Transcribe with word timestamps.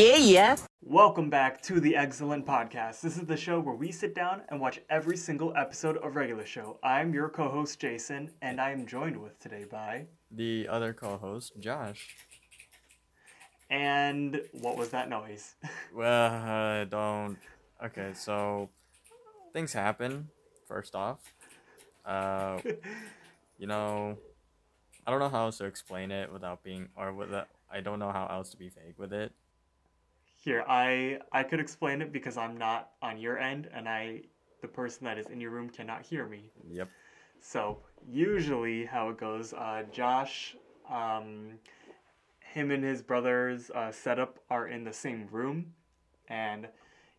Yeah, 0.00 0.16
yeah. 0.16 0.56
Welcome 0.80 1.28
back 1.28 1.60
to 1.64 1.78
the 1.78 1.92
Eggscellent 1.92 2.46
Podcast. 2.46 3.02
This 3.02 3.18
is 3.18 3.26
the 3.26 3.36
show 3.36 3.60
where 3.60 3.74
we 3.74 3.92
sit 3.92 4.14
down 4.14 4.40
and 4.48 4.58
watch 4.58 4.80
every 4.88 5.14
single 5.14 5.54
episode 5.58 5.98
of 5.98 6.16
regular 6.16 6.46
show. 6.46 6.78
I'm 6.82 7.12
your 7.12 7.28
co-host 7.28 7.78
Jason, 7.78 8.30
and 8.40 8.62
I 8.62 8.70
am 8.70 8.86
joined 8.86 9.18
with 9.18 9.38
today 9.40 9.66
by 9.70 10.06
The 10.30 10.66
other 10.68 10.94
co-host, 10.94 11.52
Josh. 11.60 12.16
and 13.68 14.40
what 14.52 14.78
was 14.78 14.88
that 14.88 15.10
noise? 15.10 15.54
Well, 15.94 16.32
uh, 16.46 16.84
don't. 16.86 17.36
Okay, 17.84 18.12
so 18.14 18.70
things 19.52 19.74
happen. 19.74 20.30
First 20.66 20.94
off, 20.94 21.18
uh, 22.06 22.58
you 23.58 23.66
know, 23.66 24.16
I 25.06 25.10
don't 25.10 25.20
know 25.20 25.28
how 25.28 25.44
else 25.44 25.58
to 25.58 25.66
explain 25.66 26.10
it 26.10 26.32
without 26.32 26.64
being, 26.64 26.88
or 26.96 27.12
without. 27.12 27.48
I 27.70 27.80
don't 27.82 27.98
know 27.98 28.12
how 28.12 28.26
else 28.30 28.48
to 28.52 28.56
be 28.56 28.70
vague 28.70 28.94
with 28.96 29.12
it. 29.12 29.32
Here, 30.40 30.64
I 30.66 31.18
I 31.32 31.42
could 31.42 31.60
explain 31.60 32.00
it 32.00 32.12
because 32.12 32.36
I'm 32.36 32.56
not 32.56 32.92
on 33.02 33.18
your 33.18 33.38
end, 33.38 33.68
and 33.72 33.88
I 33.88 34.22
the 34.62 34.68
person 34.68 35.04
that 35.04 35.18
is 35.18 35.26
in 35.26 35.40
your 35.40 35.50
room 35.50 35.68
cannot 35.68 36.02
hear 36.02 36.26
me. 36.26 36.50
Yep. 36.70 36.88
So 37.40 37.78
usually, 38.08 38.86
how 38.86 39.10
it 39.10 39.18
goes, 39.18 39.52
uh, 39.52 39.84
Josh, 39.92 40.56
um, 40.90 41.58
him 42.40 42.70
and 42.70 42.82
his 42.82 43.02
brother's 43.02 43.70
uh, 43.70 43.92
setup 43.92 44.38
are 44.48 44.68
in 44.68 44.82
the 44.82 44.92
same 44.92 45.28
room, 45.30 45.74
and 46.28 46.68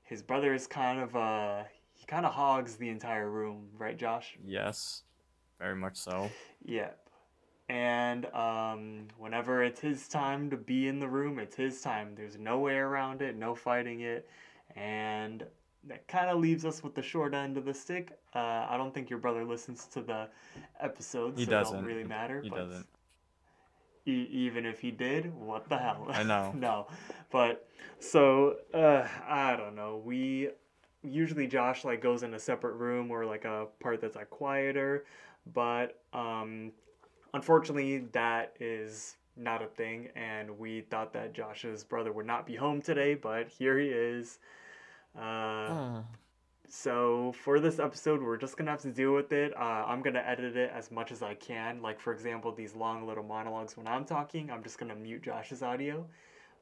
his 0.04 0.22
brother 0.22 0.54
is 0.54 0.66
kind 0.66 1.00
of 1.00 1.16
uh, 1.16 1.64
he 1.94 2.08
kind 2.08 2.26
of 2.26 2.34
hogs 2.34 2.76
the 2.76 2.90
entire 2.90 3.30
room, 3.30 3.70
right, 3.78 3.98
Josh? 3.98 4.36
Yes. 4.44 5.04
Very 5.60 5.76
much 5.76 5.96
so. 5.96 6.32
Yep. 6.66 7.01
And 7.72 8.26
um, 8.34 9.08
whenever 9.18 9.64
it's 9.64 9.80
his 9.80 10.10
time 10.10 10.50
to 10.50 10.58
be 10.58 10.90
in 10.90 11.00
the 11.00 11.08
room, 11.08 11.40
it's 11.40 11.56
his 11.56 11.80
time. 11.80 12.16
There's 12.18 12.38
no 12.38 12.60
way 12.60 12.76
around 12.76 13.22
it, 13.22 13.38
no 13.38 13.56
fighting 13.56 14.02
it, 14.02 14.28
and 14.76 15.46
that 15.86 16.06
kind 16.10 16.30
of 16.30 16.40
leaves 16.40 16.66
us 16.66 16.84
with 16.84 16.96
the 16.96 17.02
short 17.02 17.34
end 17.34 17.56
of 17.56 17.64
the 17.64 17.74
stick. 17.74 18.20
Uh, 18.36 18.68
I 18.70 18.76
don't 18.76 18.94
think 18.94 19.10
your 19.10 19.20
brother 19.20 19.46
listens 19.46 19.86
to 19.94 20.02
the 20.02 20.28
episodes, 20.82 21.40
He 21.40 21.46
so 21.46 21.52
doesn't. 21.52 21.78
don't 21.78 21.86
really 21.86 22.04
matter. 22.04 22.42
He 22.42 22.50
but 22.50 22.58
doesn't. 22.58 22.88
E- 24.06 24.28
even 24.30 24.66
if 24.66 24.82
he 24.82 24.92
did, 24.92 25.34
what 25.34 25.70
the 25.70 25.78
hell? 25.78 26.08
I 26.10 26.24
know. 26.24 26.52
no, 26.58 26.88
but 27.32 27.70
so 28.00 28.58
uh, 28.74 29.08
I 29.26 29.56
don't 29.56 29.76
know. 29.76 30.02
We 30.04 30.50
usually 31.04 31.48
Josh 31.48 31.86
like 31.86 32.02
goes 32.02 32.24
in 32.24 32.34
a 32.34 32.40
separate 32.40 32.74
room 32.74 33.12
or 33.12 33.26
like 33.26 33.46
a 33.46 33.68
part 33.80 34.02
that's 34.02 34.18
like 34.18 34.30
quieter, 34.30 35.06
but 35.54 36.02
um, 36.12 36.74
unfortunately 37.34 38.00
that 38.14 38.56
is 38.60 39.16
not 39.38 39.62
a 39.62 39.68
thing, 39.68 40.10
and 40.16 40.58
we 40.60 40.82
thought 40.82 41.14
that 41.14 41.34
Josh's 41.34 41.84
brother 41.84 42.12
would 42.12 42.26
not 42.26 42.46
be 42.46 42.56
home 42.56 42.82
today, 42.82 43.16
but 43.16 43.48
here 43.48 43.78
he 43.80 43.88
is. 43.88 44.40
Uh, 45.16 45.20
Ah, 45.22 46.04
so 46.68 47.34
for 47.34 47.60
this 47.60 47.80
episode, 47.80 48.22
we're 48.22 48.38
just 48.38 48.56
gonna 48.58 48.72
have 48.72 48.82
to 48.82 48.92
deal 48.92 49.14
with 49.14 49.32
it. 49.34 49.54
Uh, 49.58 49.84
I'm 49.88 50.02
gonna 50.02 50.24
edit 50.26 50.56
it 50.56 50.72
as 50.74 50.90
much 50.92 51.12
as 51.12 51.22
I 51.22 51.34
can. 51.36 51.82
Like 51.82 52.00
for 52.00 52.14
example, 52.14 52.52
these 52.54 52.76
long 52.76 53.06
little 53.08 53.24
monologues 53.24 53.76
when 53.76 53.88
I'm 53.88 54.06
talking, 54.06 54.50
I'm 54.50 54.64
just 54.64 54.78
gonna 54.78 54.96
mute 54.96 55.24
Josh's 55.24 55.64
audio. 55.64 56.06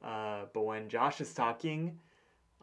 Uh, 0.04 0.46
but 0.54 0.62
when 0.62 0.90
Josh 0.90 1.22
is 1.22 1.34
talking, 1.34 1.98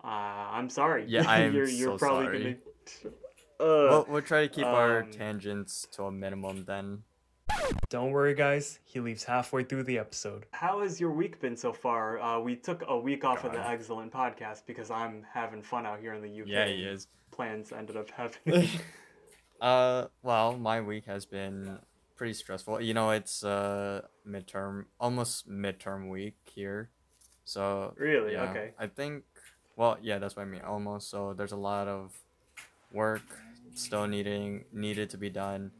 uh, 0.02 0.06
I'm 0.08 0.68
sorry. 0.70 1.04
Yeah, 1.06 1.24
I 1.28 1.40
am 1.42 1.54
you're, 1.54 1.68
you're 1.68 1.98
so 1.98 1.98
probably 1.98 2.24
sorry. 2.26 2.42
gonna. 2.42 3.14
Uh, 3.60 3.88
Well, 3.90 4.06
we'll 4.08 4.22
try 4.22 4.42
to 4.42 4.48
keep 4.48 4.66
our 4.66 5.02
um, 5.02 5.10
tangents 5.12 5.86
to 5.92 6.04
a 6.04 6.10
minimum 6.12 6.64
then. 6.64 7.02
Don't 7.88 8.10
worry, 8.10 8.34
guys. 8.34 8.78
He 8.84 9.00
leaves 9.00 9.24
halfway 9.24 9.64
through 9.64 9.84
the 9.84 9.98
episode. 9.98 10.46
How 10.52 10.82
has 10.82 11.00
your 11.00 11.10
week 11.12 11.40
been 11.40 11.56
so 11.56 11.72
far? 11.72 12.18
Uh, 12.20 12.40
we 12.40 12.56
took 12.56 12.82
a 12.88 12.98
week 12.98 13.24
off 13.24 13.44
of 13.44 13.52
the 13.52 13.58
Eggscellent 13.58 14.10
podcast 14.10 14.62
because 14.66 14.90
I'm 14.90 15.24
having 15.32 15.62
fun 15.62 15.86
out 15.86 16.00
here 16.00 16.12
in 16.14 16.22
the 16.22 16.40
UK. 16.42 16.48
Yeah, 16.48 16.66
he 16.66 16.82
is. 16.82 17.06
Plans 17.30 17.72
ended 17.72 17.96
up 17.96 18.10
happening. 18.16 18.68
Uh, 19.60 20.06
well, 20.22 20.56
my 20.56 20.80
week 20.80 21.06
has 21.06 21.26
been 21.26 21.78
pretty 22.16 22.34
stressful. 22.34 22.80
You 22.80 22.94
know, 22.94 23.10
it's 23.10 23.44
uh 23.44 24.02
midterm, 24.28 24.84
almost 25.00 25.48
midterm 25.48 26.08
week 26.10 26.34
here. 26.54 26.90
So 27.44 27.94
Really? 27.96 28.32
yeah, 28.32 28.50
Okay. 28.50 28.72
I 28.78 28.86
think. 28.88 29.24
Well, 29.76 29.98
yeah, 30.00 30.18
that's 30.18 30.36
what 30.36 30.42
I 30.42 30.46
mean. 30.46 30.62
Almost. 30.62 31.10
So 31.10 31.34
there's 31.34 31.52
a 31.52 31.56
lot 31.56 31.86
of 31.86 32.12
work 32.92 33.22
still 33.74 34.06
needing 34.06 34.64
needed 34.72 35.10
to 35.10 35.18
be 35.18 35.28
done. 35.30 35.70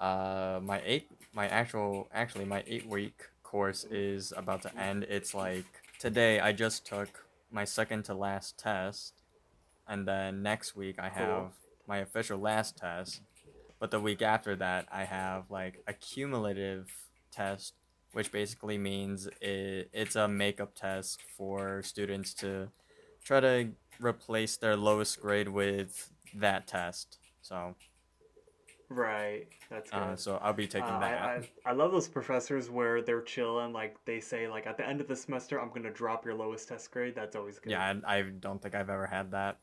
Uh, 0.00 0.58
my 0.62 0.82
eight, 0.84 1.08
my 1.34 1.48
actual, 1.48 2.08
actually, 2.12 2.44
my 2.44 2.62
eight 2.66 2.86
week 2.86 3.22
course 3.42 3.84
is 3.84 4.32
about 4.36 4.62
to 4.62 4.78
end. 4.78 5.04
It's 5.04 5.34
like 5.34 5.64
today. 5.98 6.40
I 6.40 6.52
just 6.52 6.86
took 6.86 7.26
my 7.50 7.64
second 7.64 8.04
to 8.04 8.14
last 8.14 8.58
test, 8.58 9.14
and 9.86 10.06
then 10.06 10.42
next 10.42 10.76
week 10.76 10.96
I 10.98 11.08
have 11.08 11.52
my 11.86 11.98
official 11.98 12.38
last 12.38 12.76
test. 12.76 13.20
But 13.78 13.90
the 13.90 14.00
week 14.00 14.22
after 14.22 14.56
that, 14.56 14.86
I 14.90 15.04
have 15.04 15.50
like 15.50 15.82
a 15.86 15.92
cumulative 15.92 16.90
test, 17.30 17.74
which 18.12 18.32
basically 18.32 18.78
means 18.78 19.28
it, 19.40 19.90
it's 19.92 20.16
a 20.16 20.28
makeup 20.28 20.74
test 20.74 21.20
for 21.36 21.82
students 21.82 22.32
to 22.34 22.68
try 23.24 23.40
to 23.40 23.70
replace 24.00 24.56
their 24.56 24.76
lowest 24.76 25.20
grade 25.20 25.48
with 25.48 26.10
that 26.34 26.66
test. 26.66 27.18
So, 27.42 27.74
Right. 28.94 29.48
That's 29.70 29.90
good. 29.90 29.96
uh, 29.96 30.16
so 30.16 30.38
I'll 30.42 30.52
be 30.52 30.66
taking 30.66 30.88
Uh, 30.88 31.00
that. 31.00 31.22
I, 31.22 31.34
I, 31.68 31.70
I 31.70 31.72
love 31.72 31.90
those 31.92 32.08
professors 32.08 32.70
where 32.70 33.02
they're 33.02 33.22
chilling, 33.22 33.72
like 33.72 33.96
they 34.04 34.20
say, 34.20 34.46
like 34.48 34.66
at 34.66 34.76
the 34.76 34.86
end 34.86 35.00
of 35.00 35.08
the 35.08 35.16
semester, 35.16 35.60
I'm 35.60 35.70
gonna 35.70 35.90
drop 35.90 36.24
your 36.24 36.34
lowest 36.34 36.68
test 36.68 36.90
grade. 36.90 37.14
That's 37.14 37.34
always 37.36 37.58
good. 37.58 37.70
yeah, 37.72 37.94
I, 38.06 38.18
I 38.18 38.22
don't 38.22 38.62
think 38.62 38.74
I've 38.74 38.90
ever 38.90 39.06
had 39.06 39.30
that. 39.32 39.58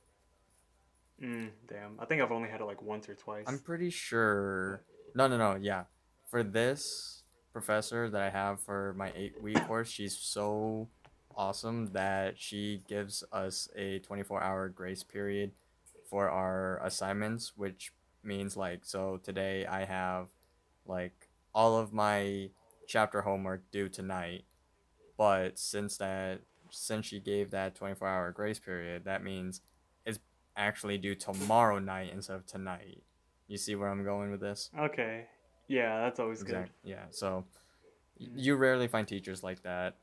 Mm, 1.21 1.49
damn. 1.67 1.99
I 1.99 2.05
think 2.05 2.21
I've 2.21 2.31
only 2.31 2.49
had 2.49 2.61
it 2.61 2.65
like 2.65 2.81
once 2.81 3.07
or 3.07 3.15
twice. 3.15 3.45
I'm 3.47 3.59
pretty 3.59 3.89
sure. 3.89 4.81
No, 5.15 5.27
no, 5.27 5.37
no. 5.37 5.55
Yeah, 5.55 5.83
for 6.29 6.43
this 6.43 7.23
professor 7.53 8.09
that 8.09 8.21
I 8.21 8.29
have 8.29 8.61
for 8.61 8.93
my 8.97 9.11
eight 9.15 9.41
week 9.41 9.65
course, 9.67 9.89
she's 9.89 10.17
so 10.17 10.89
awesome 11.37 11.91
that 11.93 12.35
she 12.37 12.81
gives 12.89 13.23
us 13.31 13.69
a 13.75 13.99
24 13.99 14.41
hour 14.43 14.67
grace 14.67 15.03
period 15.03 15.51
for 16.09 16.29
our 16.29 16.81
assignments, 16.83 17.53
which 17.55 17.91
means 18.23 18.55
like 18.57 18.85
so 18.85 19.19
today 19.23 19.65
I 19.65 19.85
have 19.85 20.27
like 20.85 21.29
all 21.53 21.77
of 21.77 21.93
my 21.93 22.49
chapter 22.87 23.21
homework 23.21 23.69
due 23.71 23.89
tonight, 23.89 24.45
but 25.17 25.57
since 25.59 25.97
that 25.97 26.41
since 26.69 27.05
she 27.05 27.19
gave 27.19 27.51
that 27.51 27.75
24 27.75 28.07
hour 28.07 28.31
grace 28.31 28.59
period, 28.59 29.03
that 29.05 29.23
means 29.23 29.61
it's 30.05 30.19
actually 30.55 30.97
due 30.97 31.15
tomorrow 31.15 31.79
night 31.79 32.11
instead 32.13 32.35
of 32.37 32.45
tonight. 32.45 33.03
You 33.47 33.57
see 33.57 33.75
where 33.75 33.89
I'm 33.89 34.03
going 34.03 34.31
with 34.31 34.39
this? 34.41 34.69
okay. 34.77 35.25
Yeah, 35.67 36.01
that's 36.01 36.19
always 36.19 36.43
good. 36.43 36.69
Yeah. 36.83 37.05
So 37.11 37.45
you 38.17 38.55
rarely 38.55 38.87
find 38.89 39.07
teachers 39.07 39.41
like 39.41 39.63
that, 39.63 39.95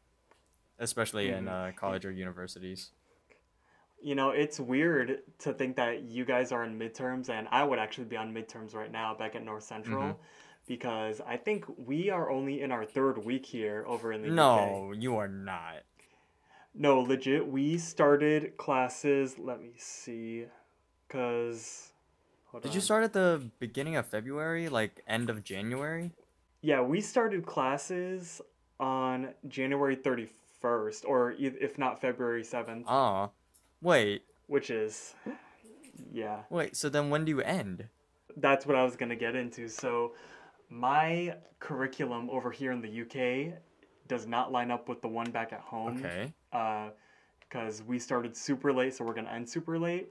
especially 0.78 1.28
in 1.28 1.44
Mhm. 1.44 1.48
uh, 1.70 1.72
college 1.72 2.06
or 2.06 2.10
universities. 2.10 2.92
You 4.00 4.14
know, 4.14 4.30
it's 4.30 4.60
weird 4.60 5.22
to 5.40 5.52
think 5.52 5.76
that 5.76 6.02
you 6.02 6.24
guys 6.24 6.52
are 6.52 6.64
in 6.64 6.78
midterms, 6.78 7.28
and 7.30 7.48
I 7.50 7.64
would 7.64 7.78
actually 7.78 8.04
be 8.04 8.16
on 8.16 8.32
midterms 8.32 8.74
right 8.74 8.90
now 8.92 9.14
back 9.14 9.34
at 9.34 9.44
North 9.44 9.64
Central, 9.64 10.02
Mhm. 10.02 10.16
because 10.66 11.20
I 11.26 11.36
think 11.36 11.64
we 11.76 12.08
are 12.10 12.30
only 12.30 12.60
in 12.60 12.70
our 12.70 12.84
third 12.84 13.18
week 13.24 13.44
here 13.46 13.84
over 13.86 14.12
in 14.12 14.22
the 14.22 14.28
UK. 14.28 14.34
No, 14.36 14.92
you 14.92 15.16
are 15.16 15.26
not. 15.28 15.82
No, 16.74 17.00
legit. 17.00 17.48
We 17.48 17.76
started 17.78 18.56
classes. 18.56 19.36
Let 19.38 19.60
me 19.60 19.72
see, 19.78 20.46
cause. 21.08 21.92
hold 22.46 22.62
Did 22.62 22.74
you 22.74 22.80
start 22.80 23.02
at 23.04 23.12
the 23.12 23.50
beginning 23.58 23.96
of 23.96 24.06
February, 24.06 24.68
like 24.68 25.02
end 25.08 25.28
of 25.28 25.42
January? 25.42 26.12
Yeah, 26.60 26.80
we 26.82 27.00
started 27.00 27.46
classes 27.46 28.40
on 28.78 29.34
January 29.48 29.96
thirty 29.96 30.26
first, 30.60 31.04
or 31.04 31.32
if 31.32 31.78
not 31.78 32.00
February 32.00 32.44
seventh, 32.44 32.84
Ah, 32.88 33.30
wait, 33.82 34.22
which 34.46 34.70
is, 34.70 35.14
yeah. 36.12 36.40
wait. 36.50 36.76
So 36.76 36.88
then 36.88 37.10
when 37.10 37.24
do 37.24 37.30
you 37.30 37.40
end? 37.40 37.88
that's 38.40 38.66
what 38.66 38.76
I 38.76 38.84
was 38.84 38.96
gonna 38.96 39.16
get 39.16 39.34
into. 39.34 39.68
So, 39.68 40.12
my 40.70 41.34
curriculum 41.60 42.28
over 42.30 42.50
here 42.50 42.72
in 42.72 42.80
the 42.80 43.02
UK 43.02 43.58
does 44.06 44.26
not 44.26 44.52
line 44.52 44.70
up 44.70 44.88
with 44.88 45.00
the 45.02 45.08
one 45.08 45.30
back 45.30 45.52
at 45.52 45.60
home. 45.60 45.98
Okay. 45.98 46.32
Uh, 46.52 46.90
because 47.40 47.82
we 47.82 47.98
started 47.98 48.36
super 48.36 48.74
late, 48.74 48.94
so 48.94 49.04
we're 49.04 49.14
gonna 49.14 49.30
end 49.30 49.48
super 49.48 49.78
late. 49.78 50.08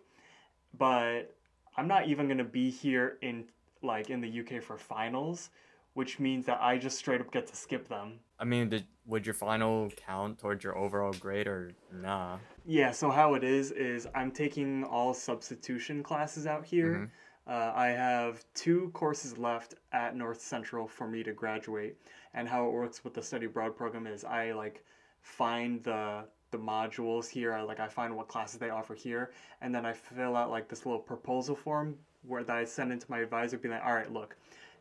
But 0.77 1.35
I'm 1.77 1.87
not 1.87 2.07
even 2.07 2.27
gonna 2.27 2.43
be 2.43 2.69
here 2.69 3.17
in 3.21 3.45
like 3.83 4.09
in 4.09 4.21
the 4.21 4.39
UK 4.39 4.63
for 4.63 4.77
finals, 4.77 5.51
which 5.97 6.19
means 6.19 6.45
that 6.45 6.59
I 6.61 6.77
just 6.77 6.99
straight 6.99 7.21
up 7.21 7.31
get 7.31 7.47
to 7.47 7.55
skip 7.55 7.87
them. 7.87 8.19
I 8.37 8.45
mean, 8.45 8.69
did, 8.69 8.85
would 9.07 9.25
your 9.25 9.33
final 9.33 9.89
count 9.95 10.37
towards 10.37 10.63
your 10.63 10.77
overall 10.77 11.11
grade 11.11 11.47
or 11.47 11.71
nah? 11.91 12.37
Yeah. 12.67 12.91
So 12.91 13.09
how 13.09 13.33
it 13.33 13.43
is 13.43 13.71
is 13.71 14.07
I'm 14.13 14.29
taking 14.29 14.83
all 14.83 15.15
substitution 15.15 16.03
classes 16.03 16.45
out 16.45 16.63
here. 16.63 17.11
Uh, 17.47 17.73
I 17.75 17.87
have 17.87 18.45
two 18.53 18.91
courses 18.93 19.39
left 19.39 19.73
at 19.91 20.15
North 20.15 20.39
Central 20.39 20.87
for 20.87 21.07
me 21.07 21.23
to 21.23 21.33
graduate, 21.33 21.97
and 22.35 22.47
how 22.47 22.67
it 22.67 22.73
works 22.73 23.03
with 23.03 23.15
the 23.15 23.23
study 23.23 23.47
abroad 23.47 23.75
program 23.75 24.05
is 24.05 24.23
I 24.23 24.51
like 24.51 24.83
find 25.21 25.83
the 25.83 26.25
the 26.51 26.59
modules 26.59 27.27
here. 27.27 27.53
I, 27.53 27.63
like 27.63 27.79
I 27.79 27.87
find 27.87 28.15
what 28.15 28.27
classes 28.27 28.59
they 28.59 28.69
offer 28.69 28.93
here, 28.93 29.31
and 29.61 29.73
then 29.73 29.83
I 29.83 29.93
fill 29.93 30.35
out 30.35 30.51
like 30.51 30.69
this 30.69 30.85
little 30.85 31.01
proposal 31.01 31.55
form 31.55 31.97
where 32.21 32.43
that 32.43 32.55
I 32.55 32.65
send 32.65 32.91
into 32.91 33.09
my 33.09 33.19
advisor, 33.19 33.57
being 33.57 33.73
like, 33.73 33.85
all 33.85 33.93
right, 33.93 34.11
look, 34.11 34.35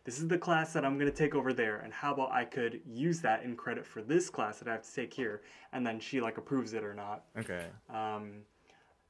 this 0.06 0.18
is 0.20 0.28
the 0.28 0.38
class 0.38 0.72
that 0.72 0.84
I'm 0.84 0.96
gonna 0.98 1.10
take 1.10 1.34
over 1.34 1.52
there, 1.52 1.78
and 1.80 1.92
how 1.92 2.14
about 2.14 2.30
I 2.32 2.44
could 2.44 2.80
use 2.86 3.20
that 3.22 3.42
in 3.42 3.56
credit 3.56 3.84
for 3.84 4.00
this 4.02 4.30
class 4.30 4.60
that 4.60 4.68
I 4.68 4.72
have 4.72 4.82
to 4.82 4.94
take 4.94 5.12
here, 5.12 5.42
and 5.72 5.84
then 5.86 5.98
she 6.00 6.20
like 6.20 6.38
approves 6.38 6.72
it 6.74 6.84
or 6.84 6.94
not. 6.94 7.24
Okay. 7.36 7.66
Um, 7.92 8.42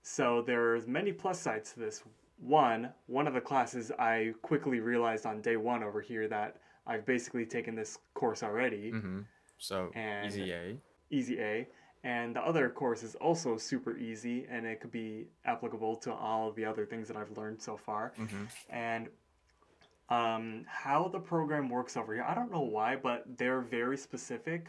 so 0.02 0.42
there's 0.42 0.86
many 0.88 1.12
plus 1.12 1.38
sides 1.38 1.72
to 1.74 1.80
this. 1.80 2.02
One, 2.38 2.90
one 3.06 3.26
of 3.26 3.34
the 3.34 3.40
classes 3.40 3.90
I 3.98 4.34
quickly 4.42 4.80
realized 4.80 5.26
on 5.26 5.40
day 5.42 5.56
one 5.56 5.82
over 5.82 6.00
here 6.00 6.28
that 6.28 6.56
I've 6.86 7.04
basically 7.04 7.44
taken 7.46 7.74
this 7.74 7.98
course 8.14 8.42
already, 8.42 8.90
Mm-hmm. 8.92 9.20
So 9.58 9.90
And- 9.94 10.26
easy 10.26 10.52
A. 10.52 10.78
easy 11.10 11.40
A, 11.40 11.68
and 12.04 12.36
the 12.36 12.40
other 12.40 12.68
course 12.70 13.02
is 13.02 13.14
also 13.16 13.58
super 13.58 13.96
easy, 13.98 14.46
and 14.48 14.64
it 14.66 14.80
could 14.80 14.90
be 14.92 15.28
applicable 15.44 15.96
to 15.96 16.12
all 16.14 16.48
of 16.48 16.54
the 16.56 16.64
other 16.64 16.86
things 16.86 17.08
that 17.08 17.16
I've 17.18 17.36
learned 17.36 17.60
so 17.60 17.76
far. 17.76 18.12
Mm-hmm. 18.18 18.44
And 18.70 19.08
um, 20.08 20.64
how 20.66 21.08
the 21.08 21.18
program 21.18 21.68
works 21.68 21.96
over 21.96 22.14
here, 22.14 22.24
I 22.26 22.34
don't 22.34 22.52
know 22.52 22.62
why, 22.62 22.96
but 22.96 23.24
they're 23.36 23.60
very 23.60 23.96
specific 23.96 24.68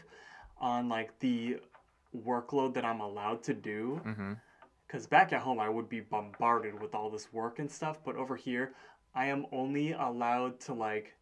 on 0.60 0.88
like 0.88 1.18
the 1.20 1.58
workload 2.26 2.74
that 2.74 2.84
I'm 2.84 3.00
allowed 3.00 3.42
to 3.44 3.54
do. 3.54 4.00
Mm-hmm. 4.04 4.32
Because 4.86 5.06
back 5.06 5.32
at 5.32 5.40
home, 5.40 5.60
I 5.60 5.68
would 5.68 5.88
be 5.88 6.00
bombarded 6.00 6.80
with 6.80 6.94
all 6.94 7.10
this 7.10 7.32
work 7.32 7.58
and 7.58 7.70
stuff, 7.70 7.98
but 8.04 8.16
over 8.16 8.36
here, 8.36 8.72
I 9.14 9.26
am 9.26 9.46
only 9.52 9.92
allowed 9.92 10.60
to 10.60 10.74
like, 10.74 11.14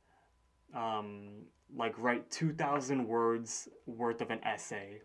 um, 0.75 1.47
like 1.77 1.99
write 1.99 2.31
two 2.31 2.53
thousand 2.53 3.07
words 3.07 3.69
worth 3.87 4.21
of 4.21 4.31
an 4.31 4.43
essay. 4.45 5.01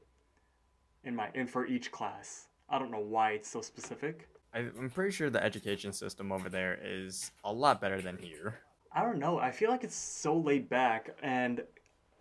In 1.04 1.16
my 1.16 1.30
in 1.34 1.48
for 1.48 1.66
each 1.66 1.92
class. 1.92 2.46
I 2.70 2.78
don't 2.78 2.92
know 2.92 3.00
why 3.00 3.32
it's 3.32 3.50
so 3.50 3.62
specific. 3.62 4.30
I, 4.54 4.60
I'm 4.60 4.92
pretty 4.92 5.10
sure 5.10 5.32
the 5.32 5.44
education 5.44 5.92
system 5.94 6.32
over 6.32 6.48
there 6.48 6.78
is 6.80 7.32
a 7.44 7.52
lot 7.52 7.82
better 7.82 8.00
than 8.00 8.18
here. 8.18 8.60
I 8.94 9.02
don't 9.04 9.20
know. 9.20 9.40
I 9.40 9.52
feel 9.52 9.70
like 9.70 9.84
it's 9.84 9.96
so 9.96 10.36
laid 10.36 10.68
back 10.70 11.16
and 11.24 11.64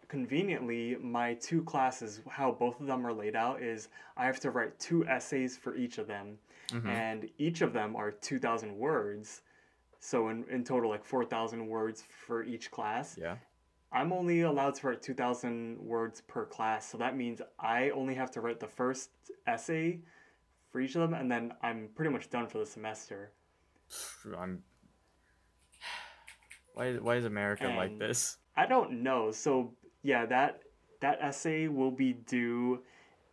conveniently 0.09 0.97
my 1.01 1.35
two 1.35 1.63
classes 1.63 2.21
how 2.29 2.51
both 2.51 2.81
of 2.81 2.87
them 2.87 3.07
are 3.07 3.13
laid 3.13 3.37
out 3.37 3.63
is 3.63 3.89
I 4.17 4.27
have 4.27 4.41
to 4.41 4.51
write 4.51 4.79
two 4.81 5.07
essays 5.07 5.57
for 5.57 5.77
each 5.77 5.99
of 5.99 6.07
them 6.09 6.39
Mhm. 6.69 6.87
and 6.87 7.31
each 7.39 7.61
of 7.63 7.73
them 7.73 7.95
are 7.97 8.11
2000 8.11 8.77
words. 8.77 9.43
So 10.01 10.29
in, 10.29 10.45
in 10.49 10.65
total 10.65 10.91
like 10.91 11.05
4000 11.05 11.67
words 11.67 12.03
for 12.03 12.43
each 12.45 12.71
class. 12.71 13.17
Yeah. 13.21 13.37
I'm 13.93 14.13
only 14.13 14.43
allowed 14.43 14.75
to 14.77 14.89
write 14.89 15.03
2000 15.03 15.79
words 15.79 16.21
per 16.23 16.45
class. 16.47 16.89
So 16.89 16.99
that 16.99 17.17
means 17.17 17.43
I 17.59 17.91
only 17.91 18.15
have 18.15 18.31
to 18.33 18.41
write 18.41 18.61
the 18.61 18.69
first 18.69 19.11
essay 19.47 20.01
for 20.71 20.81
each 20.81 20.95
of 20.95 21.03
them 21.03 21.15
and 21.15 21.31
then 21.31 21.53
I'm 21.63 21.89
pretty 21.95 22.11
much 22.13 22.31
done 22.31 22.47
for 22.47 22.59
the 22.59 22.67
semester. 22.67 23.33
I'm. 24.37 24.63
Why? 26.81 26.95
Why 26.95 27.17
is 27.17 27.27
America 27.27 27.69
like 27.77 27.99
this? 27.99 28.39
I 28.57 28.65
don't 28.65 29.03
know. 29.03 29.31
So 29.33 29.75
yeah, 30.03 30.25
that 30.27 30.63
that 31.01 31.19
essay 31.21 31.69
will 31.69 31.91
be 31.91 32.15
due 32.15 32.83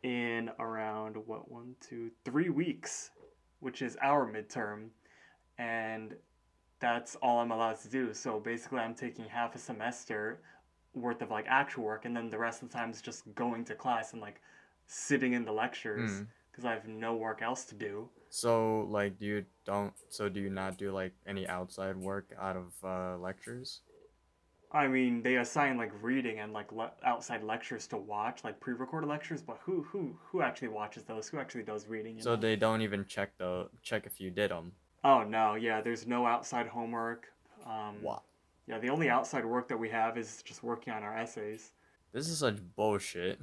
in 0.04 0.52
around 0.60 1.16
what 1.26 1.50
one, 1.50 1.76
two, 1.80 2.12
three 2.26 2.50
weeks, 2.50 3.12
which 3.62 3.82
is 3.82 3.98
our 4.02 4.30
midterm, 4.30 4.90
and 5.58 6.14
that's 6.82 7.16
all 7.16 7.40
I'm 7.40 7.52
allowed 7.52 7.80
to 7.82 7.90
do. 7.90 8.14
So 8.14 8.38
basically, 8.38 8.80
I'm 8.80 8.96
taking 8.96 9.24
half 9.24 9.56
a 9.56 9.60
semester 9.60 10.42
worth 10.94 11.22
of 11.22 11.32
like 11.32 11.46
actual 11.48 11.86
work, 11.86 12.04
and 12.04 12.14
then 12.14 12.30
the 12.30 12.38
rest 12.38 12.62
of 12.62 12.70
the 12.70 12.78
time 12.78 12.90
is 12.90 13.02
just 13.02 13.34
going 13.34 13.64
to 13.66 13.76
class 13.76 14.12
and 14.12 14.22
like 14.22 14.42
sitting 14.88 15.32
in 15.34 15.46
the 15.46 15.54
lectures 15.54 16.12
Mm. 16.12 16.28
because 16.52 16.66
I 16.66 16.74
have 16.74 16.88
no 16.88 17.16
work 17.16 17.42
else 17.42 17.64
to 17.66 17.76
do. 17.76 18.10
So 18.30 18.88
like, 18.90 19.20
do 19.20 19.26
you 19.26 19.46
don't? 19.66 19.94
So 20.10 20.30
do 20.30 20.40
you 20.40 20.50
not 20.50 20.78
do 20.78 20.92
like 20.92 21.14
any 21.26 21.48
outside 21.48 21.96
work 21.96 22.34
out 22.40 22.58
of 22.58 22.74
uh, 22.84 23.18
lectures? 23.18 23.82
I 24.72 24.88
mean, 24.88 25.24
they 25.24 25.38
assign 25.38 25.78
like 25.78 25.92
reading 26.02 26.40
and 26.40 26.52
like 26.52 26.72
le- 26.72 26.92
outside 27.06 27.42
lectures 27.42 27.88
to 27.88 27.98
watch, 27.98 28.44
like 28.44 28.60
pre-recorded 28.60 29.08
lectures. 29.08 29.42
But 29.42 29.60
who 29.64 29.84
who 29.84 30.18
who 30.26 30.42
actually 30.42 30.68
watches 30.70 31.04
those? 31.04 31.30
Who 31.30 31.40
actually 31.40 31.64
does 31.64 31.88
reading? 31.88 32.20
So 32.20 32.32
know? 32.32 32.42
they 32.42 32.56
don't 32.56 32.82
even 32.82 33.06
check 33.06 33.38
the 33.38 33.70
check 33.82 34.06
if 34.06 34.20
you 34.20 34.30
did 34.30 34.52
them. 34.52 34.74
Oh 35.04 35.24
no, 35.24 35.56
yeah. 35.56 35.82
There's 35.82 36.06
no 36.06 36.26
outside 36.26 36.68
homework. 36.68 37.28
Um, 37.66 37.96
What? 38.02 38.24
Yeah, 38.68 38.80
the 38.80 38.90
only 38.90 39.10
outside 39.10 39.46
work 39.46 39.70
that 39.70 39.78
we 39.78 39.90
have 39.90 40.18
is 40.18 40.42
just 40.44 40.62
working 40.62 40.92
on 40.92 41.02
our 41.02 41.18
essays. 41.18 41.72
This 42.12 42.28
is 42.28 42.40
such 42.40 42.58
bullshit. 42.76 43.40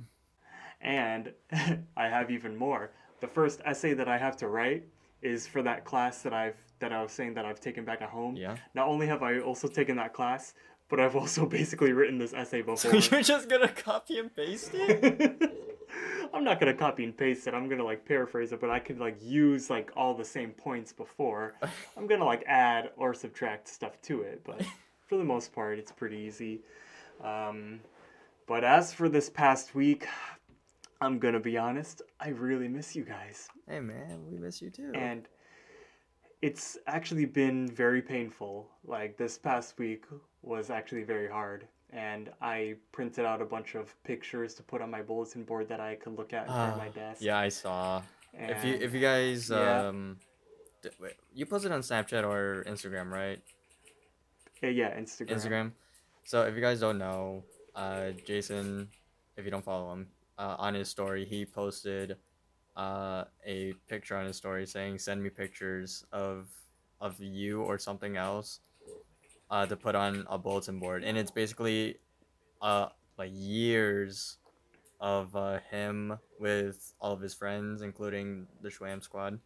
And 0.82 1.32
I 1.96 2.08
have 2.08 2.30
even 2.30 2.54
more. 2.56 2.90
The 3.24 3.28
first 3.28 3.62
essay 3.64 3.94
that 3.94 4.06
I 4.06 4.18
have 4.18 4.36
to 4.36 4.48
write 4.48 4.84
is 5.22 5.46
for 5.46 5.62
that 5.62 5.86
class 5.86 6.20
that 6.24 6.34
I've 6.34 6.58
that 6.80 6.92
I 6.92 7.02
was 7.02 7.10
saying 7.10 7.32
that 7.36 7.46
I've 7.46 7.58
taken 7.58 7.82
back 7.82 8.02
at 8.02 8.10
home. 8.10 8.36
Yeah. 8.36 8.56
Not 8.74 8.86
only 8.86 9.06
have 9.06 9.22
I 9.22 9.38
also 9.38 9.66
taken 9.66 9.96
that 9.96 10.12
class, 10.12 10.52
but 10.90 11.00
I've 11.00 11.16
also 11.16 11.46
basically 11.58 11.92
written 11.92 12.18
this 12.18 12.34
essay 12.34 12.60
So 12.76 12.90
before. 12.92 13.00
you're 13.16 13.22
just 13.22 13.48
gonna 13.48 13.68
copy 13.68 14.18
and 14.18 14.28
paste 14.36 14.72
it? 14.74 15.40
I'm 16.34 16.44
not 16.44 16.60
gonna 16.60 16.74
copy 16.74 17.02
and 17.04 17.16
paste 17.16 17.46
it. 17.46 17.54
I'm 17.54 17.66
gonna 17.66 17.82
like 17.82 18.04
paraphrase 18.04 18.52
it, 18.52 18.60
but 18.60 18.68
I 18.68 18.78
could 18.78 18.98
like 18.98 19.16
use 19.22 19.70
like 19.70 19.90
all 19.96 20.12
the 20.12 20.22
same 20.26 20.50
points 20.50 20.92
before. 20.92 21.54
I'm 21.96 22.06
gonna 22.06 22.26
like 22.26 22.44
add 22.46 22.90
or 22.98 23.14
subtract 23.14 23.68
stuff 23.68 24.02
to 24.02 24.20
it, 24.20 24.42
but 24.44 24.60
for 25.06 25.16
the 25.16 25.24
most 25.24 25.50
part, 25.54 25.78
it's 25.78 25.92
pretty 25.92 26.18
easy. 26.18 26.60
Um, 27.24 27.80
but 28.46 28.64
as 28.64 28.92
for 28.92 29.08
this 29.08 29.30
past 29.30 29.74
week, 29.74 30.06
I'm 31.00 31.18
gonna 31.18 31.40
be 31.40 31.56
honest. 31.58 32.02
I 32.20 32.28
really 32.30 32.68
miss 32.68 32.94
you 32.96 33.04
guys, 33.04 33.48
hey 33.68 33.80
man, 33.80 34.24
we 34.30 34.38
miss 34.38 34.60
you 34.62 34.70
too. 34.70 34.92
and 34.94 35.28
it's 36.42 36.76
actually 36.86 37.24
been 37.24 37.68
very 37.68 38.02
painful. 38.02 38.68
Like 38.84 39.16
this 39.16 39.38
past 39.38 39.78
week 39.78 40.04
was 40.42 40.68
actually 40.70 41.02
very 41.04 41.28
hard. 41.28 41.66
And 41.90 42.30
I 42.42 42.74
printed 42.92 43.24
out 43.24 43.40
a 43.40 43.44
bunch 43.44 43.76
of 43.76 43.94
pictures 44.04 44.52
to 44.54 44.62
put 44.62 44.82
on 44.82 44.90
my 44.90 45.00
bulletin 45.00 45.44
board 45.44 45.68
that 45.68 45.80
I 45.80 45.94
could 45.94 46.16
look 46.18 46.32
at 46.32 46.46
front 46.46 46.76
my 46.76 46.88
Ah, 46.88 46.92
desk. 46.92 47.22
yeah, 47.22 47.38
I 47.38 47.48
saw. 47.48 48.02
If 48.34 48.64
you 48.64 48.74
if 48.74 48.92
you 48.92 49.00
guys 49.00 49.48
yeah. 49.48 49.86
um, 49.88 50.18
wait, 51.00 51.14
you 51.32 51.46
posted 51.46 51.70
on 51.72 51.80
Snapchat 51.82 52.24
or 52.28 52.64
Instagram, 52.66 53.10
right? 53.10 53.40
Yeah, 54.60 54.70
yeah, 54.70 54.98
Instagram. 54.98 55.28
Instagram. 55.30 55.72
So 56.24 56.42
if 56.42 56.54
you 56.56 56.60
guys 56.60 56.80
don't 56.80 56.98
know, 56.98 57.44
uh, 57.76 58.10
Jason, 58.26 58.88
if 59.36 59.44
you 59.44 59.50
don't 59.52 59.64
follow 59.64 59.92
him, 59.92 60.08
uh, 60.38 60.56
on 60.58 60.74
his 60.74 60.88
story 60.88 61.24
he 61.24 61.44
posted, 61.46 62.16
uh, 62.76 63.24
a 63.46 63.74
picture 63.88 64.16
on 64.16 64.26
his 64.26 64.36
story 64.36 64.66
saying 64.66 64.98
send 64.98 65.22
me 65.22 65.30
pictures 65.30 66.04
of 66.12 66.48
of 67.00 67.20
you 67.20 67.62
or 67.62 67.78
something 67.78 68.16
else, 68.16 68.60
uh, 69.50 69.66
to 69.66 69.76
put 69.76 69.94
on 69.94 70.26
a 70.28 70.38
bulletin 70.38 70.78
board, 70.78 71.04
and 71.04 71.18
it's 71.18 71.30
basically, 71.30 71.98
uh, 72.62 72.88
like 73.18 73.30
years, 73.32 74.38
of 75.00 75.34
uh, 75.36 75.58
him 75.70 76.18
with 76.38 76.94
all 77.00 77.12
of 77.12 77.20
his 77.20 77.34
friends, 77.34 77.82
including 77.82 78.46
the 78.62 78.70
Shwwam 78.70 79.02
squad, 79.02 79.38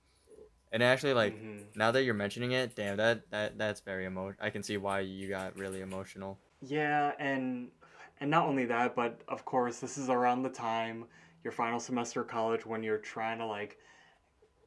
and 0.72 0.82
actually 0.82 1.14
like 1.14 1.34
Mhm. 1.34 1.76
now 1.76 1.90
that 1.90 2.04
you're 2.04 2.14
mentioning 2.14 2.52
it, 2.52 2.74
damn 2.76 2.96
that 2.98 3.30
that 3.30 3.58
that's 3.58 3.80
very 3.80 4.06
emo. 4.06 4.34
I 4.40 4.50
can 4.50 4.62
see 4.62 4.76
why 4.76 5.00
you 5.00 5.28
got 5.28 5.56
really 5.56 5.80
emotional. 5.80 6.38
Yeah, 6.60 7.12
and 7.18 7.70
and 8.20 8.30
not 8.30 8.46
only 8.46 8.64
that, 8.66 8.94
but 8.94 9.20
of 9.28 9.44
course, 9.44 9.78
this 9.78 9.98
is 9.98 10.08
around 10.10 10.42
the 10.42 10.48
time 10.50 11.04
your 11.44 11.52
final 11.52 11.80
semester 11.80 12.22
of 12.22 12.28
college 12.28 12.66
when 12.66 12.82
you're 12.82 12.98
trying 12.98 13.38
to 13.38 13.46
like 13.46 13.78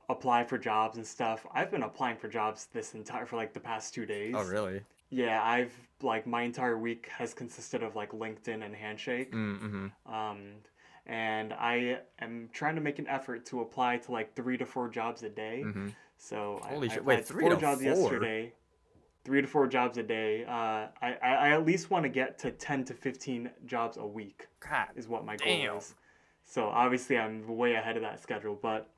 apply 0.10 0.44
for 0.44 0.58
jobs 0.58 0.98
and 0.98 1.06
stuff. 1.06 1.46
I've 1.54 1.72
been 1.72 1.84
applying 1.84 2.18
for 2.18 2.28
jobs 2.28 2.68
this 2.74 2.94
entire 2.94 3.26
for 3.26 3.36
like 3.36 3.54
the 3.54 3.60
past 3.60 3.94
two 3.94 4.06
days. 4.06 4.34
Oh 4.38 4.44
really? 4.44 4.82
Yeah, 5.10 5.42
I've 5.44 5.74
like 6.02 6.26
my 6.26 6.44
entire 6.44 6.78
week 6.78 7.10
has 7.18 7.34
consisted 7.34 7.84
of 7.84 7.96
like 7.96 8.12
LinkedIn 8.12 8.64
and 8.66 8.76
Handshake. 8.76 9.34
Mm-hmm. 9.34 9.88
Um, 10.12 10.40
and 11.06 11.54
I 11.54 12.00
am 12.20 12.50
trying 12.54 12.76
to 12.76 12.82
make 12.82 13.00
an 13.00 13.08
effort 13.08 13.46
to 13.48 13.62
apply 13.62 13.98
to 13.98 14.12
like 14.12 14.36
three 14.36 14.58
to 14.58 14.66
four 14.66 14.88
jobs 14.88 15.24
a 15.24 15.30
day. 15.30 15.64
Mm-hmm. 15.66 15.90
So 16.18 16.62
I- 16.64 16.70
Holy 16.70 16.90
I, 16.90 16.94
shit, 16.94 17.06
wait, 17.06 17.14
applied 17.16 17.26
three 17.26 17.42
four 17.42 17.56
to 17.56 17.62
jobs 17.62 17.82
four? 17.82 17.90
yesterday. 17.90 18.54
Three 19.24 19.42
to 19.42 19.48
four 19.48 19.68
jobs 19.68 19.98
a 19.98 20.04
day. 20.04 20.44
Uh, 20.46 20.88
I, 21.02 21.18
I, 21.22 21.30
I 21.30 21.50
at 21.52 21.66
least 21.66 21.92
want 21.92 22.04
to 22.04 22.10
get 22.10 22.40
to 22.40 22.52
ten 22.52 22.84
to 22.86 22.94
fifteen 22.94 23.52
jobs 23.66 23.98
a 23.98 24.06
week 24.06 24.48
God. 24.68 24.88
is 24.96 25.08
what 25.08 25.26
my 25.26 25.36
goal 25.36 25.78
is. 25.78 25.96
So 26.44 26.66
obviously 26.66 27.18
I'm 27.18 27.48
way 27.48 27.76
ahead 27.76 27.96
of 27.98 28.02
that 28.02 28.22
schedule, 28.22 28.58
but 28.62 28.90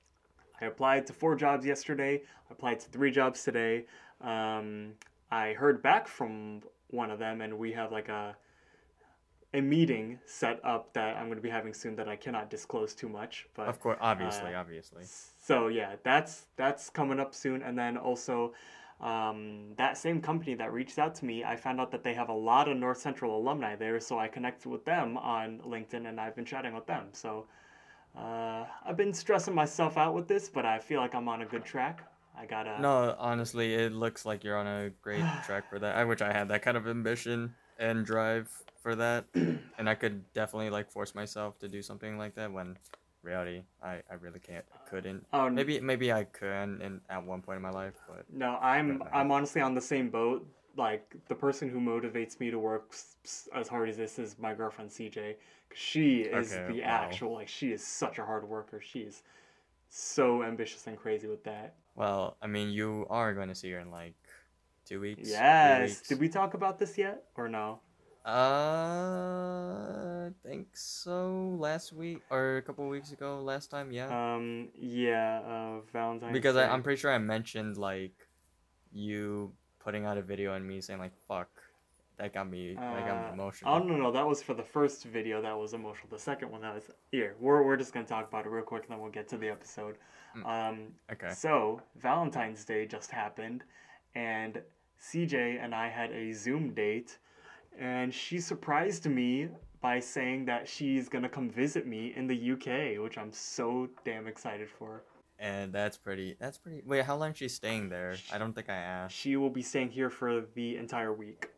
I 0.61 0.65
applied 0.65 1.05
to 1.07 1.13
four 1.13 1.35
jobs 1.35 1.65
yesterday. 1.65 2.21
I 2.49 2.53
applied 2.53 2.79
to 2.79 2.89
three 2.89 3.11
jobs 3.11 3.43
today. 3.43 3.85
Um, 4.21 4.93
I 5.29 5.53
heard 5.53 5.81
back 5.83 6.07
from 6.07 6.61
one 6.89 7.11
of 7.11 7.19
them, 7.19 7.41
and 7.41 7.57
we 7.57 7.73
have 7.73 7.91
like 7.91 8.07
a 8.07 8.35
a 9.55 9.61
meeting 9.61 10.19
set 10.25 10.59
up 10.63 10.93
that 10.93 11.15
I'm 11.15 11.25
going 11.25 11.35
to 11.37 11.41
be 11.41 11.49
having 11.49 11.73
soon 11.73 11.95
that 11.97 12.07
I 12.07 12.15
cannot 12.15 12.49
disclose 12.49 12.95
too 12.95 13.07
much. 13.07 13.45
But 13.53 13.67
Of 13.67 13.79
course, 13.79 13.99
obviously, 14.01 14.55
uh, 14.55 14.59
obviously. 14.59 15.03
so 15.39 15.67
yeah, 15.67 15.95
that's 16.03 16.45
that's 16.55 16.89
coming 16.89 17.19
up 17.19 17.35
soon, 17.35 17.61
and 17.61 17.77
then 17.77 17.97
also 17.97 18.53
um, 19.03 19.73
that 19.77 19.97
same 19.97 20.21
company 20.21 20.55
that 20.55 20.71
reached 20.71 20.97
out 20.97 21.13
to 21.15 21.25
me, 21.25 21.43
I 21.43 21.55
found 21.57 21.79
out 21.81 21.91
that 21.91 22.03
they 22.03 22.13
have 22.13 22.29
a 22.29 22.33
lot 22.33 22.67
of 22.69 22.77
North 22.77 22.99
Central 22.99 23.37
alumni 23.37 23.75
there, 23.75 23.99
so 23.99 24.17
I 24.17 24.27
connected 24.29 24.69
with 24.69 24.85
them 24.85 25.17
on 25.17 25.59
LinkedIn, 25.59 26.07
and 26.07 26.19
I've 26.19 26.35
been 26.35 26.45
chatting 26.45 26.73
with 26.73 26.87
them. 26.87 27.07
So 27.11 27.45
Uh, 28.15 28.65
I've 28.85 28.95
been 28.95 29.11
stressing 29.13 29.55
myself 29.55 29.97
out 29.97 30.13
with 30.13 30.27
this, 30.27 30.47
but 30.47 30.65
I 30.65 30.77
feel 30.77 31.01
like 31.01 31.15
I'm 31.15 31.27
on 31.27 31.41
a 31.41 31.45
good 31.45 31.65
track. 31.65 32.07
I 32.37 32.45
gotta. 32.45 32.79
No, 32.79 33.15
honestly, 33.17 33.73
it 33.73 33.91
looks 33.91 34.23
like 34.23 34.43
you're 34.43 34.57
on 34.57 34.67
a 34.67 34.91
great 35.01 35.25
track 35.45 35.67
for 35.69 35.79
that. 35.79 35.95
I 35.95 36.03
wish 36.05 36.21
I 36.21 36.31
had 36.31 36.47
that 36.49 36.61
kind 36.61 36.77
of 36.77 36.87
ambition 36.87 37.55
and 37.79 38.05
drive 38.05 38.49
for 38.83 38.95
that, 38.95 39.25
and 39.33 39.89
I 39.89 39.95
could 39.95 40.31
definitely 40.33 40.69
like 40.69 40.91
force 40.91 41.15
myself 41.15 41.57
to 41.59 41.67
do 41.67 41.81
something 41.81 42.17
like 42.19 42.35
that. 42.35 42.51
When 42.53 42.77
reality, 43.23 43.63
I, 43.81 44.01
I 44.09 44.15
really 44.19 44.39
can't, 44.39 44.65
I 44.73 44.89
couldn't. 44.89 45.25
Oh, 45.33 45.49
Maybe 45.49 45.79
maybe 45.79 46.11
I 46.11 46.25
can 46.25 46.81
in 46.81 47.01
at 47.09 47.23
one 47.23 47.41
point 47.41 47.57
in 47.57 47.61
my 47.61 47.71
life, 47.71 47.95
but 48.07 48.25
No, 48.31 48.57
I'm 48.61 49.03
I'm 49.13 49.31
honestly 49.31 49.61
on 49.61 49.73
the 49.73 49.81
same 49.81 50.09
boat. 50.09 50.45
Like 50.75 51.15
the 51.27 51.35
person 51.35 51.69
who 51.69 51.79
motivates 51.79 52.39
me 52.39 52.49
to 52.51 52.57
work 52.59 52.93
as 53.53 53.67
hard 53.67 53.89
as 53.89 53.97
this 53.97 54.17
is 54.19 54.37
my 54.39 54.53
girlfriend 54.53 54.89
CJ. 54.91 55.35
She 55.75 56.21
is 56.21 56.51
Okay, 56.51 56.73
the 56.73 56.81
wow. 56.81 56.87
actual 56.87 57.33
like 57.33 57.47
she 57.47 57.71
is 57.71 57.85
such 57.85 58.19
a 58.19 58.25
hard 58.25 58.47
worker. 58.47 58.81
She 58.81 58.99
is 58.99 59.23
so 59.89 60.43
ambitious 60.43 60.87
and 60.87 60.97
crazy 60.97 61.27
with 61.27 61.43
that. 61.43 61.75
well, 61.95 62.37
I 62.41 62.47
mean, 62.47 62.69
you 62.71 63.05
are 63.09 63.33
going 63.33 63.49
to 63.49 63.55
see 63.55 63.71
her 63.71 63.79
in 63.79 63.91
like 63.91 64.15
two 64.85 64.99
weeks. 64.99 65.29
Yes. 65.29 65.89
weeks. 65.89 66.07
Did 66.09 66.19
we 66.19 66.29
talk 66.29 66.53
about 66.55 66.79
this 66.79 66.97
yet 66.97 67.23
or 67.35 67.47
no? 67.47 67.79
Uh, 68.25 70.27
I 70.27 70.31
think 70.47 70.67
so. 70.73 71.55
Last 71.59 71.93
week 71.93 72.21
or 72.29 72.57
a 72.57 72.61
couple 72.61 72.87
weeks 72.87 73.11
ago, 73.11 73.41
last 73.41 73.71
time, 73.71 73.91
yeah. 73.91 74.07
Um. 74.35 74.69
Yeah. 74.79 75.41
Uh. 75.45 75.81
Valentine's. 75.91 76.33
because 76.33 76.55
I, 76.55 76.65
Day. 76.65 76.71
I'm 76.71 76.83
pretty 76.83 76.99
sure 76.99 77.11
I 77.11 77.17
mentioned 77.17 77.77
like 77.77 78.13
you 78.91 79.51
putting 79.83 80.05
out 80.05 80.17
a 80.17 80.21
video 80.21 80.53
and 80.53 80.65
me 80.65 80.81
saying 80.81 80.99
like 80.99 81.13
"fuck," 81.27 81.49
that 82.17 82.33
got 82.33 82.49
me 82.49 82.75
that 82.75 83.05
got 83.07 83.21
me 83.23 83.29
Uh, 83.29 83.33
emotional. 83.33 83.73
Oh 83.73 83.79
no 83.79 83.95
no 83.97 84.11
that 84.11 84.25
was 84.25 84.41
for 84.41 84.53
the 84.53 84.63
first 84.63 85.03
video 85.03 85.41
that 85.41 85.57
was 85.57 85.73
emotional. 85.73 86.07
The 86.09 86.19
second 86.19 86.51
one 86.51 86.61
that 86.61 86.73
was 86.75 86.89
here. 87.11 87.35
We're 87.39 87.63
we're 87.63 87.77
just 87.77 87.93
gonna 87.93 88.05
talk 88.05 88.27
about 88.27 88.45
it 88.45 88.49
real 88.49 88.63
quick 88.63 88.83
and 88.83 88.91
then 88.91 88.99
we'll 89.01 89.11
get 89.11 89.27
to 89.29 89.37
the 89.37 89.49
episode. 89.49 89.95
Mm. 90.37 90.45
Um 90.69 90.87
Okay. 91.11 91.29
so 91.31 91.81
Valentine's 91.97 92.63
Day 92.65 92.85
just 92.85 93.11
happened 93.11 93.63
and 94.15 94.61
CJ 95.01 95.59
and 95.61 95.75
I 95.75 95.89
had 95.89 96.11
a 96.11 96.31
Zoom 96.33 96.73
date 96.73 97.17
and 97.79 98.13
she 98.13 98.39
surprised 98.39 99.05
me 99.05 99.49
by 99.81 99.99
saying 99.99 100.45
that 100.45 100.67
she's 100.67 101.09
gonna 101.09 101.29
come 101.29 101.49
visit 101.49 101.85
me 101.85 102.13
in 102.15 102.27
the 102.27 102.51
UK, 102.53 103.01
which 103.03 103.17
I'm 103.17 103.31
so 103.31 103.89
damn 104.05 104.27
excited 104.27 104.69
for. 104.69 105.03
And 105.39 105.73
that's 105.73 105.97
pretty. 105.97 106.35
That's 106.39 106.57
pretty. 106.57 106.81
Wait, 106.85 107.03
how 107.03 107.17
long 107.17 107.31
is 107.31 107.37
she 107.37 107.49
staying 107.49 107.89
there? 107.89 108.15
I 108.31 108.37
don't 108.37 108.53
think 108.53 108.69
I 108.69 108.75
asked. 108.75 109.15
She 109.15 109.35
will 109.35 109.49
be 109.49 109.61
staying 109.61 109.89
here 109.89 110.09
for 110.09 110.45
the 110.53 110.77
entire 110.77 111.11
week. 111.11 111.49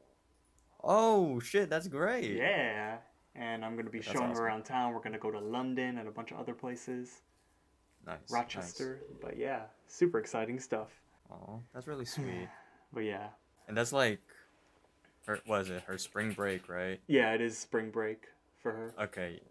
Oh 0.83 1.39
shit, 1.39 1.69
that's 1.69 1.87
great. 1.87 2.35
Yeah. 2.35 2.97
And 3.35 3.65
I'm 3.65 3.75
gonna 3.75 3.89
be 3.89 3.99
That's 3.99 4.11
showing 4.11 4.31
awesome. 4.31 4.41
her 4.43 4.47
around 4.47 4.63
town. 4.63 4.93
We're 4.93 5.01
gonna 5.01 5.19
go 5.19 5.29
to 5.29 5.39
London 5.39 5.97
and 5.97 6.07
a 6.07 6.11
bunch 6.11 6.31
of 6.31 6.39
other 6.39 6.53
places. 6.53 7.21
Nice. 8.05 8.17
Rochester. 8.31 9.01
But 9.21 9.37
yeah, 9.37 9.63
super 9.87 10.19
exciting 10.19 10.59
stuff. 10.59 10.89
Oh, 11.31 11.61
that's 11.73 11.87
really 11.87 12.05
sweet. 12.05 12.47
But 12.93 13.01
yeah, 13.01 13.27
and 13.67 13.75
that's 13.75 13.91
like, 13.91 14.21
her. 15.27 15.39
Was 15.47 15.69
it 15.69 15.83
her 15.87 15.97
spring 15.97 16.31
break, 16.31 16.69
right? 16.69 16.99
yeah, 17.07 17.33
it 17.33 17.41
is 17.41 17.57
spring 17.57 17.89
break 17.91 18.23
for 18.61 18.71
her. 18.71 18.93
Okay. 19.03 19.41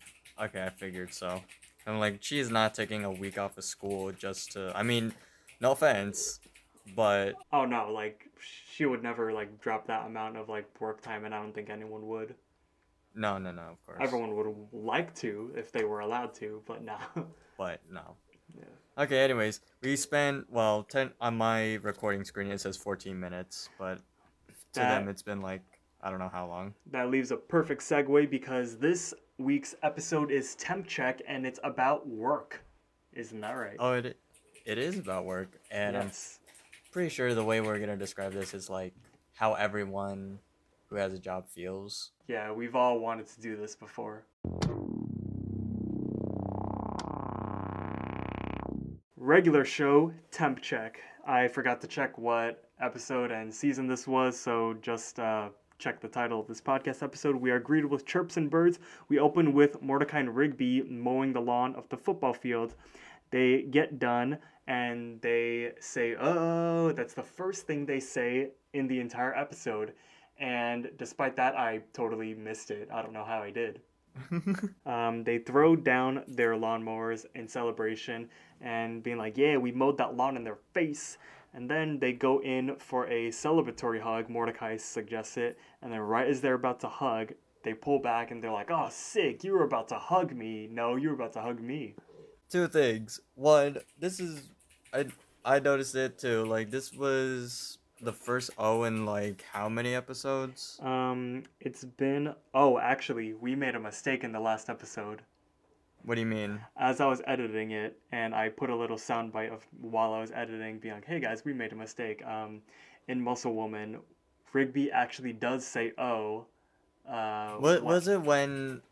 Okay, 0.41 0.63
I 0.65 0.71
figured 0.71 1.13
so. 1.15 1.41
I'm 1.87 1.99
like, 2.01 2.19
she 2.23 2.39
is 2.41 2.51
not 2.51 2.75
taking 2.75 3.05
a 3.05 3.11
week 3.11 3.39
off 3.39 3.59
of 3.59 3.65
school 3.65 4.11
just 4.13 4.53
to. 4.53 4.73
I 4.75 4.83
mean, 4.83 5.13
no 5.61 5.73
offense, 5.73 6.41
but 6.97 7.35
Oh 7.53 7.65
no, 7.65 7.91
like 7.93 8.27
she 8.73 8.87
would 8.87 9.03
never 9.03 9.33
like 9.33 9.61
drop 9.61 9.87
that 9.87 10.07
amount 10.07 10.37
of 10.37 10.49
like 10.49 10.69
work 10.81 11.01
time, 11.03 11.25
and 11.25 11.35
I 11.35 11.41
don't 11.41 11.55
think 11.55 11.71
anyone 11.71 12.07
would. 12.09 12.35
no, 13.15 13.39
no, 13.39 13.53
no. 13.53 13.63
Of 13.63 13.87
course. 13.87 13.99
Everyone 14.01 14.35
would 14.35 14.55
like 14.73 15.15
to 15.17 15.53
if 15.57 15.71
they 15.71 15.85
were 15.85 16.01
allowed 16.01 16.35
to, 16.37 16.63
but 16.67 16.83
no. 16.83 16.97
But 17.57 17.81
no. 17.89 18.17
Yeah. 18.59 18.65
Okay. 19.05 19.23
Anyways, 19.23 19.61
we 19.81 19.95
spent 19.95 20.51
well 20.51 20.83
ten 20.83 21.13
on 21.21 21.37
my 21.37 21.75
recording 21.75 22.25
screen. 22.25 22.51
It 22.51 22.61
says 22.61 22.77
14 22.77 23.19
minutes, 23.19 23.69
but 23.79 24.01
to 24.75 24.81
That- 24.81 24.99
them 25.01 25.09
it's 25.09 25.23
been 25.23 25.41
like 25.41 25.63
I 26.03 26.11
don't 26.11 26.19
know 26.19 26.29
how 26.29 26.47
long. 26.47 26.75
that 26.91 27.09
leaves 27.11 27.31
a 27.31 27.37
perfect 27.37 27.81
segue 27.83 28.29
because 28.29 28.77
this 28.77 29.15
week's 29.39 29.75
episode 29.83 30.31
is 30.31 30.55
temp 30.57 30.87
check, 30.87 31.23
and 31.27 31.47
it's 31.47 31.59
about 31.65 32.07
work. 32.07 32.63
Isn't 33.15 33.41
that 33.41 33.53
right? 33.53 33.77
Oh, 33.79 33.93
it 33.95 34.19
it 34.67 34.77
is 34.79 34.99
about 34.99 35.25
work, 35.25 35.49
and 35.71 35.97
I'm 35.97 36.11
pretty 36.93 37.09
sure 37.09 37.35
the 37.35 37.45
way 37.45 37.61
we're 37.61 37.79
gonna 37.79 37.97
describe 37.97 38.33
this 38.33 38.53
is 38.55 38.69
like 38.69 38.93
how 39.33 39.55
everyone 39.55 40.39
who 40.89 40.97
has 40.97 41.15
a 41.15 41.19
job 41.19 41.49
feels. 41.49 42.13
Yeah, 42.29 42.53
we've 42.53 42.75
all 42.77 42.99
wanted 42.99 43.27
to 43.29 43.41
do 43.41 43.57
this 43.57 43.75
before. 43.75 44.25
Regular 49.17 49.65
show, 49.65 50.13
temp 50.31 50.61
check. 50.61 50.99
I 51.27 51.49
forgot 51.49 51.81
to 51.81 51.87
check 51.87 52.19
what 52.19 52.64
episode 52.81 53.31
and 53.31 53.53
season 53.53 53.87
this 53.87 54.07
was, 54.07 54.39
so 54.39 54.75
just 54.83 55.19
uh, 55.19 55.49
check 55.79 56.01
the 56.01 56.09
title 56.09 56.41
of 56.41 56.47
this 56.47 56.61
podcast 56.61 57.03
episode. 57.03 57.37
We 57.37 57.51
are 57.51 57.59
greeted 57.59 57.91
with 57.91 58.07
chirps 58.07 58.37
and 58.37 58.51
birds. 58.51 58.79
We 59.09 59.19
open 59.19 59.53
with 59.53 59.81
Mordecai 59.83 60.21
and 60.21 60.35
Rigby 60.35 60.83
mowing 60.83 61.33
the 61.33 61.41
lawn 61.41 61.75
of 61.75 61.89
the 61.89 61.97
football 61.97 62.33
field. 62.33 62.75
They 63.31 63.63
get 63.63 63.99
done 63.99 64.39
and 64.67 65.21
they 65.21 65.73
say, 65.81 66.17
Oh, 66.19 66.93
that's 66.93 67.15
the 67.15 67.23
first 67.23 67.67
thing 67.67 67.85
they 67.87 68.01
say 68.01 68.51
in 68.73 68.87
the 68.87 69.01
entire 69.01 69.35
episode. 69.35 69.93
And 70.39 70.91
despite 70.97 71.37
that, 71.37 71.57
I 71.57 71.81
totally 71.93 72.35
missed 72.35 72.71
it. 72.71 72.89
I 72.93 73.03
don't 73.03 73.13
know 73.13 73.25
how 73.25 73.43
I 73.43 73.51
did. 73.51 73.81
Um, 74.87 75.25
they 75.25 75.39
throw 75.39 75.75
down 75.75 76.23
their 76.29 76.53
lawnmowers 76.53 77.25
in 77.35 77.49
celebration 77.49 78.29
and 78.61 79.03
being 79.03 79.17
like, 79.19 79.37
Yeah, 79.37 79.57
we 79.57 79.73
mowed 79.73 79.99
that 79.99 80.17
lawn 80.17 80.37
in 80.37 80.45
their 80.45 80.59
face. 80.73 81.19
And 81.55 81.71
then 81.71 81.99
they 82.01 82.13
go 82.13 82.41
in 82.41 82.77
for 82.77 83.07
a 83.07 83.29
celebratory 83.29 84.01
hug. 84.01 84.29
Mordecai 84.29 84.77
suggests 84.77 85.37
it. 85.37 85.57
And 85.81 85.93
then, 85.93 86.01
right 86.01 86.29
as 86.29 86.41
they're 86.41 86.55
about 86.55 86.81
to 86.81 86.89
hug, 86.89 87.33
they 87.63 87.75
pull 87.75 88.01
back 88.01 88.31
and 88.31 88.43
they're 88.43 88.53
like, 88.53 88.71
Oh, 88.71 88.89
sick, 88.91 89.45
you 89.45 89.53
were 89.53 89.65
about 89.65 89.89
to 89.89 89.95
hug 89.95 90.35
me. 90.35 90.69
No, 90.71 90.97
you 90.97 91.09
were 91.09 91.15
about 91.15 91.33
to 91.35 91.41
hug 91.41 91.61
me. 91.61 91.95
Two 92.51 92.69
things. 92.69 93.21
One, 93.35 93.79
this 93.99 94.21
is 94.21 94.49
I 94.93 95.07
I 95.45 95.61
noticed 95.61 95.95
it 95.95 96.19
too. 96.19 96.45
Like 96.45 96.71
this 96.71 96.93
was 96.93 97.79
the 98.01 98.13
first 98.13 98.51
O 98.59 98.85
in 98.85 99.07
like 99.07 99.45
how 99.53 99.69
many 99.69 99.95
episodes? 99.95 100.79
Um, 100.83 101.45
it's 101.61 101.85
been. 101.85 102.35
Oh, 102.53 102.79
actually, 102.79 103.35
we 103.35 103.55
made 103.55 103.75
a 103.75 103.81
mistake 103.81 104.25
in 104.25 104.33
the 104.33 104.41
last 104.41 104.69
episode. 104.69 105.23
What 106.05 106.17
do 106.17 106.21
you 106.21 106.27
mean? 106.27 106.61
As 106.77 107.01
I 107.01 107.07
was 107.07 107.23
editing 107.27 107.71
it, 107.71 107.99
and 108.13 108.35
I 108.35 108.51
put 108.51 108.69
a 108.71 108.77
little 108.77 108.97
soundbite 108.99 109.53
of 109.53 109.67
while 109.81 110.13
I 110.13 110.21
was 110.21 110.31
editing, 110.33 110.79
being 110.79 110.95
like, 110.95 111.07
"Hey 111.07 111.19
guys, 111.21 111.45
we 111.45 111.53
made 111.55 111.73
a 111.73 111.77
mistake." 111.77 112.25
Um, 112.27 112.61
in 113.09 113.21
Muscle 113.23 113.55
Woman, 113.55 114.01
Rigby 114.53 114.91
actually 114.93 115.33
does 115.33 115.67
say 115.67 115.93
"oh." 115.99 116.47
Uh, 117.09 117.57
What 117.57 117.81
wh- 117.81 117.85
was 117.85 118.09
it 118.09 118.21
when? 118.21 118.83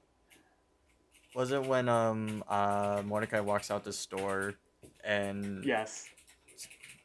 Was 1.34 1.52
it 1.52 1.62
when 1.64 1.88
um 1.88 2.42
uh 2.48 3.02
Mordecai 3.04 3.40
walks 3.40 3.70
out 3.70 3.84
the 3.84 3.92
store, 3.92 4.54
and 5.04 5.64
Yes. 5.64 6.08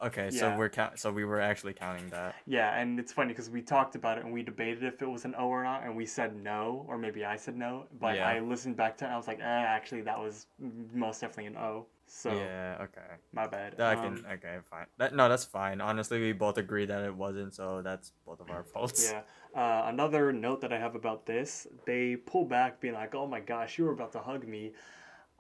Okay, 0.02 0.30
so 0.30 0.56
we're 0.58 0.70
so 0.96 1.12
we 1.12 1.26
were 1.26 1.40
actually 1.42 1.74
counting 1.74 2.08
that. 2.10 2.36
Yeah, 2.46 2.78
and 2.78 3.00
it's 3.00 3.12
funny 3.12 3.30
because 3.30 3.50
we 3.50 3.62
talked 3.62 3.96
about 3.96 4.18
it 4.18 4.24
and 4.26 4.34
we 4.34 4.44
debated 4.44 4.84
if 4.84 5.02
it 5.02 5.10
was 5.10 5.26
an 5.26 5.36
O 5.38 5.48
or 5.48 5.64
not, 5.64 5.84
and 5.84 5.96
we 5.96 6.06
said 6.06 6.36
no, 6.36 6.86
or 6.88 6.98
maybe 6.98 7.26
I 7.26 7.36
said 7.36 7.56
no. 7.56 7.86
But 8.00 8.16
Yeah. 8.16 8.28
I 8.28 8.40
listened 8.40 8.78
back 8.78 8.98
to 8.98 9.06
it 9.06 9.08
and 9.08 9.14
I 9.14 9.18
was 9.18 9.28
like, 9.28 9.40
eh, 9.40 9.44
actually, 9.44 10.02
that 10.02 10.20
was 10.20 10.48
most 10.94 11.22
definitely 11.22 11.48
an 11.48 11.58
O. 11.58 11.88
So 12.10 12.34
yeah, 12.34 12.78
okay. 12.82 13.16
my 13.34 13.48
bad. 13.48 13.76
That 13.78 13.98
Um, 13.98 14.18
can 14.18 14.26
okay, 14.34 14.58
fine. 14.64 14.86
That 14.98 15.14
no, 15.14 15.28
that's 15.28 15.44
fine. 15.44 15.82
Honestly, 15.82 16.20
we 16.22 16.32
both 16.32 16.58
agree 16.58 16.86
that 16.86 17.04
it 17.04 17.14
wasn't, 17.14 17.54
so 17.54 17.82
that's 17.82 18.14
both 18.26 18.40
of 18.40 18.50
our 18.50 18.64
faults. 18.74 19.12
Yeah. 19.12 19.22
Uh, 19.54 19.88
another 19.90 20.32
note 20.32 20.62
that 20.62 20.72
I 20.72 20.78
have 20.80 20.96
about 20.96 21.26
this, 21.26 21.68
they 21.86 22.16
pull 22.16 22.46
back, 22.46 22.80
being 22.80 22.94
like, 22.94 23.14
"Oh 23.16 23.28
my 23.28 23.40
gosh, 23.42 23.78
you 23.78 23.86
were 23.86 23.92
about 23.92 24.14
to 24.14 24.20
hug 24.20 24.48
me." 24.48 24.74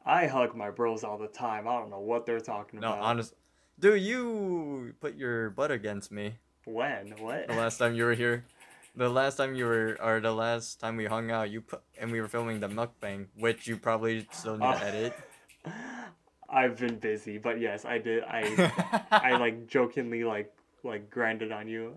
I 0.05 0.27
hug 0.27 0.55
my 0.55 0.69
bros 0.71 1.03
all 1.03 1.17
the 1.17 1.27
time. 1.27 1.67
I 1.67 1.73
don't 1.79 1.89
know 1.89 1.99
what 1.99 2.25
they're 2.25 2.39
talking 2.39 2.79
No, 2.79 2.87
about. 2.89 2.99
No, 2.99 3.05
honest, 3.05 3.33
dude, 3.79 4.01
you 4.01 4.93
put 4.99 5.15
your 5.15 5.49
butt 5.51 5.71
against 5.71 6.11
me 6.11 6.35
When? 6.65 7.13
What? 7.19 7.47
the 7.47 7.55
last 7.55 7.77
time 7.77 7.95
you 7.95 8.05
were 8.05 8.13
here. 8.15 8.45
The 8.95 9.09
last 9.09 9.35
time 9.35 9.53
you 9.53 9.65
were, 9.65 9.95
or 10.01 10.19
the 10.19 10.33
last 10.33 10.79
time 10.79 10.97
we 10.97 11.05
hung 11.05 11.29
out, 11.29 11.51
you 11.51 11.61
put, 11.61 11.81
and 11.99 12.11
we 12.11 12.19
were 12.19 12.27
filming 12.27 12.59
the 12.59 12.67
mukbang, 12.67 13.27
which 13.37 13.67
you 13.67 13.77
probably 13.77 14.27
still 14.31 14.57
need 14.57 14.65
Oh. 14.65 14.71
to 14.73 14.77
ah. 14.77 14.87
edit. 14.87 15.13
I've 16.49 16.77
been 16.77 16.97
busy, 16.97 17.37
but 17.37 17.59
yes, 17.59 17.85
I 17.85 17.97
did. 17.99 18.23
I 18.23 18.71
I 19.11 19.37
like 19.37 19.67
jokingly 19.67 20.23
like 20.23 20.51
like 20.83 21.09
grinded 21.09 21.51
on 21.51 21.67
you. 21.67 21.93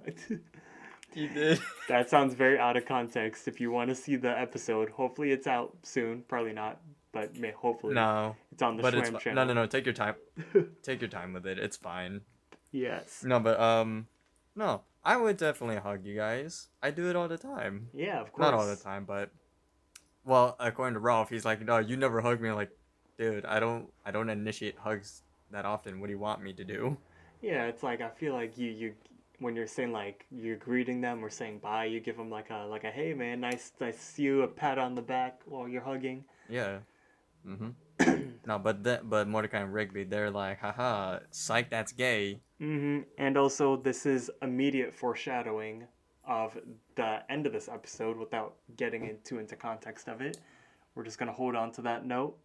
you 1.14 1.28
did. 1.28 1.60
that 1.88 2.10
sounds 2.10 2.34
very 2.34 2.58
out 2.58 2.76
of 2.76 2.84
context. 2.84 3.46
If 3.48 3.60
you 3.60 3.70
want 3.70 3.88
to 3.90 3.94
see 3.94 4.16
the 4.16 4.36
episode, 4.38 4.90
hopefully 4.90 5.30
it's 5.30 5.46
out 5.46 5.76
soon. 5.84 6.24
Probably 6.28 6.52
not, 6.52 6.80
but 7.12 7.36
may 7.36 7.50
hopefully 7.52 7.94
No, 7.94 8.36
it's 8.52 8.62
on 8.62 8.76
the 8.76 8.82
but 8.82 8.94
it's 8.94 9.10
channel. 9.22 9.34
no, 9.34 9.52
no, 9.52 9.62
no. 9.62 9.66
Take 9.66 9.86
your 9.86 9.94
time. 9.94 10.14
Take 10.82 11.00
your 11.00 11.10
time 11.10 11.32
with 11.32 11.46
it. 11.46 11.58
It's 11.58 11.76
fine. 11.76 12.22
Yes. 12.72 13.24
No, 13.24 13.40
but 13.40 13.58
um, 13.60 14.06
no, 14.54 14.82
I 15.04 15.16
would 15.16 15.36
definitely 15.36 15.76
hug 15.76 16.04
you 16.04 16.14
guys. 16.14 16.68
I 16.82 16.90
do 16.90 17.08
it 17.10 17.16
all 17.16 17.28
the 17.28 17.38
time. 17.38 17.88
Yeah, 17.92 18.20
of 18.20 18.32
course. 18.32 18.40
Not 18.42 18.54
all 18.54 18.66
the 18.66 18.76
time, 18.76 19.04
but 19.04 19.30
well, 20.24 20.56
according 20.60 20.94
to 20.94 21.00
Ralph, 21.00 21.30
he's 21.30 21.44
like, 21.44 21.60
no, 21.62 21.78
you 21.78 21.96
never 21.96 22.20
hug 22.20 22.40
me. 22.40 22.50
Like, 22.52 22.70
dude, 23.18 23.44
I 23.44 23.58
don't 23.60 23.88
I 24.04 24.10
don't 24.10 24.30
initiate 24.30 24.78
hugs 24.78 25.22
that 25.50 25.64
often. 25.64 26.00
What 26.00 26.06
do 26.06 26.12
you 26.12 26.18
want 26.18 26.42
me 26.42 26.52
to 26.52 26.64
do? 26.64 26.96
Yeah, 27.42 27.64
it's 27.64 27.82
like 27.82 28.00
I 28.00 28.10
feel 28.10 28.34
like 28.34 28.56
you 28.58 28.70
you 28.70 28.94
when 29.38 29.56
you're 29.56 29.66
saying 29.66 29.92
like 29.92 30.26
you're 30.30 30.56
greeting 30.56 31.00
them 31.00 31.24
or 31.24 31.30
saying 31.30 31.58
bye, 31.58 31.86
you 31.86 31.98
give 32.00 32.16
them 32.16 32.30
like 32.30 32.50
a 32.50 32.66
like 32.66 32.84
a 32.84 32.90
hey 32.90 33.14
man, 33.14 33.40
nice 33.40 33.72
nice 33.80 33.98
see 33.98 34.22
you, 34.24 34.42
a 34.42 34.48
pat 34.48 34.78
on 34.78 34.94
the 34.94 35.02
back 35.02 35.40
while 35.46 35.66
you're 35.66 35.82
hugging. 35.82 36.24
Yeah. 36.48 36.78
Mm-hmm. 37.46 38.20
no, 38.46 38.58
but 38.58 38.82
the, 38.82 39.00
but 39.02 39.28
Mordecai 39.28 39.60
and 39.60 39.72
Rigby, 39.72 40.04
they're 40.04 40.30
like, 40.30 40.60
haha, 40.60 41.20
psych, 41.30 41.70
that's 41.70 41.92
gay. 41.92 42.40
Mm-hmm. 42.60 43.00
And 43.18 43.36
also, 43.36 43.76
this 43.76 44.06
is 44.06 44.30
immediate 44.42 44.94
foreshadowing 44.94 45.86
of 46.26 46.56
the 46.94 47.20
end 47.30 47.46
of 47.46 47.52
this 47.52 47.68
episode 47.68 48.16
without 48.16 48.56
getting 48.76 49.06
into 49.06 49.38
into 49.38 49.56
context 49.56 50.08
of 50.08 50.20
it. 50.20 50.38
We're 50.94 51.04
just 51.04 51.18
gonna 51.18 51.32
hold 51.32 51.56
on 51.56 51.72
to 51.72 51.82
that 51.82 52.06
note. 52.06 52.36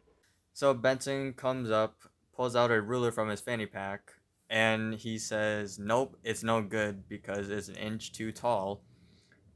So 0.54 0.74
Benson 0.74 1.34
comes 1.34 1.70
up, 1.70 2.04
pulls 2.36 2.56
out 2.56 2.72
a 2.72 2.82
ruler 2.82 3.12
from 3.12 3.30
his 3.30 3.42
fanny 3.42 3.66
pack, 3.66 4.14
and 4.50 4.96
he 4.96 5.18
says, 5.20 5.78
"Nope, 5.78 6.18
it's 6.24 6.44
no 6.44 6.62
good 6.62 7.08
because 7.08 7.50
it's 7.50 7.68
an 7.68 7.76
inch 7.76 8.12
too 8.14 8.32
tall." 8.32 8.82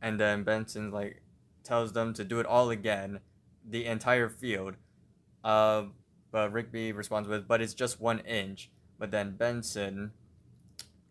And 0.01 0.19
then 0.19 0.43
Benson 0.43 0.91
like 0.91 1.24
tells 1.63 1.93
them 1.93 2.13
to 2.13 2.24
do 2.24 2.39
it 2.39 2.46
all 2.46 2.69
again, 2.69 3.19
the 3.67 3.86
entire 3.86 4.29
field. 4.29 4.75
Uh, 5.43 5.86
but 6.31 6.51
Rigby 6.51 6.91
responds 6.91 7.27
with, 7.29 7.48
"But 7.48 7.62
it's 7.62 7.74
just 7.74 8.00
one 8.00 8.19
inch." 8.19 8.69
But 8.98 9.12
then 9.12 9.36
Benson 9.36 10.12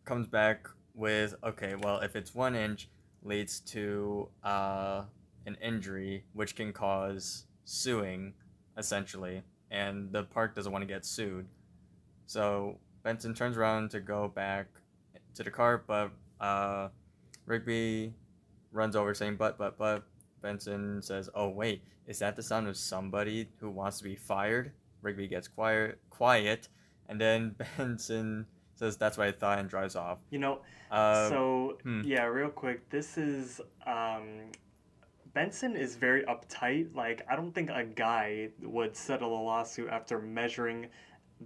comes 0.05 0.27
back 0.27 0.69
with, 0.95 1.35
"Okay, 1.43 1.75
well, 1.75 2.01
if 2.01 2.15
it's 2.15 2.35
one 2.35 2.55
inch, 2.55 2.89
leads 3.23 3.61
to 3.61 4.29
uh, 4.45 5.05
an 5.47 5.57
injury, 5.63 6.25
which 6.35 6.55
can 6.55 6.73
cause 6.73 7.47
suing, 7.65 8.35
essentially, 8.77 9.43
and 9.71 10.13
the 10.13 10.25
park 10.25 10.55
doesn't 10.55 10.73
want 10.73 10.83
to 10.83 10.87
get 10.87 11.05
sued. 11.05 11.49
So 12.27 12.79
Benson 13.03 13.35
turns 13.35 13.57
around 13.57 13.91
to 13.91 14.01
go 14.01 14.29
back 14.29 14.67
to 15.35 15.43
the 15.43 15.51
car, 15.51 15.83
but 15.87 16.11
uh, 16.41 16.89
Rigby 17.47 18.15
runs 18.73 18.95
over 18.95 19.15
saying, 19.15 19.37
"But, 19.37 19.59
but, 19.59 19.79
but." 19.79 20.05
Benson 20.41 21.03
says, 21.03 21.29
"Oh 21.35 21.49
wait, 21.49 21.83
is 22.07 22.19
that 22.21 22.37
the 22.37 22.43
sound 22.43 22.69
of 22.69 22.77
somebody 22.77 23.49
who 23.61 23.71
wants 23.71 23.99
to 23.99 24.05
be 24.05 24.17
fired?" 24.17 24.73
Rigby 25.03 25.29
gets 25.29 25.49
quiet, 25.49 25.99
quiet, 26.11 26.69
and 27.09 27.21
then 27.21 27.55
Benson 27.77 28.47
says, 28.75 28.97
"That's 28.97 29.17
what 29.19 29.29
I 29.29 29.33
thought," 29.33 29.59
and 29.59 29.69
drives 29.69 29.97
off. 29.97 30.19
You 30.31 30.39
know, 30.39 30.61
Uh, 30.91 31.29
so 31.29 31.79
hmm. 31.83 32.03
yeah, 32.05 32.25
real 32.25 32.49
quick, 32.49 32.89
this 32.91 33.19
is 33.19 33.61
um, 33.87 34.51
Benson 35.35 35.77
is 35.77 35.97
very 35.97 36.25
uptight. 36.25 36.95
Like 36.95 37.23
I 37.31 37.37
don't 37.37 37.55
think 37.55 37.71
a 37.71 37.85
guy 37.85 38.49
would 38.63 38.97
settle 38.97 39.33
a 39.39 39.43
lawsuit 39.43 39.89
after 39.91 40.19
measuring 40.19 40.89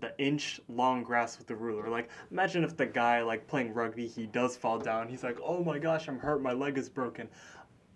the 0.00 0.18
inch 0.18 0.60
long 0.68 1.02
grass 1.02 1.36
with 1.36 1.46
the 1.46 1.56
ruler. 1.56 1.88
Like 1.88 2.08
imagine 2.30 2.64
if 2.64 2.76
the 2.76 2.86
guy 2.86 3.22
like 3.22 3.46
playing 3.46 3.74
rugby, 3.74 4.06
he 4.06 4.26
does 4.26 4.56
fall 4.56 4.78
down. 4.78 5.08
He's 5.08 5.22
like, 5.22 5.38
"Oh 5.44 5.62
my 5.62 5.78
gosh, 5.78 6.08
I'm 6.08 6.18
hurt. 6.18 6.42
My 6.42 6.52
leg 6.52 6.78
is 6.78 6.88
broken." 6.88 7.28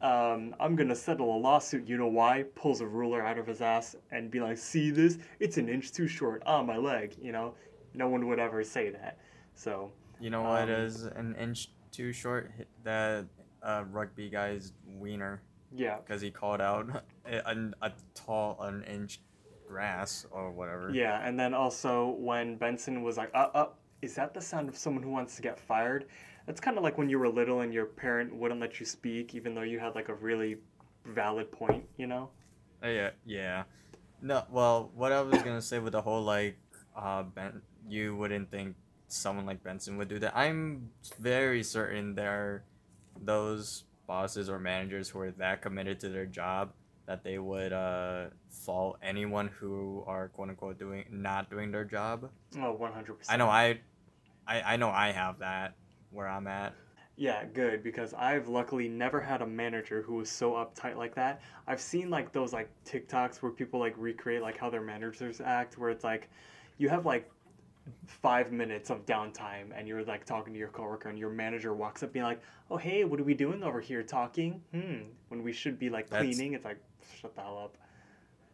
Um, 0.07 0.55
I'm 0.61 0.77
gonna 0.77 0.95
settle 0.95 1.37
a 1.37 1.39
lawsuit. 1.39 1.89
You 1.89 1.97
know 1.97 2.07
why? 2.07 2.45
Pulls 2.55 2.81
a 2.81 2.87
ruler 2.87 3.27
out 3.27 3.39
of 3.39 3.47
his 3.47 3.61
ass 3.61 3.97
and 4.13 4.31
be 4.31 4.39
like, 4.41 4.57
"See 4.57 4.91
this? 4.91 5.19
It's 5.41 5.57
an 5.59 5.69
inch 5.69 5.91
too 5.91 6.07
short. 6.07 6.43
Ah, 6.47 6.63
my 6.63 6.77
leg." 6.77 7.17
You 7.21 7.33
know, 7.33 7.55
no 7.93 8.09
one 8.09 8.29
would 8.29 8.39
ever 8.39 8.63
say 8.63 8.91
that. 8.91 9.19
So 9.55 9.91
You 10.21 10.31
know 10.31 10.43
what 10.43 10.63
Um, 10.63 10.71
is 10.71 11.05
an 11.05 11.35
inch 11.35 11.71
too 11.91 12.13
short? 12.13 12.53
The 12.85 13.27
uh, 13.63 13.85
rugby 13.91 14.31
guy's 14.31 14.73
wiener, 14.87 15.43
yeah, 15.75 15.97
because 15.97 16.21
he 16.21 16.31
called 16.31 16.61
out 16.61 17.03
a, 17.27 17.39
a, 17.39 17.73
a 17.83 17.93
tall 18.15 18.63
an 18.63 18.85
inch 18.85 19.21
grass 19.67 20.25
or 20.31 20.53
whatever. 20.53 20.91
Yeah, 20.91 21.27
and 21.27 21.39
then 21.39 21.53
also 21.53 22.11
when 22.11 22.57
Benson 22.57 23.03
was 23.03 23.17
like, 23.17 23.31
uh, 23.35 23.49
uh, 23.55 23.69
is 24.03 24.15
that 24.15 24.35
the 24.35 24.41
sound 24.41 24.69
of 24.69 24.77
someone 24.77 25.03
who 25.03 25.11
wants 25.11 25.35
to 25.37 25.43
get 25.43 25.59
fired? 25.59 26.07
That's 26.47 26.61
kind 26.61 26.79
of 26.79 26.85
like 26.85 26.97
when 26.97 27.09
you 27.09 27.19
were 27.19 27.29
little 27.29 27.61
and 27.61 27.75
your 27.75 27.87
parent 27.87 28.35
wouldn't 28.35 28.61
let 28.61 28.79
you 28.79 28.87
speak, 28.87 29.35
even 29.35 29.55
though 29.55 29.63
you 29.63 29.79
had 29.79 29.95
like 29.95 30.09
a 30.09 30.15
really 30.15 30.59
valid 31.05 31.51
point, 31.51 31.85
you 31.97 32.07
know? 32.07 32.31
Uh, 32.83 32.89
yeah, 32.89 33.11
yeah. 33.25 33.63
No, 34.23 34.45
well, 34.51 34.91
what 34.95 35.13
I 35.13 35.21
was 35.23 35.43
gonna 35.43 35.63
say 35.63 35.79
with 35.79 35.93
the 35.93 36.03
whole 36.03 36.23
like, 36.23 36.57
uh, 36.97 37.25
Ben, 37.25 37.63
you 37.89 38.17
wouldn't 38.17 38.51
think 38.51 38.77
someone 39.09 39.47
like 39.47 39.63
Benson 39.63 39.97
would 39.97 40.09
do 40.09 40.19
that. 40.21 40.37
I'm 40.37 40.91
very 41.19 41.63
certain 41.63 42.15
there 42.15 42.31
are 42.31 42.65
those 43.23 43.85
bosses 44.07 44.49
or 44.49 44.59
managers 44.59 45.09
who 45.09 45.21
are 45.21 45.31
that 45.33 45.63
committed 45.63 45.99
to 46.01 46.09
their 46.09 46.27
job 46.27 46.73
that 47.07 47.23
they 47.23 47.39
would 47.39 47.73
uh 47.73 48.27
fault 48.49 48.99
anyone 49.03 49.49
who 49.49 50.03
are 50.07 50.29
quote 50.29 50.49
unquote 50.49 50.79
doing 50.79 51.05
not 51.11 51.51
doing 51.51 51.71
their 51.71 51.85
job. 51.85 52.31
Oh, 52.57 52.77
100%. 52.81 53.15
I 53.29 53.37
know 53.37 53.49
I, 53.49 53.81
I 54.47 54.75
I 54.75 54.77
know 54.77 54.91
I 54.91 55.13
have 55.13 55.39
that 55.41 55.75
where 56.11 56.29
I'm 56.29 56.47
at. 56.47 56.75
Yeah, 57.19 57.45
good, 57.47 57.83
because 57.83 58.13
I've 58.13 58.47
luckily 58.49 58.89
never 58.89 59.21
had 59.21 59.41
a 59.41 59.47
manager 59.47 60.03
who 60.03 60.17
was 60.17 60.31
so 60.31 60.53
uptight 60.53 60.97
like 60.97 61.15
that. 61.15 61.41
I've 61.67 61.81
seen 61.81 62.11
like 62.11 62.31
those 62.33 62.53
like 62.53 62.69
TikToks 62.85 63.37
where 63.43 63.51
people 63.51 63.81
like 63.81 63.95
recreate 63.97 64.43
like 64.43 64.59
how 64.59 64.69
their 64.69 64.83
managers 64.83 65.41
act, 65.41 65.79
where 65.79 65.89
it's 65.89 66.05
like 66.05 66.29
you 66.77 66.91
have 66.91 67.07
like 67.07 67.31
five 68.07 68.53
minutes 68.53 68.91
of 68.91 69.07
downtime 69.07 69.67
and 69.75 69.89
you're 69.89 70.03
like 70.05 70.27
talking 70.27 70.53
to 70.53 70.59
your 70.59 70.69
coworker 70.69 71.09
and 71.09 71.19
your 71.19 71.31
manager 71.31 71.73
walks 71.73 72.03
up 72.03 72.13
being 72.13 72.25
like, 72.25 72.41
Oh 72.71 72.77
hey, 72.77 73.05
what 73.05 73.19
are 73.21 73.25
we 73.25 73.33
doing 73.35 73.63
over 73.63 73.81
here 73.81 74.03
talking? 74.03 74.61
Hmm. 74.75 75.05
When 75.29 75.43
we 75.43 75.53
should 75.53 75.79
be 75.79 75.89
like 75.89 76.11
That's- 76.11 76.35
cleaning, 76.35 76.53
it's 76.53 76.65
like 76.67 76.79
shut 77.21 77.35
the 77.35 77.41
hell 77.41 77.59
up. 77.63 77.79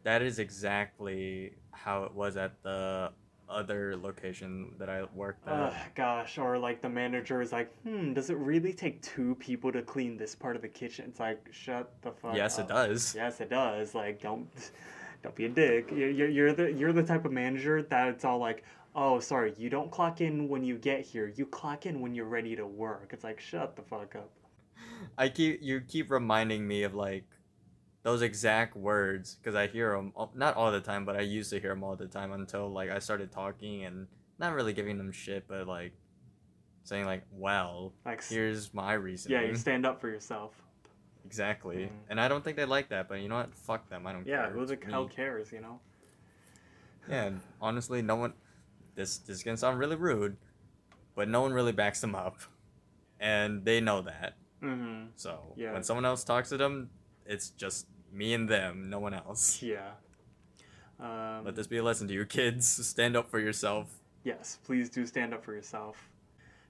That 0.05 0.23
is 0.23 0.39
exactly 0.39 1.55
how 1.73 2.05
it 2.05 2.15
was 2.15 2.37
at 2.37 2.63
the 2.63 3.11
other 3.53 3.97
location 3.97 4.73
that 4.79 4.89
I 4.89 5.05
worked 5.15 5.47
at. 5.47 5.55
Ugh, 5.55 5.75
gosh, 5.95 6.39
or 6.39 6.59
like 6.59 6.81
the 6.81 6.89
manager 6.89 7.41
is 7.41 7.53
like, 7.53 7.73
hmm, 7.83 8.13
does 8.13 8.31
it 8.31 8.37
really 8.37 8.73
take 8.73 9.03
two 9.03 9.35
people 9.37 9.71
to 9.73 9.83
clean 9.83 10.17
this 10.17 10.35
part 10.35 10.57
of 10.57 10.63
the 10.63 10.69
kitchen? 10.69 11.07
It's 11.09 11.21
like, 11.21 11.47
shut 11.51 11.93
the 12.03 12.13
fuck 12.13 12.35
yes, 12.35 12.59
up. 12.59 12.65
it 12.65 12.73
does. 12.73 13.15
Yes, 13.15 13.41
it 13.41 13.51
does. 13.51 13.95
Like, 13.95 14.21
don't, 14.21 14.49
don't 15.23 15.35
be 15.35 15.45
a 15.45 15.49
dick. 15.49 15.91
You're, 15.91 16.29
you're 16.29 16.53
the 16.53 16.73
you're 16.73 16.93
the 16.93 17.03
type 17.03 17.25
of 17.25 17.33
manager 17.33 17.83
that 17.83 18.09
it's 18.09 18.25
all 18.25 18.39
like, 18.39 18.65
oh, 18.95 19.21
sorry, 19.21 19.55
you 19.57 19.71
don't 19.71 19.91
clock 19.91 20.21
in 20.21 20.49
when 20.49 20.65
you 20.65 20.79
get 20.79 21.03
here. 21.03 21.33
You 21.37 21.47
clock 21.47 21.87
in 21.87 22.01
when 22.01 22.15
you're 22.15 22.27
ready 22.27 22.57
to 22.57 22.67
work. 22.67 23.11
It's 23.13 23.25
like, 23.25 23.41
shut 23.41 23.77
the 23.77 23.83
fuck 23.83 24.17
up. 24.17 24.31
I 25.19 25.29
keep 25.29 25.63
you 25.63 25.81
keep 25.81 26.11
reminding 26.11 26.67
me 26.67 26.83
of 26.83 26.95
like 26.95 27.25
those 28.03 28.23
exact 28.23 28.75
words 28.77 29.37
because 29.37 29.55
I 29.55 29.67
hear 29.69 29.93
them 29.95 30.13
not 30.35 30.57
all 30.57 30.73
the 30.73 30.81
time, 30.81 31.05
but 31.05 31.17
I 31.17 31.21
used 31.21 31.51
to 31.51 31.61
hear 31.61 31.71
them 31.71 31.85
all 31.85 31.95
the 31.97 32.07
time 32.09 32.33
until 32.33 32.69
like 32.71 32.91
I 32.91 32.99
started 32.99 33.31
talking 33.31 33.85
and 33.85 34.07
not 34.39 34.55
really 34.55 34.73
giving 34.73 34.99
them 34.99 35.13
shit, 35.13 35.47
but 35.47 35.67
like 35.69 35.93
saying 36.85 37.05
like, 37.07 37.23
"Well, 37.31 37.93
Like, 38.05 38.25
here's 38.25 38.75
my 38.75 38.95
reason." 38.95 39.31
yeah, 39.31 39.43
you 39.43 39.55
stand 39.55 39.87
up 39.87 40.01
for 40.01 40.09
yourself. 40.09 40.53
exactly. 41.25 41.85
Mhm. 41.87 41.91
And 42.11 42.21
I 42.21 42.27
don't 42.27 42.43
think 42.43 42.57
they 42.57 42.65
like 42.65 42.89
that, 42.89 43.09
but 43.09 43.21
you 43.21 43.29
know 43.29 43.37
what? 43.37 43.55
Fuck 43.55 43.89
them. 43.89 44.07
I 44.07 44.13
don't 44.13 44.27
Yeah, 44.27 44.43
care. 44.47 44.51
who 44.51 44.67
the 44.67 44.77
hell 44.91 45.07
cares, 45.09 45.53
you 45.53 45.61
know? 45.61 45.81
Yeah, 47.09 47.25
and 47.27 47.41
honestly, 47.61 48.03
no 48.03 48.17
one. 48.17 48.35
This 48.97 49.19
this 49.19 49.37
is 49.39 49.43
gonna 49.45 49.57
sound 49.57 49.79
really 49.79 49.97
rude, 49.97 50.37
but 51.15 51.29
no 51.29 51.41
one 51.43 51.53
really 51.53 51.73
backs 51.73 52.01
them 52.01 52.15
up, 52.17 52.39
and 53.21 53.65
they 53.65 53.81
know 53.81 54.03
that. 54.03 54.35
Mm-hmm. 54.61 55.11
So 55.15 55.55
Yeah. 55.57 55.73
when 55.73 55.83
someone 55.85 56.05
else 56.05 56.25
talks 56.25 56.49
to 56.51 56.57
them, 56.57 56.91
it's 57.27 57.51
just 57.51 57.87
me 58.13 58.35
and 58.35 58.49
them, 58.49 58.91
no 58.91 58.99
one 58.99 59.15
else. 59.15 59.63
Yeah. 59.63 59.91
Um, 61.01 61.45
Let 61.45 61.57
this 61.57 61.67
be 61.67 61.79
a 61.79 61.83
lesson 61.83 62.07
to 62.09 62.15
you, 62.15 62.25
kids. 62.25 62.67
Stand 62.87 63.17
up 63.17 63.31
for 63.31 63.41
yourself. 63.41 63.91
Yes, 64.25 64.59
please 64.65 64.89
do 64.89 65.05
stand 65.07 65.35
up 65.35 65.45
for 65.45 65.53
yourself. 65.55 66.09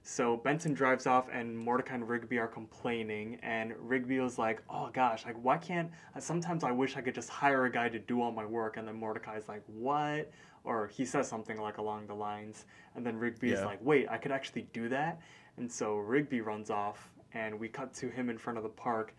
So 0.05 0.37
Benson 0.37 0.73
drives 0.73 1.05
off, 1.07 1.27
and 1.31 1.57
Mordecai 1.57 1.95
and 1.95 2.09
Rigby 2.09 2.37
are 2.37 2.47
complaining, 2.47 3.39
and 3.41 3.73
Rigby 3.77 4.19
was 4.19 4.37
like, 4.37 4.61
"Oh 4.69 4.89
gosh, 4.91 5.25
like 5.25 5.35
why 5.41 5.57
can't? 5.57 5.89
Sometimes 6.19 6.63
I 6.63 6.71
wish 6.71 6.97
I 6.97 7.01
could 7.01 7.15
just 7.15 7.29
hire 7.29 7.65
a 7.65 7.71
guy 7.71 7.87
to 7.89 7.99
do 7.99 8.21
all 8.21 8.31
my 8.31 8.45
work." 8.45 8.75
And 8.77 8.85
then 8.87 8.95
Mordecai's 8.95 9.47
like, 9.47 9.61
"What?" 9.67 10.29
Or 10.65 10.87
he 10.87 11.05
says 11.05 11.27
something 11.29 11.57
like 11.57 11.77
along 11.77 12.07
the 12.07 12.15
lines, 12.15 12.65
and 12.95 13.05
then 13.05 13.17
Rigby 13.17 13.51
is 13.51 13.59
Yeah. 13.59 13.65
like, 13.65 13.79
"Wait, 13.81 14.09
I 14.09 14.17
could 14.17 14.31
actually 14.31 14.63
do 14.73 14.89
that." 14.89 15.21
And 15.57 15.71
so 15.71 15.95
Rigby 15.97 16.41
runs 16.41 16.69
off, 16.69 17.09
and 17.33 17.57
we 17.57 17.69
cut 17.69 17.93
to 17.95 18.09
him 18.09 18.29
in 18.29 18.37
front 18.37 18.57
of 18.57 18.63
the 18.63 18.69
park. 18.69 19.13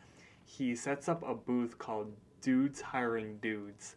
He 0.45 0.77
sets 0.77 1.09
up 1.09 1.23
a 1.27 1.35
booth 1.35 1.79
called 1.79 2.13
Dudes 2.41 2.81
Hiring 2.81 3.39
Dudes, 3.43 3.97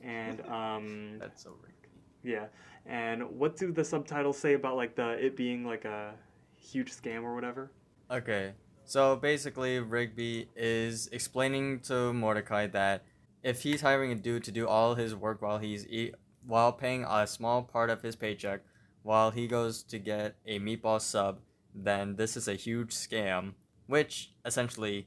and 0.00 0.40
um, 0.48 1.18
That's 1.18 1.42
so 1.42 1.50
Rigby. 1.62 1.88
yeah. 2.22 2.46
And 2.86 3.22
what 3.38 3.56
do 3.56 3.72
the 3.72 3.84
subtitles 3.84 4.38
say 4.38 4.54
about 4.54 4.76
like 4.76 4.96
the 4.96 5.10
it 5.24 5.36
being 5.36 5.64
like 5.66 5.84
a 5.84 6.14
huge 6.56 6.92
scam 6.92 7.22
or 7.22 7.34
whatever? 7.34 7.70
Okay, 8.10 8.54
so 8.84 9.14
basically, 9.16 9.78
Rigby 9.78 10.48
is 10.56 11.08
explaining 11.12 11.80
to 11.80 12.12
Mordecai 12.12 12.66
that 12.68 13.04
if 13.42 13.62
he's 13.62 13.80
hiring 13.82 14.12
a 14.12 14.16
dude 14.16 14.44
to 14.44 14.52
do 14.52 14.66
all 14.66 14.94
his 14.96 15.14
work 15.14 15.40
while 15.42 15.58
he's 15.58 15.86
eat, 15.86 16.14
while 16.46 16.72
paying 16.72 17.04
a 17.08 17.26
small 17.26 17.62
part 17.62 17.90
of 17.90 18.02
his 18.02 18.16
paycheck, 18.16 18.62
while 19.02 19.30
he 19.30 19.46
goes 19.46 19.82
to 19.84 19.98
get 19.98 20.36
a 20.46 20.58
meatball 20.58 21.00
sub, 21.00 21.38
then 21.74 22.16
this 22.16 22.36
is 22.36 22.48
a 22.48 22.54
huge 22.54 22.92
scam, 22.92 23.54
which 23.86 24.32
essentially 24.44 25.06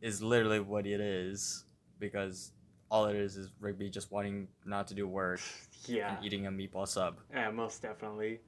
is 0.00 0.22
literally 0.22 0.60
what 0.60 0.86
it 0.86 1.00
is, 1.00 1.64
because 1.98 2.52
all 2.90 3.06
it 3.06 3.16
is 3.16 3.36
is 3.36 3.50
Rigby 3.60 3.90
just 3.90 4.10
wanting 4.10 4.48
not 4.64 4.86
to 4.88 4.94
do 4.94 5.06
work 5.06 5.40
Yeah. 5.86 6.16
and 6.16 6.24
eating 6.24 6.46
a 6.46 6.50
meatball 6.50 6.86
sub. 6.88 7.18
Yeah, 7.32 7.50
most 7.50 7.82
definitely. 7.82 8.40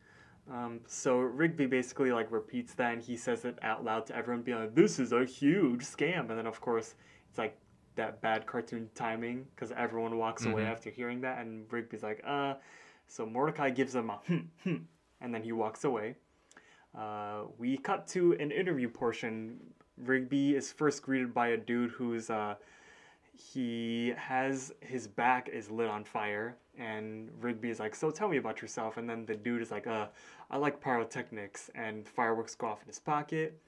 Um, 0.50 0.80
so 0.86 1.18
Rigby 1.18 1.66
basically 1.66 2.12
like 2.12 2.30
repeats 2.32 2.74
that 2.74 2.92
and 2.94 3.02
he 3.02 3.16
says 3.16 3.44
it 3.44 3.58
out 3.62 3.84
loud 3.84 4.06
to 4.06 4.16
everyone, 4.16 4.42
being 4.42 4.58
like, 4.58 4.74
"This 4.74 4.98
is 4.98 5.12
a 5.12 5.24
huge 5.24 5.82
scam." 5.84 6.30
And 6.30 6.38
then 6.38 6.46
of 6.46 6.60
course 6.60 6.94
it's 7.28 7.38
like 7.38 7.56
that 7.96 8.20
bad 8.22 8.46
cartoon 8.46 8.88
timing 8.94 9.46
because 9.54 9.70
everyone 9.72 10.16
walks 10.16 10.46
away 10.46 10.62
Mhm. 10.62 10.72
after 10.72 10.90
hearing 10.90 11.20
that, 11.20 11.38
and 11.40 11.70
Rigby's 11.72 12.02
like, 12.02 12.20
"Uh." 12.24 12.54
So 13.06 13.26
Mordecai 13.26 13.70
gives 13.70 13.94
him 13.94 14.08
a 14.10 14.16
hmm, 14.26 14.38
hmm, 14.64 14.76
and 15.20 15.34
then 15.34 15.42
he 15.42 15.52
walks 15.52 15.84
away. 15.84 16.16
Uh, 16.94 17.44
we 17.58 17.76
cut 17.76 18.06
to 18.08 18.32
an 18.34 18.50
interview 18.50 18.88
portion. 18.88 19.74
Rigby 20.04 20.54
is 20.54 20.72
first 20.72 21.02
greeted 21.02 21.34
by 21.34 21.48
a 21.48 21.56
dude 21.56 21.90
who's 21.90 22.30
uh, 22.30 22.54
he 23.32 24.14
has 24.16 24.72
his 24.80 25.06
back 25.06 25.48
is 25.48 25.70
lit 25.70 25.88
on 25.88 26.04
fire 26.04 26.56
and 26.78 27.30
Rigby 27.40 27.70
is 27.70 27.78
like, 27.78 27.94
"So 27.94 28.10
tell 28.10 28.28
me 28.28 28.38
about 28.38 28.62
yourself." 28.62 28.96
And 28.96 29.08
then 29.08 29.26
the 29.26 29.34
dude 29.34 29.62
is 29.62 29.70
like, 29.70 29.86
"Uh, 29.86 30.06
I 30.50 30.56
like 30.56 30.80
pyrotechnics." 30.80 31.70
And 31.74 32.08
fireworks 32.08 32.54
go 32.54 32.68
off 32.68 32.82
in 32.82 32.88
his 32.88 32.98
pocket. 32.98 33.60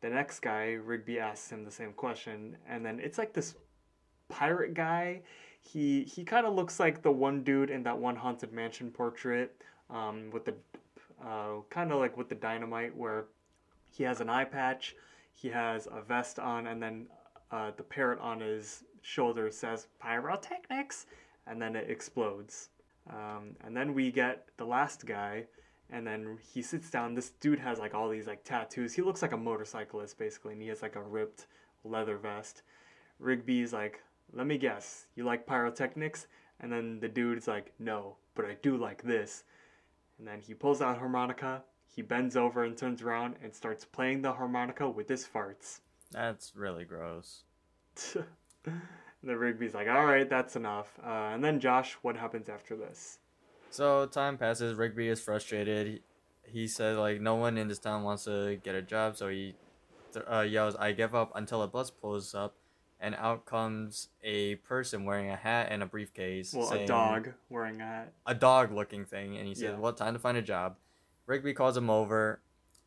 The 0.00 0.10
next 0.10 0.40
guy, 0.40 0.72
Rigby 0.72 1.18
asks 1.18 1.50
him 1.50 1.64
the 1.64 1.70
same 1.70 1.92
question, 1.92 2.56
and 2.68 2.84
then 2.84 3.00
it's 3.00 3.18
like 3.18 3.32
this 3.32 3.54
pirate 4.28 4.74
guy. 4.74 5.22
He 5.60 6.04
he 6.04 6.24
kind 6.24 6.46
of 6.46 6.54
looks 6.54 6.80
like 6.80 7.02
the 7.02 7.12
one 7.12 7.42
dude 7.44 7.70
in 7.70 7.82
that 7.84 7.98
one 7.98 8.16
haunted 8.16 8.52
mansion 8.52 8.90
portrait, 8.90 9.62
um, 9.90 10.30
with 10.30 10.44
the 10.44 10.54
uh, 11.24 11.62
kind 11.70 11.92
of 11.92 11.98
like 11.98 12.16
with 12.16 12.28
the 12.28 12.34
dynamite, 12.34 12.96
where 12.96 13.26
he 13.90 14.04
has 14.04 14.20
an 14.20 14.28
eye 14.28 14.44
patch, 14.44 14.96
he 15.34 15.48
has 15.48 15.86
a 15.90 16.02
vest 16.02 16.38
on, 16.38 16.66
and 16.66 16.82
then 16.82 17.06
uh, 17.50 17.72
the 17.76 17.82
parrot 17.82 18.18
on 18.20 18.40
his 18.40 18.84
shoulder 19.02 19.50
says 19.50 19.88
pyrotechnics, 20.00 21.06
and 21.46 21.60
then 21.60 21.76
it 21.76 21.90
explodes. 21.90 22.68
Um, 23.10 23.56
and 23.64 23.76
then 23.76 23.94
we 23.94 24.12
get 24.12 24.46
the 24.56 24.64
last 24.64 25.06
guy, 25.06 25.44
and 25.90 26.06
then 26.06 26.38
he 26.52 26.62
sits 26.62 26.90
down. 26.90 27.14
This 27.14 27.30
dude 27.30 27.58
has 27.58 27.78
like 27.78 27.94
all 27.94 28.08
these 28.08 28.26
like 28.26 28.44
tattoos. 28.44 28.94
He 28.94 29.02
looks 29.02 29.22
like 29.22 29.32
a 29.32 29.36
motorcyclist 29.36 30.18
basically, 30.18 30.52
and 30.52 30.62
he 30.62 30.68
has 30.68 30.82
like 30.82 30.96
a 30.96 31.02
ripped 31.02 31.46
leather 31.84 32.16
vest. 32.16 32.62
Rigby's 33.18 33.72
like, 33.72 34.02
let 34.32 34.46
me 34.46 34.56
guess, 34.58 35.06
you 35.14 35.24
like 35.24 35.46
pyrotechnics? 35.46 36.26
And 36.60 36.72
then 36.72 37.00
the 37.00 37.08
dude's 37.08 37.48
like, 37.48 37.72
no, 37.78 38.16
but 38.34 38.44
I 38.44 38.56
do 38.62 38.76
like 38.76 39.02
this. 39.02 39.44
And 40.18 40.26
then 40.26 40.40
he 40.40 40.54
pulls 40.54 40.80
out 40.80 40.98
harmonica, 40.98 41.62
he 41.94 42.02
bends 42.02 42.36
over 42.36 42.64
and 42.64 42.76
turns 42.76 43.02
around 43.02 43.36
and 43.42 43.54
starts 43.54 43.84
playing 43.84 44.22
the 44.22 44.32
harmonica 44.32 44.88
with 44.88 45.08
his 45.08 45.26
farts. 45.26 45.80
That's 46.10 46.52
really 46.56 46.84
gross. 46.84 47.44
and 48.14 48.24
then 49.22 49.36
Rigby's 49.36 49.74
like, 49.74 49.88
all 49.88 50.06
right, 50.06 50.28
that's 50.28 50.56
enough. 50.56 50.98
Uh, 51.04 51.30
and 51.34 51.44
then 51.44 51.60
Josh, 51.60 51.96
what 52.02 52.16
happens 52.16 52.48
after 52.48 52.76
this? 52.76 53.18
So 53.70 54.06
time 54.06 54.36
passes. 54.38 54.76
Rigby 54.76 55.08
is 55.08 55.20
frustrated. 55.20 56.00
He, 56.44 56.66
says 56.66 56.98
like 56.98 57.20
no 57.20 57.34
one 57.36 57.56
in 57.56 57.68
this 57.68 57.78
town 57.78 58.02
wants 58.02 58.24
to 58.24 58.56
get 58.62 58.74
a 58.74 58.82
job, 58.82 59.16
so 59.16 59.28
he 59.28 59.54
th- 60.12 60.26
uh, 60.30 60.40
yells, 60.40 60.76
"I 60.76 60.92
give 60.92 61.14
up!" 61.14 61.32
Until 61.34 61.62
a 61.62 61.66
bus 61.66 61.90
pulls 61.90 62.34
up, 62.34 62.54
and 63.00 63.14
out 63.14 63.46
comes 63.46 64.08
a 64.22 64.56
person 64.56 65.06
wearing 65.06 65.30
a 65.30 65.36
hat 65.36 65.68
and 65.70 65.82
a 65.82 65.86
briefcase. 65.86 66.52
Well, 66.52 66.70
a 66.70 66.84
dog 66.86 67.30
wearing 67.48 67.80
a 67.80 67.86
hat. 67.86 68.12
a 68.26 68.34
dog-looking 68.34 69.06
thing, 69.06 69.38
and 69.38 69.48
he 69.48 69.54
says, 69.54 69.62
Yeah. 69.62 69.78
"Well, 69.78 69.94
time 69.94 70.12
to 70.12 70.18
find 70.18 70.36
a 70.36 70.42
job." 70.42 70.76
Rigby 71.26 71.54
calls 71.54 71.76
him 71.76 71.88
over, 71.90 72.40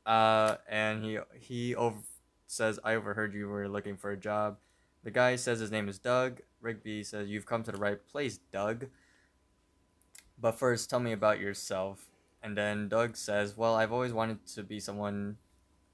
uh, 0.05 0.57
and 0.67 1.03
he 1.03 1.19
he 1.33 1.75
over- 1.75 2.03
says, 2.47 2.79
"I 2.83 2.95
overheard 2.95 3.33
you 3.33 3.47
were 3.47 3.67
looking 3.67 3.97
for 3.97 4.11
a 4.11 4.17
job." 4.17 4.57
The 5.03 5.11
guy 5.11 5.35
says 5.35 5.59
his 5.59 5.71
name 5.71 5.87
is 5.87 5.99
Doug. 5.99 6.41
Rigby 6.61 7.03
says, 7.03 7.29
"You've 7.29 7.45
come 7.45 7.63
to 7.63 7.71
the 7.71 7.77
right 7.77 8.05
place, 8.07 8.37
Doug." 8.51 8.87
But 10.37 10.53
first, 10.53 10.89
tell 10.89 10.99
me 10.99 11.11
about 11.11 11.39
yourself. 11.39 12.09
And 12.43 12.57
then 12.57 12.89
Doug 12.89 13.15
says, 13.15 13.57
"Well, 13.57 13.75
I've 13.75 13.91
always 13.91 14.13
wanted 14.13 14.45
to 14.47 14.63
be 14.63 14.79
someone, 14.79 15.37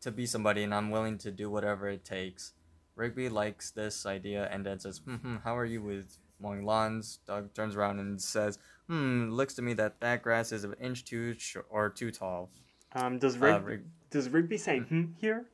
to 0.02 0.12
be 0.12 0.26
somebody, 0.26 0.64
and 0.64 0.74
I'm 0.74 0.90
willing 0.90 1.18
to 1.20 1.32
do 1.32 1.50
whatever 1.50 1.88
it 1.88 2.04
takes." 2.04 2.54
Rigby 2.96 3.30
likes 3.30 3.72
this 3.72 4.06
idea 4.06 4.50
and 4.52 4.66
then 4.66 4.80
says, 4.80 5.00
hmm, 5.00 5.16
hmm, 5.16 5.36
how 5.38 5.58
are 5.58 5.66
you 5.66 5.82
with 5.82 6.18
mowing 6.40 6.66
lawns? 6.66 7.20
Doug 7.26 7.54
turns 7.54 7.76
around 7.76 8.00
and 8.00 8.22
says, 8.22 8.60
hmm, 8.92 9.30
looks 9.32 9.54
to 9.56 9.62
me 9.62 9.74
that 9.76 10.02
that 10.02 10.22
grass 10.22 10.52
is 10.52 10.64
an 10.66 10.74
inch 10.82 11.06
too 11.06 11.34
sh- 11.38 11.58
or 11.70 11.90
too 11.90 12.12
tall. 12.12 12.50
Um, 12.94 13.20
does 13.20 13.36
Uh, 13.38 13.46
Rig- 13.62 13.64
Rig- 13.66 13.86
does 14.10 14.30
Rigby 14.30 14.58
say 14.58 14.80
hmm 14.80 15.14
here? 15.18 15.46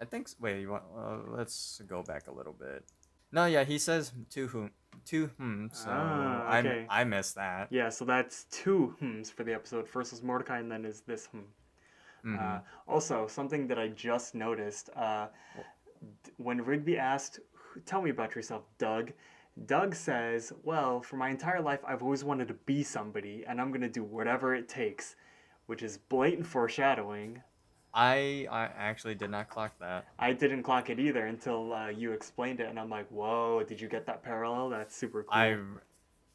I 0.00 0.04
think, 0.04 0.28
s- 0.28 0.36
wait, 0.38 0.60
you 0.60 0.70
want, 0.70 0.84
uh, 0.96 1.18
let's 1.36 1.80
go 1.88 2.02
back 2.02 2.28
a 2.28 2.32
little 2.32 2.52
bit. 2.52 2.84
No, 3.32 3.46
yeah, 3.46 3.64
he 3.64 3.78
says 3.78 4.12
two 4.30 4.46
whom, 4.46 4.70
two 5.04 5.26
hmm, 5.38 5.66
so 5.72 5.90
Ah, 5.90 6.46
I 6.48 6.58
okay. 6.60 6.86
I 6.88 7.04
missed 7.04 7.34
that. 7.34 7.68
Yeah, 7.72 7.88
so 7.88 8.04
that's 8.04 8.44
two 8.44 8.94
hms 9.02 9.32
for 9.32 9.42
the 9.42 9.52
episode. 9.54 9.88
First 9.88 10.12
was 10.12 10.22
Mordecai, 10.22 10.58
and 10.60 10.70
then 10.70 10.84
is 10.84 11.00
this 11.00 11.26
hmm. 11.26 11.40
Mhm. 12.24 12.38
Uh, 12.38 12.60
also, 12.86 13.26
something 13.26 13.66
that 13.68 13.78
I 13.78 13.88
just 13.88 14.34
noticed 14.34 14.90
uh, 14.96 15.26
d- 16.24 16.32
when 16.36 16.60
Rigby 16.64 16.96
asked, 16.98 17.40
Tell 17.84 18.00
me 18.02 18.10
about 18.10 18.34
yourself, 18.34 18.62
Doug. 18.78 19.12
Doug 19.64 19.94
says, 19.94 20.52
Well, 20.64 21.00
for 21.00 21.16
my 21.16 21.30
entire 21.30 21.60
life, 21.62 21.80
I've 21.86 22.02
always 22.02 22.22
wanted 22.24 22.48
to 22.48 22.54
be 22.54 22.82
somebody, 22.82 23.44
and 23.48 23.60
I'm 23.60 23.70
going 23.70 23.80
to 23.80 23.88
do 23.88 24.04
whatever 24.04 24.54
it 24.54 24.68
takes, 24.68 25.16
which 25.66 25.82
is 25.82 25.96
blatant 25.96 26.46
foreshadowing. 26.46 27.42
I 27.94 28.46
I 28.50 28.68
actually 28.76 29.14
did 29.14 29.30
not 29.30 29.48
clock 29.48 29.72
that. 29.80 30.06
I 30.18 30.34
didn't 30.34 30.62
clock 30.64 30.90
it 30.90 30.98
either 31.00 31.26
until 31.26 31.72
uh, 31.72 31.88
you 31.88 32.12
explained 32.12 32.60
it, 32.60 32.68
and 32.68 32.78
I'm 32.78 32.90
like, 32.90 33.08
Whoa, 33.08 33.62
did 33.66 33.80
you 33.80 33.88
get 33.88 34.04
that 34.06 34.22
parallel? 34.22 34.68
That's 34.68 34.94
super 34.94 35.22
cool. 35.22 35.32
I 35.32 35.56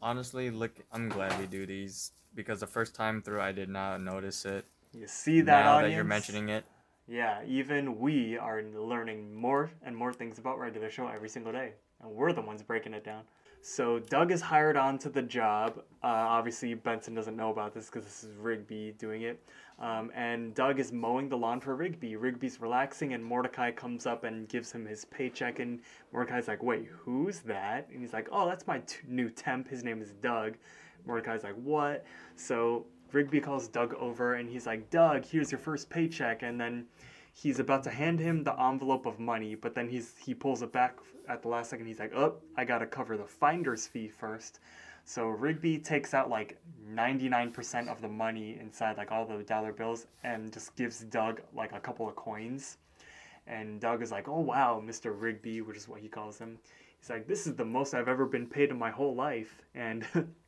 honestly 0.02 0.50
look. 0.50 0.72
I'm 0.92 1.08
glad 1.10 1.40
we 1.40 1.46
do 1.46 1.68
these 1.68 2.12
because 2.34 2.60
the 2.62 2.68
first 2.68 2.96
time 2.96 3.22
through 3.22 3.42
I 3.42 3.52
did 3.52 3.70
not 3.70 4.02
notice 4.02 4.46
it. 4.46 4.66
you 4.94 5.06
see 5.06 5.42
that 5.42 5.66
now 5.66 5.74
audience? 5.74 5.92
that 5.92 5.96
you're 5.96 6.04
mentioning 6.06 6.50
it, 6.50 6.64
Yeah, 7.08 7.42
even 7.46 8.00
we 8.00 8.38
are 8.38 8.64
learning 8.64 9.36
more 9.36 9.70
and 9.84 9.96
more 9.96 10.14
things 10.14 10.40
about 10.40 10.58
regular 10.58 10.90
show 10.90 11.08
every 11.08 11.30
single 11.30 11.52
day, 11.52 11.74
and 12.02 12.12
we're 12.12 12.34
the 12.34 12.42
ones 12.42 12.64
breaking 12.64 12.94
it 12.94 13.04
down. 13.04 13.24
So 13.64 14.00
Doug 14.00 14.32
is 14.32 14.42
hired 14.42 14.76
on 14.76 14.98
to 15.00 15.10
the 15.10 15.22
job. 15.22 15.78
Uh, 16.04 16.08
obviously, 16.08 16.74
Benson 16.74 17.14
doesn't 17.14 17.38
know 17.38 17.52
about 17.52 17.76
this 17.76 17.86
because 17.86 18.06
this 18.06 18.24
is 18.24 18.36
Rigby 18.36 18.96
doing 18.98 19.22
it. 19.22 19.40
Um, 19.80 20.12
and 20.16 20.56
Doug 20.56 20.80
is 20.80 20.92
mowing 20.92 21.30
the 21.30 21.38
lawn 21.38 21.60
for 21.60 21.76
Rigby. 21.76 22.16
Rigby's 22.16 22.60
relaxing, 22.60 23.14
and 23.14 23.24
Mordecai 23.24 23.72
comes 23.72 24.08
up 24.08 24.24
and 24.24 24.48
gives 24.50 24.72
him 24.72 24.86
his 24.86 25.06
paycheck. 25.06 25.60
And 25.60 25.80
Mordecai's 26.12 26.48
like, 26.48 26.64
"Wait, 26.64 26.88
who's 26.88 27.40
that?" 27.42 27.88
And 27.90 28.02
he's 28.02 28.14
like, 28.14 28.28
"Oh, 28.32 28.48
that's 28.48 28.66
my 28.66 28.80
t- 28.80 28.98
new 29.08 29.30
temp. 29.30 29.68
His 29.68 29.84
name 29.84 30.02
is 30.02 30.12
Doug." 30.14 30.56
Mordecai's 31.06 31.44
like, 31.44 31.56
"What?" 31.56 32.04
So 32.36 32.86
Rigby 33.12 33.42
calls 33.42 33.68
Doug 33.68 33.94
over, 33.96 34.36
and 34.36 34.50
he's 34.50 34.66
like, 34.66 34.90
"Doug, 34.90 35.24
here's 35.26 35.52
your 35.52 35.60
first 35.60 35.90
paycheck." 35.90 36.42
And 36.42 36.60
then 36.60 36.88
he's 37.34 37.60
about 37.60 37.84
to 37.84 37.90
hand 37.90 38.20
him 38.20 38.44
the 38.44 38.60
envelope 38.62 39.06
of 39.06 39.20
money, 39.20 39.56
but 39.56 39.76
then 39.76 39.90
he's 39.90 40.16
he 40.18 40.34
pulls 40.34 40.62
it 40.62 40.72
back 40.72 41.00
at 41.28 41.42
the 41.42 41.48
last 41.48 41.70
second. 41.70 41.86
He's 41.88 42.00
like, 42.00 42.14
"Oh, 42.16 42.36
I 42.58 42.66
gotta 42.66 42.86
cover 42.86 43.18
the 43.18 43.26
finder's 43.26 43.88
fee 43.88 44.08
first. 44.08 44.60
So 45.04 45.28
Rigby 45.28 45.80
takes 45.80 46.14
out 46.14 46.30
like 46.30 46.60
99% 46.88 47.90
of 47.90 48.02
the 48.02 48.08
money 48.08 48.58
inside 48.60 48.98
like 48.98 49.12
all 49.12 49.26
the 49.26 49.44
dollar 49.44 49.72
bills 49.72 50.08
and 50.24 50.54
just 50.54 50.76
gives 50.76 51.00
Doug 51.00 51.42
like 51.54 51.72
a 51.74 51.80
couple 51.80 52.08
of 52.08 52.16
coins. 52.16 52.78
And 53.48 53.80
Doug 53.82 54.02
is 54.02 54.12
like, 54.12 54.28
"Oh 54.28 54.40
wow, 54.42 54.82
Mr. 54.86 55.14
Rigby," 55.20 55.62
which 55.62 55.78
is 55.78 55.88
what 55.88 56.02
he 56.02 56.08
calls 56.08 56.38
him. 56.38 56.60
He's 57.00 57.10
like, 57.10 57.28
"This 57.28 57.48
is 57.48 57.56
the 57.56 57.66
most 57.66 57.94
I've 57.94 58.08
ever 58.08 58.26
been 58.26 58.48
paid 58.48 58.70
in 58.70 58.78
my 58.78 58.92
whole 58.92 59.16
life." 59.16 59.62
And 59.74 60.06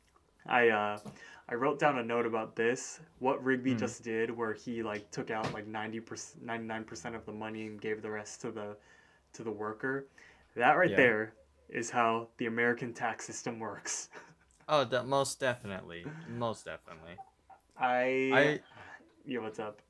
I 0.46 0.68
uh 0.68 0.98
I 1.48 1.54
wrote 1.54 1.78
down 1.78 1.98
a 1.98 2.02
note 2.02 2.26
about 2.26 2.56
this. 2.56 3.00
What 3.18 3.42
Rigby 3.44 3.72
Hmm. 3.72 3.78
just 3.78 4.02
did, 4.02 4.30
where 4.30 4.52
he 4.52 4.82
like 4.82 5.10
took 5.10 5.30
out 5.30 5.52
like 5.52 5.66
90 5.66 6.00
percent, 6.00 6.44
99 6.44 6.84
percent 6.84 7.14
of 7.14 7.24
the 7.26 7.32
money 7.32 7.66
and 7.66 7.80
gave 7.80 8.02
the 8.02 8.10
rest 8.10 8.40
to 8.42 8.50
the 8.50 8.76
to 9.34 9.42
the 9.42 9.50
worker. 9.50 10.06
That 10.56 10.72
right 10.72 10.90
Yeah. 10.90 10.96
there 10.96 11.34
is 11.68 11.90
how 11.90 12.28
the 12.38 12.46
American 12.46 12.92
tax 12.92 13.24
system 13.26 13.58
works. 13.58 14.08
oh, 14.68 14.84
de- 14.84 15.02
most 15.02 15.40
definitely, 15.40 16.06
most 16.28 16.64
definitely. 16.64 17.16
I, 17.78 18.30
I 18.32 18.60
yeah, 19.26 19.40
what's 19.40 19.58
up? 19.58 19.80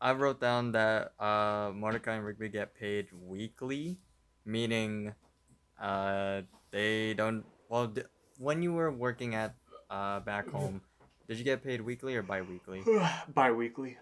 I 0.00 0.12
wrote 0.12 0.40
down 0.40 0.72
that 0.72 1.12
uh, 1.20 1.72
Mordecai 1.74 2.14
and 2.14 2.24
Rigby 2.24 2.48
get 2.48 2.74
paid 2.74 3.08
weekly, 3.12 3.98
meaning 4.44 5.14
uh, 5.80 6.42
they 6.70 7.14
don't. 7.14 7.44
Well, 7.68 7.88
d- 7.88 8.02
when 8.38 8.62
you 8.62 8.72
were 8.72 8.90
working 8.90 9.34
at 9.34 9.54
uh, 9.90 10.20
back 10.20 10.48
home, 10.48 10.80
did 11.28 11.38
you 11.38 11.44
get 11.44 11.62
paid 11.62 11.80
weekly 11.80 12.14
or 12.16 12.22
bi-weekly? 12.22 12.82
Bi-weekly. 13.34 13.96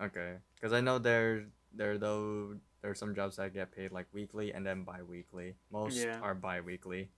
Okay, 0.00 0.36
because 0.54 0.72
I 0.72 0.80
know 0.80 0.98
there 0.98 1.44
there 1.74 1.98
though 1.98 2.54
there 2.80 2.90
are 2.90 2.94
some 2.94 3.14
jobs 3.14 3.36
that 3.36 3.52
get 3.52 3.70
paid 3.70 3.92
like 3.92 4.06
weekly 4.12 4.52
and 4.52 4.64
then 4.64 4.84
bi-weekly. 4.84 5.54
Most 5.70 5.96
Yeah. 5.98 6.18
are 6.20 6.34
bi-weekly. 6.34 7.10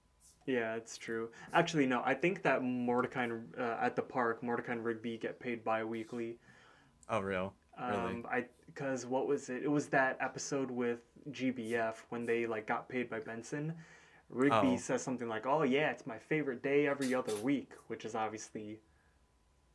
Yeah, 0.46 0.74
it's 0.74 0.98
true. 0.98 1.30
Actually, 1.52 1.86
no. 1.86 2.02
I 2.04 2.14
think 2.14 2.42
that 2.42 2.62
Mordecai 2.64 3.24
and, 3.24 3.54
uh, 3.56 3.76
at 3.80 3.94
the 3.94 4.02
park, 4.02 4.42
Mordecai 4.42 4.72
and 4.72 4.84
Rigby 4.84 5.16
get 5.16 5.38
paid 5.38 5.62
bi-weekly. 5.62 6.38
Oh, 7.08 7.20
real? 7.20 7.54
Really? 7.80 7.92
Um, 7.96 8.26
I 8.30 8.46
because 8.66 9.06
what 9.06 9.26
was 9.28 9.50
it? 9.50 9.62
It 9.62 9.70
was 9.70 9.86
that 9.88 10.16
episode 10.20 10.70
with 10.70 11.00
GBF 11.30 11.94
when 12.08 12.26
they 12.26 12.46
like 12.46 12.66
got 12.66 12.88
paid 12.88 13.08
by 13.08 13.20
Benson. 13.20 13.74
Rigby 14.32 14.56
Oh. 14.56 14.76
says 14.78 15.02
something 15.02 15.28
like, 15.28 15.46
"Oh 15.46 15.62
yeah, 15.62 15.90
it's 15.90 16.06
my 16.06 16.18
favorite 16.18 16.62
day 16.62 16.86
every 16.88 17.14
other 17.14 17.34
week," 17.36 17.72
which 17.88 18.04
is 18.04 18.14
obviously. 18.14 18.80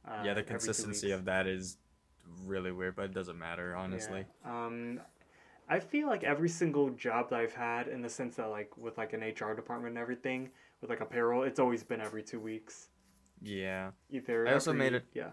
Uh, 0.05 0.23
yeah, 0.25 0.33
the 0.33 0.43
consistency 0.43 1.11
of 1.11 1.25
that 1.25 1.45
is 1.47 1.77
really 2.43 2.71
weird, 2.71 2.95
but 2.95 3.05
it 3.05 3.13
doesn't 3.13 3.37
matter 3.37 3.75
honestly. 3.75 4.25
Yeah. 4.45 4.65
Um, 4.65 5.01
I 5.69 5.79
feel 5.79 6.07
like 6.07 6.23
every 6.23 6.49
single 6.49 6.89
job 6.91 7.29
that 7.29 7.39
I've 7.39 7.53
had, 7.53 7.87
in 7.87 8.01
the 8.01 8.09
sense 8.09 8.35
that 8.37 8.47
like 8.47 8.75
with 8.77 8.97
like 8.97 9.13
an 9.13 9.21
HR 9.21 9.53
department 9.53 9.89
and 9.89 9.97
everything, 9.97 10.49
with 10.81 10.89
like 10.89 11.01
a 11.01 11.05
payroll, 11.05 11.43
it's 11.43 11.59
always 11.59 11.83
been 11.83 12.01
every 12.01 12.23
two 12.23 12.39
weeks. 12.39 12.89
Yeah. 13.41 13.91
Either 14.09 14.47
I 14.47 14.53
also 14.53 14.71
every- 14.71 14.79
made 14.79 14.93
it- 14.93 15.05
Yeah. 15.13 15.31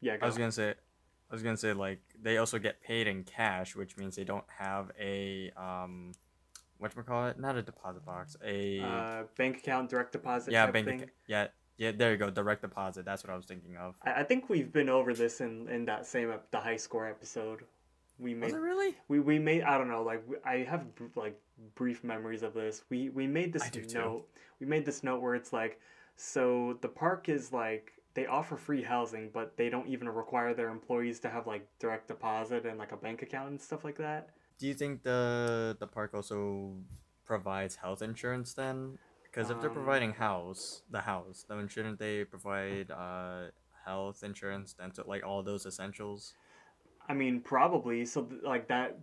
Yeah. 0.00 0.14
I 0.14 0.16
Go. 0.18 0.26
was 0.26 0.38
gonna 0.38 0.52
say, 0.52 0.70
I 0.70 1.34
was 1.34 1.42
gonna 1.42 1.56
say 1.56 1.72
like 1.74 2.00
they 2.22 2.38
also 2.38 2.58
get 2.58 2.80
paid 2.82 3.08
in 3.08 3.24
cash, 3.24 3.74
which 3.76 3.96
means 3.98 4.14
they 4.16 4.24
don't 4.24 4.48
have 4.48 4.90
a 4.98 5.50
um, 5.56 6.12
what 6.92 7.06
call 7.06 7.26
it? 7.28 7.38
Not 7.38 7.56
a 7.56 7.62
deposit 7.62 8.04
box, 8.04 8.36
a 8.44 8.80
uh, 8.80 9.22
bank 9.36 9.58
account 9.58 9.90
direct 9.90 10.12
deposit. 10.12 10.52
yeah 10.52 10.70
bank 10.70 11.10
yeah 11.26 11.48
yeah 11.76 11.92
there 11.92 12.12
you 12.12 12.16
go 12.16 12.30
direct 12.30 12.62
deposit. 12.62 13.04
That's 13.04 13.24
what 13.24 13.32
I 13.32 13.36
was 13.36 13.46
thinking 13.46 13.76
of. 13.76 13.96
I, 14.02 14.20
I 14.20 14.22
think 14.24 14.48
we've 14.48 14.72
been 14.72 14.88
over 14.88 15.14
this 15.14 15.40
in 15.40 15.68
in 15.68 15.84
that 15.86 16.06
same 16.06 16.30
ep- 16.30 16.50
the 16.50 16.60
high 16.60 16.76
score 16.76 17.08
episode. 17.08 17.64
We 18.18 18.34
made 18.34 18.46
Was 18.46 18.54
it 18.54 18.58
really? 18.58 18.94
we, 19.08 19.20
we 19.20 19.38
made 19.38 19.62
I 19.62 19.78
don't 19.78 19.88
know 19.88 20.02
like 20.02 20.22
I 20.44 20.58
have 20.58 20.94
br- 20.94 21.06
like 21.16 21.38
brief 21.74 22.04
memories 22.04 22.42
of 22.42 22.54
this. 22.54 22.82
We 22.90 23.08
we 23.10 23.26
made 23.26 23.52
this 23.52 23.64
I 23.64 23.70
do 23.70 23.84
too. 23.84 23.98
note. 23.98 24.28
We 24.60 24.66
made 24.66 24.84
this 24.84 25.02
note 25.02 25.20
where 25.20 25.34
it's 25.34 25.52
like 25.52 25.80
so 26.16 26.78
the 26.80 26.88
park 26.88 27.28
is 27.28 27.52
like 27.52 27.92
they 28.14 28.26
offer 28.26 28.56
free 28.56 28.82
housing, 28.82 29.30
but 29.32 29.56
they 29.56 29.68
don't 29.68 29.88
even 29.88 30.08
require 30.08 30.54
their 30.54 30.68
employees 30.68 31.18
to 31.20 31.28
have 31.28 31.46
like 31.46 31.66
direct 31.80 32.08
deposit 32.08 32.64
and 32.64 32.78
like 32.78 32.92
a 32.92 32.96
bank 32.96 33.22
account 33.22 33.50
and 33.50 33.60
stuff 33.60 33.84
like 33.84 33.98
that. 33.98 34.30
Do 34.58 34.66
you 34.66 34.74
think 34.74 35.02
the 35.02 35.76
the 35.78 35.86
park 35.86 36.14
also 36.14 36.74
provides 37.24 37.76
health 37.76 38.02
insurance 38.02 38.54
then? 38.54 38.98
Because 39.22 39.50
if 39.50 39.60
they're 39.60 39.70
Um, 39.70 39.74
providing 39.74 40.12
house, 40.14 40.82
the 40.90 41.00
house, 41.02 41.44
then 41.48 41.68
shouldn't 41.68 41.98
they 41.98 42.24
provide 42.24 42.90
uh 42.90 43.50
health 43.84 44.22
insurance, 44.24 44.72
dental, 44.74 45.04
like 45.06 45.24
all 45.24 45.42
those 45.42 45.66
essentials? 45.66 46.36
I 47.08 47.14
mean, 47.14 47.40
probably. 47.40 48.04
So 48.06 48.24
th- 48.24 48.42
like 48.42 48.68
that 48.68 48.98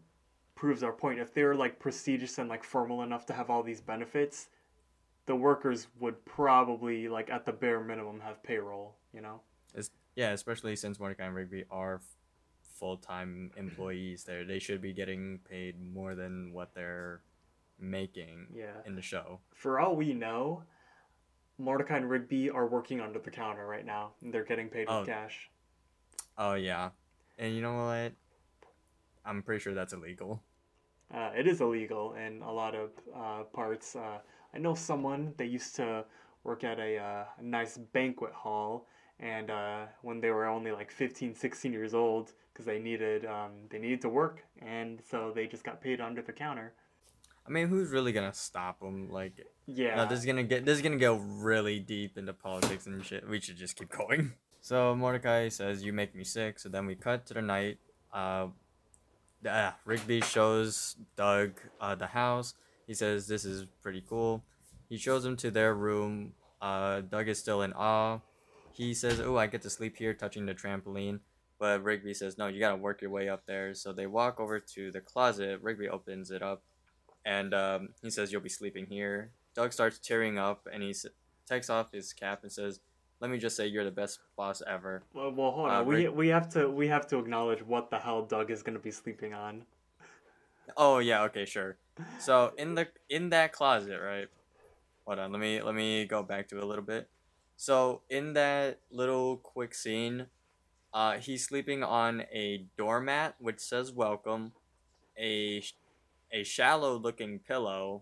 proves 0.55 0.83
our 0.83 0.93
point. 0.93 1.19
If 1.19 1.33
they're 1.33 1.55
like 1.55 1.79
prestigious 1.79 2.37
and 2.37 2.49
like 2.49 2.63
formal 2.63 3.03
enough 3.03 3.25
to 3.27 3.33
have 3.33 3.49
all 3.49 3.63
these 3.63 3.81
benefits, 3.81 4.49
the 5.25 5.35
workers 5.35 5.87
would 5.99 6.23
probably 6.25 7.07
like 7.07 7.29
at 7.29 7.45
the 7.45 7.51
bare 7.53 7.79
minimum 7.81 8.19
have 8.21 8.41
payroll. 8.43 8.95
You 9.13 9.21
know. 9.21 9.41
It's, 9.73 9.91
yeah, 10.15 10.31
especially 10.31 10.75
since 10.75 10.99
Mordecai 10.99 11.25
and 11.25 11.35
Rigby 11.35 11.65
are 11.69 12.01
f- 12.81 12.87
full-time 12.87 13.51
employees 13.57 14.23
there. 14.23 14.43
They 14.45 14.59
should 14.59 14.81
be 14.81 14.93
getting 14.93 15.39
paid 15.49 15.75
more 15.93 16.15
than 16.15 16.51
what 16.53 16.73
they're 16.73 17.21
making 17.79 18.47
Yeah. 18.53 18.73
in 18.85 18.95
the 18.95 19.01
show. 19.01 19.39
For 19.55 19.79
all 19.79 19.95
we 19.95 20.13
know, 20.13 20.63
Mordecai 21.57 21.97
and 21.97 22.09
Rigby 22.09 22.49
are 22.49 22.67
working 22.67 22.99
under 23.01 23.19
the 23.19 23.31
counter 23.31 23.65
right 23.67 23.85
now. 23.85 24.11
And 24.21 24.33
they're 24.33 24.43
getting 24.45 24.69
paid 24.69 24.87
with 24.87 24.97
Oh. 24.97 25.05
cash. 25.05 25.49
Oh 26.37 26.53
yeah. 26.55 26.89
And 27.37 27.55
you 27.55 27.61
know 27.61 27.85
what? 27.85 28.13
I'm 29.25 29.43
pretty 29.43 29.61
sure 29.61 29.73
that's 29.73 29.93
illegal. 29.93 30.41
Uh, 31.13 31.31
it 31.35 31.45
is 31.45 31.61
illegal 31.61 32.13
in 32.15 32.41
a 32.41 32.51
lot 32.51 32.73
of 32.73 32.91
uh, 33.15 33.43
parts. 33.53 33.95
Uh, 33.95 34.19
I 34.53 34.57
know 34.57 34.73
someone 34.75 35.33
that 35.37 35.47
used 35.47 35.75
to 35.75 36.05
work 36.43 36.63
at 36.63 36.79
a, 36.79 36.97
uh, 36.97 37.25
a 37.37 37.43
nice 37.43 37.77
banquet 37.77 38.31
hall, 38.33 38.87
and 39.21 39.49
uh, 39.49 39.85
when 40.01 40.19
they 40.19 40.31
were 40.31 40.47
only 40.47 40.71
like 40.71 40.91
15, 40.91 41.35
16 41.35 41.71
years 41.71 41.93
old, 41.93 42.33
because 42.51 42.65
they 42.65 42.79
needed 42.79 43.25
um, 43.25 43.51
they 43.69 43.77
needed 43.79 44.01
to 44.01 44.09
work, 44.09 44.43
and 44.61 44.99
so 45.09 45.31
they 45.33 45.47
just 45.47 45.63
got 45.63 45.81
paid 45.81 46.01
under 46.01 46.21
the 46.21 46.33
counter. 46.33 46.73
I 47.47 47.49
mean, 47.49 47.67
who's 47.67 47.89
really 47.89 48.11
gonna 48.11 48.33
stop 48.33 48.79
them? 48.79 49.09
Like, 49.09 49.45
Yeah. 49.65 49.95
no, 49.95 50.05
this 50.07 50.19
is 50.19 50.25
gonna 50.25 50.43
get 50.43 50.65
this 50.65 50.75
is 50.77 50.81
gonna 50.81 50.97
go 50.97 51.15
really 51.15 51.79
deep 51.79 52.17
into 52.17 52.33
politics 52.33 52.85
and 52.85 53.03
shit. 53.05 53.27
We 53.27 53.39
should 53.39 53.57
just 53.57 53.75
keep 53.77 53.89
going. 53.97 54.33
So 54.61 54.95
Mordecai 54.95 55.49
says, 55.49 55.83
"You 55.83 55.93
make 55.93 56.13
me 56.15 56.23
sick." 56.23 56.59
So 56.59 56.69
then 56.69 56.85
we 56.85 56.95
cut 56.95 57.25
to 57.27 57.33
the 57.33 57.41
night. 57.41 57.77
Uh, 58.13 58.47
uh 59.47 59.71
Rigby 59.85 60.21
shows 60.21 60.97
Doug 61.15 61.59
uh, 61.79 61.95
the 61.95 62.07
house. 62.07 62.53
He 62.85 62.93
says, 62.93 63.27
"This 63.27 63.45
is 63.45 63.65
pretty 63.81 64.03
cool." 64.07 64.43
He 64.89 64.97
shows 64.97 65.25
him 65.25 65.35
to 65.37 65.49
their 65.49 65.73
room. 65.73 66.33
Uh, 66.61 67.01
Doug 67.01 67.27
is 67.27 67.39
still 67.39 67.61
in 67.63 67.73
awe. 67.73 68.19
He 68.73 68.93
says, 68.93 69.19
"Oh, 69.19 69.37
I 69.37 69.47
get 69.47 69.61
to 69.63 69.69
sleep 69.69 69.97
here, 69.97 70.13
touching 70.13 70.45
the 70.45 70.53
trampoline." 70.55 71.19
But 71.59 71.83
Rigby 71.83 72.13
says, 72.13 72.37
"No, 72.37 72.47
you 72.47 72.59
gotta 72.59 72.75
work 72.77 73.01
your 73.01 73.11
way 73.11 73.29
up 73.29 73.45
there." 73.45 73.73
So 73.75 73.91
they 73.93 74.07
walk 74.07 74.39
over 74.39 74.59
to 74.59 74.91
the 74.91 75.01
closet. 75.01 75.59
Rigby 75.61 75.87
opens 75.89 76.31
it 76.31 76.41
up, 76.41 76.63
and 77.25 77.53
um, 77.53 77.89
he 78.01 78.09
says, 78.09 78.31
"You'll 78.31 78.41
be 78.41 78.49
sleeping 78.49 78.85
here." 78.87 79.31
Doug 79.53 79.73
starts 79.73 79.99
tearing 79.99 80.37
up, 80.39 80.67
and 80.71 80.81
he 80.81 80.91
s- 80.91 81.05
takes 81.47 81.69
off 81.69 81.91
his 81.91 82.13
cap 82.13 82.39
and 82.43 82.51
says, 82.51 82.79
"Let 83.19 83.29
me 83.29 83.37
just 83.37 83.55
say, 83.57 83.67
you're 83.67 83.83
the 83.83 83.91
best 83.91 84.19
boss 84.37 84.61
ever." 84.65 85.03
well, 85.13 85.31
well, 85.31 85.51
hold 85.51 85.69
on. 85.69 85.81
uh, 85.81 85.83
we 85.83 85.95
Rig- 85.95 86.09
we 86.15 86.27
have 86.29 86.49
to 86.53 86.69
we 86.69 86.87
have 86.87 87.05
to 87.07 87.19
acknowledge 87.19 87.61
what 87.61 87.89
the 87.91 87.99
hell 87.99 88.23
Doug 88.23 88.49
is 88.49 88.63
gonna 88.63 88.79
be 88.79 88.91
sleeping 88.91 89.33
on. 89.33 89.65
Oh 90.77 90.99
yeah, 90.99 91.23
okay, 91.23 91.45
sure. 91.45 91.77
So 92.19 92.53
in 92.57 92.75
the 92.75 92.87
in 93.09 93.29
that 93.29 93.51
closet, 93.51 93.99
right? 93.99 94.27
Hold 95.05 95.19
on, 95.19 95.31
let 95.31 95.41
me 95.41 95.61
let 95.61 95.75
me 95.75 96.05
go 96.05 96.23
back 96.23 96.47
to 96.49 96.57
it 96.57 96.63
a 96.63 96.65
little 96.65 96.83
bit. 96.85 97.09
So 97.61 98.01
in 98.09 98.33
that 98.33 98.79
little 98.89 99.37
quick 99.37 99.75
scene, 99.75 100.25
uh, 100.95 101.19
he's 101.19 101.45
sleeping 101.45 101.83
on 101.83 102.21
a 102.33 102.65
doormat 102.75 103.35
which 103.37 103.59
says 103.59 103.91
"Welcome," 103.91 104.53
a 105.15 105.61
a 106.31 106.43
shallow 106.43 106.97
looking 106.97 107.37
pillow, 107.37 108.01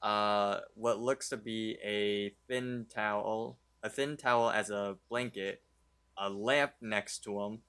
uh, 0.00 0.60
what 0.76 1.00
looks 1.00 1.28
to 1.30 1.36
be 1.36 1.76
a 1.82 2.36
thin 2.46 2.86
towel, 2.88 3.58
a 3.82 3.90
thin 3.90 4.16
towel 4.16 4.48
as 4.48 4.70
a 4.70 4.96
blanket, 5.08 5.60
a 6.16 6.30
lamp 6.30 6.74
next 6.80 7.24
to 7.24 7.40
him, 7.40 7.62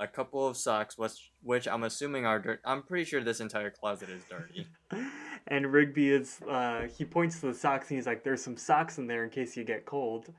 a 0.00 0.06
couple 0.08 0.46
of 0.48 0.56
socks, 0.56 0.98
which 0.98 1.30
which 1.42 1.68
I'm 1.68 1.84
assuming 1.84 2.26
are 2.26 2.38
dirt. 2.38 2.60
I'm 2.64 2.82
pretty 2.82 3.04
sure 3.04 3.22
this 3.22 3.40
entire 3.40 3.70
closet 3.70 4.08
is 4.08 4.22
dirty. 4.28 4.66
and 5.46 5.72
Rigby 5.72 6.10
is 6.10 6.40
uh, 6.48 6.88
he 6.96 7.04
points 7.04 7.40
to 7.40 7.46
the 7.48 7.54
socks 7.54 7.90
and 7.90 7.98
he's 7.98 8.06
like, 8.06 8.24
"There's 8.24 8.42
some 8.42 8.56
socks 8.56 8.98
in 8.98 9.06
there 9.06 9.22
in 9.24 9.30
case 9.30 9.56
you 9.56 9.64
get 9.64 9.84
cold." 9.84 10.32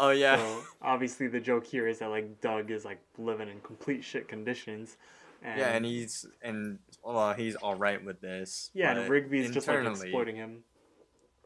Oh 0.00 0.10
yeah, 0.10 0.36
So 0.36 0.62
obviously 0.80 1.26
the 1.26 1.40
joke 1.40 1.66
here 1.66 1.88
is 1.88 1.98
that 1.98 2.08
like 2.10 2.40
Doug 2.40 2.70
is 2.70 2.84
like 2.84 3.00
living 3.18 3.48
in 3.48 3.60
complete 3.60 4.04
shit 4.04 4.28
conditions. 4.28 4.96
And, 5.42 5.58
yeah, 5.58 5.68
and 5.74 5.84
he's 5.84 6.24
and 6.40 6.78
well, 7.02 7.34
he's 7.34 7.56
all 7.56 7.74
right 7.74 8.02
with 8.04 8.20
this. 8.20 8.70
yeah, 8.74 8.96
and 8.96 9.10
Rigby's 9.10 9.50
just 9.50 9.66
like 9.66 9.84
exploiting 9.84 10.36
him. 10.36 10.62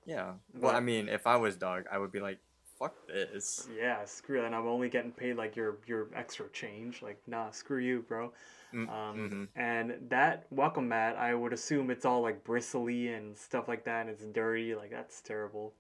Yeah, 0.05 0.33
well, 0.55 0.73
But- 0.73 0.75
I 0.75 0.81
mean, 0.81 1.09
if 1.09 1.27
I 1.27 1.37
was 1.37 1.57
Doug, 1.57 1.85
I 1.91 1.97
would 1.99 2.13
be 2.13 2.21
like, 2.21 2.39
"Fuck 2.83 3.07
this." 3.07 3.69
Yeah, 3.77 4.05
screw 4.05 4.39
that. 4.39 4.47
And 4.47 4.55
I'm 4.55 4.67
only 4.67 4.89
getting 4.89 5.13
paid 5.13 5.37
like 5.37 5.57
your 5.57 5.79
your 5.87 6.09
extra 6.15 6.49
change. 6.51 7.03
Like, 7.03 7.21
nah, 7.27 7.51
screw 7.51 7.79
you, 7.79 8.03
bro. 8.03 8.33
Mm, 8.75 8.89
Um, 8.89 9.31
mhm. 9.31 9.49
And 9.55 10.09
that 10.11 10.47
welcome 10.51 10.89
mat, 10.89 11.17
I 11.17 11.35
would 11.35 11.53
assume 11.53 11.91
it's 11.91 12.05
all 12.05 12.23
like 12.23 12.43
bristly 12.43 13.09
and 13.13 13.37
stuff 13.37 13.69
like 13.69 13.85
that, 13.85 14.03
and 14.03 14.11
it's 14.11 14.25
dirty. 14.25 14.75
Like 14.75 14.91
that's 14.91 15.21
terrible. 15.21 15.75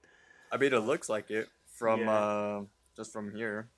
I 0.50 0.58
mean, 0.58 0.72
it 0.74 0.80
looks 0.80 1.08
like 1.08 1.30
it 1.30 1.48
from 1.66 2.00
Yeah. 2.00 2.12
uh 2.12 2.64
just 2.96 3.12
from 3.12 3.34
here. 3.34 3.68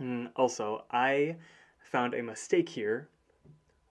Mm, 0.00 0.32
also, 0.36 0.84
I 0.90 1.36
found 1.78 2.14
a 2.14 2.22
mistake 2.22 2.68
here. 2.68 3.08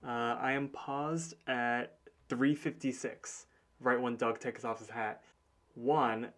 Uh, 0.03 0.35
I 0.41 0.53
am 0.53 0.69
paused 0.69 1.35
at 1.47 1.99
356, 2.27 3.45
right 3.79 4.01
when 4.01 4.15
Doug 4.15 4.39
takes 4.39 4.65
off 4.65 4.79
his 4.79 4.89
hat. 4.89 5.21
One, 5.75 6.33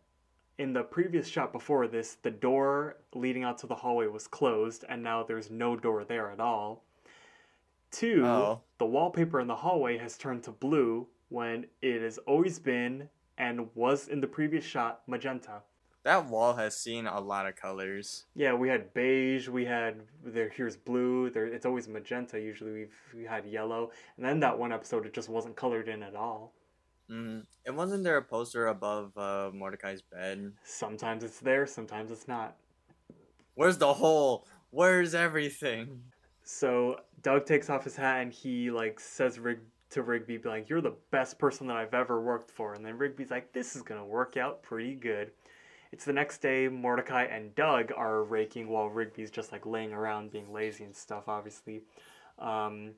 in 0.58 0.74
the 0.74 0.84
previous 0.84 1.28
shot 1.28 1.52
before 1.52 1.88
this, 1.88 2.16
the 2.22 2.32
door 2.32 2.98
leading 3.14 3.44
out 3.44 3.58
to 3.60 3.68
the 3.68 3.76
hallway 3.76 4.08
was 4.08 4.28
closed, 4.28 4.86
and 4.88 5.02
now 5.04 5.24
there's 5.24 5.50
no 5.50 5.76
door 5.76 6.04
there 6.04 6.30
at 6.32 6.40
all. 6.40 6.84
Two, 7.92 8.26
Oh. 8.26 8.62
the 8.80 8.86
wallpaper 8.86 9.40
in 9.40 9.48
the 9.48 9.56
hallway 9.56 9.98
has 9.98 10.18
turned 10.18 10.44
to 10.44 10.52
blue 10.52 11.08
when 11.30 11.68
it 11.82 12.02
has 12.02 12.18
always 12.20 12.60
been 12.60 13.10
and 13.38 13.70
was 13.76 14.08
in 14.08 14.22
the 14.22 14.28
previous 14.28 14.64
shot 14.66 15.02
magenta. 15.08 15.62
That 16.04 16.26
wall 16.26 16.54
has 16.56 16.76
seen 16.76 17.08
a 17.08 17.20
lot 17.22 17.48
of 17.48 17.56
colors. 17.56 18.26
Yeah, 18.36 18.54
we 18.54 18.68
had 18.68 18.94
beige. 18.94 19.48
We 19.48 19.64
had 19.66 20.02
there. 20.24 20.50
Here's 20.50 20.76
blue. 20.76 21.30
There, 21.30 21.46
it's 21.46 21.66
always 21.66 21.88
magenta. 21.88 22.40
Usually 22.40 22.72
we've 22.74 22.96
we 23.16 23.24
had 23.24 23.46
yellow, 23.46 23.92
and 24.18 24.26
then 24.26 24.40
that 24.42 24.60
one 24.60 24.74
episode 24.74 25.06
it 25.06 25.14
just 25.14 25.30
wasn't 25.30 25.56
colored 25.56 25.88
in 25.88 26.04
at 26.04 26.14
all. 26.16 26.52
Mm. 27.10 27.44
And 27.66 27.78
wasn't 27.78 28.04
there 28.04 28.18
a 28.18 28.22
poster 28.22 28.68
above 28.68 29.18
uh, 29.18 29.52
Mordecai's 29.54 30.02
bed? 30.02 30.54
Sometimes 30.64 31.24
it's 31.24 31.40
there, 31.40 31.66
sometimes 31.66 32.12
it's 32.12 32.28
not. 32.28 32.56
Where's 33.56 33.78
the 33.78 33.94
hole? 33.94 34.48
Where's 34.72 35.14
everything? 35.14 36.02
So 36.44 37.00
Doug 37.22 37.46
takes 37.46 37.70
off 37.70 37.84
his 37.84 37.96
hat 37.96 38.22
and 38.22 38.34
he 38.34 38.72
like 38.72 39.00
says 39.00 39.40
Rig 39.40 39.60
to 39.92 40.02
Rigby, 40.02 40.40
like, 40.40 40.70
"You're 40.70 40.82
the 40.82 40.96
best 41.12 41.38
person 41.38 41.68
that 41.68 41.78
I've 41.78 41.94
ever 41.94 42.20
worked 42.22 42.50
for." 42.50 42.74
And 42.74 42.84
then 42.84 42.98
Rigby's 42.98 43.30
like, 43.30 43.54
"This 43.54 43.76
is 43.76 43.84
gonna 43.84 44.06
work 44.06 44.38
out 44.38 44.64
pretty 44.64 44.96
good." 44.96 45.32
It's 45.92 46.06
the 46.06 46.14
next 46.14 46.40
day. 46.40 46.68
Mordecai 46.68 47.26
and 47.26 47.54
Doug 47.54 47.92
are 47.96 48.24
raking 48.24 48.68
while 48.68 48.90
Rigby's 48.90 49.30
just 49.30 49.52
like 49.52 49.68
laying 49.68 49.94
around 49.94 50.32
being 50.32 50.52
lazy 50.52 50.84
and 50.84 50.96
stuff. 50.96 51.28
Obviously. 51.28 51.84
Um, 52.40 52.96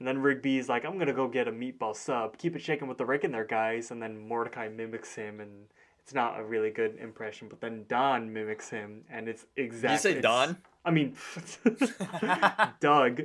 and 0.00 0.08
then 0.08 0.18
Rigby's 0.18 0.68
like, 0.68 0.84
I'm 0.84 0.98
gonna 0.98 1.12
go 1.12 1.28
get 1.28 1.46
a 1.46 1.52
meatball 1.52 1.94
sub. 1.94 2.36
Keep 2.38 2.56
it 2.56 2.62
shaking 2.62 2.88
with 2.88 2.98
the 2.98 3.04
rake 3.06 3.22
in 3.22 3.30
there, 3.30 3.44
guys. 3.44 3.92
And 3.92 4.02
then 4.02 4.26
Mordecai 4.26 4.68
mimics 4.68 5.14
him 5.14 5.38
and 5.38 5.66
it's 6.10 6.14
not 6.14 6.40
a 6.40 6.42
really 6.42 6.70
good 6.70 6.96
impression. 6.96 7.46
But 7.48 7.60
then 7.60 7.84
Don 7.88 8.32
mimics 8.32 8.68
him, 8.68 9.04
and 9.08 9.28
it's 9.28 9.46
exactly. 9.56 10.10
You 10.10 10.16
say 10.16 10.20
Don? 10.20 10.56
I 10.84 10.90
mean, 10.90 11.14
Doug. 12.80 13.22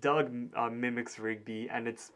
Doug 0.00 0.32
uh, 0.54 0.70
mimics 0.70 1.18
Rigby, 1.18 1.68
and 1.70 1.88
it's 1.88 2.12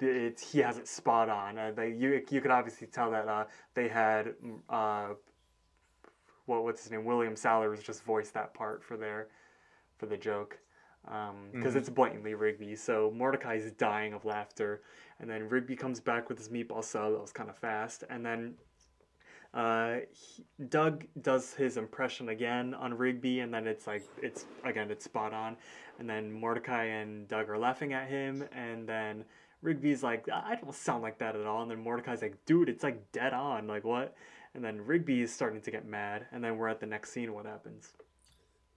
it's 0.00 0.52
he 0.52 0.60
has 0.60 0.78
it 0.78 0.86
spot 0.86 1.28
on. 1.28 1.58
Uh, 1.58 1.72
they, 1.74 1.88
you 1.90 2.22
you 2.30 2.40
could 2.40 2.52
obviously 2.52 2.86
tell 2.86 3.10
that 3.10 3.26
uh, 3.26 3.44
they 3.74 3.88
had 3.88 4.34
uh, 4.68 5.08
what 6.46 6.62
what's 6.62 6.82
his 6.82 6.92
name 6.92 7.04
William 7.04 7.34
Salyers 7.34 7.82
just 7.82 8.04
voiced 8.04 8.34
that 8.34 8.54
part 8.54 8.84
for 8.84 8.96
their 8.96 9.28
for 9.98 10.06
the 10.06 10.16
joke 10.16 10.58
because 11.02 11.74
Mhm. 11.74 11.76
it's 11.76 11.88
blatantly 11.88 12.34
Rigby. 12.34 12.76
So 12.76 13.10
Mordecai 13.10 13.54
is 13.54 13.72
dying 13.72 14.12
of 14.12 14.24
laughter, 14.24 14.82
and 15.18 15.28
then 15.28 15.48
Rigby 15.48 15.76
comes 15.76 16.00
back 16.00 16.28
with 16.28 16.38
his 16.38 16.48
meatball 16.48 16.84
sub. 16.84 17.12
That 17.12 17.20
was 17.20 17.32
kind 17.32 17.50
of 17.50 17.56
fast, 17.56 18.04
and 18.08 18.24
then 18.24 18.56
uh, 19.52 20.00
he, 20.12 20.44
Doug 20.68 21.06
does 21.20 21.54
his 21.54 21.76
impression 21.76 22.28
again 22.28 22.72
on 22.74 22.94
Rigby, 22.94 23.40
and 23.40 23.52
then 23.52 23.66
it's 23.66 23.86
like 23.86 24.04
it's 24.22 24.46
again 24.64 24.90
it's 24.90 25.04
spot 25.04 25.32
on, 25.32 25.56
and 25.98 26.08
then 26.08 26.30
Mordecai 26.30 26.84
and 26.84 27.26
Doug 27.26 27.48
are 27.48 27.58
laughing 27.58 27.92
at 27.92 28.08
him, 28.08 28.44
and 28.52 28.88
then 28.88 29.24
Rigby's 29.62 30.02
like 30.04 30.28
I 30.32 30.54
don't 30.54 30.74
sound 30.74 31.02
like 31.02 31.18
that 31.18 31.34
at 31.34 31.46
all, 31.46 31.62
and 31.62 31.70
then 31.70 31.80
Mordecai's 31.80 32.22
like 32.22 32.44
dude 32.44 32.68
it's 32.68 32.84
like 32.84 33.10
dead 33.10 33.32
on 33.34 33.66
like 33.66 33.82
what, 33.82 34.14
and 34.54 34.64
then 34.64 34.80
Rigby 34.86 35.20
is 35.22 35.32
starting 35.34 35.60
to 35.62 35.70
get 35.72 35.84
mad, 35.84 36.26
and 36.30 36.44
then 36.44 36.56
we're 36.56 36.68
at 36.68 36.78
the 36.78 36.86
next 36.86 37.10
scene. 37.10 37.32
What 37.32 37.46
happens? 37.46 37.92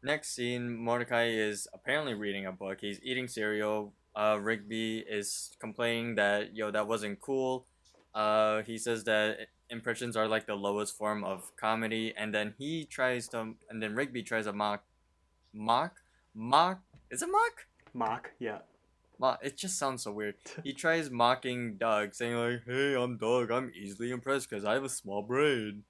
Next 0.03 0.35
scene, 0.35 0.75
Mordecai 0.75 1.29
is 1.29 1.65
apparently 1.73 2.13
reading 2.13 2.45
a 2.45 2.51
book. 2.51 2.79
He's 2.81 2.99
eating 3.03 3.29
cereal. 3.29 3.93
Uh, 4.13 4.37
Rigby 4.39 4.99
is 4.99 5.55
complaining 5.59 6.15
that 6.15 6.53
yo 6.53 6.71
that 6.71 6.87
wasn't 6.89 7.21
cool. 7.21 7.65
Uh, 8.13 8.63
he 8.63 8.77
says 8.77 9.05
that 9.05 9.47
impressions 9.69 10.17
are 10.17 10.27
like 10.27 10.45
the 10.45 10.55
lowest 10.55 10.97
form 10.97 11.23
of 11.23 11.55
comedy, 11.55 12.13
and 12.17 12.35
then 12.35 12.53
he 12.57 12.83
tries 12.83 13.29
to, 13.29 13.55
and 13.69 13.81
then 13.81 13.95
Rigby 13.95 14.23
tries 14.23 14.43
to 14.45 14.51
mock, 14.51 14.83
mock, 15.53 15.95
mock. 16.35 16.81
Is 17.09 17.21
it 17.21 17.29
mock? 17.31 17.65
Mock, 17.93 18.31
yeah. 18.39 18.59
Mock. 19.19 19.39
It 19.41 19.55
just 19.55 19.79
sounds 19.79 20.03
so 20.03 20.11
weird. 20.11 20.35
He 20.65 20.73
tries 20.73 21.09
mocking 21.09 21.77
Doug, 21.77 22.13
saying 22.13 22.35
like, 22.35 22.63
"Hey, 22.65 22.95
I'm 22.95 23.17
Doug. 23.17 23.51
I'm 23.51 23.71
easily 23.73 24.11
impressed 24.11 24.49
because 24.49 24.65
I 24.65 24.73
have 24.73 24.83
a 24.83 24.89
small 24.89 25.21
brain." 25.21 25.83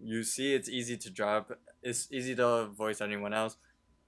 You 0.00 0.24
see, 0.24 0.54
it's 0.54 0.68
easy 0.68 0.96
to 0.96 1.10
drop. 1.10 1.52
It's 1.84 2.08
easy 2.10 2.34
to 2.36 2.68
voice 2.74 3.02
anyone 3.02 3.34
else. 3.34 3.58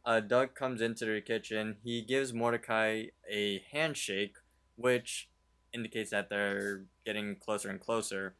Uh, 0.03 0.21
Doug 0.21 0.55
comes 0.55 0.81
into 0.81 1.05
the 1.05 1.21
kitchen. 1.21 1.77
He 1.85 2.01
gives 2.01 2.33
Mordecai 2.33 3.09
a 3.31 3.62
handshake, 3.71 4.37
which 4.77 5.29
indicates 5.75 6.11
that 6.11 6.31
they're 6.31 6.85
getting 7.05 7.37
closer 7.37 7.69
and 7.69 7.79
closer. 7.79 8.35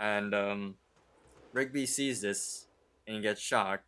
And 0.00 0.34
um, 0.34 0.74
Rigby 1.52 1.86
sees 1.86 2.22
this 2.22 2.66
and 3.06 3.16
he 3.16 3.22
gets 3.22 3.40
shocked. 3.40 3.84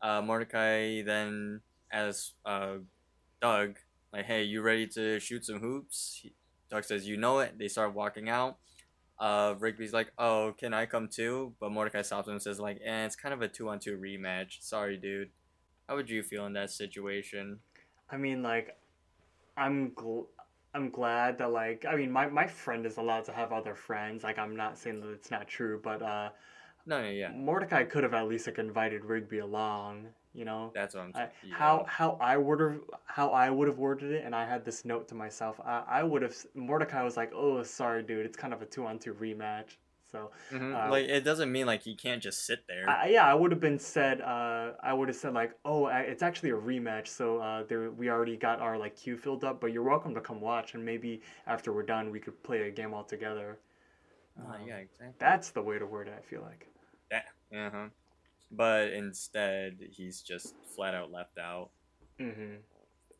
Uh, 0.00 0.22
Mordecai 0.22 1.02
then 1.02 1.60
asks 1.92 2.32
uh, 2.46 2.76
Doug, 3.42 3.76
like, 4.14 4.24
hey, 4.24 4.44
you 4.44 4.62
ready 4.62 4.86
to 4.86 5.20
shoot 5.20 5.44
some 5.44 5.60
hoops? 5.60 6.20
He, 6.22 6.32
Doug 6.70 6.84
says, 6.84 7.06
you 7.06 7.18
know 7.18 7.40
it. 7.40 7.58
They 7.58 7.68
start 7.68 7.94
walking 7.94 8.30
out. 8.30 8.56
Uh, 9.18 9.54
Rigby's 9.58 9.92
like, 9.92 10.12
oh, 10.18 10.54
can 10.58 10.74
I 10.74 10.86
come 10.86 11.08
too? 11.08 11.54
But 11.58 11.72
Mordecai 11.72 12.02
stops 12.02 12.28
him 12.28 12.34
and 12.34 12.42
says, 12.42 12.60
like, 12.60 12.80
eh, 12.84 13.06
it's 13.06 13.16
kind 13.16 13.32
of 13.32 13.42
a 13.42 13.48
two 13.48 13.68
on 13.68 13.78
two 13.78 13.96
rematch. 13.96 14.60
Sorry, 14.60 14.96
dude. 14.96 15.30
How 15.88 15.96
would 15.96 16.10
you 16.10 16.22
feel 16.22 16.46
in 16.46 16.52
that 16.54 16.70
situation? 16.70 17.60
I 18.10 18.16
mean, 18.16 18.42
like, 18.42 18.76
I'm 19.56 19.90
gl- 19.92 20.26
I'm 20.76 20.90
glad 20.90 21.38
that 21.38 21.50
like 21.52 21.86
I 21.88 21.96
mean 21.96 22.12
my 22.12 22.26
my 22.28 22.46
friend 22.46 22.84
is 22.84 22.98
allowed 22.98 23.24
to 23.26 23.32
have 23.32 23.50
other 23.52 23.74
friends. 23.74 24.22
Like 24.22 24.38
I'm 24.38 24.54
not 24.54 24.76
saying 24.76 25.00
that 25.00 25.10
it's 25.10 25.30
not 25.30 25.48
true, 25.48 25.80
but 25.82 26.02
uh, 26.02 26.28
No, 26.84 27.00
no, 27.00 27.08
yeah, 27.08 27.30
Mordecai 27.32 27.84
could 27.84 28.02
have 28.02 28.12
at 28.12 28.28
least 28.28 28.46
like 28.46 28.58
invited 28.58 29.04
Rigby 29.04 29.38
along. 29.38 30.08
You 30.36 30.44
know. 30.44 30.70
that's 30.74 30.94
what 30.94 31.02
I'm 31.04 31.12
saying. 31.14 31.28
How 31.50 31.84
how 31.88 32.18
I 32.20 32.36
would 32.36 32.60
have 32.60 32.80
how 33.06 33.30
I 33.30 33.48
would 33.50 33.68
have 33.68 33.78
worded 33.78 34.12
it, 34.12 34.24
and 34.24 34.34
I 34.34 34.44
had 34.46 34.64
this 34.64 34.84
note 34.84 35.08
to 35.08 35.14
myself. 35.14 35.58
I, 35.64 35.82
I 35.88 36.02
would 36.02 36.22
have 36.22 36.36
Mordecai 36.54 37.02
was 37.02 37.16
like, 37.16 37.32
"Oh, 37.34 37.62
sorry, 37.62 38.02
dude, 38.02 38.26
it's 38.26 38.36
kind 38.36 38.52
of 38.52 38.60
a 38.62 38.66
two 38.66 38.84
on 38.86 38.98
two 38.98 39.14
rematch." 39.14 39.76
So 40.12 40.30
Mhm, 40.52 40.74
uh, 40.86 40.90
like, 40.90 41.06
it 41.08 41.24
doesn't 41.24 41.50
mean 41.50 41.66
like 41.66 41.82
he 41.82 41.94
can't 41.94 42.22
just 42.22 42.44
sit 42.46 42.66
there. 42.68 42.86
I, 42.88 43.08
yeah, 43.08 43.26
I 43.26 43.34
would 43.34 43.50
have 43.50 43.60
been 43.60 43.78
said. 43.78 44.20
Uh, 44.20 44.72
I 44.82 44.92
would 44.92 45.08
have 45.08 45.16
said 45.16 45.34
like, 45.34 45.52
"Oh, 45.64 45.84
I- 45.86 46.00
it's 46.02 46.22
actually 46.22 46.50
a 46.50 46.56
rematch." 46.56 47.08
So 47.08 47.38
uh, 47.38 47.64
there 47.64 47.90
we 47.90 48.08
already 48.10 48.36
got 48.36 48.60
our 48.60 48.78
like 48.78 48.94
queue 48.96 49.16
filled 49.16 49.42
up, 49.44 49.60
but 49.60 49.72
you're 49.72 49.82
welcome 49.82 50.14
to 50.14 50.20
come 50.20 50.40
watch, 50.40 50.74
and 50.74 50.84
maybe 50.84 51.22
after 51.46 51.72
we're 51.72 51.82
done, 51.82 52.10
we 52.10 52.20
could 52.20 52.40
play 52.42 52.68
a 52.68 52.70
game 52.70 52.94
all 52.94 53.04
together. 53.04 53.58
Oh, 54.38 54.52
Um, 54.52 54.68
yeah, 54.68 54.76
exactly. 54.76 55.14
That's 55.18 55.50
the 55.50 55.62
way 55.62 55.78
to 55.78 55.86
word 55.86 56.08
it. 56.08 56.14
I 56.18 56.22
feel 56.22 56.42
like. 56.42 56.66
yeah 57.10 57.22
Uh 57.66 57.70
huh. 57.70 57.88
But 58.50 58.92
instead, 58.92 59.78
he's 59.90 60.22
just 60.22 60.54
flat 60.74 60.94
out 60.94 61.10
left 61.10 61.38
out. 61.38 61.70
hmm 62.18 62.56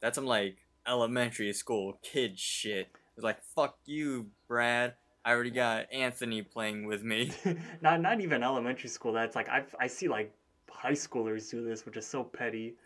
That's 0.01 0.15
some 0.15 0.27
like 0.27 0.59
elementary 0.87 1.53
school 1.53 1.99
kid 2.03 2.39
shit. 2.39 2.89
It's 3.17 3.25
like, 3.25 3.43
fuck 3.55 3.77
you, 3.87 4.29
Brad. 4.47 4.95
I 5.25 5.33
already 5.33 5.51
got 5.51 5.93
Anthony 5.93 6.43
playing 6.43 6.87
with 6.87 7.03
me. 7.03 7.33
not 7.83 8.01
not 8.01 8.21
even 8.21 8.43
elementary 8.43 8.89
school. 8.89 9.13
That's 9.13 9.35
like 9.35 9.49
I 9.49 9.65
I 9.81 9.89
see 9.89 10.09
like 10.09 10.33
high 10.71 10.93
schoolers 10.93 11.51
do 11.51 11.65
this, 11.65 11.85
which 11.85 11.97
is 11.97 12.07
so 12.07 12.23
petty. 12.23 12.77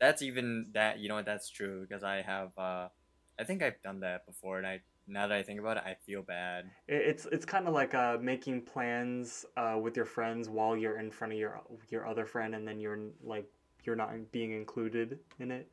That's 0.00 0.22
even 0.22 0.66
that. 0.74 0.98
You 0.98 1.08
know 1.08 1.14
what? 1.14 1.26
That's 1.26 1.48
true 1.48 1.86
because 1.86 2.02
I 2.02 2.22
have. 2.22 2.50
uh 2.58 2.88
I 3.38 3.44
think 3.44 3.62
I've 3.62 3.80
done 3.82 4.00
that 4.00 4.26
before, 4.26 4.58
and 4.58 4.66
I 4.66 4.80
now 5.06 5.26
that 5.26 5.36
I 5.36 5.42
think 5.42 5.60
about 5.60 5.76
it, 5.78 5.84
I 5.86 5.94
feel 6.06 6.22
bad. 6.22 6.70
It's 6.86 7.26
it's 7.26 7.44
kind 7.44 7.66
of 7.66 7.74
like 7.74 7.94
uh, 7.94 8.18
making 8.20 8.62
plans 8.62 9.46
uh, 9.56 9.78
with 9.80 9.96
your 9.96 10.04
friends 10.04 10.48
while 10.48 10.76
you're 10.76 10.98
in 10.98 11.10
front 11.10 11.32
of 11.32 11.38
your 11.38 11.60
your 11.90 12.06
other 12.06 12.26
friend, 12.26 12.54
and 12.54 12.66
then 12.66 12.78
you're 12.80 12.98
like 13.22 13.46
you're 13.84 13.96
not 13.96 14.10
being 14.32 14.52
included 14.52 15.18
in 15.40 15.50
it. 15.50 15.70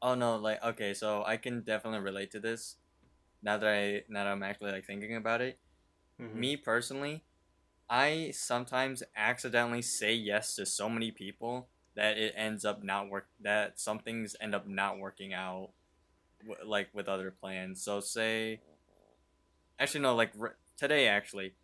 Oh 0.00 0.14
no, 0.14 0.36
like 0.36 0.62
okay, 0.64 0.94
so 0.94 1.24
I 1.26 1.36
can 1.36 1.62
definitely 1.62 2.00
relate 2.00 2.30
to 2.32 2.40
this. 2.40 2.76
Now 3.42 3.58
that 3.58 3.68
I 3.68 4.04
now 4.08 4.24
that 4.24 4.30
I'm 4.32 4.42
actually 4.42 4.72
like 4.72 4.86
thinking 4.86 5.16
about 5.16 5.40
it, 5.40 5.58
Mhm. 6.20 6.34
me 6.34 6.56
personally, 6.56 7.24
I 7.90 8.30
sometimes 8.32 9.02
accidentally 9.16 9.82
say 9.82 10.14
yes 10.14 10.54
to 10.56 10.66
so 10.66 10.88
many 10.88 11.10
people 11.10 11.68
that 11.94 12.18
it 12.18 12.34
ends 12.36 12.64
up 12.64 12.82
not 12.82 13.10
work. 13.10 13.28
That 13.40 13.80
some 13.80 13.98
things 13.98 14.36
end 14.40 14.54
up 14.54 14.66
not 14.66 14.98
working 14.98 15.34
out, 15.34 15.70
like 16.64 16.88
with 16.92 17.08
other 17.08 17.30
plans. 17.30 17.82
So 17.82 18.00
say, 18.00 18.60
actually 19.78 20.00
no, 20.00 20.14
like 20.14 20.32
today 20.76 21.08
actually, 21.08 21.54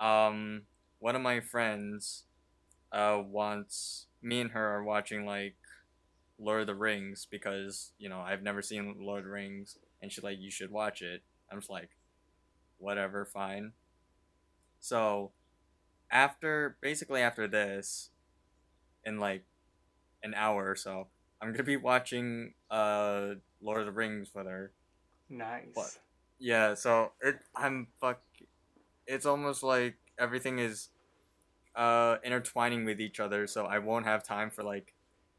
um, 0.00 0.62
one 0.98 1.16
of 1.16 1.22
my 1.22 1.40
friends, 1.40 2.24
uh, 2.92 3.22
wants 3.24 4.06
me 4.22 4.40
and 4.40 4.50
her 4.50 4.76
are 4.76 4.84
watching 4.84 5.24
like 5.24 5.56
Lord 6.38 6.62
of 6.62 6.66
the 6.66 6.74
Rings 6.74 7.26
because 7.30 7.92
you 7.98 8.08
know 8.08 8.20
I've 8.20 8.42
never 8.42 8.62
seen 8.62 8.96
Lord 8.98 9.20
of 9.20 9.24
the 9.24 9.30
Rings, 9.30 9.78
and 10.00 10.12
she's 10.12 10.24
like, 10.24 10.38
you 10.38 10.50
should 10.50 10.70
watch 10.70 11.02
it. 11.02 11.22
I'm 11.50 11.60
just 11.60 11.70
like, 11.70 11.90
whatever, 12.78 13.24
fine. 13.24 13.72
So, 14.80 15.32
after 16.10 16.76
basically 16.80 17.20
after 17.20 17.46
this, 17.46 18.10
in 19.04 19.18
like 19.18 19.44
an 20.22 20.34
hour 20.34 20.70
or 20.70 20.76
so, 20.76 21.08
I'm 21.42 21.52
gonna 21.52 21.64
be 21.64 21.76
watching 21.76 22.54
uh 22.70 23.34
Lord 23.62 23.80
of 23.80 23.86
the 23.86 23.92
Rings 23.92 24.32
with 24.34 24.46
her. 24.46 24.72
Nice. 25.30 25.66
What? 25.74 25.90
Yeah, 26.40 26.74
so 26.74 27.12
it 27.22 27.36
I'm 27.56 27.88
fuck. 28.00 28.22
It's 29.06 29.26
almost 29.26 29.62
like 29.64 29.96
everything 30.18 30.58
is 30.60 30.90
uh 31.76 32.18
intertwining 32.24 32.84
with 32.86 33.00
each 33.00 33.20
other, 33.20 33.46
so 33.48 33.66
I 33.66 33.78
won't 33.80 34.06
have 34.06 34.24
time 34.24 34.50
for 34.50 34.64
like 34.64 34.94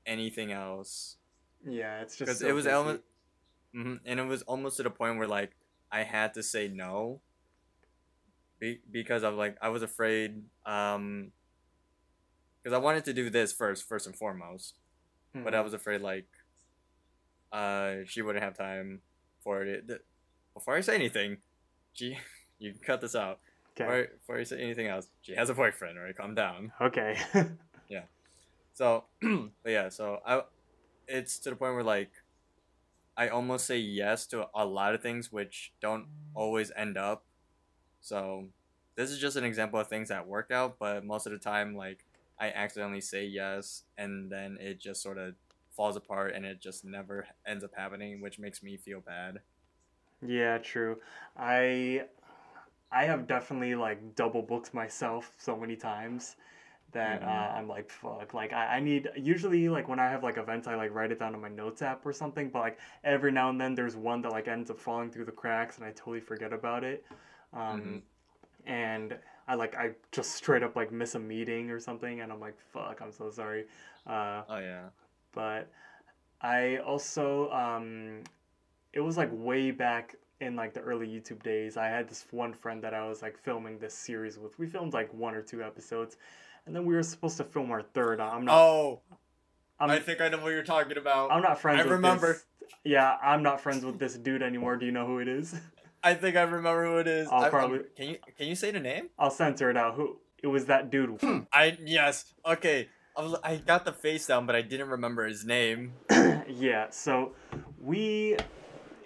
anything 0.06 0.51
else. 0.51 1.18
Yeah, 1.66 2.01
it's 2.01 2.18
just 2.18 2.28
Because 2.28 2.39
so 2.39 2.47
it 2.47 2.54
was 2.54 2.68
almost, 2.68 3.01
hmm 3.74 3.95
and 4.06 4.20
it 4.20 4.26
was 4.26 4.43
almost 4.43 4.78
to 4.78 4.84
the 4.84 4.91
point 4.91 5.18
where 5.18 5.28
like 5.28 5.56
I 5.91 6.04
had 6.04 6.34
to 6.36 6.43
say 6.43 6.68
no. 6.70 7.22
Be- 8.60 8.82
because 8.91 9.24
of 9.24 9.36
like 9.36 9.58
I 9.62 9.70
was 9.70 9.84
afraid, 9.84 10.43
um, 10.66 11.32
because 12.62 12.74
I 12.76 12.80
wanted 12.80 13.06
to 13.06 13.14
do 13.14 13.30
this 13.30 13.54
first, 13.54 13.88
first 13.88 14.08
and 14.08 14.16
foremost, 14.16 14.76
but 15.34 15.54
I 15.56 15.60
Mhm. 15.60 15.64
was 15.64 15.74
afraid 15.74 16.02
like, 16.02 16.28
uh, 17.52 17.98
she 18.06 18.22
wouldn't 18.22 18.44
have 18.44 18.58
time 18.58 19.02
for 19.44 19.64
it. 19.64 19.90
Before 20.54 20.76
I 20.76 20.82
say 20.82 20.96
anything, 20.96 21.38
she, 21.94 22.18
you 22.60 22.72
can 22.74 22.82
cut 22.82 23.02
this 23.02 23.16
out. 23.16 23.40
okay. 23.72 23.84
Before, 23.86 24.08
before 24.20 24.38
I 24.40 24.44
say 24.44 24.62
anything 24.62 24.88
else, 24.88 25.08
she 25.22 25.36
has 25.36 25.50
a 25.50 25.54
boyfriend. 25.54 25.98
All 25.98 26.04
right, 26.06 26.16
calm 26.16 26.36
down. 26.36 26.72
Okay. 26.82 27.18
Yeah. 27.90 28.04
So, 28.74 29.04
but 29.22 29.70
yeah, 29.70 29.90
so 29.90 30.20
I, 30.26 30.42
it's 31.08 31.38
to 31.40 31.50
the 31.52 31.56
point 31.56 31.76
where 31.76 31.84
like, 31.84 32.12
I 33.16 33.28
almost 33.28 33.66
say 33.68 33.78
yes 33.78 34.26
to 34.28 34.48
a 34.56 34.66
lot 34.66 34.96
of 34.96 35.02
things 35.04 35.32
which 35.32 35.74
don't 35.82 36.08
always 36.34 36.72
end 36.76 36.98
up. 36.98 37.26
So, 38.02 38.48
this 38.96 39.12
is 39.12 39.20
just 39.20 39.36
an 39.38 39.44
example 39.44 39.80
of 39.80 39.88
things 39.90 40.10
that 40.10 40.26
work 40.28 40.50
out, 40.50 40.78
but 40.80 41.06
most 41.06 41.28
of 41.28 41.34
the 41.34 41.38
time, 41.40 41.76
like, 41.76 42.04
I 42.40 42.50
accidentally 42.52 43.02
say 43.02 43.26
yes, 43.26 43.84
and 43.98 44.32
then 44.32 44.58
it 44.60 44.80
just 44.80 45.02
sort 45.02 45.18
of 45.18 45.36
falls 45.72 45.96
apart, 45.96 46.34
and 46.36 46.46
it 46.46 46.62
just 46.62 46.86
never 46.86 47.28
ends 47.46 47.64
up 47.64 47.76
happening, 47.76 48.22
which 48.22 48.40
makes 48.40 48.64
me 48.64 48.78
feel 48.78 49.02
bad. 49.02 49.40
yeah, 50.26 50.58
true. 50.60 51.02
I 51.36 52.08
I 52.92 53.06
have 53.06 53.28
definitely 53.28 53.76
like 53.76 54.16
double 54.16 54.42
booked 54.44 54.74
myself 54.74 55.34
so 55.40 55.58
many 55.58 55.76
times 55.78 56.38
that 56.94 57.24
Mhm. 57.24 57.24
uh, 57.24 57.54
I'm 57.56 57.68
like 57.68 57.92
fuck. 57.92 58.34
Like 58.34 58.54
I, 58.54 58.78
I 58.78 58.82
need 58.82 59.10
usually 59.18 59.70
like 59.70 59.88
when 59.90 60.00
I 60.00 60.10
have 60.10 60.24
like 60.24 60.38
events 60.38 60.68
I 60.68 60.76
like 60.76 60.94
write 60.94 61.12
it 61.12 61.20
down 61.20 61.36
on 61.36 61.42
my 61.42 61.50
notes 61.50 61.82
app 61.84 62.06
or 62.06 62.14
something. 62.14 62.50
But 62.52 62.60
like 62.62 62.80
every 63.04 63.32
now 63.34 63.50
and 63.52 63.62
then 63.62 63.76
there's 63.76 63.96
one 63.98 64.22
that 64.24 64.32
like 64.32 64.48
ends 64.50 64.72
up 64.72 64.80
falling 64.80 65.12
through 65.12 65.26
the 65.26 65.34
cracks 65.34 65.78
and 65.78 65.86
I 65.86 65.92
totally 65.92 66.22
forget 66.22 66.54
about 66.54 66.84
it. 66.84 67.06
Um, 67.54 68.00
Mhm. 68.00 68.04
And 68.66 69.20
I 69.48 69.56
like 69.56 69.76
I 69.76 69.91
just 70.12 70.32
straight 70.36 70.64
up 70.64 70.76
like 70.76 70.91
miss 70.91 71.16
a 71.16 71.20
meeting 71.20 71.70
or 71.70 71.80
something 71.80 72.22
and 72.22 72.32
I'm 72.32 72.39
like 72.39 72.56
fuck. 72.72 73.02
I'm 73.02 73.12
so 73.12 73.30
sorry. 73.30 73.66
Uh, 74.08 74.44
Oh 74.50 74.58
yeah. 74.60 74.84
but 75.34 75.70
I 76.41 76.78
also 76.78 77.50
um 77.52 78.22
it 78.94 79.00
was 79.02 79.18
like 79.18 79.30
way 79.32 79.72
back 79.72 80.16
in 80.41 80.56
like 80.56 80.74
the 80.74 80.82
early 80.82 81.08
YouTube 81.08 81.41
days. 81.44 81.78
I 81.78 81.88
had 81.88 82.08
this 82.10 82.26
one 82.32 82.54
friend 82.54 82.82
that 82.84 82.94
I 82.94 83.08
was 83.08 83.22
like 83.22 83.38
filming 83.38 83.80
this 83.80 83.94
series 83.94 84.38
with. 84.38 84.58
We 84.60 84.68
filmed 84.68 84.94
like 84.94 85.14
one 85.14 85.36
or 85.36 85.41
two 85.41 85.64
episodes, 85.64 86.18
and 86.66 86.76
then 86.76 86.86
we 86.86 86.94
were 86.96 87.04
supposed 87.04 87.38
to 87.38 87.44
film 87.46 87.72
our 87.72 87.82
third. 87.82 88.20
I'm 88.20 88.44
not. 88.46 88.54
Oh, 88.56 89.00
I'm, 89.80 89.89
I 89.89 90.00
think 90.00 90.20
I 90.22 90.28
know 90.30 90.39
what 90.39 90.50
you're 90.50 90.62
talking 90.64 90.98
about. 90.98 91.32
I'm 91.32 91.41
not 91.41 91.60
friends. 91.60 91.80
I 91.80 91.84
with 91.84 91.91
remember. 91.94 92.34
this- 92.34 92.46
Yeah, 92.84 93.16
I'm 93.24 93.41
not 93.41 93.62
friends 93.62 93.86
with 93.86 93.98
this 94.00 94.16
dude 94.16 94.41
anymore. 94.44 94.76
Do 94.76 94.86
you 94.86 94.91
know 94.91 95.06
who 95.08 95.20
it 95.20 95.28
is? 95.28 95.56
I 96.04 96.14
think 96.16 96.36
I 96.36 96.41
remember 96.41 96.86
who 96.86 96.97
it 96.97 97.08
is. 97.08 97.28
I'll 97.30 97.39
I- 97.39 97.41
I'm- 97.43 97.51
probably- 97.51 97.80
Can 97.95 98.10
you 98.10 98.18
can 98.38 98.47
you 98.47 98.56
say 98.56 98.72
the 98.72 98.80
name? 98.80 99.10
I'll 99.18 99.32
censor 99.32 99.70
it 99.70 99.78
out. 99.78 99.95
Who? 99.95 100.18
It 100.41 100.47
was 100.47 100.66
that 100.66 100.89
dude. 100.91 101.18
I 101.54 101.78
yes. 101.84 102.34
Okay. 102.45 102.89
I, 103.16 103.22
was, 103.22 103.36
I 103.43 103.56
got 103.58 103.86
the 103.86 103.93
face 103.93 104.26
down, 104.26 104.45
but 104.47 104.56
I 104.56 104.62
didn't 104.64 104.89
remember 104.89 105.26
his 105.28 105.45
name. 105.45 105.93
yeah. 106.49 106.88
So 106.89 107.34
we. 107.80 108.38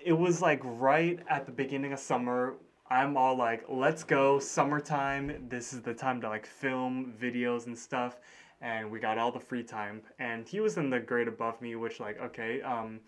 It 0.04 0.14
was 0.14 0.42
like 0.42 0.62
right 0.64 1.20
at 1.30 1.46
the 1.46 1.52
beginning 1.52 1.92
of 1.94 2.00
summer. 2.00 2.56
I'm 2.90 3.18
all 3.18 3.36
like, 3.38 3.66
let's 3.68 4.04
go, 4.06 4.40
summertime. 4.40 5.48
This 5.50 5.74
is 5.74 5.82
the 5.82 5.94
time 5.94 6.22
to 6.22 6.30
like 6.30 6.46
film 6.46 7.14
videos 7.22 7.66
and 7.68 7.78
stuff. 7.78 8.16
And 8.62 8.90
we 8.90 9.00
got 9.00 9.18
all 9.18 9.32
the 9.32 9.40
free 9.42 9.64
time. 9.64 10.02
And 10.20 10.48
he 10.48 10.62
was 10.62 10.78
in 10.78 10.90
the 10.90 11.00
grade 11.00 11.28
above 11.28 11.62
me, 11.62 11.76
which, 11.76 12.00
like, 12.00 12.20
okay. 12.22 12.62
Um, 12.62 13.02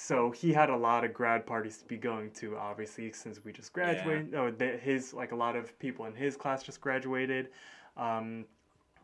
so 0.00 0.30
he 0.30 0.52
had 0.52 0.70
a 0.70 0.76
lot 0.76 1.02
of 1.02 1.12
grad 1.12 1.44
parties 1.44 1.78
to 1.78 1.84
be 1.84 1.96
going 1.96 2.30
to, 2.30 2.56
obviously, 2.56 3.10
since 3.10 3.44
we 3.44 3.50
just 3.50 3.72
graduated. 3.72 4.32
Oh, 4.32 4.48
the, 4.48 4.76
his, 4.76 5.12
like, 5.12 5.32
a 5.32 5.34
lot 5.34 5.56
of 5.56 5.76
people 5.80 6.06
in 6.06 6.14
his 6.14 6.36
class 6.36 6.62
just 6.62 6.80
graduated. 6.80 7.48
Um, 7.96 8.44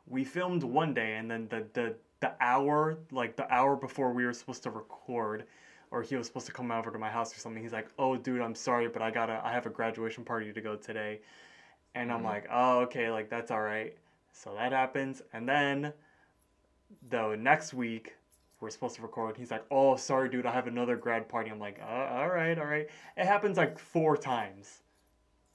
we 0.06 0.24
filmed 0.24 0.62
one 0.62 0.94
day, 0.94 1.16
and 1.16 1.28
then 1.28 1.48
the, 1.48 1.66
the, 1.72 1.96
the 2.20 2.32
hour, 2.40 2.96
like, 3.10 3.34
the 3.34 3.52
hour 3.52 3.74
before 3.74 4.12
we 4.12 4.24
were 4.24 4.32
supposed 4.32 4.62
to 4.62 4.70
record, 4.70 5.46
or 5.90 6.02
he 6.02 6.14
was 6.14 6.28
supposed 6.28 6.46
to 6.46 6.52
come 6.52 6.70
over 6.70 6.92
to 6.92 6.98
my 6.98 7.10
house 7.10 7.36
or 7.36 7.40
something. 7.40 7.60
He's 7.60 7.72
like, 7.72 7.88
"Oh, 7.98 8.16
dude, 8.16 8.40
I'm 8.40 8.54
sorry, 8.54 8.86
but 8.86 9.02
I 9.02 9.10
gotta, 9.10 9.40
I 9.44 9.50
have 9.50 9.66
a 9.66 9.70
graduation 9.70 10.24
party 10.24 10.52
to 10.52 10.60
go 10.60 10.76
today," 10.76 11.22
and 11.96 12.12
I'm 12.12 12.20
Mhm. 12.22 12.24
like, 12.24 12.46
"Oh, 12.52 12.78
okay, 12.82 13.10
like 13.10 13.28
that's 13.28 13.50
all 13.50 13.62
right." 13.62 13.96
So 14.32 14.54
that 14.54 14.70
happens, 14.70 15.22
and 15.32 15.48
then 15.48 15.92
the 17.10 17.34
next 17.36 17.74
week 17.74 18.16
we're 18.60 18.70
supposed 18.70 18.96
to 18.96 19.02
record. 19.02 19.36
He's 19.36 19.50
like, 19.50 19.64
"Oh, 19.70 19.96
sorry, 19.96 20.28
dude, 20.28 20.46
I 20.46 20.52
have 20.52 20.66
another 20.66 20.96
grad 20.96 21.28
party." 21.28 21.50
I'm 21.50 21.58
like, 21.58 21.78
uh, 21.82 21.84
"All 21.86 22.28
right, 22.28 22.58
all 22.58 22.66
right." 22.66 22.88
It 23.16 23.26
happens 23.26 23.56
like 23.56 23.78
four 23.78 24.16
times, 24.16 24.80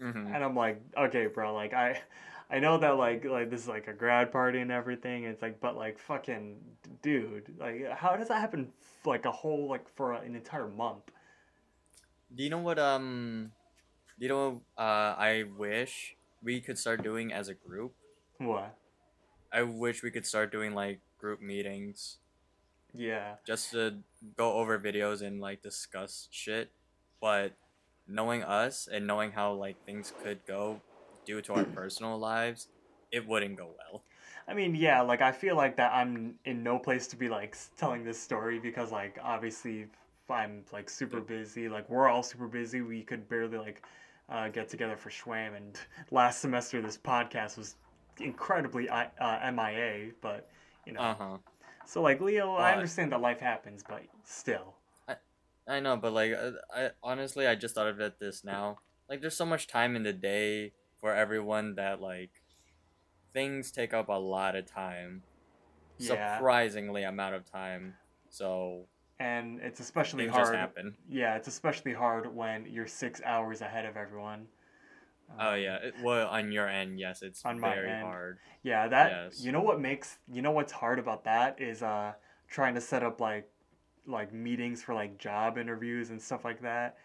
Mm-hmm. 0.01 0.33
and 0.33 0.43
I'm 0.43 0.55
like, 0.55 0.81
"Okay, 0.97 1.27
bro, 1.27 1.53
like 1.53 1.73
I." 1.73 2.01
I 2.51 2.57
know 2.57 2.79
that 2.79 2.97
like 2.97 3.25
like 3.25 3.51
this 3.51 3.61
is 3.61 3.67
like 3.67 3.87
a 3.87 3.93
grad 3.93 4.31
party 4.31 4.59
and 4.59 4.71
everything. 4.71 5.25
It's 5.25 5.39
like, 5.39 5.59
but 5.61 5.77
like 5.77 5.99
fucking 5.99 6.57
dude, 7.03 7.53
like 7.59 7.87
how 7.91 8.15
does 8.15 8.29
that 8.29 8.39
happen? 8.41 8.69
f- 8.81 9.05
Like 9.05 9.25
a 9.25 9.31
whole 9.31 9.69
like 9.69 9.87
for 9.95 10.13
an 10.13 10.35
entire 10.35 10.67
month. 10.67 11.03
Do 12.35 12.41
you 12.43 12.49
know 12.49 12.57
what 12.57 12.79
um? 12.79 13.51
Do 14.17 14.25
you 14.25 14.29
know 14.29 14.61
uh? 14.79 15.13
I 15.15 15.43
wish 15.57 16.15
we 16.41 16.59
could 16.59 16.79
start 16.79 17.03
doing 17.03 17.31
as 17.31 17.49
a 17.49 17.53
group. 17.53 17.93
What? 18.39 18.75
I 19.53 19.61
wish 19.61 20.01
we 20.01 20.09
could 20.09 20.25
start 20.25 20.51
doing 20.51 20.73
like 20.73 21.01
group 21.19 21.41
meetings 21.41 22.17
Yeah. 22.93 23.35
just 23.45 23.71
to 23.71 23.97
go 24.37 24.53
over 24.53 24.79
videos 24.79 25.21
and 25.21 25.39
like 25.39 25.61
discuss 25.61 26.27
shit. 26.31 26.71
But 27.21 27.53
knowing 28.07 28.43
us 28.43 28.87
and 28.91 29.05
knowing 29.05 29.31
how 29.31 29.53
like 29.53 29.83
things 29.85 30.13
could 30.23 30.45
go 30.47 30.81
due 31.25 31.41
to 31.43 31.53
our 31.53 31.63
personal 31.75 32.17
lives, 32.17 32.67
it 33.11 33.27
wouldn't 33.27 33.57
go 33.57 33.67
well. 33.77 34.03
I 34.47 34.53
mean, 34.55 34.73
yeah, 34.73 35.01
like 35.01 35.21
I 35.21 35.31
feel 35.31 35.55
like 35.55 35.75
that 35.77 35.93
I'm 35.93 36.35
in 36.45 36.63
no 36.63 36.79
place 36.79 37.05
to 37.07 37.15
be 37.15 37.29
like 37.29 37.55
telling 37.77 38.03
this 38.03 38.19
story 38.19 38.59
because 38.59 38.91
like 38.91 39.19
obviously 39.21 39.85
I'm 40.29 40.63
like 40.73 40.89
super 40.89 41.21
busy. 41.21 41.69
Like 41.69 41.87
we're 41.89 42.07
all 42.07 42.23
super 42.23 42.47
busy. 42.47 42.81
We 42.81 43.03
could 43.03 43.29
barely 43.29 43.57
like 43.59 43.83
uh, 44.29 44.47
get 44.49 44.69
together 44.69 44.97
for 44.97 45.09
Shwwam 45.09 45.55
and 45.55 45.79
last 46.11 46.39
semester 46.41 46.81
this 46.81 46.97
podcast 46.97 47.57
was 47.57 47.75
incredibly 48.19 48.89
I- 48.89 49.09
uh, 49.19 49.51
MIA, 49.51 50.11
but 50.21 50.49
you 50.85 50.93
know. 50.93 51.01
Uh 51.01 51.15
huh. 51.15 51.37
So 51.89 52.03
like 52.03 52.21
Leo, 52.21 52.53
I 52.53 52.73
understand 52.73 53.11
that 53.13 53.19
life 53.19 53.39
happens, 53.39 53.83
but 53.87 54.03
still. 54.23 54.75
I 55.07 55.15
I 55.67 55.79
know, 55.79 55.97
but 55.97 56.13
like, 56.13 56.33
uh, 56.33 56.51
I 56.71 56.91
honestly, 57.01 57.47
I 57.47 57.55
just 57.55 57.73
thought 57.73 57.87
of 57.87 57.99
it 57.99 58.19
this 58.19 58.43
now. 58.43 58.77
Like, 59.09 59.21
there's 59.21 59.35
so 59.35 59.45
much 59.45 59.65
time 59.65 59.95
in 59.95 60.03
the 60.03 60.13
day 60.13 60.73
for 61.01 61.15
everyone 61.15 61.73
that 61.75 61.99
like 61.99 62.29
things 63.33 63.71
take 63.71 63.91
up 63.91 64.09
a 64.09 64.19
lot 64.19 64.55
of 64.55 64.71
time, 64.71 65.23
Yeah. 65.97 66.35
surprisingly 66.35 67.01
amount 67.03 67.33
of 67.33 67.49
time. 67.49 67.95
So 68.29 68.85
And 69.19 69.59
it's 69.61 69.79
especially 69.79 70.27
hard. 70.27 70.55
happen. 70.59 70.95
Yeah, 71.09 71.37
it's 71.37 71.47
especially 71.47 71.93
hard 71.93 72.31
when 72.35 72.67
you're 72.67 72.85
six 72.85 73.19
hours 73.25 73.61
ahead 73.61 73.85
of 73.85 73.97
everyone. 73.97 74.45
Oh 75.37 75.53
Um, 75.53 75.55
yeah, 75.55 75.77
it, 75.77 75.97
well 75.97 76.27
on 76.27 76.51
your 76.51 76.67
end, 76.67 76.99
yes, 76.99 77.21
it's 77.21 77.43
On 77.43 77.59
my 77.59 77.77
very 77.77 77.95
end. 78.01 78.15
hard. 78.15 78.39
Yeah, 78.63 78.87
that 78.89 79.25
Yes. 79.27 79.37
you 79.37 79.51
know 79.51 79.61
what 79.61 79.79
makes 79.79 80.19
you 80.31 80.41
know 80.41 80.51
what's 80.51 80.71
hard 80.71 80.99
about 80.99 81.23
that 81.25 81.59
is 81.61 81.81
uh 81.83 82.13
trying 82.47 82.75
to 82.75 82.81
set 82.81 83.03
up 83.03 83.21
like 83.21 83.49
like 84.05 84.33
meetings 84.33 84.83
for 84.83 84.93
like 84.93 85.17
job 85.17 85.57
interviews 85.57 86.09
and 86.09 86.21
stuff 86.21 86.43
like 86.45 86.61
that. 86.61 86.97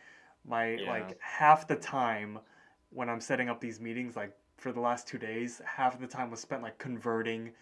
My 0.44 0.76
Yeah. 0.76 0.84
like 0.84 1.18
half 1.20 1.68
the 1.68 1.76
time 1.76 2.40
when 2.90 3.08
I'm 3.08 3.20
setting 3.20 3.48
up 3.48 3.60
these 3.60 3.80
meetings 3.80 4.16
like 4.16 4.36
for 4.56 4.72
the 4.72 4.80
last 4.80 5.06
2 5.08 5.18
days, 5.18 5.60
half 5.64 5.94
of 5.94 6.00
the 6.00 6.06
time 6.06 6.30
was 6.30 6.40
spent 6.40 6.62
like 6.62 6.78
converting 6.78 7.52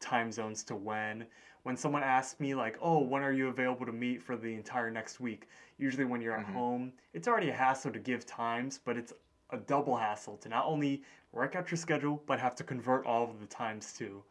time 0.00 0.30
zones 0.32 0.62
to 0.64 0.76
when 0.76 1.26
when 1.62 1.76
someone 1.76 2.02
asks 2.02 2.38
me 2.40 2.54
like, 2.54 2.76
"Oh, 2.80 3.00
when 3.00 3.22
are 3.22 3.32
you 3.32 3.48
available 3.48 3.86
to 3.86 3.92
meet 3.92 4.22
for 4.22 4.36
the 4.36 4.54
entire 4.54 4.90
next 4.90 5.18
week?" 5.20 5.48
Usually 5.78 6.04
when 6.04 6.20
you're 6.20 6.36
at 6.38 6.44
Mhm. 6.44 6.46
home, 6.46 6.92
it's 7.14 7.26
already 7.28 7.48
a 7.50 7.54
hassle 7.54 7.92
to 7.92 7.98
give 7.98 8.26
times, 8.26 8.78
but 8.78 8.96
it's 8.98 9.12
a 9.54 9.58
double 9.58 9.96
hassle 9.96 10.36
to 10.38 10.48
not 10.48 10.64
only 10.66 11.02
work 11.32 11.56
out 11.56 11.70
your 11.70 11.78
schedule 11.78 12.22
but 12.26 12.38
have 12.38 12.54
to 12.56 12.64
convert 12.64 13.06
all 13.06 13.24
of 13.30 13.40
the 13.40 13.46
times 13.46 13.92
too. 13.92 14.22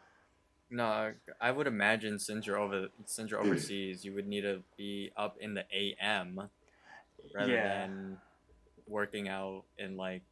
No, 0.69 1.13
I 1.39 1.51
would 1.51 1.67
imagine 1.67 2.17
since 2.17 2.47
you're 2.47 2.57
over 2.57 2.87
since 3.05 3.31
you're 3.31 3.41
mm. 3.41 3.45
overseas, 3.45 4.03
you 4.03 4.13
would 4.13 4.27
need 4.27 4.41
to 4.41 4.63
be 4.77 5.11
up 5.15 5.37
in 5.39 5.53
the 5.53 5.65
AM 5.71 6.49
rather 7.33 7.51
Yeah. 7.51 7.87
than 7.87 8.17
working 8.87 9.27
out 9.27 9.63
in 9.77 9.97
like 9.97 10.23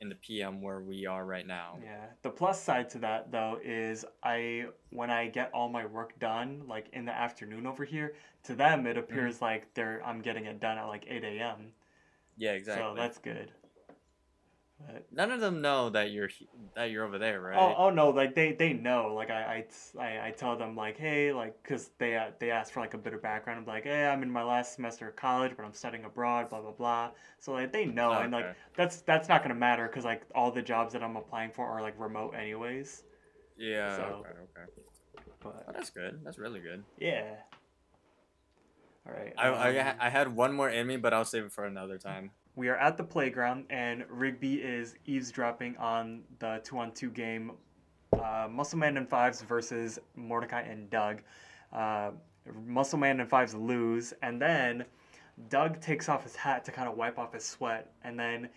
in 0.00 0.08
the 0.08 0.14
PM 0.14 0.62
where 0.62 0.80
we 0.80 1.06
are 1.06 1.24
right 1.24 1.46
now. 1.46 1.78
Yeah. 1.82 2.06
The 2.22 2.30
plus 2.30 2.60
side 2.60 2.88
to 2.90 2.98
that 3.00 3.30
though 3.30 3.58
is 3.62 4.04
I 4.22 4.66
when 4.90 5.10
I 5.10 5.28
get 5.28 5.50
all 5.52 5.68
my 5.68 5.86
work 5.86 6.18
done 6.18 6.64
like 6.66 6.88
in 6.92 7.04
the 7.04 7.12
afternoon 7.12 7.66
over 7.66 7.84
here, 7.84 8.14
to 8.44 8.54
them 8.54 8.86
it 8.86 8.90
mm-hmm. 8.90 8.98
appears 9.00 9.42
like 9.42 9.72
they're 9.74 10.02
I'm 10.04 10.20
getting 10.20 10.46
it 10.46 10.60
done 10.60 10.78
at 10.78 10.84
like 10.84 11.04
eight 11.08 11.24
AM. 11.24 11.72
Yeah, 12.36 12.52
exactly. 12.52 12.82
So 12.82 12.94
that's 12.94 13.18
good. 13.18 13.52
But 14.86 15.06
None 15.12 15.30
of 15.30 15.40
them 15.40 15.60
know 15.60 15.90
that 15.90 16.10
you're 16.10 16.28
he- 16.28 16.48
that 16.74 16.90
you're 16.90 17.04
over 17.04 17.18
there, 17.18 17.40
right? 17.40 17.56
Oh, 17.58 17.74
oh 17.76 17.90
no! 17.90 18.08
Like 18.10 18.34
they, 18.34 18.52
they 18.52 18.72
know. 18.72 19.12
Like 19.14 19.30
I, 19.30 19.64
I, 19.98 20.02
I, 20.02 20.26
I 20.28 20.30
tell 20.30 20.56
them 20.56 20.74
like, 20.74 20.96
hey, 20.96 21.32
like, 21.32 21.62
cause 21.64 21.90
they, 21.98 22.16
uh, 22.16 22.30
they 22.38 22.50
ask 22.50 22.72
for 22.72 22.80
like 22.80 22.94
a 22.94 22.98
bit 22.98 23.12
of 23.12 23.20
background. 23.22 23.58
I'm 23.60 23.66
like, 23.66 23.84
hey, 23.84 24.06
I'm 24.06 24.22
in 24.22 24.30
my 24.30 24.42
last 24.42 24.74
semester 24.74 25.08
of 25.08 25.16
college, 25.16 25.52
but 25.56 25.64
I'm 25.66 25.74
studying 25.74 26.04
abroad. 26.04 26.48
Blah 26.48 26.62
blah 26.62 26.72
blah. 26.72 27.10
So 27.40 27.52
like 27.52 27.72
they 27.72 27.84
know, 27.84 28.12
and 28.12 28.32
like 28.32 28.44
Okay. 28.46 28.54
that's 28.76 29.02
that's 29.02 29.28
not 29.28 29.42
gonna 29.42 29.54
matter, 29.54 29.86
cause 29.88 30.04
like 30.04 30.22
all 30.34 30.50
the 30.50 30.62
jobs 30.62 30.92
that 30.94 31.02
I'm 31.02 31.16
applying 31.16 31.50
for 31.50 31.66
are 31.66 31.82
like 31.82 31.94
remote 31.98 32.34
anyways. 32.34 33.04
Yeah. 33.58 33.96
so- 33.96 34.02
Okay. 34.26 34.30
Okay. 34.30 34.70
But 35.42 35.64
Oh, 35.68 35.72
that's 35.72 35.90
good. 35.90 36.20
That's 36.24 36.38
really 36.38 36.60
good. 36.60 36.82
yeah. 36.98 37.34
All 39.06 39.12
right. 39.14 39.32
I, 39.38 39.48
I, 39.48 39.78
um, 39.78 39.84
ha- 39.86 39.96
I 39.98 40.10
had 40.10 40.34
one 40.34 40.52
more 40.52 40.68
in 40.68 40.86
me, 40.86 40.96
but 40.98 41.12
I'll 41.14 41.24
save 41.24 41.44
it 41.44 41.52
for 41.52 41.64
another 41.64 41.96
time. 41.98 42.30
We 42.56 42.68
are 42.68 42.76
at 42.76 42.96
the 42.96 43.04
playground, 43.04 43.64
and 43.70 44.04
Rigby 44.08 44.56
is 44.56 44.96
eavesdropping 45.06 45.76
on 45.76 46.22
the 46.38 46.60
two-on-two 46.64 47.10
game, 47.10 47.52
uh, 48.12 48.48
Muscleman 48.48 48.96
and 48.96 49.08
Fives 49.08 49.42
versus 49.42 49.98
Mordecai 50.16 50.62
and 50.62 50.90
Doug. 50.90 51.22
Uh, 51.72 52.10
Muscleman 52.68 53.20
and 53.20 53.28
Fives 53.28 53.54
lose, 53.54 54.12
and 54.22 54.40
then 54.40 54.84
Doug 55.48 55.80
takes 55.80 56.08
off 56.08 56.24
his 56.24 56.36
hat 56.36 56.64
to 56.64 56.72
kind 56.72 56.88
of 56.88 56.96
wipe 56.96 57.18
off 57.18 57.32
his 57.32 57.44
sweat, 57.44 57.92
and 58.02 58.18
then 58.18 58.48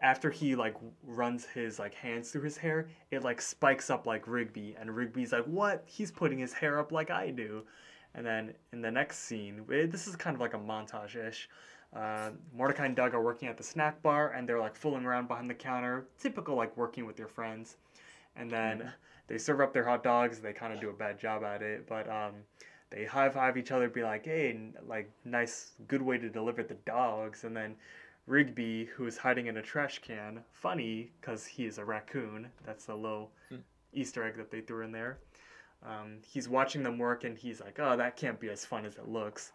after 0.00 0.30
he 0.30 0.54
like 0.54 0.74
runs 1.02 1.46
his 1.46 1.78
like 1.78 1.94
hands 1.94 2.30
through 2.30 2.42
his 2.42 2.56
hair, 2.56 2.88
it 3.10 3.22
like 3.22 3.40
spikes 3.40 3.88
up 3.90 4.06
like 4.06 4.26
Rigby, 4.26 4.76
and 4.78 4.94
Rigby's 4.94 5.32
like, 5.32 5.44
"What? 5.44 5.84
He's 5.86 6.10
putting 6.10 6.38
his 6.38 6.52
hair 6.52 6.78
up 6.78 6.92
like 6.92 7.10
I 7.10 7.30
do." 7.30 7.64
And 8.14 8.24
then 8.24 8.54
in 8.72 8.80
the 8.80 8.90
next 8.90 9.20
scene, 9.20 9.64
eh, 9.72 9.86
this 9.86 10.06
is 10.06 10.16
kind 10.16 10.34
of 10.34 10.40
like 10.40 10.54
a 10.54 10.58
montage-ish. 10.58 11.48
Uh, 11.96 12.30
Mordecai 12.54 12.86
and 12.86 12.96
Doug 12.96 13.14
are 13.14 13.22
working 13.22 13.48
at 13.48 13.56
the 13.56 13.62
snack 13.62 14.02
bar, 14.02 14.32
and 14.32 14.46
they're 14.46 14.60
like 14.60 14.76
fooling 14.76 15.06
around 15.06 15.28
behind 15.28 15.48
the 15.48 15.54
counter, 15.54 16.06
typical 16.18 16.54
like 16.54 16.76
working 16.76 17.06
with 17.06 17.18
your 17.18 17.28
friends. 17.28 17.76
And 18.36 18.50
then 18.50 18.92
they 19.28 19.38
serve 19.38 19.62
up 19.62 19.72
their 19.72 19.84
hot 19.84 20.02
dogs. 20.02 20.40
They 20.40 20.52
kind 20.52 20.74
of 20.74 20.80
do 20.80 20.90
a 20.90 20.92
bad 20.92 21.18
job 21.18 21.42
at 21.42 21.62
it, 21.62 21.88
but 21.88 22.08
um, 22.10 22.34
they 22.90 23.06
high 23.06 23.30
five 23.30 23.56
each 23.56 23.72
other, 23.72 23.88
be 23.88 24.02
like, 24.02 24.26
"Hey, 24.26 24.58
like 24.86 25.10
nice, 25.24 25.72
good 25.88 26.02
way 26.02 26.18
to 26.18 26.28
deliver 26.28 26.62
the 26.62 26.74
dogs." 26.74 27.44
And 27.44 27.56
then 27.56 27.74
Rigby, 28.26 28.86
who 28.94 29.06
is 29.06 29.16
hiding 29.16 29.46
in 29.46 29.56
a 29.56 29.62
trash 29.62 30.00
can, 30.00 30.44
funny 30.52 31.12
because 31.20 31.46
he 31.46 31.64
is 31.64 31.78
a 31.78 31.84
raccoon. 31.84 32.50
That's 32.66 32.88
a 32.88 32.94
little 32.94 33.30
Hmm. 33.48 33.56
Easter 33.94 34.22
egg 34.22 34.36
that 34.36 34.50
they 34.50 34.60
threw 34.60 34.84
in 34.84 34.92
there. 34.92 35.18
Um, 35.82 36.18
he's 36.22 36.48
watching 36.48 36.82
them 36.82 36.98
work, 36.98 37.24
and 37.24 37.38
he's 37.38 37.62
like, 37.62 37.78
"Oh, 37.78 37.96
that 37.96 38.16
can't 38.16 38.38
be 38.38 38.50
as 38.50 38.66
fun 38.66 38.84
as 38.84 38.98
it 38.98 39.08
looks." 39.08 39.52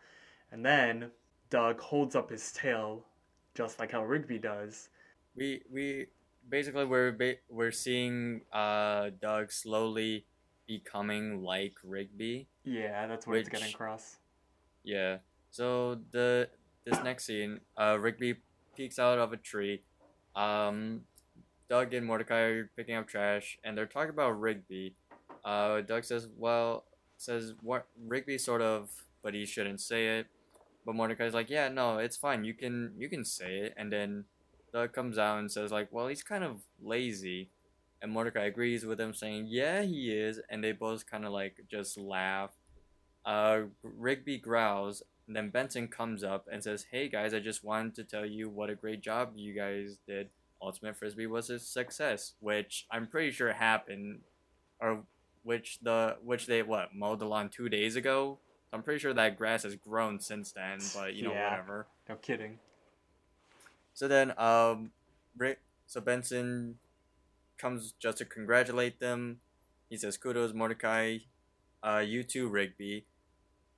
And 0.51 0.65
then 0.65 1.11
Doug 1.51 1.79
holds 1.79 2.15
up 2.15 2.31
his 2.31 2.51
tail, 2.53 3.05
just 3.53 3.77
like 3.77 3.91
how 3.91 4.03
Rigby 4.03 4.39
does. 4.39 4.89
we 5.35 5.61
we 5.71 6.07
basically 6.49 6.85
we're 6.85 7.11
ba- 7.11 7.37
we're 7.49 7.71
seeing 7.71 8.41
uh 8.51 9.11
Doug 9.21 9.51
slowly 9.51 10.25
becoming 10.67 11.43
like 11.43 11.75
Rigby. 11.83 12.47
Yeah, 12.63 13.05
that's 13.07 13.27
what 13.27 13.37
it's 13.37 13.49
getting 13.49 13.67
Which- 13.67 13.75
across. 13.75 14.17
Yeah. 14.83 15.17
So 15.51 15.99
the 16.11 16.49
this 16.85 16.97
next 17.03 17.25
scene, 17.25 17.59
uh, 17.77 17.97
Rigby 17.99 18.37
peeks 18.75 18.97
out 18.97 19.19
of 19.19 19.33
a 19.33 19.37
tree. 19.37 19.83
Um, 20.35 21.01
Doug 21.69 21.93
and 21.93 22.05
Mordecai 22.07 22.39
are 22.39 22.71
picking 22.75 22.95
up 22.95 23.07
trash, 23.07 23.59
and 23.63 23.77
they're 23.77 23.85
talking 23.85 24.09
about 24.09 24.39
Rigby. 24.39 24.95
Uh, 25.45 25.81
Doug 25.81 26.03
says, 26.05 26.27
"Well, 26.37 26.85
says 27.17 27.53
what 27.61 27.85
Rigby 28.07 28.37
sort 28.37 28.61
of, 28.61 28.89
but 29.21 29.33
he 29.35 29.45
shouldn't 29.45 29.81
say 29.81 30.19
it." 30.19 30.27
But 30.85 30.95
Mordecai's 30.95 31.33
like, 31.33 31.49
"Yeah, 31.49 31.69
no, 31.69 31.97
it's 31.97 32.17
fine. 32.17 32.43
You 32.43 32.53
can 32.53 32.93
you 32.97 33.09
can 33.09 33.25
say 33.25 33.59
it." 33.59 33.73
And 33.77 33.91
then 33.91 34.25
Doug 34.73 34.93
comes 34.93 35.17
out 35.17 35.39
and 35.39 35.51
says, 35.51 35.71
"Like, 35.71 35.89
well, 35.91 36.07
he's 36.07 36.23
kind 36.23 36.43
of 36.43 36.61
lazy." 36.81 37.49
And 38.01 38.11
Mordecai 38.11 38.45
agrees 38.45 38.85
with 38.85 38.99
him, 38.99 39.13
saying, 39.13 39.47
"Yeah, 39.47 39.83
he 39.83 40.11
is." 40.11 40.39
And 40.49 40.63
they 40.63 40.71
both 40.71 41.05
kind 41.05 41.25
of 41.25 41.31
like 41.31 41.65
just 41.69 41.97
laugh. 41.97 42.51
Uh, 43.25 43.63
Rigby 43.83 44.39
growls, 44.39 45.03
and 45.27 45.35
then 45.35 45.49
Benson 45.51 45.87
comes 45.87 46.23
up 46.23 46.47
and 46.51 46.63
says, 46.63 46.87
"Hey 46.91 47.07
guys, 47.09 47.33
I 47.33 47.39
just 47.39 47.63
wanted 47.63 47.95
to 47.95 48.03
tell 48.03 48.25
you 48.25 48.49
what 48.49 48.69
a 48.69 48.75
great 48.75 49.01
job 49.01 49.33
you 49.35 49.53
guys 49.53 49.99
did. 50.07 50.29
Ultimate 50.61 50.97
Frisbee 50.97 51.27
was 51.27 51.49
a 51.49 51.59
success, 51.59 52.33
which 52.39 52.85
I'm 52.91 53.07
pretty 53.07 53.31
sure 53.31 53.53
happened, 53.53 54.21
or 54.79 55.03
which 55.43 55.79
the 55.81 56.17
which 56.23 56.45
they 56.45 56.61
what 56.63 56.93
mowed 56.93 57.19
the 57.19 57.25
lawn 57.25 57.49
two 57.49 57.69
days 57.69 57.95
ago. 57.95 58.39
I'm 58.73 58.83
pretty 58.83 58.99
sure 58.99 59.13
that 59.13 59.37
grass 59.37 59.63
has 59.63 59.75
grown 59.75 60.19
since 60.19 60.51
then, 60.51 60.79
but 60.95 61.13
you 61.13 61.23
know 61.23 61.33
Yeah. 61.33 61.49
whatever. 61.51 61.87
No 62.07 62.15
kidding. 62.15 62.59
So 63.93 64.07
then, 64.07 64.33
um, 64.39 64.91
Rick, 65.37 65.59
so 65.87 65.99
Benson 66.01 66.79
comes 67.57 67.93
just 67.99 68.17
to 68.19 68.25
congratulate 68.25 68.99
them. 68.99 69.39
He 69.89 69.97
says, 69.97 70.17
"Kudos, 70.17 70.53
Mordecai. 70.53 71.19
Uh, 71.83 72.03
you 72.05 72.23
too, 72.23 72.47
Rigby." 72.47 73.05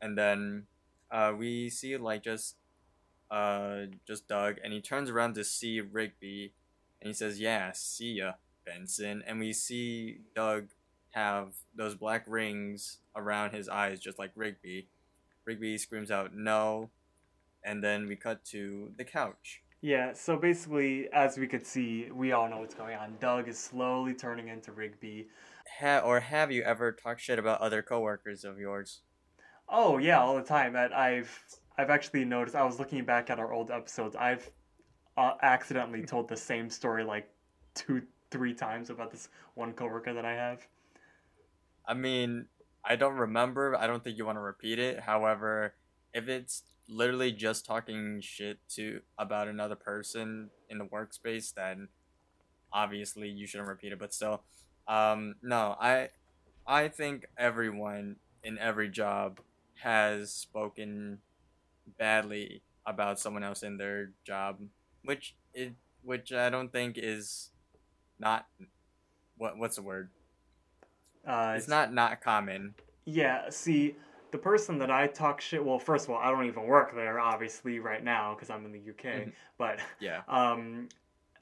And 0.01 0.17
then, 0.17 0.67
uh, 1.09 1.33
we 1.37 1.69
see 1.69 1.97
like 1.97 2.23
just, 2.23 2.55
uh, 3.31 3.85
just 4.05 4.27
Doug, 4.27 4.57
and 4.63 4.71
he 4.73 4.81
turns 4.81 5.09
around 5.09 5.33
to 5.35 5.43
see 5.43 5.81
Rigby, 5.81 6.53
and 7.01 7.07
he 7.07 7.13
says, 7.13 7.39
"Yeah, 7.39 7.71
see 7.73 8.13
ya, 8.13 8.33
Benson." 8.65 9.23
And 9.25 9.39
we 9.39 9.51
see 9.53 10.19
Doug 10.35 10.69
have 11.13 11.53
those 11.75 11.95
black 11.95 12.23
rings 12.27 12.99
around 13.15 13.51
his 13.51 13.69
eyes, 13.69 13.99
just 13.99 14.19
like 14.19 14.31
Rigby. 14.35 14.87
Rigby 15.45 15.77
screams 15.77 16.11
out, 16.11 16.33
"No!" 16.33 16.89
And 17.63 17.83
then 17.83 18.07
we 18.07 18.15
cut 18.15 18.43
to 18.45 18.91
the 18.97 19.05
couch. 19.05 19.61
Yeah, 19.81 20.13
so 20.13 20.37
basically, 20.37 21.09
as 21.11 21.37
we 21.37 21.47
could 21.47 21.65
see, 21.67 22.09
we 22.11 22.31
all 22.31 22.49
know 22.49 22.59
what's 22.59 22.73
going 22.75 22.95
on. 22.95 23.17
Doug 23.19 23.47
is 23.49 23.59
slowly 23.59 24.13
turning 24.13 24.47
into 24.47 24.71
Rigby. 24.71 25.27
ha- 25.79 25.99
or 25.99 26.19
have 26.21 26.51
you 26.51 26.63
ever 26.63 26.91
talked 26.91 27.21
shit 27.21 27.39
about 27.39 27.59
other 27.61 27.81
coworkers 27.81 28.43
of 28.45 28.57
yours? 28.59 29.01
Oh 29.69 29.97
yeah, 29.97 30.19
all 30.21 30.35
the 30.35 30.43
time. 30.43 30.75
And 30.75 30.93
I've 30.93 31.43
I've 31.77 31.89
actually 31.89 32.25
noticed. 32.25 32.55
I 32.55 32.63
was 32.63 32.79
looking 32.79 33.03
back 33.05 33.29
at 33.29 33.39
our 33.39 33.51
old 33.53 33.71
episodes. 33.71 34.15
I've 34.15 34.49
uh, 35.17 35.33
accidentally 35.41 36.03
told 36.05 36.27
the 36.29 36.37
same 36.37 36.69
story 36.69 37.03
like 37.03 37.29
two, 37.75 38.03
three 38.31 38.53
times 38.53 38.89
about 38.89 39.11
this 39.11 39.29
one 39.55 39.73
coworker 39.73 40.13
that 40.13 40.25
I 40.25 40.33
have. 40.33 40.65
I 41.85 41.93
mean, 41.93 42.47
I 42.83 42.95
don't 42.95 43.15
remember. 43.15 43.75
I 43.75 43.87
don't 43.87 44.03
think 44.03 44.17
you 44.17 44.25
want 44.25 44.37
to 44.37 44.41
repeat 44.41 44.79
it. 44.79 45.01
However, 45.01 45.75
if 46.13 46.27
it's 46.27 46.63
literally 46.87 47.31
just 47.31 47.65
talking 47.65 48.19
shit 48.21 48.59
to 48.69 49.01
about 49.17 49.47
another 49.47 49.75
person 49.75 50.49
in 50.69 50.77
the 50.77 50.85
workspace, 50.85 51.53
then 51.53 51.87
obviously 52.71 53.29
you 53.29 53.47
shouldn't 53.47 53.69
repeat 53.69 53.93
it. 53.93 53.99
But 53.99 54.13
still, 54.13 54.43
um, 54.87 55.35
no, 55.41 55.75
I, 55.79 56.09
I 56.67 56.89
think 56.89 57.25
everyone 57.37 58.17
in 58.43 58.57
every 58.57 58.89
job 58.89 59.39
has 59.81 60.33
spoken 60.33 61.19
badly 61.97 62.61
about 62.85 63.19
someone 63.19 63.43
else 63.43 63.63
in 63.63 63.77
their 63.77 64.11
job, 64.25 64.59
which 65.03 65.35
it, 65.53 65.73
which 66.03 66.33
I 66.33 66.49
don't 66.49 66.71
think 66.71 66.97
is 66.97 67.49
not 68.19 68.45
what 69.37 69.57
what's 69.57 69.77
the 69.77 69.81
word? 69.81 70.09
Uh, 71.25 71.53
It's 71.57 71.67
not 71.67 71.93
not 71.93 72.21
common. 72.21 72.75
Yeah, 73.05 73.49
see, 73.49 73.95
the 74.31 74.37
person 74.37 74.77
that 74.79 74.89
I 74.91 75.07
talk 75.07 75.41
shit. 75.41 75.63
Well, 75.63 75.79
first 75.79 76.05
of 76.05 76.11
all, 76.11 76.17
I 76.17 76.29
don't 76.31 76.45
even 76.45 76.65
work 76.65 76.95
there, 76.95 77.19
obviously, 77.19 77.79
right 77.79 78.03
now 78.03 78.33
because 78.33 78.49
I'm 78.49 78.65
in 78.65 78.71
the 78.71 78.79
UK. 78.79 79.05
Mhm. 79.27 79.33
But 79.57 79.79
Yeah. 79.99 80.21
um, 80.27 80.89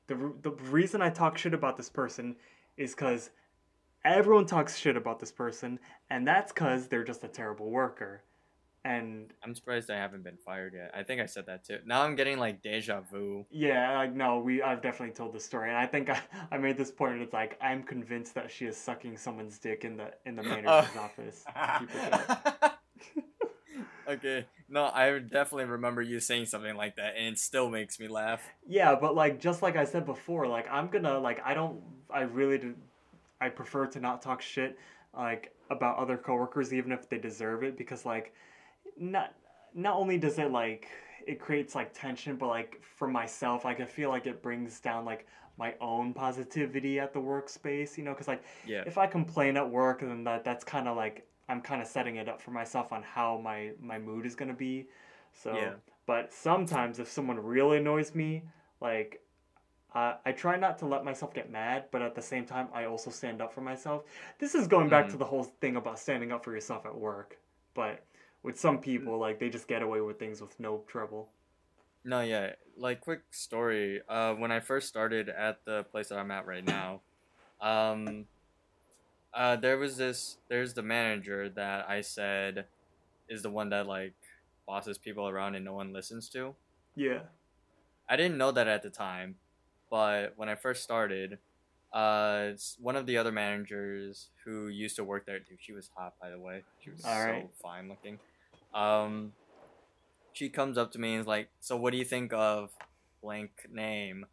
the 0.07 0.15
the 0.41 0.51
reason 0.69 1.01
I 1.01 1.09
talk 1.09 1.37
shit 1.37 1.53
about 1.53 1.77
this 1.77 1.89
person 1.89 2.35
is 2.77 2.93
because 2.93 3.29
everyone 4.03 4.45
talks 4.45 4.77
shit 4.77 4.97
about 4.97 5.19
this 5.19 5.31
person, 5.31 5.79
and 6.09 6.27
that's 6.27 6.51
because 6.51 6.87
they're 6.87 7.03
just 7.03 7.23
a 7.23 7.27
terrible 7.27 7.69
worker. 7.69 8.23
And 8.83 9.31
I'm 9.43 9.53
surprised 9.53 9.91
I 9.91 9.97
haven't 9.97 10.23
been 10.23 10.37
fired 10.43 10.73
yet. 10.73 10.91
I 10.95 11.03
think 11.03 11.21
I 11.21 11.27
said 11.27 11.45
that 11.45 11.63
too. 11.63 11.77
Now 11.85 12.01
I'm 12.01 12.15
getting 12.15 12.39
like 12.39 12.63
deja 12.63 13.01
vu. 13.01 13.45
yeah, 13.51 13.95
like 13.95 14.13
no, 14.13 14.39
we 14.39 14.63
I've 14.63 14.81
definitely 14.81 15.13
told 15.13 15.33
the 15.33 15.39
story, 15.39 15.69
and 15.69 15.77
I 15.77 15.85
think 15.85 16.09
I, 16.09 16.19
I 16.51 16.57
made 16.57 16.77
this 16.77 16.89
point. 16.89 17.13
And 17.13 17.21
it's 17.21 17.33
like 17.33 17.59
I'm 17.61 17.83
convinced 17.83 18.33
that 18.35 18.49
she 18.49 18.65
is 18.65 18.75
sucking 18.75 19.17
someone's 19.17 19.59
dick 19.59 19.83
in 19.85 19.97
the 19.97 20.11
in 20.25 20.35
the 20.35 20.41
oh. 20.45 20.49
manager's 20.49 20.97
office. 20.97 21.43
Keep 21.79 21.89
it 21.95 22.13
up. 22.13 22.81
okay. 24.09 24.45
No, 24.67 24.85
I 24.85 25.19
definitely 25.19 25.65
remember 25.65 26.01
you 26.01 26.19
saying 26.19 26.45
something 26.45 26.75
like 26.75 26.95
that, 26.95 27.15
and 27.17 27.33
it 27.33 27.39
still 27.39 27.69
makes 27.69 27.99
me 27.99 28.07
laugh. 28.07 28.41
Yeah, 28.67 28.95
but 28.95 29.13
like 29.13 29.39
just 29.39 29.61
like 29.61 29.75
I 29.75 29.83
said 29.83 30.07
before, 30.07 30.47
like 30.47 30.65
I'm 30.71 30.87
gonna 30.87 31.19
like 31.19 31.39
I 31.45 31.53
don't 31.53 31.81
I 32.09 32.21
really 32.21 32.57
do 32.57 32.73
I 33.39 33.49
prefer 33.49 33.85
to 33.87 33.99
not 33.99 34.23
talk 34.23 34.41
shit 34.41 34.77
like 35.15 35.53
about 35.69 35.97
other 35.97 36.17
coworkers 36.17 36.73
even 36.73 36.91
if 36.91 37.09
they 37.09 37.17
deserve 37.17 37.63
it 37.63 37.77
because 37.77 38.05
like 38.05 38.33
not 38.97 39.33
not 39.73 39.95
only 39.95 40.17
does 40.17 40.37
it 40.39 40.51
like 40.51 40.87
it 41.25 41.39
creates 41.39 41.75
like 41.75 41.93
tension 41.93 42.35
but 42.35 42.47
like 42.47 42.81
for 42.83 43.07
myself 43.07 43.63
like 43.65 43.79
I 43.79 43.85
feel 43.85 44.09
like 44.09 44.27
it 44.27 44.41
brings 44.41 44.79
down 44.79 45.05
like 45.05 45.25
my 45.57 45.75
own 45.79 46.13
positivity 46.13 46.99
at 46.99 47.13
the 47.13 47.19
workspace, 47.19 47.97
you 47.97 48.03
know, 48.03 48.13
cuz 48.15 48.27
like 48.27 48.43
Yeah. 48.65 48.83
if 48.85 48.97
I 48.97 49.07
complain 49.07 49.57
at 49.57 49.69
work 49.69 49.99
then 50.01 50.23
that 50.23 50.43
that's 50.43 50.63
kind 50.63 50.87
of 50.87 50.97
like 50.97 51.27
I'm 51.49 51.61
kind 51.61 51.81
of 51.81 51.87
setting 51.87 52.15
it 52.15 52.29
up 52.29 52.41
for 52.41 52.51
myself 52.51 52.91
on 52.91 53.03
how 53.03 53.37
my 53.37 53.71
my 53.79 53.99
mood 53.99 54.25
is 54.25 54.35
going 54.35 54.49
to 54.49 54.55
be. 54.55 54.87
So 55.33 55.53
Yeah. 55.55 55.73
but 56.05 56.33
sometimes 56.33 56.99
if 56.99 57.07
someone 57.07 57.37
really 57.39 57.77
annoys 57.77 58.15
me, 58.15 58.43
like 58.79 59.21
uh, 59.93 60.15
I 60.25 60.31
try 60.31 60.55
not 60.55 60.79
to 60.79 60.85
let 60.85 61.03
myself 61.03 61.33
get 61.33 61.51
mad, 61.51 61.85
but 61.91 62.01
at 62.01 62.15
the 62.15 62.21
same 62.21 62.45
time, 62.45 62.69
I 62.73 62.85
also 62.85 63.09
stand 63.09 63.41
up 63.41 63.51
for 63.53 63.59
myself. 63.59 64.05
This 64.39 64.55
is 64.55 64.65
going 64.67 64.87
back 64.87 65.07
Mhm. 65.07 65.11
to 65.11 65.17
the 65.17 65.25
whole 65.25 65.43
thing 65.43 65.75
about 65.75 65.99
standing 65.99 66.31
up 66.31 66.45
for 66.45 66.53
yourself 66.53 66.85
at 66.85 66.95
work. 66.95 67.37
But 67.73 68.05
with 68.43 68.59
some 68.59 68.79
people, 68.79 69.17
like 69.17 69.39
they 69.39 69.49
just 69.49 69.67
get 69.67 69.81
away 69.81 70.01
with 70.01 70.19
things 70.19 70.41
with 70.41 70.59
no 70.59 70.83
trouble. 70.87 71.29
No, 72.03 72.21
yeah. 72.21 72.53
Like 72.77 73.01
quick 73.01 73.21
story. 73.31 74.01
Uh, 74.09 74.33
when 74.33 74.51
I 74.51 74.59
first 74.59 74.87
started 74.87 75.29
at 75.29 75.63
the 75.65 75.83
place 75.83 76.09
that 76.09 76.17
I'm 76.17 76.31
at 76.31 76.47
right 76.47 76.65
now, 76.65 77.01
um, 77.61 78.25
uh, 79.33 79.55
there 79.55 79.77
was 79.77 79.97
this. 79.97 80.37
There's 80.49 80.73
the 80.73 80.81
manager 80.81 81.49
that 81.49 81.87
I 81.87 82.01
said 82.01 82.65
is 83.29 83.43
the 83.43 83.49
one 83.49 83.69
that 83.69 83.87
like 83.87 84.13
bosses 84.67 84.97
people 84.97 85.27
around 85.27 85.55
and 85.55 85.63
no 85.63 85.73
one 85.73 85.93
listens 85.93 86.27
to. 86.29 86.55
Yeah. 86.95 87.19
I 88.09 88.15
didn't 88.17 88.37
know 88.37 88.51
that 88.51 88.67
at 88.67 88.83
the 88.83 88.89
time, 88.89 89.35
but 89.89 90.33
when 90.35 90.49
I 90.49 90.55
first 90.55 90.83
started, 90.83 91.37
uh, 91.93 92.51
one 92.79 92.95
of 92.95 93.05
the 93.05 93.17
other 93.17 93.31
managers 93.31 94.29
who 94.45 94.67
used 94.67 94.95
to 94.97 95.03
work 95.03 95.25
there, 95.25 95.39
dude, 95.39 95.59
she 95.61 95.73
was 95.73 95.89
hot 95.95 96.13
by 96.21 96.29
the 96.29 96.39
way. 96.39 96.63
She 96.79 96.91
was 96.91 97.05
All 97.05 97.21
so 97.25 97.31
right. 97.33 97.49
fine 97.61 97.89
looking. 97.89 98.19
Um, 98.73 99.33
she 100.33 100.49
comes 100.49 100.77
up 100.77 100.91
to 100.91 100.99
me 100.99 101.13
and 101.13 101.21
is 101.21 101.27
like, 101.27 101.49
"So 101.59 101.77
what 101.77 101.91
do 101.91 101.97
you 101.97 102.05
think 102.05 102.33
of 102.33 102.71
blank 103.21 103.51
name?" 103.69 104.25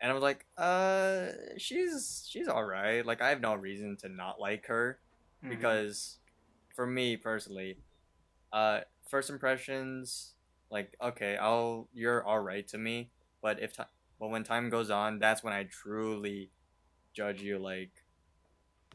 And 0.00 0.10
I 0.10 0.14
was 0.14 0.22
like, 0.22 0.46
"Uh, 0.58 1.32
she's 1.58 2.26
she's 2.28 2.48
all 2.48 2.64
right. 2.64 3.04
Like 3.06 3.22
I 3.22 3.30
have 3.30 3.40
no 3.40 3.54
reason 3.54 3.96
to 3.98 4.08
not 4.08 4.40
like 4.40 4.66
her." 4.66 5.00
Mhm. 5.42 5.58
because 5.58 6.18
for 6.74 6.86
me 6.86 7.16
personally, 7.16 7.78
uh, 8.52 8.80
first 9.08 9.30
impressions 9.30 10.34
like 10.70 10.96
okay, 11.02 11.36
I'll 11.36 11.88
you're 11.94 12.24
all 12.24 12.40
right 12.40 12.66
to 12.68 12.78
me, 12.78 13.12
but 13.42 13.60
if 13.62 13.76
but 14.20 14.28
when 14.28 14.44
time 14.44 14.70
goes 14.70 14.90
on, 14.90 15.18
that's 15.20 15.42
when 15.44 15.52
I 15.54 15.64
truly 15.64 16.52
judge 17.16 17.42
you. 17.42 17.58
Like 17.58 17.90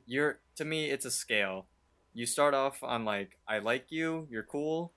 you're 0.05 0.39
to 0.55 0.65
me, 0.65 0.89
it's 0.89 1.05
a 1.05 1.11
scale. 1.11 1.65
You 2.13 2.26
start 2.26 2.53
off 2.53 2.84
on 2.84 3.03
like 3.05 3.38
I 3.47 3.59
like 3.59 3.86
you, 3.91 4.28
you're 4.30 4.43
cool, 4.43 4.93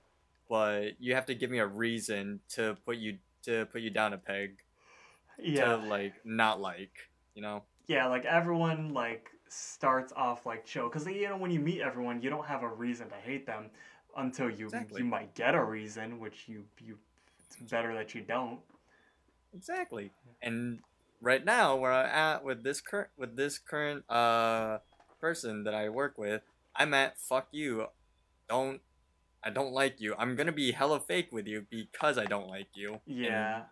but 0.49 0.91
you 0.99 1.15
have 1.15 1.25
to 1.27 1.35
give 1.35 1.49
me 1.49 1.59
a 1.59 1.67
reason 1.67 2.39
to 2.55 2.77
put 2.85 2.97
you 2.97 3.17
to 3.43 3.65
put 3.67 3.81
you 3.81 3.89
down 3.89 4.13
a 4.13 4.17
peg 4.17 4.57
Yeah. 5.39 5.77
to 5.77 5.77
like 5.77 6.13
not 6.25 6.61
like, 6.61 6.91
you 7.35 7.41
know. 7.41 7.63
yeah, 7.87 8.07
like 8.07 8.25
everyone 8.25 8.93
like 8.93 9.29
starts 9.47 10.11
off 10.15 10.45
like 10.45 10.65
chill 10.65 10.89
because 10.89 11.05
you 11.07 11.29
know 11.29 11.37
when 11.37 11.51
you 11.51 11.59
meet 11.59 11.81
everyone, 11.81 12.21
you 12.21 12.29
don't 12.29 12.45
have 12.47 12.63
a 12.63 12.67
reason 12.67 13.07
to 13.09 13.15
hate 13.15 13.45
them 13.45 13.69
until 14.17 14.49
you 14.49 14.65
Exactly. 14.65 15.01
you 15.01 15.05
might 15.07 15.33
get 15.35 15.55
a 15.55 15.63
reason, 15.63 16.19
which 16.19 16.47
you 16.47 16.63
you 16.83 16.97
it's 17.47 17.57
better 17.71 17.93
that 17.93 18.13
you 18.15 18.21
don't. 18.21 18.59
Exactly. 19.53 20.11
And 20.41 20.79
right 21.21 21.43
now, 21.43 21.75
where 21.75 21.91
I'm 21.91 22.05
at 22.07 22.43
with 22.43 22.63
this 22.63 22.81
current 22.81 23.09
with 23.17 23.35
this 23.35 23.57
current 23.57 24.09
uh 24.09 24.79
person 25.19 25.63
that 25.63 25.73
I 25.73 25.89
work 25.89 26.17
with, 26.17 26.41
I'm 26.75 26.93
at 26.93 27.19
fuck 27.19 27.47
you. 27.51 27.87
Don't 28.49 28.81
I 29.43 29.49
don't 29.49 29.73
like 29.73 30.01
you. 30.01 30.15
I'm 30.17 30.35
gonna 30.35 30.51
be 30.51 30.71
hella 30.71 30.99
fake 30.99 31.29
with 31.31 31.47
you 31.47 31.65
because 31.69 32.17
I 32.17 32.25
don't 32.25 32.47
like 32.47 32.67
you. 32.73 32.99
And 33.07 33.17
Yeah, 33.17 33.63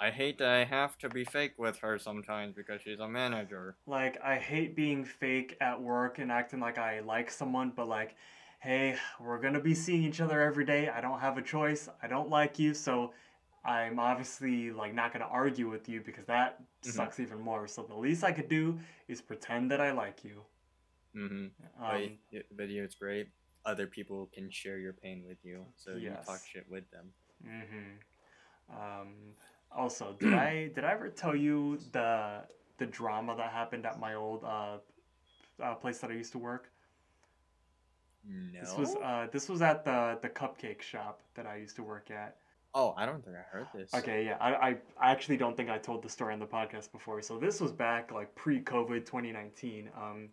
I 0.00 0.10
hate 0.10 0.38
that 0.38 0.48
I 0.48 0.64
have 0.64 0.98
to 0.98 1.08
be 1.08 1.24
fake 1.24 1.54
with 1.58 1.78
her 1.78 1.98
sometimes 1.98 2.54
because 2.54 2.80
she's 2.82 3.00
a 3.00 3.08
manager. 3.08 3.76
like 3.86 4.18
I 4.22 4.36
hate 4.36 4.74
being 4.76 5.04
fake 5.04 5.56
at 5.60 5.80
work 5.80 6.18
and 6.18 6.30
acting 6.32 6.60
like 6.60 6.78
I 6.78 7.00
like 7.00 7.30
someone, 7.30 7.72
but 7.74 7.88
like, 7.88 8.14
hey, 8.60 8.96
we're 9.20 9.40
gonna 9.40 9.60
be 9.60 9.74
seeing 9.74 10.02
each 10.04 10.20
other 10.20 10.40
every 10.40 10.64
day. 10.64 10.88
I 10.88 11.00
don't 11.00 11.20
have 11.20 11.36
a 11.36 11.42
choice. 11.42 11.88
I 12.02 12.06
don't 12.08 12.30
like 12.30 12.58
you, 12.58 12.74
so 12.74 13.12
I'm 13.64 13.98
obviously 14.00 14.72
like 14.72 14.92
not 14.94 15.12
gonna 15.12 15.26
argue 15.26 15.70
with 15.70 15.88
you 15.88 16.00
because 16.00 16.26
that 16.26 16.60
Mhm. 16.82 16.90
sucks 16.90 17.20
even 17.20 17.40
more. 17.40 17.68
So 17.68 17.82
the 17.84 17.94
least 17.94 18.24
I 18.24 18.32
could 18.32 18.48
do 18.48 18.80
is 19.08 19.20
pretend 19.22 19.70
that 19.70 19.80
I 19.80 19.92
like 19.92 20.24
you. 20.24 20.44
Mm-hmm. 21.14 21.82
Um, 21.82 22.18
but 22.32 22.56
but 22.56 22.68
you 22.68 22.78
know, 22.80 22.84
it's 22.84 22.94
great. 22.96 23.28
Other 23.64 23.86
people 23.86 24.26
can 24.32 24.50
share 24.50 24.78
your 24.78 24.92
pain 24.92 25.24
with 25.24 25.44
you, 25.44 25.66
so 25.76 25.94
you 25.94 26.10
can 26.10 26.24
talk 26.24 26.40
shit 26.44 26.68
with 26.68 26.90
them. 26.90 27.12
Mm-hmm. 27.44 28.76
Um, 28.76 29.36
also, 29.70 30.14
did 30.18 30.34
I 30.34 30.68
did 30.74 30.84
I 30.84 30.92
ever 30.92 31.08
tell 31.10 31.36
you 31.36 31.78
the 31.92 32.44
the 32.78 32.86
drama 32.86 33.36
that 33.36 33.52
happened 33.52 33.86
at 33.86 34.00
my 34.00 34.14
old 34.14 34.42
uh, 34.42 34.78
uh, 35.62 35.74
place 35.76 36.00
that 36.00 36.10
I 36.10 36.14
used 36.14 36.32
to 36.32 36.38
work? 36.38 36.70
No. 38.24 38.60
This 38.60 38.76
was 38.76 38.96
uh, 38.96 39.28
this 39.30 39.48
was 39.48 39.62
at 39.62 39.84
the 39.84 40.18
the 40.22 40.28
cupcake 40.28 40.82
shop 40.82 41.22
that 41.34 41.46
I 41.46 41.56
used 41.56 41.76
to 41.76 41.82
work 41.82 42.10
at. 42.10 42.38
Oh, 42.74 42.94
I 42.96 43.06
don't 43.06 43.24
think 43.24 43.36
I 43.36 43.56
heard 43.56 43.66
this. 43.74 43.92
Okay, 43.94 44.24
yeah, 44.24 44.36
I, 44.40 44.54
I 44.54 44.76
I 45.00 45.10
actually 45.12 45.36
don't 45.36 45.56
think 45.56 45.68
I 45.70 45.78
told 45.78 46.02
the 46.02 46.08
story 46.08 46.32
on 46.32 46.38
the 46.40 46.46
podcast 46.46 46.90
before. 46.92 47.20
So 47.22 47.38
this 47.38 47.60
was 47.60 47.72
back 47.72 48.12
like 48.12 48.34
pre-COVID 48.34 49.04
2019. 49.04 49.90
Um, 49.96 50.28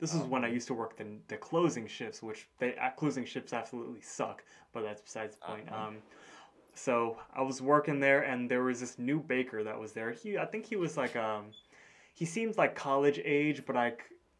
this 0.00 0.14
was 0.14 0.22
when 0.24 0.44
I 0.44 0.48
Oh. 0.48 0.52
used 0.52 0.66
to 0.68 0.74
work 0.74 0.96
the 0.96 1.06
the 1.28 1.36
closing 1.36 1.86
shifts, 1.86 2.22
which 2.22 2.48
they 2.58 2.76
uh, 2.76 2.90
closing 2.90 3.24
shifts 3.24 3.52
absolutely 3.52 4.00
suck. 4.00 4.44
But 4.72 4.82
that's 4.82 5.00
besides 5.00 5.36
the 5.36 5.46
point. 5.46 5.68
Uh-huh. 5.70 5.88
Um, 5.88 5.96
so 6.74 7.18
I 7.34 7.42
was 7.42 7.60
working 7.60 7.98
there, 7.98 8.22
and 8.22 8.48
there 8.48 8.62
was 8.62 8.78
this 8.80 8.98
new 8.98 9.18
baker 9.20 9.64
that 9.64 9.78
was 9.78 9.92
there. 9.92 10.12
He 10.12 10.38
I 10.38 10.44
think 10.46 10.66
he 10.66 10.76
was 10.76 10.96
like 10.96 11.16
um, 11.16 11.46
he 12.14 12.24
seemed 12.24 12.56
like 12.56 12.74
college 12.74 13.20
age, 13.24 13.64
but 13.66 13.76
I. 13.76 13.94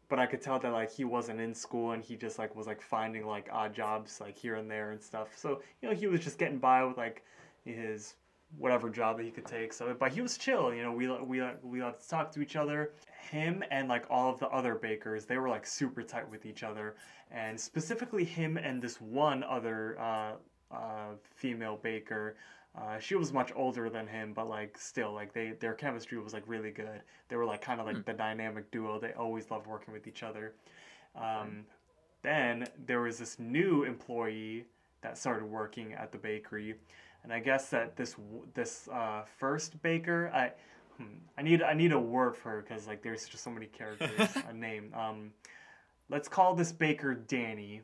But 0.09 0.19
I 0.19 0.25
could 0.25 0.41
tell 0.41 0.59
that 0.59 0.71
like 0.71 0.91
he 0.91 1.05
wasn't 1.05 1.39
in 1.39 1.53
school 1.53 1.91
and 1.91 2.03
he 2.03 2.15
just 2.15 2.39
like 2.39 2.55
was 2.55 2.67
like 2.67 2.81
finding 2.81 3.25
like 3.25 3.47
odd 3.51 3.73
jobs 3.73 4.19
like 4.19 4.37
here 4.37 4.55
and 4.55 4.69
there 4.69 4.91
and 4.91 5.01
stuff. 5.01 5.29
So 5.37 5.61
you 5.81 5.89
know 5.89 5.95
he 5.95 6.07
was 6.07 6.21
just 6.21 6.37
getting 6.37 6.57
by 6.57 6.83
with 6.83 6.97
like 6.97 7.23
his 7.63 8.15
whatever 8.57 8.89
job 8.89 9.17
that 9.17 9.23
he 9.23 9.31
could 9.31 9.45
take. 9.45 9.73
So, 9.73 9.95
but 9.97 10.11
he 10.11 10.21
was 10.21 10.37
chill. 10.37 10.73
You 10.73 10.83
know, 10.83 10.91
we 10.91 11.07
we 11.07 11.41
we 11.63 11.79
got 11.79 12.01
to 12.01 12.09
talk 12.09 12.31
to 12.33 12.41
each 12.41 12.55
other. 12.55 12.91
Him 13.29 13.63
and 13.69 13.87
like 13.87 14.05
all 14.09 14.31
of 14.31 14.39
the 14.39 14.47
other 14.47 14.75
bakers, 14.75 15.25
they 15.25 15.37
were 15.37 15.49
like 15.49 15.67
super 15.67 16.01
tight 16.01 16.29
with 16.29 16.45
each 16.45 16.63
other, 16.63 16.95
and 17.31 17.59
specifically 17.59 18.23
him 18.23 18.57
and 18.57 18.81
this 18.81 18.99
one 18.99 19.43
other 19.43 19.99
uh, 19.99 20.31
uh, 20.71 21.09
female 21.35 21.79
baker. 21.81 22.37
Uh, 22.77 22.99
she 22.99 23.15
was 23.15 23.33
much 23.33 23.51
older 23.55 23.89
than 23.89 24.07
him, 24.07 24.31
but 24.33 24.47
like 24.47 24.77
still, 24.77 25.11
like 25.13 25.33
they 25.33 25.53
their 25.59 25.73
chemistry 25.73 26.19
was 26.19 26.33
like 26.33 26.43
really 26.47 26.71
good. 26.71 27.01
They 27.27 27.35
were 27.35 27.45
like 27.45 27.61
kind 27.61 27.79
of 27.79 27.85
like 27.87 27.95
Hmm. 27.97 28.01
the 28.05 28.13
dynamic 28.13 28.69
duo. 28.71 28.99
They 28.99 29.13
always 29.13 29.49
loved 29.51 29.67
working 29.67 29.93
with 29.93 30.07
each 30.07 30.23
other. 30.23 30.53
Um, 31.15 31.65
then 32.21 32.67
there 32.85 33.01
was 33.01 33.17
this 33.17 33.39
new 33.39 33.83
employee 33.83 34.65
that 35.01 35.17
started 35.17 35.45
working 35.45 35.93
at 35.93 36.11
the 36.11 36.17
bakery, 36.17 36.75
and 37.23 37.33
I 37.33 37.39
guess 37.39 37.69
that 37.69 37.95
this 37.95 38.15
this 38.53 38.87
uh, 38.89 39.23
first 39.39 39.81
baker, 39.81 40.29
I 40.33 40.51
hmm, 40.97 41.17
I 41.37 41.41
need 41.41 41.63
I 41.63 41.73
need 41.73 41.91
a 41.91 41.99
word 41.99 42.35
for 42.37 42.51
her 42.51 42.61
because 42.61 42.87
like 42.87 43.01
there's 43.01 43.27
just 43.27 43.43
so 43.43 43.49
many 43.49 43.65
characters. 43.65 44.29
a 44.49 44.53
name. 44.53 44.93
Um, 44.93 45.31
let's 46.09 46.27
call 46.27 46.53
this 46.55 46.71
baker 46.71 47.15
Danny. 47.15 47.81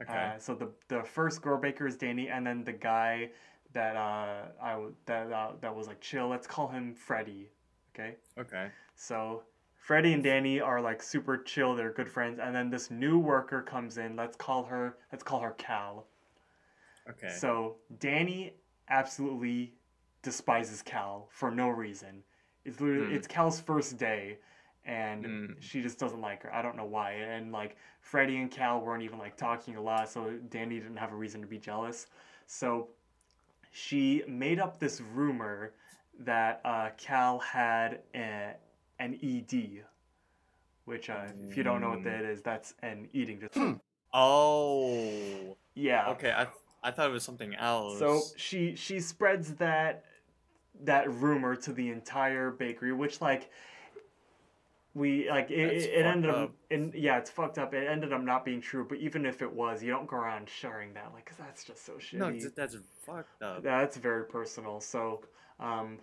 Okay. 0.00 0.12
Uh, 0.12 0.38
so 0.38 0.54
the 0.54 0.68
the 0.88 1.02
first 1.02 1.42
girl 1.42 1.58
baker 1.58 1.86
is 1.86 1.96
Danny, 1.96 2.28
and 2.28 2.46
then 2.46 2.62
the 2.64 2.72
guy 2.72 3.30
that 3.72 3.96
uh 3.96 4.46
I 4.62 4.72
w- 4.72 4.94
that 5.06 5.30
uh, 5.32 5.52
that 5.60 5.74
was 5.74 5.86
like 5.86 6.00
chill. 6.00 6.28
Let's 6.28 6.46
call 6.46 6.68
him 6.68 6.94
Freddie. 6.94 7.50
Okay. 7.94 8.16
okay. 8.38 8.68
So 8.94 9.42
Freddie 9.76 10.12
and 10.12 10.22
Danny 10.22 10.60
are 10.60 10.80
like 10.80 11.02
super 11.02 11.36
chill. 11.38 11.74
They're 11.74 11.92
good 11.92 12.10
friends, 12.10 12.38
and 12.42 12.54
then 12.54 12.70
this 12.70 12.90
new 12.90 13.18
worker 13.18 13.62
comes 13.62 13.98
in. 13.98 14.16
Let's 14.16 14.36
call 14.36 14.64
her. 14.64 14.96
Let's 15.12 15.24
call 15.24 15.40
her 15.40 15.52
Cal. 15.58 16.06
Okay. 17.08 17.28
So 17.28 17.76
Danny 17.98 18.54
absolutely 18.88 19.74
despises 20.22 20.82
Cal 20.82 21.28
for 21.30 21.50
no 21.50 21.68
reason. 21.68 22.22
It's 22.64 22.80
literally 22.80 23.08
Hmm. 23.08 23.14
it's 23.16 23.26
Cal's 23.26 23.60
first 23.60 23.96
day, 23.96 24.38
and 24.84 25.24
Hmm. 25.24 25.46
she 25.60 25.80
just 25.82 25.98
doesn't 25.98 26.20
like 26.20 26.42
her. 26.42 26.54
I 26.54 26.62
don't 26.62 26.76
know 26.76 26.84
why. 26.84 27.12
And 27.12 27.52
like 27.52 27.76
Freddie 28.00 28.38
and 28.38 28.50
Cal 28.50 28.80
weren't 28.80 29.02
even 29.02 29.18
like 29.18 29.36
talking 29.36 29.76
a 29.76 29.80
lot, 29.80 30.08
so 30.08 30.36
Danny 30.48 30.78
didn't 30.80 30.96
have 30.96 31.12
a 31.12 31.16
reason 31.16 31.40
to 31.40 31.46
be 31.46 31.58
jealous. 31.58 32.06
So 32.46 32.88
she 33.70 34.22
made 34.26 34.58
up 34.58 34.78
this 34.78 35.00
rumor 35.00 35.72
that 36.20 36.60
uh, 36.64 36.90
Cal 36.96 37.38
had 37.38 38.00
a, 38.14 38.54
an 38.98 39.18
ED, 39.22 39.84
which 40.84 41.10
uh, 41.10 41.26
if 41.48 41.56
you 41.56 41.62
don't 41.62 41.80
know 41.80 41.90
what 41.90 42.04
that 42.04 42.24
is, 42.24 42.42
that's 42.42 42.74
an 42.82 43.08
eating 43.12 43.38
disorder. 43.38 43.78
oh. 44.12 45.56
yeah. 45.74 46.10
Okay. 46.10 46.32
I 46.32 46.46
I 46.82 46.90
thought 46.90 47.10
it 47.10 47.12
was 47.12 47.24
something 47.24 47.54
else. 47.54 47.98
So 47.98 48.22
she 48.36 48.74
she 48.74 49.00
spreads 49.00 49.54
that 49.54 50.04
that 50.84 51.12
rumor 51.12 51.56
to 51.56 51.72
the 51.72 51.90
entire 51.90 52.50
bakery, 52.50 52.92
which 52.92 53.20
like 53.20 53.50
we 54.94 55.28
like 55.30 55.50
it, 55.50 55.72
That's 55.72 55.84
it, 55.84 56.04
ended 56.06 56.30
up 56.30 56.36
up. 56.44 56.50
in 56.70 56.92
yeah 56.94 57.18
it's 57.18 57.30
fucked 57.30 57.58
up. 57.58 57.74
It 57.74 57.86
ended 57.88 58.12
up 58.12 58.22
not 58.22 58.44
being 58.44 58.60
true, 58.60 58.86
but 58.88 58.98
even 58.98 59.26
if 59.26 59.42
it 59.42 59.52
was, 59.52 59.82
you 59.82 59.90
don't 59.90 60.06
go 60.06 60.16
around 60.16 60.48
sharing 60.48 60.94
that 60.94 61.12
like 61.14 61.26
'cause 61.26 61.36
that's 61.36 61.64
just 61.64 61.84
so 61.84 61.94
shitty. 61.94 62.18
no, 62.18 62.32
that's 62.56 62.76
fucked 63.04 63.42
up. 63.42 63.62
That's 63.62 63.96
very 63.96 64.24
personal. 64.26 64.80
So, 64.80 65.22
um, 65.60 65.98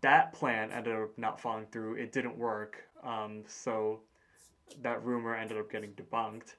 that 0.00 0.32
plan 0.32 0.70
ended 0.72 0.94
up 0.94 1.16
not 1.18 1.40
falling 1.40 1.66
through. 1.66 1.94
It 1.94 2.12
didn't 2.12 2.36
work. 2.36 2.84
Um, 3.02 3.44
so 3.46 4.00
that 4.82 5.02
rumor 5.04 5.34
ended 5.34 5.58
up 5.58 5.70
getting 5.70 5.92
debunked. 5.94 6.54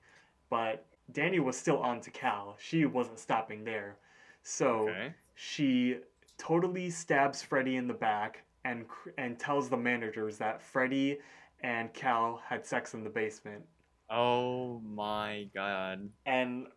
But 0.50 0.86
Danny 1.12 1.40
was 1.40 1.58
still 1.58 1.80
on 1.80 2.02
to 2.02 2.12
Cal. 2.12 2.56
She 2.60 2.86
wasn't 2.86 3.20
stopping 3.20 3.64
there. 3.64 3.98
So 4.44 4.90
Okay. 4.90 5.14
she 5.36 6.00
totally 6.38 6.90
stabs 6.90 7.42
Freddy 7.44 7.76
in 7.76 7.88
the 7.88 7.94
back 7.94 8.44
and 8.66 8.86
and 9.18 9.40
tells 9.40 9.70
the 9.70 9.78
managers 9.78 10.38
that 10.38 10.62
Freddy 10.62 11.20
and 11.62 11.94
Cal 11.94 12.42
had 12.48 12.66
sex 12.66 12.94
in 12.94 13.04
the 13.04 13.10
basement. 13.10 13.64
Oh 14.10 14.80
my 14.80 15.48
god. 15.54 16.10
And 16.26 16.68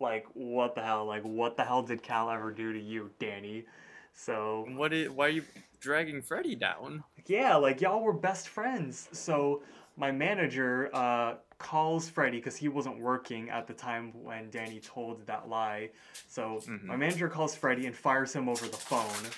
like, 0.00 0.26
what 0.34 0.74
the 0.74 0.82
hell? 0.82 1.06
Like, 1.06 1.22
what 1.22 1.56
the 1.56 1.64
hell 1.64 1.82
did 1.82 2.02
Cal 2.02 2.30
ever 2.30 2.50
do 2.52 2.72
to 2.72 2.80
you, 2.80 3.10
Danny? 3.18 3.64
So 4.12 4.66
What 4.74 4.92
is? 4.92 5.10
Why 5.10 5.26
are 5.26 5.30
you 5.30 5.44
dragging 5.80 6.22
Freddy 6.22 6.54
down? 6.56 7.04
yeah, 7.26 7.56
like 7.56 7.80
y'all 7.80 8.02
were 8.02 8.12
best 8.12 8.48
friends. 8.48 9.08
So 9.12 9.62
my 9.96 10.10
manager 10.10 10.90
uh, 10.94 11.34
calls 11.58 12.08
Freddie 12.08 12.38
because 12.38 12.56
he 12.56 12.68
wasn't 12.68 12.98
working 13.00 13.48
at 13.50 13.66
the 13.66 13.72
time 13.72 14.12
when 14.22 14.50
Danny 14.50 14.80
told 14.80 15.24
that 15.26 15.48
lie. 15.48 15.90
So 16.28 16.60
Mhm. 16.66 16.84
my 16.84 16.96
manager 16.96 17.28
calls 17.28 17.54
Freddie 17.54 17.86
and 17.86 17.94
fires 17.96 18.32
him 18.34 18.48
over 18.48 18.66
the 18.66 18.76
phone. 18.76 19.30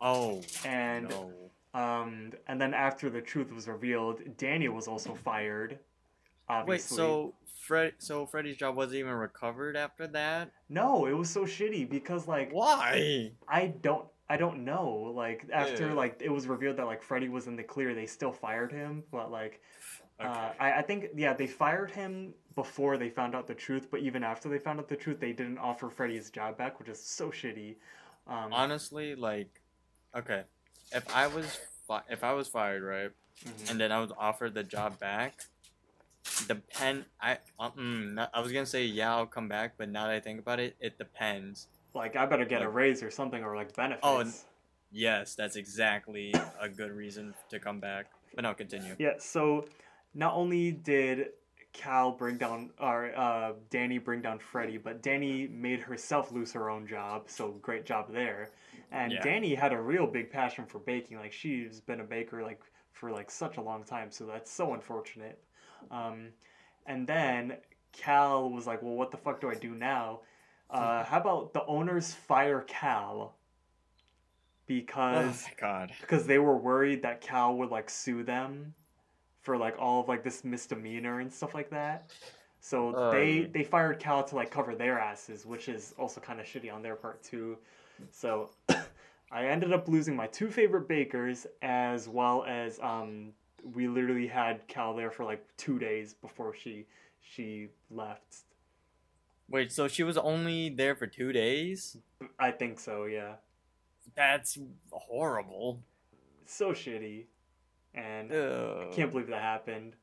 Oh. 0.00 0.42
And 0.64 1.08
no. 1.08 1.32
um, 1.74 2.32
and 2.46 2.60
then 2.60 2.74
after 2.74 3.10
the 3.10 3.20
truth 3.20 3.52
was 3.52 3.68
revealed, 3.68 4.20
Danny 4.36 4.68
was 4.68 4.88
also 4.88 5.14
fired. 5.14 5.70
Wait. 5.72 5.78
Obviously. 6.48 6.96
So 6.96 7.34
Fred. 7.60 7.94
So 7.98 8.26
Freddy's 8.26 8.56
job 8.56 8.76
wasn't 8.76 8.96
even 9.00 9.12
recovered 9.12 9.76
after 9.76 10.06
that. 10.08 10.50
no, 10.68 11.06
it 11.06 11.12
was 11.12 11.28
so 11.28 11.42
shitty 11.44 11.88
because 11.88 12.26
like 12.26 12.50
Why? 12.52 13.32
I 13.48 13.66
don't 13.82 14.06
I 14.30 14.36
don't 14.36 14.64
know. 14.64 15.12
Like 15.14 15.46
after 15.52 15.88
Yeah. 15.88 15.92
like 15.94 16.20
it 16.22 16.30
was 16.30 16.46
revealed 16.46 16.76
that 16.78 16.86
like 16.86 17.02
Freddie 17.02 17.28
was 17.28 17.46
in 17.46 17.56
the 17.56 17.62
clear, 17.62 17.94
they 17.94 18.06
still 18.06 18.32
fired 18.32 18.72
him, 18.72 19.02
but 19.10 19.30
like 19.30 19.60
Okay. 20.20 20.28
Uh, 20.28 20.50
I, 20.58 20.72
I 20.78 20.82
think 20.82 21.06
yeah 21.14 21.32
they 21.32 21.46
fired 21.46 21.92
him 21.92 22.34
before 22.56 22.96
they 22.98 23.08
found 23.08 23.36
out 23.36 23.46
the 23.46 23.54
truth, 23.54 23.86
but 23.88 24.00
even 24.00 24.24
after 24.24 24.48
they 24.48 24.58
found 24.58 24.80
out 24.80 24.88
the 24.88 24.96
truth, 24.96 25.20
they 25.20 25.32
didn't 25.32 25.58
offer 25.58 25.88
Freddie 25.90 26.16
his 26.16 26.30
job 26.30 26.58
back, 26.58 26.80
which 26.80 26.88
is 26.88 27.00
so 27.00 27.30
shitty. 27.30 27.76
Um, 28.26 28.52
Honestly, 28.52 29.14
like, 29.14 29.60
okay, 30.16 30.42
if 30.92 31.04
I 31.14 31.26
was 31.26 31.58
fi- 31.86 32.02
if 32.10 32.24
I 32.24 32.32
was 32.32 32.48
fired, 32.48 32.82
right, 32.82 33.10
mhm. 33.44 33.70
and 33.70 33.80
then 33.80 33.92
I 33.92 34.00
was 34.00 34.12
offered 34.18 34.54
the 34.54 34.64
job 34.64 34.98
back, 34.98 35.42
depend. 36.46 37.04
I 37.20 37.38
uh, 37.58 37.70
mm, 37.70 38.14
not, 38.14 38.30
I 38.34 38.40
was 38.40 38.52
gonna 38.52 38.66
say 38.66 38.84
yeah, 38.84 39.14
I'll 39.14 39.26
come 39.26 39.48
back, 39.48 39.74
but 39.76 39.88
now 39.88 40.06
that 40.06 40.14
I 40.14 40.20
think 40.20 40.40
about 40.40 40.60
it, 40.60 40.76
it 40.80 40.98
depends. 40.98 41.68
like 41.94 42.16
I 42.16 42.26
better 42.26 42.44
get 42.44 42.62
a 42.62 42.68
raise 42.68 43.02
or 43.02 43.10
something 43.10 43.42
or 43.42 43.56
like 43.56 43.74
benefits. 43.74 44.00
Oh, 44.02 44.24
Yes, 44.90 45.34
that's 45.34 45.56
exactly 45.56 46.32
a 46.58 46.68
good 46.68 46.92
reason 46.92 47.34
to 47.50 47.58
come 47.58 47.78
back. 47.80 48.06
But 48.34 48.42
no, 48.44 48.54
continue. 48.54 48.94
Yeah, 48.98 49.14
so 49.18 49.66
not 50.14 50.34
only 50.34 50.72
did 50.72 51.28
Cal 51.72 52.12
bring 52.12 52.38
down 52.38 52.70
or 52.80 53.14
uh, 53.14 53.52
Danny 53.70 53.98
bring 53.98 54.22
down 54.22 54.38
Freddie, 54.38 54.78
but 54.78 55.02
Danny 55.02 55.46
made 55.46 55.80
herself 55.80 56.32
lose 56.32 56.52
her 56.52 56.70
own 56.70 56.86
job. 56.86 57.24
So 57.26 57.52
great 57.60 57.84
job 57.84 58.12
there. 58.12 58.50
And 58.90 59.12
Yeah. 59.12 59.22
Danny 59.22 59.54
had 59.54 59.72
a 59.72 59.80
real 59.80 60.06
big 60.06 60.30
passion 60.30 60.66
for 60.66 60.78
baking. 60.78 61.18
Like 61.18 61.32
she's 61.32 61.80
been 61.80 62.00
a 62.00 62.04
baker 62.04 62.42
like 62.42 62.60
for 62.92 63.10
like 63.10 63.30
such 63.30 63.56
a 63.56 63.60
long 63.60 63.84
time. 63.84 64.10
So 64.10 64.26
that's 64.26 64.50
so 64.50 64.74
unfortunate. 64.74 65.42
Um, 65.90 66.32
and 66.86 67.06
then 67.06 67.58
Cal 67.92 68.50
was 68.50 68.66
like, 68.66 68.82
"Well, 68.82 68.94
what 68.94 69.10
the 69.10 69.16
fuck 69.16 69.40
do 69.40 69.50
I 69.50 69.54
do 69.54 69.74
now? 69.74 70.20
Uh, 70.70 71.04
how 71.10 71.20
about 71.20 71.52
the 71.52 71.64
owners 71.66 72.14
fire 72.14 72.62
Cal?" 72.62 73.16
Oh 73.20 73.34
Because 74.66 75.46
god. 75.58 75.92
because 76.00 76.26
they 76.26 76.38
were 76.38 76.56
worried 76.56 77.02
that 77.02 77.20
Cal 77.20 77.56
would 77.56 77.70
like 77.70 77.88
sue 77.88 78.22
them 78.22 78.74
for 79.40 79.56
like 79.56 79.76
all 79.78 80.00
of 80.02 80.08
like 80.08 80.22
this 80.22 80.44
misdemeanor 80.44 81.20
and 81.20 81.32
stuff 81.32 81.54
like 81.54 81.70
that. 81.70 82.10
So 82.60 82.90
Uh. 82.90 83.10
they 83.10 83.42
they 83.42 83.64
fired 83.64 83.98
Cal 83.98 84.24
to 84.24 84.34
like 84.36 84.50
cover 84.50 84.74
their 84.74 84.98
asses, 84.98 85.46
which 85.46 85.68
is 85.68 85.94
also 85.98 86.20
kind 86.20 86.40
of 86.40 86.46
shitty 86.46 86.72
on 86.72 86.82
their 86.82 86.96
part 86.96 87.22
too. 87.22 87.58
So 88.10 88.50
I 89.30 89.46
ended 89.46 89.72
up 89.72 89.88
losing 89.88 90.16
my 90.16 90.26
two 90.26 90.50
favorite 90.50 90.88
bakers 90.88 91.46
as 91.62 92.08
well 92.08 92.44
as 92.46 92.78
um 92.80 93.32
we 93.74 93.88
literally 93.88 94.26
had 94.26 94.66
Cal 94.68 94.94
there 94.94 95.10
for 95.10 95.24
like 95.24 95.44
2 95.56 95.78
days 95.78 96.14
before 96.14 96.54
she 96.54 96.86
she 97.20 97.68
left. 97.90 98.44
Wait, 99.50 99.72
so 99.72 99.88
she 99.88 100.02
was 100.02 100.18
only 100.18 100.68
there 100.68 100.94
for 100.94 101.06
two 101.06 101.32
days? 101.32 101.96
I 102.38 102.50
think 102.50 102.78
so, 102.78 103.04
yeah. 103.04 103.34
That's 104.14 104.58
horrible. 104.90 105.80
So 106.44 106.72
shitty. 106.72 107.24
And 107.94 108.30
Ugh. 108.30 108.88
I 108.90 108.94
can't 108.94 109.10
believe 109.10 109.28
that 109.28 109.40
happened. 109.40 109.94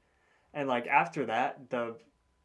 And 0.54 0.68
like 0.68 0.88
after 0.88 1.26
that, 1.28 1.70
the 1.70 1.96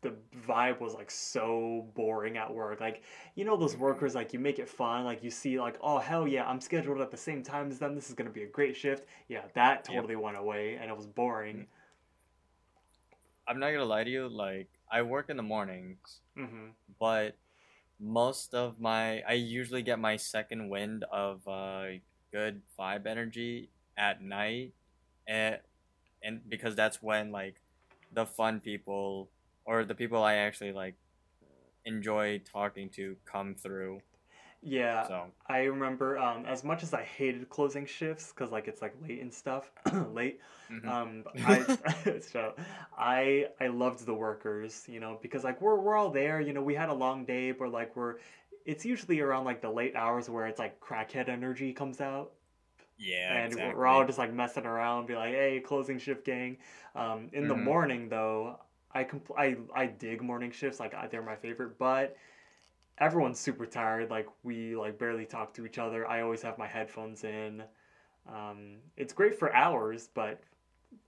the 0.03 0.15
vibe 0.47 0.81
was 0.81 0.95
like 0.95 1.11
so 1.11 1.89
boring 1.95 2.37
at 2.39 2.53
work. 2.53 2.81
Like 2.81 3.03
you 3.35 3.45
know 3.45 3.57
those 3.57 3.77
workers 3.77 4.15
like 4.15 4.33
you 4.33 4.39
make 4.39 4.59
it 4.59 4.69
fun. 4.69 5.05
Like 5.05 5.23
you 5.23 5.31
see 5.31 5.61
like 5.61 5.79
oh 5.83 5.99
hell 5.99 6.27
yeah 6.27 6.45
I'm 6.49 6.61
scheduled 6.61 7.01
at 7.01 7.11
the 7.11 7.17
same 7.17 7.43
time 7.43 7.71
as 7.71 7.79
them. 7.79 7.95
This 7.95 8.09
is 8.09 8.15
gonna 8.15 8.31
be 8.31 8.43
a 8.45 8.49
great 8.49 8.77
shift. 8.77 9.07
Yeah, 9.29 9.43
that 9.55 9.85
Yep. 9.89 10.07
totally 10.07 10.17
went 10.17 10.37
away 10.37 10.77
and 10.81 10.91
it 10.91 10.97
was 10.97 11.07
boring. 11.07 11.67
I'm 13.47 13.59
not 13.59 13.73
gonna 13.73 13.85
lie 13.85 14.05
to 14.05 14.11
you. 14.11 14.29
Like, 14.29 14.69
I 14.91 15.03
work 15.03 15.29
in 15.31 15.37
the 15.37 15.43
mornings, 15.43 16.21
hmm 16.37 16.71
but 16.99 17.37
most 18.01 18.55
of 18.55 18.81
my 18.81 19.23
I 19.23 19.35
usually 19.35 19.83
get 19.83 19.99
my 19.99 20.17
second 20.17 20.69
wind 20.71 21.05
of 21.13 21.47
uh, 21.49 22.01
good 22.33 22.63
vibe 22.79 23.07
energy 23.07 23.71
at 23.97 24.23
night, 24.23 24.75
and 25.27 25.59
and 26.23 26.43
because 26.49 26.77
that's 26.77 27.03
when 27.03 27.33
like 27.33 27.63
the 28.13 28.27
fun 28.27 28.61
people 28.61 29.31
or 29.65 29.85
the 29.85 29.95
people 29.95 30.23
I 30.23 30.35
actually 30.37 30.73
like 30.73 30.97
enjoy 31.85 32.41
talking 32.41 32.91
to 32.91 33.17
come 33.27 33.55
through. 33.55 34.03
Yeah, 34.63 35.09
So 35.09 35.33
I 35.49 35.65
remember 35.65 36.19
um, 36.19 36.45
as 36.47 36.65
much 36.65 36.83
as 36.83 36.93
I 36.93 37.03
hated 37.03 37.49
closing 37.49 37.87
shifts 37.87 38.33
because 38.33 38.51
like 38.53 38.69
it's 38.69 38.83
like 38.83 38.95
late 39.03 39.21
and 39.23 39.33
stuff, 39.33 39.71
late. 40.13 40.41
mhm. 40.69 40.93
Um, 40.93 41.25
I 41.45 41.67
so 42.21 42.55
I 42.97 43.49
I 43.61 43.69
loved 43.69 44.05
the 44.07 44.15
workers, 44.15 44.85
you 44.89 45.01
know, 45.01 45.19
because 45.23 45.45
like 45.45 45.61
we're 45.63 45.77
we're 45.81 45.97
all 45.97 46.11
there, 46.11 46.41
you 46.41 46.53
know, 46.53 46.63
we 46.63 46.75
had 46.75 46.89
a 46.91 46.95
long 46.95 47.25
day, 47.25 47.53
but 47.53 47.71
like 47.71 47.97
we're 47.97 48.17
it's 48.67 48.85
usually 48.85 49.21
around 49.21 49.45
like 49.45 49.63
the 49.63 49.71
late 49.71 49.97
hours 49.97 50.29
where 50.29 50.47
it's 50.47 50.59
like 50.59 50.79
crackhead 50.81 51.29
energy 51.29 51.73
comes 51.73 52.01
out, 52.01 52.33
yeah, 52.99 53.39
and 53.39 53.59
we're- 53.59 53.75
exactly. 53.75 53.77
we're 53.77 53.87
all 53.87 54.05
just 54.07 54.19
like 54.19 54.33
messing 54.33 54.67
around, 54.67 55.07
be 55.07 55.15
like, 55.15 55.33
hey, 55.35 55.61
closing 55.65 55.99
shift 55.99 56.25
gang. 56.25 56.59
Um, 56.95 57.29
in 57.33 57.47
the 57.47 57.55
Mhm. 57.55 57.57
morning 57.57 58.09
though, 58.09 58.59
I 58.93 59.05
compl- 59.05 59.39
I 59.39 59.57
I 59.75 59.87
dig 59.87 60.21
morning 60.23 60.51
shifts, 60.51 60.81
like 60.81 60.95
I- 60.95 61.07
they're 61.07 61.23
my 61.23 61.37
favorite, 61.37 61.79
but 61.79 62.17
everyone's 62.99 63.39
super 63.41 63.67
tired. 63.67 64.11
Like 64.11 64.27
we 64.43 64.77
like 64.77 64.99
barely 64.99 65.27
talk 65.27 65.55
to 65.55 65.67
each 65.67 65.79
other. 65.79 66.07
I 66.07 66.23
always 66.23 66.43
have 66.43 66.59
my 66.59 66.67
headphones 66.67 67.25
in. 67.25 67.63
Um, 68.29 68.77
it's 68.97 69.13
great 69.13 69.39
for 69.39 69.55
hours, 69.55 70.09
but 70.13 70.41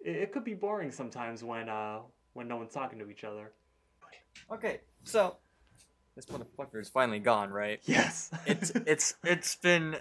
it, 0.01 0.16
it 0.16 0.33
could 0.33 0.45
be 0.45 0.55
boring 0.55 0.91
sometimes 0.91 1.43
when 1.45 1.68
uh 1.68 2.01
when 2.35 2.49
no 2.49 2.57
one's 2.57 2.72
talking 2.72 2.99
to 3.01 3.11
each 3.11 3.24
other. 3.24 3.53
okay. 4.51 4.80
So 5.05 5.37
this 6.14 6.26
motherfucker 6.26 6.80
is 6.80 6.89
finally 6.89 7.18
gone, 7.18 7.51
right? 7.51 7.80
Yes. 7.85 8.30
it's 8.47 8.70
it's 8.87 9.14
it's 9.24 9.57
been 9.57 9.97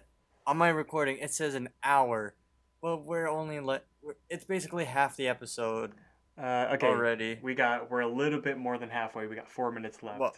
on 0.46 0.58
my 0.58 0.70
recording. 0.70 1.18
It 1.18 1.34
says 1.34 1.56
an 1.56 1.70
hour. 1.84 2.36
Well, 2.82 3.00
we're 3.02 3.28
only 3.28 3.60
let. 3.60 3.86
It's 4.30 4.46
basically 4.46 4.86
half 4.86 5.16
the 5.16 5.28
episode 5.28 5.92
uh, 6.38 6.70
okay. 6.74 6.88
already. 6.88 7.40
We 7.42 7.56
got 7.56 7.90
we're 7.90 8.02
a 8.02 8.08
little 8.08 8.40
bit 8.42 8.58
more 8.58 8.78
than 8.78 8.90
halfway. 8.90 9.28
We 9.28 9.36
got 9.36 9.50
four 9.50 9.72
minutes 9.72 10.02
left. 10.04 10.20
Well- 10.20 10.36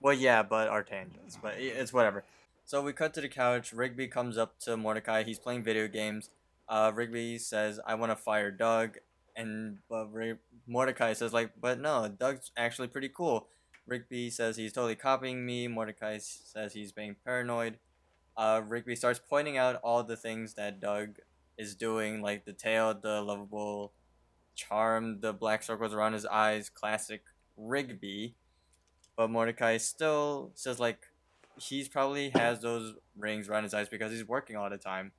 Well, 0.00 0.14
yeah, 0.14 0.42
but 0.44 0.68
our 0.68 0.84
tangents. 0.84 1.38
But 1.42 1.54
it's 1.58 1.92
whatever. 1.92 2.24
So 2.64 2.82
we 2.82 2.92
cut 2.92 3.14
to 3.14 3.20
the 3.20 3.28
couch. 3.28 3.72
Rigby 3.72 4.06
comes 4.08 4.38
up 4.38 4.58
to 4.60 4.76
Mordecai. 4.76 5.24
He's 5.24 5.38
playing 5.40 5.64
video 5.64 5.88
games. 5.88 6.30
Uh, 6.68 6.92
Rigby 6.94 7.38
says, 7.38 7.80
"I 7.84 7.94
want 7.96 8.12
to 8.12 8.16
fire 8.16 8.50
Doug," 8.52 8.98
and 9.34 9.78
but 9.88 10.12
Ri- 10.12 10.38
Mordecai 10.66 11.14
says, 11.14 11.32
"Like, 11.32 11.52
but 11.60 11.80
no, 11.80 12.06
Doug's 12.08 12.52
actually 12.56 12.88
pretty 12.88 13.08
cool." 13.08 13.48
Rigby 13.86 14.28
says 14.30 14.56
he's 14.56 14.72
totally 14.72 14.94
copying 14.96 15.44
me. 15.46 15.66
Mordecai 15.66 16.18
says 16.18 16.74
he's 16.74 16.92
being 16.92 17.16
paranoid. 17.24 17.78
Uh, 18.36 18.60
Rigby 18.64 18.94
starts 18.94 19.18
pointing 19.18 19.56
out 19.56 19.76
all 19.82 20.04
the 20.04 20.16
things 20.16 20.54
that 20.54 20.78
Doug 20.78 21.18
is 21.56 21.74
doing, 21.74 22.20
like 22.22 22.44
the 22.44 22.52
tail, 22.52 22.94
the 22.94 23.20
lovable 23.22 23.92
charm, 24.58 25.20
the 25.20 25.32
black 25.32 25.62
circles 25.62 25.94
around 25.94 26.12
his 26.12 26.26
eyes, 26.26 26.68
classic 26.68 27.22
Rigby. 27.56 28.34
But 29.16 29.30
Mordecai 29.30 29.78
still 29.78 30.50
says 30.54 30.78
like 30.78 30.98
he's 31.58 31.88
probably 31.88 32.30
has 32.30 32.60
those 32.60 32.94
rings 33.16 33.48
around 33.48 33.62
his 33.64 33.74
eyes 33.74 33.88
because 33.88 34.12
he's 34.12 34.26
working 34.26 34.56
all 34.56 34.68
the 34.68 34.76
time. 34.76 35.12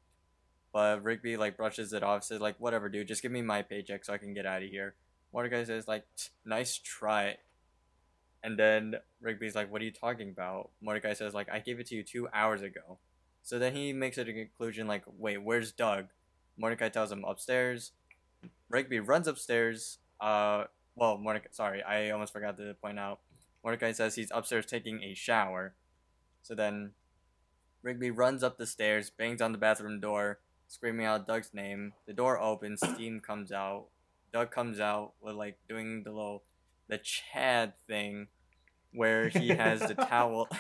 But 0.72 1.04
Rigby 1.04 1.38
like 1.38 1.58
brushes 1.58 1.94
it 1.94 2.04
off, 2.04 2.24
says 2.24 2.42
like 2.42 2.56
whatever, 2.60 2.90
dude, 2.90 3.08
just 3.08 3.22
give 3.22 3.32
me 3.32 3.42
my 3.42 3.62
paycheck 3.62 4.06
so 4.06 4.14
I 4.14 4.18
can 4.18 4.34
get 4.34 4.46
out 4.46 4.62
of 4.62 4.70
here. 4.70 4.96
Mordecai 5.34 5.64
says 5.64 5.88
like 5.88 6.06
nice 6.46 6.78
try. 6.78 7.38
And 8.44 8.58
then 8.58 8.96
Rigby's 9.22 9.56
like, 9.56 9.72
what 9.72 9.82
are 9.82 9.86
you 9.86 9.92
talking 9.92 10.30
about? 10.30 10.70
Mordecai 10.82 11.14
says 11.14 11.34
like 11.34 11.50
I 11.52 11.60
gave 11.60 11.80
it 11.80 11.88
to 11.88 11.96
you 11.96 12.04
two 12.04 12.28
hours 12.34 12.62
ago. 12.62 13.00
So 13.42 13.58
then 13.58 13.76
he 13.76 13.94
makes 13.94 14.18
it 14.18 14.30
a 14.30 14.34
conclusion 14.34 14.86
like, 14.86 15.04
wait, 15.18 15.42
where's 15.42 15.72
Doug? 15.72 16.08
Mordecai 16.58 16.90
tells 16.90 17.12
him 17.12 17.24
upstairs. 17.26 17.92
Rigby 18.70 19.00
runs 19.00 19.28
upstairs. 19.28 19.98
Uh, 20.20 20.66
well, 20.96 21.18
Mordecai. 21.18 21.50
Sorry, 21.52 21.84
I 21.84 22.12
almost 22.12 22.34
forgot 22.34 22.58
to 22.58 22.74
point 22.76 23.00
out. 23.00 23.20
Mordecai 23.64 23.92
says 23.92 24.16
he's 24.16 24.32
upstairs 24.32 24.66
taking 24.66 25.04
a 25.04 25.14
shower. 25.14 25.74
So 26.42 26.56
then, 26.56 26.92
Rigby 27.82 28.12
runs 28.12 28.44
up 28.44 28.58
the 28.58 28.66
stairs, 28.66 29.10
bangs 29.10 29.42
on 29.42 29.52
the 29.52 29.58
bathroom 29.58 30.00
door, 30.00 30.40
screaming 30.68 31.06
out 31.06 31.28
Doug's 31.28 31.54
name. 31.54 31.94
The 32.06 32.14
door 32.14 32.40
opens. 32.40 32.82
Steam 32.82 33.20
comes 33.20 33.52
out. 33.52 33.88
Doug 34.32 34.52
comes 34.52 34.80
out 34.80 35.14
with 35.22 35.36
like 35.36 35.58
doing 35.68 36.04
the 36.04 36.12
little, 36.12 36.44
the 36.88 37.00
Chad 37.00 37.74
thing, 37.88 38.28
where 38.94 39.30
he 39.30 39.50
has 39.50 39.80
the 39.80 39.94
towel. 40.10 40.48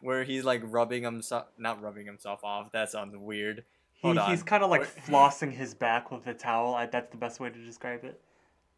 Where 0.00 0.22
he's 0.22 0.44
like 0.44 0.62
rubbing 0.64 1.02
himself, 1.02 1.46
not 1.58 1.82
rubbing 1.82 2.06
himself 2.06 2.44
off. 2.44 2.70
That 2.70 2.88
sounds 2.88 3.16
weird. 3.16 3.64
He, 4.00 4.16
he's 4.28 4.44
kind 4.44 4.62
of 4.62 4.70
like 4.70 4.86
flossing 5.06 5.52
his 5.52 5.74
back 5.74 6.12
with 6.12 6.26
a 6.28 6.34
towel. 6.34 6.74
I, 6.74 6.86
that's 6.86 7.10
the 7.10 7.16
best 7.16 7.40
way 7.40 7.50
to 7.50 7.64
describe 7.64 8.04
it. 8.04 8.20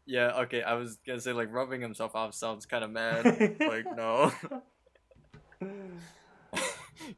Yeah, 0.07 0.31
okay, 0.41 0.63
I 0.63 0.73
was 0.73 0.97
gonna 1.05 1.21
say 1.21 1.31
like 1.31 1.53
rubbing 1.53 1.79
himself 1.79 2.15
off 2.15 2.33
sounds 2.33 2.65
kind 2.65 2.83
of 2.83 2.89
mad. 2.89 3.25
like 3.59 3.85
no, 3.95 4.31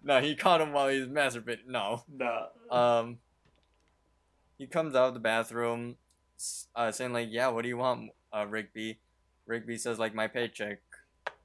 no, 0.04 0.20
he 0.20 0.36
caught 0.36 0.60
him 0.60 0.74
while 0.74 0.90
he's 0.90 1.08
masturbating. 1.08 1.68
No, 1.68 2.04
no. 2.14 2.48
um, 2.70 3.20
he 4.58 4.68
comes 4.68 4.96
out 4.96 5.08
of 5.08 5.14
the 5.14 5.22
bathroom, 5.22 5.96
uh, 6.76 6.92
saying 6.92 7.14
like, 7.14 7.30
"Yeah, 7.32 7.48
what 7.48 7.62
do 7.62 7.70
you 7.70 7.78
want, 7.78 8.12
uh, 8.36 8.46
Rigby?" 8.46 9.00
Rigby 9.46 9.78
says 9.78 9.98
like, 9.98 10.14
"My 10.14 10.28
paycheck," 10.28 10.82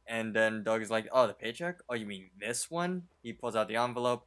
and 0.08 0.34
then 0.34 0.64
Doug 0.64 0.82
is 0.82 0.90
like, 0.90 1.08
"Oh, 1.12 1.28
the 1.28 1.34
paycheck? 1.34 1.76
Oh, 1.88 1.94
you 1.94 2.06
mean 2.06 2.30
this 2.38 2.68
one?" 2.68 3.04
He 3.22 3.32
pulls 3.32 3.54
out 3.54 3.68
the 3.68 3.76
envelope, 3.76 4.26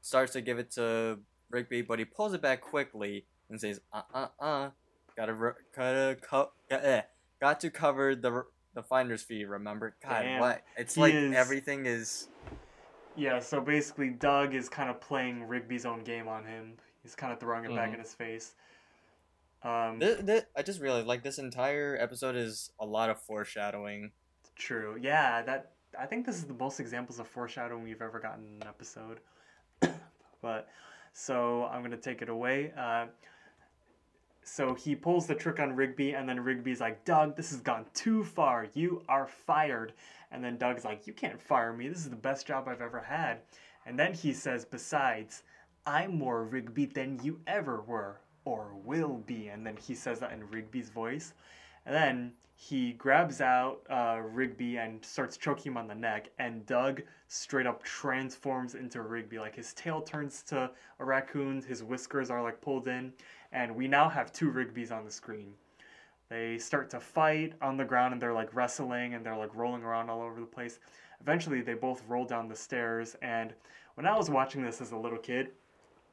starts 0.00 0.32
to 0.34 0.40
give 0.40 0.60
it 0.60 0.70
to 0.72 1.18
Rigby, 1.52 1.82
but 1.82 1.98
he 1.98 2.04
pulls 2.04 2.32
it 2.34 2.42
back 2.42 2.60
quickly 2.62 3.26
and 3.48 3.60
says, 3.60 3.80
"Uh, 3.92 4.02
uh, 4.12 4.26
uh." 4.40 4.70
Gotta 5.14 5.54
gotta 5.76 6.16
co- 6.22 6.52
got, 6.70 6.84
eh, 6.84 7.02
got 7.38 7.60
to 7.60 7.70
cover 7.70 8.14
the 8.16 8.44
the 8.74 8.82
finder's 8.82 9.22
fee. 9.22 9.44
Remember? 9.44 9.94
God, 10.02 10.22
Damn. 10.22 10.40
what? 10.40 10.62
It's 10.76 10.94
He 10.94 11.00
like 11.02 11.14
is- 11.14 11.34
everything 11.36 11.84
is. 11.86 12.28
Yeah, 13.14 13.40
so 13.40 13.60
basically, 13.60 14.08
Doug 14.08 14.54
is 14.54 14.70
kind 14.70 14.88
of 14.88 14.98
playing 15.02 15.44
Rigby's 15.46 15.84
own 15.84 16.02
game 16.02 16.28
on 16.28 16.46
him. 16.46 16.78
He's 17.02 17.14
kind 17.14 17.30
of 17.30 17.38
throwing 17.38 17.66
it 17.70 17.76
back 17.76 17.90
Mhm. 17.90 17.94
in 17.94 18.00
his 18.00 18.14
face. 18.14 18.54
Um, 19.62 19.98
This, 19.98 20.22
this, 20.22 20.44
I 20.56 20.62
just 20.62 20.80
realized 20.80 21.06
like 21.06 21.22
this 21.22 21.38
entire 21.38 21.96
episode 22.00 22.34
is 22.36 22.72
a 22.80 22.86
lot 22.86 23.10
of 23.10 23.20
foreshadowing. 23.20 24.12
True. 24.56 24.96
Yeah, 25.00 25.42
that 25.42 25.72
I 25.98 26.06
think 26.06 26.24
this 26.24 26.36
is 26.36 26.46
the 26.46 26.54
most 26.54 26.80
examples 26.80 27.18
of 27.20 27.28
foreshadowing 27.28 27.82
we've 27.82 28.00
ever 28.00 28.18
gotten 28.18 28.46
in 28.46 28.62
an 28.62 28.66
episode. 28.68 29.20
but 30.40 30.68
so 31.12 31.64
I'm 31.64 31.82
gonna 31.82 31.96
take 31.96 32.22
it 32.22 32.28
away. 32.28 32.72
Uh, 32.76 33.06
so 34.44 34.74
he 34.74 34.96
pulls 34.96 35.26
the 35.26 35.34
trick 35.34 35.60
on 35.60 35.76
Rigby, 35.76 36.12
and 36.12 36.28
then 36.28 36.40
Rigby's 36.40 36.80
like, 36.80 37.04
"Doug, 37.04 37.36
this 37.36 37.50
has 37.50 37.60
gone 37.60 37.86
too 37.94 38.24
far. 38.24 38.66
You 38.74 39.04
are 39.08 39.26
fired." 39.26 39.92
And 40.30 40.42
then 40.42 40.56
Doug's 40.56 40.84
like, 40.84 41.06
"You 41.06 41.12
can't 41.12 41.40
fire 41.40 41.72
me. 41.72 41.88
This 41.88 41.98
is 41.98 42.10
the 42.10 42.16
best 42.16 42.46
job 42.46 42.66
I've 42.68 42.80
ever 42.80 43.00
had." 43.00 43.42
And 43.86 43.98
then 43.98 44.14
he 44.14 44.32
says, 44.32 44.64
"Besides, 44.64 45.42
I'm 45.86 46.18
more 46.18 46.44
Rigby 46.44 46.86
than 46.86 47.22
you 47.22 47.40
ever 47.46 47.80
were 47.82 48.20
or 48.44 48.74
will 48.74 49.18
be." 49.18 49.48
And 49.48 49.66
then 49.66 49.76
he 49.76 49.94
says 49.94 50.20
that 50.20 50.32
in 50.32 50.50
Rigby's 50.50 50.90
voice. 50.90 51.34
And 51.86 51.94
then 51.94 52.32
he 52.62 52.92
grabs 52.92 53.40
out 53.40 53.80
uh, 53.90 54.20
Rigby 54.22 54.76
and 54.76 55.04
starts 55.04 55.36
choking 55.36 55.72
him 55.72 55.76
on 55.76 55.88
the 55.88 55.96
neck, 55.96 56.28
and 56.38 56.64
Doug 56.64 57.02
straight 57.26 57.66
up 57.66 57.82
transforms 57.82 58.76
into 58.76 59.02
Rigby. 59.02 59.40
Like 59.40 59.56
his 59.56 59.74
tail 59.74 60.00
turns 60.00 60.44
to 60.44 60.70
a 61.00 61.04
raccoon, 61.04 61.62
his 61.62 61.82
whiskers 61.82 62.30
are 62.30 62.40
like 62.40 62.60
pulled 62.60 62.86
in, 62.86 63.12
and 63.50 63.74
we 63.74 63.88
now 63.88 64.08
have 64.08 64.32
two 64.32 64.52
Rigbys 64.52 64.92
on 64.92 65.04
the 65.04 65.10
screen. 65.10 65.54
They 66.28 66.56
start 66.56 66.88
to 66.90 67.00
fight 67.00 67.54
on 67.60 67.76
the 67.76 67.84
ground 67.84 68.12
and 68.12 68.22
they're 68.22 68.32
like 68.32 68.54
wrestling 68.54 69.14
and 69.14 69.26
they're 69.26 69.36
like 69.36 69.56
rolling 69.56 69.82
around 69.82 70.08
all 70.08 70.22
over 70.22 70.38
the 70.38 70.46
place. 70.46 70.78
Eventually, 71.20 71.62
they 71.62 71.74
both 71.74 72.04
roll 72.06 72.24
down 72.24 72.48
the 72.48 72.54
stairs, 72.54 73.16
and 73.22 73.52
when 73.94 74.06
I 74.06 74.16
was 74.16 74.30
watching 74.30 74.62
this 74.62 74.80
as 74.80 74.92
a 74.92 74.96
little 74.96 75.18
kid, 75.18 75.50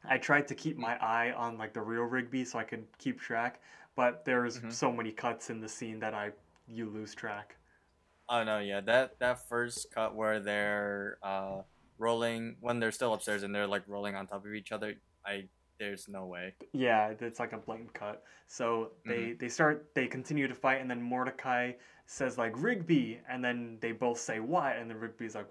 I 0.04 0.18
tried 0.18 0.48
to 0.48 0.56
keep 0.56 0.78
my 0.78 0.98
eye 0.98 1.32
on 1.32 1.60
like 1.60 1.74
the 1.74 1.82
real 1.82 2.04
Rigby 2.04 2.44
so 2.44 2.58
I 2.58 2.64
could 2.64 2.86
keep 2.98 3.20
track, 3.20 3.62
but 4.00 4.24
there's 4.24 4.62
Mhm. 4.62 4.72
so 4.72 4.94
many 4.94 5.12
cuts 5.12 5.50
in 5.50 5.60
the 5.60 5.68
scene 5.68 6.00
that 6.00 6.14
I 6.14 6.32
you 6.68 6.90
lose 6.90 7.14
track. 7.14 7.58
Oh 8.30 8.46
no, 8.46 8.60
yeah, 8.60 8.80
that 8.82 9.20
that 9.20 9.48
first 9.50 9.92
cut 9.94 10.16
where 10.16 10.40
they're 10.40 11.18
uh 11.22 11.64
rolling 11.98 12.56
when 12.62 12.80
they're 12.80 12.94
still 12.94 13.14
upstairs 13.14 13.44
and 13.44 13.54
they're 13.54 13.68
like 13.68 13.84
rolling 13.88 14.16
on 14.16 14.26
top 14.26 14.46
of 14.46 14.54
each 14.54 14.72
other. 14.72 14.96
I 15.26 15.50
there's 15.80 16.08
no 16.08 16.28
way. 16.28 16.56
Yeah, 16.72 17.14
it's 17.20 17.42
like 17.42 17.52
a 17.52 17.58
blatant 17.58 17.94
cut. 17.94 18.24
So 18.48 18.94
they 19.06 19.34
they 19.34 19.50
start 19.50 19.94
they 19.96 20.08
continue 20.08 20.48
to 20.48 20.56
fight, 20.56 20.80
and 20.80 20.90
then 20.90 21.02
Mordecai 21.02 21.74
says 22.06 22.38
like 22.38 22.54
Rigby, 22.56 23.20
and 23.28 23.44
then 23.44 23.80
they 23.82 23.92
both 23.92 24.20
say 24.20 24.40
what, 24.40 24.78
and 24.78 24.90
then 24.90 24.98
Rigby's 24.98 25.36
like, 25.36 25.50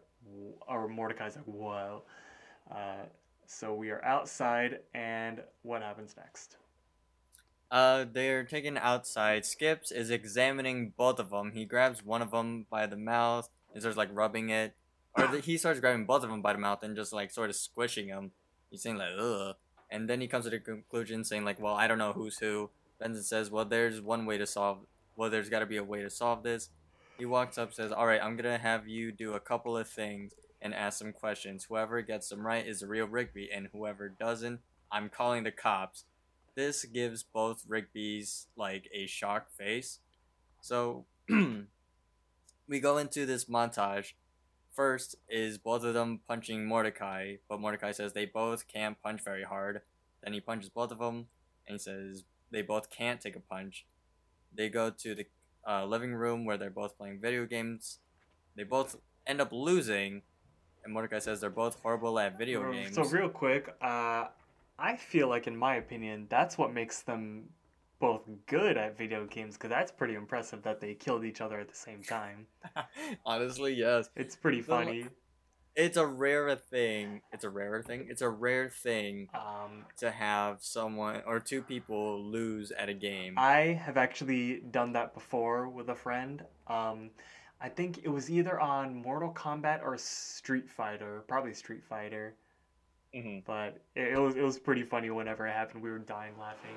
or 0.67 0.89
Mordecai's 0.89 1.37
like 1.37 1.45
what. 1.47 2.05
Uh, 2.71 3.05
so 3.45 3.75
we 3.75 3.91
are 3.91 4.03
outside, 4.05 4.81
and 4.95 5.43
what 5.63 5.83
happens 5.83 6.17
next? 6.17 6.57
Uh, 7.71 8.07
they're 8.11 8.45
taken 8.45 8.79
outside. 8.79 9.45
Skips 9.45 9.93
is 9.93 10.11
examining 10.11 10.93
both 10.97 11.19
of 11.19 11.31
them. 11.31 11.53
He 11.53 11.65
grabs 11.65 12.05
one 12.05 12.23
of 12.23 12.31
them 12.31 12.67
by 12.71 12.87
the 12.87 12.97
mouth 12.97 13.49
and 13.73 13.83
starts 13.83 13.99
like 13.99 14.09
rubbing 14.13 14.49
it, 14.49 14.75
or 15.17 15.27
the, 15.27 15.41
he 15.41 15.59
starts 15.59 15.81
grabbing 15.81 16.07
both 16.07 16.25
of 16.25 16.31
them 16.31 16.41
by 16.41 16.55
the 16.55 16.59
mouth 16.59 16.83
and 16.83 16.97
just 16.97 17.13
like 17.13 17.31
sort 17.31 17.51
of 17.51 17.57
squishing 17.57 18.09
them. 18.09 18.31
He's 18.71 18.83
saying 18.83 18.97
like 18.97 19.11
ugh, 19.19 19.57
and 19.91 20.09
then 20.09 20.21
he 20.21 20.29
comes 20.29 20.45
to 20.45 20.51
the 20.51 20.59
conclusion 20.59 21.25
saying 21.25 21.45
like, 21.45 21.61
well, 21.61 21.75
I 21.75 21.87
don't 21.87 21.99
know 21.99 22.13
who's 22.13 22.39
who. 22.39 22.71
Benson 22.99 23.23
says, 23.23 23.51
well, 23.51 23.65
there's 23.65 24.01
one 24.01 24.25
way 24.25 24.39
to 24.39 24.47
solve. 24.47 24.79
Well, 25.17 25.31
there's 25.31 25.49
got 25.49 25.61
to 25.61 25.67
be 25.67 25.77
a 25.77 25.85
way 25.85 26.03
to 26.03 26.11
solve 26.11 26.43
this. 26.43 26.71
He 27.19 27.27
walks 27.27 27.59
up, 27.59 27.75
says, 27.75 27.93
all 27.93 28.07
right, 28.07 28.23
I'm 28.23 28.37
gonna 28.37 28.59
have 28.59 28.89
you 28.89 29.13
do 29.13 29.35
a 29.35 29.41
couple 29.41 29.77
of 29.77 29.89
things 29.89 30.33
and 30.63 30.73
ask 30.73 30.99
some 30.99 31.13
questions. 31.13 31.65
Whoever 31.65 32.01
gets 32.01 32.29
them 32.29 32.47
right 32.47 32.67
is 32.67 32.81
the 32.81 32.87
real 32.87 33.07
Rigby, 33.07 33.51
and 33.53 33.69
whoever 33.73 34.09
doesn't, 34.09 34.61
I'm 34.91 35.09
calling 35.09 35.43
the 35.45 35.51
cops 35.51 36.05
this 36.59 36.85
gives 36.87 37.23
both 37.23 37.63
Rigby's 37.69 38.49
like 38.57 38.91
a 38.93 39.07
shocked 39.07 39.53
face. 39.57 40.01
So 40.61 41.05
we 41.29 42.81
go 42.81 42.99
into 42.99 43.25
this 43.27 43.45
montage. 43.45 44.15
First 44.75 45.15
is 45.29 45.57
both 45.57 45.85
of 45.85 45.95
them 45.95 46.19
punching 46.27 46.67
Mordecai, 46.67 47.37
but 47.49 47.61
Mordecai 47.61 47.93
says 47.93 48.13
they 48.13 48.27
both 48.27 48.67
can't 48.67 49.01
punch 49.01 49.23
very 49.25 49.45
hard. 49.45 49.83
Then 50.25 50.33
he 50.33 50.41
punches 50.41 50.69
both 50.69 50.91
of 50.91 50.99
them, 50.99 51.27
and 51.69 51.75
he 51.75 51.79
says 51.79 52.25
they 52.51 52.63
both 52.63 52.91
can't 52.91 53.21
take 53.21 53.37
a 53.37 53.41
punch. 53.41 53.87
They 54.53 54.69
go 54.69 54.91
to 54.91 55.15
the 55.15 55.27
uh, 55.65 55.85
living 55.85 56.13
room 56.13 56.45
where 56.45 56.57
they're 56.57 56.71
both 56.71 56.99
playing 56.99 57.21
video 57.21 57.47
games. 57.47 58.01
They 58.57 58.65
both 58.65 58.97
end 59.29 59.41
up 59.41 59.53
losing, 59.53 60.23
and 60.83 60.93
Mordecai 60.93 61.21
says 61.21 61.41
they're 61.41 61.51
both 61.51 61.81
horrible 61.83 62.19
at 62.19 62.37
video 62.37 62.69
games. 62.73 62.97
So 62.97 63.05
real 63.05 63.29
quick, 63.29 63.73
uh, 63.81 64.27
I 64.79 64.97
feel 64.97 65.29
like 65.29 65.47
in 65.47 65.57
my 65.57 65.77
opinion, 65.77 66.27
that's 66.31 66.57
what 66.57 66.73
makes 66.73 67.03
them 67.03 67.51
both 68.01 68.23
good 68.47 68.77
at 68.77 68.97
video 68.97 69.27
games 69.27 69.55
because 69.57 69.71
that's 69.71 69.91
pretty 69.91 70.15
impressive 70.15 70.63
that 70.63 70.81
they 70.81 70.95
killed 70.95 71.25
each 71.25 71.41
other 71.41 71.59
at 71.59 71.69
the 71.69 71.75
same 71.75 72.03
time. 72.03 72.47
Honestly, 73.27 73.75
yes. 73.75 74.09
It's 74.15 74.37
pretty 74.37 74.63
Well, 74.63 74.79
funny. 74.85 75.07
It's 75.75 75.97
a 75.97 76.07
rare 76.07 76.55
thing. 76.57 77.23
It's 77.33 77.45
a 77.45 77.51
rare 77.51 77.83
thing. 77.83 78.07
It's 78.09 78.23
a 78.23 78.29
rare 78.29 78.69
thing 78.69 79.29
Um, 79.35 79.85
to 79.99 80.11
have 80.11 80.59
someone 80.61 81.23
or 81.27 81.39
two 81.39 81.63
people 81.63 82.21
lose 82.25 82.73
at 82.73 82.89
a 82.89 82.95
game. 82.95 83.35
I 83.37 83.81
have 83.85 83.97
actually 83.97 84.61
done 84.61 84.93
that 84.95 85.15
before 85.15 85.69
with 85.69 85.89
a 85.89 85.95
friend. 85.95 86.45
Um, 86.67 87.11
I 87.61 87.69
think 87.69 87.99
it 88.05 88.09
was 88.09 88.31
either 88.31 88.61
on 88.61 89.03
Mortal 89.03 89.33
Kombat 89.33 89.83
or 89.85 89.97
Street 89.99 90.69
Fighter, 90.69 91.25
probably 91.29 91.55
Street 91.55 91.85
Fighter. 91.85 92.35
Mhm. 93.15 93.45
But 93.45 93.79
it, 93.95 94.15
it 94.15 94.19
was 94.19 94.37
it 94.37 94.43
was 94.43 94.59
pretty 94.59 94.83
funny 94.85 95.11
whenever 95.11 95.47
it 95.47 95.53
happened. 95.53 95.83
We 95.83 95.91
were 95.91 95.99
dying 95.99 96.35
laughing. 96.39 96.77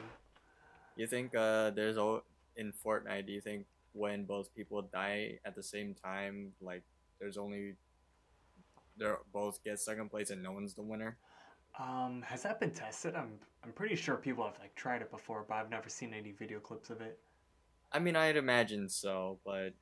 You 0.96 1.08
think 1.08 1.36
uh, 1.36 1.72
there's 1.72 1.98
a 1.98 2.20
in 2.56 2.74
Fortnite? 2.74 3.26
Do 3.28 3.34
you 3.34 3.42
think 3.42 3.66
when 3.94 4.26
both 4.26 4.54
people 4.56 4.82
die 4.82 5.40
at 5.46 5.56
the 5.56 5.64
same 5.64 5.94
time, 5.94 6.54
like 6.62 6.84
there's 7.20 7.38
only 7.38 7.76
they're 8.98 9.20
both 9.34 9.64
get 9.64 9.80
second 9.80 10.10
place 10.10 10.30
and 10.30 10.42
no 10.44 10.52
one's 10.52 10.74
the 10.74 10.82
winner? 10.82 11.18
Um, 11.80 12.22
has 12.26 12.44
that 12.44 12.60
been 12.60 12.72
tested? 12.72 13.16
I'm 13.16 13.40
I'm 13.64 13.72
pretty 13.72 13.96
sure 13.96 14.16
people 14.16 14.46
have 14.46 14.60
like 14.60 14.76
tried 14.76 15.02
it 15.02 15.12
before, 15.12 15.46
but 15.48 15.56
I've 15.56 15.70
never 15.70 15.90
seen 15.90 16.14
any 16.14 16.32
video 16.32 16.60
clips 16.60 16.90
of 16.90 17.02
it. 17.02 17.20
I 17.92 18.00
mean, 18.00 18.16
I'd 18.16 18.38
imagine 18.38 18.90
so, 18.90 19.40
but 19.46 19.74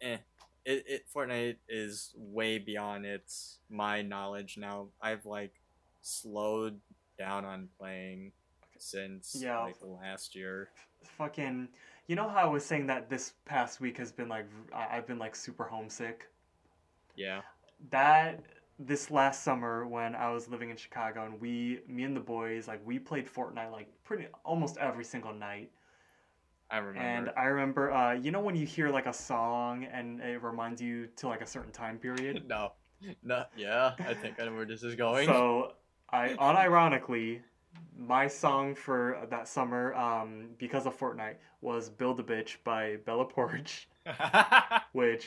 eh. 0.00 0.18
It, 0.62 0.84
it 0.86 1.04
Fortnite 1.14 1.56
is 1.70 2.12
way 2.18 2.58
beyond 2.58 3.06
its 3.06 3.60
my 3.70 4.02
knowledge 4.02 4.58
now. 4.58 4.88
I've 5.00 5.24
like 5.24 5.54
slowed 6.02 6.80
down 7.18 7.44
on 7.44 7.68
playing 7.78 8.32
since 8.78 9.36
Yeah. 9.38 9.60
like 9.60 9.76
last 9.82 10.34
year. 10.34 10.70
Fucking, 11.04 11.68
you 12.06 12.16
know 12.16 12.28
how 12.28 12.36
I 12.36 12.46
was 12.46 12.64
saying 12.64 12.86
that 12.86 13.08
this 13.10 13.34
past 13.44 13.80
week 13.80 13.98
has 13.98 14.10
been 14.12 14.28
like 14.28 14.46
I've 14.74 15.06
been 15.06 15.18
like 15.18 15.34
super 15.36 15.64
homesick. 15.64 16.28
Yeah. 17.16 17.42
that 17.90 18.40
this 18.78 19.10
last 19.10 19.42
summer 19.42 19.86
when 19.86 20.14
I 20.14 20.30
was 20.30 20.48
living 20.48 20.70
in 20.70 20.76
Chicago 20.76 21.26
and 21.26 21.38
we 21.40 21.80
me 21.86 22.04
and 22.04 22.16
the 22.16 22.20
boys 22.20 22.66
like 22.66 22.80
we 22.86 22.98
played 22.98 23.26
Fortnite 23.28 23.70
like 23.70 23.88
pretty 24.04 24.26
almost 24.44 24.78
every 24.78 25.04
single 25.04 25.34
night. 25.34 25.70
I 26.70 26.78
remember. 26.78 27.00
And 27.00 27.30
I 27.36 27.44
remember 27.44 27.92
uh 27.92 28.12
you 28.14 28.30
know 28.30 28.40
when 28.40 28.56
you 28.56 28.64
hear 28.64 28.88
like 28.88 29.06
a 29.06 29.12
song 29.12 29.84
and 29.84 30.20
it 30.22 30.42
reminds 30.42 30.80
you 30.80 31.08
to 31.16 31.28
like 31.28 31.42
a 31.42 31.46
certain 31.46 31.72
time 31.72 31.98
period. 31.98 32.44
no. 32.48 32.72
No. 33.22 33.44
Yeah, 33.56 33.94
I 33.98 34.14
think 34.14 34.40
I 34.40 34.44
know 34.46 34.54
where 34.54 34.64
this 34.66 34.82
is 34.82 34.94
going. 34.94 35.26
So 35.26 35.72
I 36.12 36.28
unironically 36.30 37.40
my 37.96 38.26
song 38.26 38.74
for 38.74 39.18
that 39.30 39.46
summer 39.46 39.94
um 39.94 40.48
because 40.58 40.86
of 40.86 40.98
Fortnite 40.98 41.36
was 41.60 41.88
Build 41.90 42.20
a 42.20 42.22
Bitch 42.22 42.56
by 42.64 42.96
Bella 43.04 43.26
Poarch. 43.26 43.86
which 44.92 45.26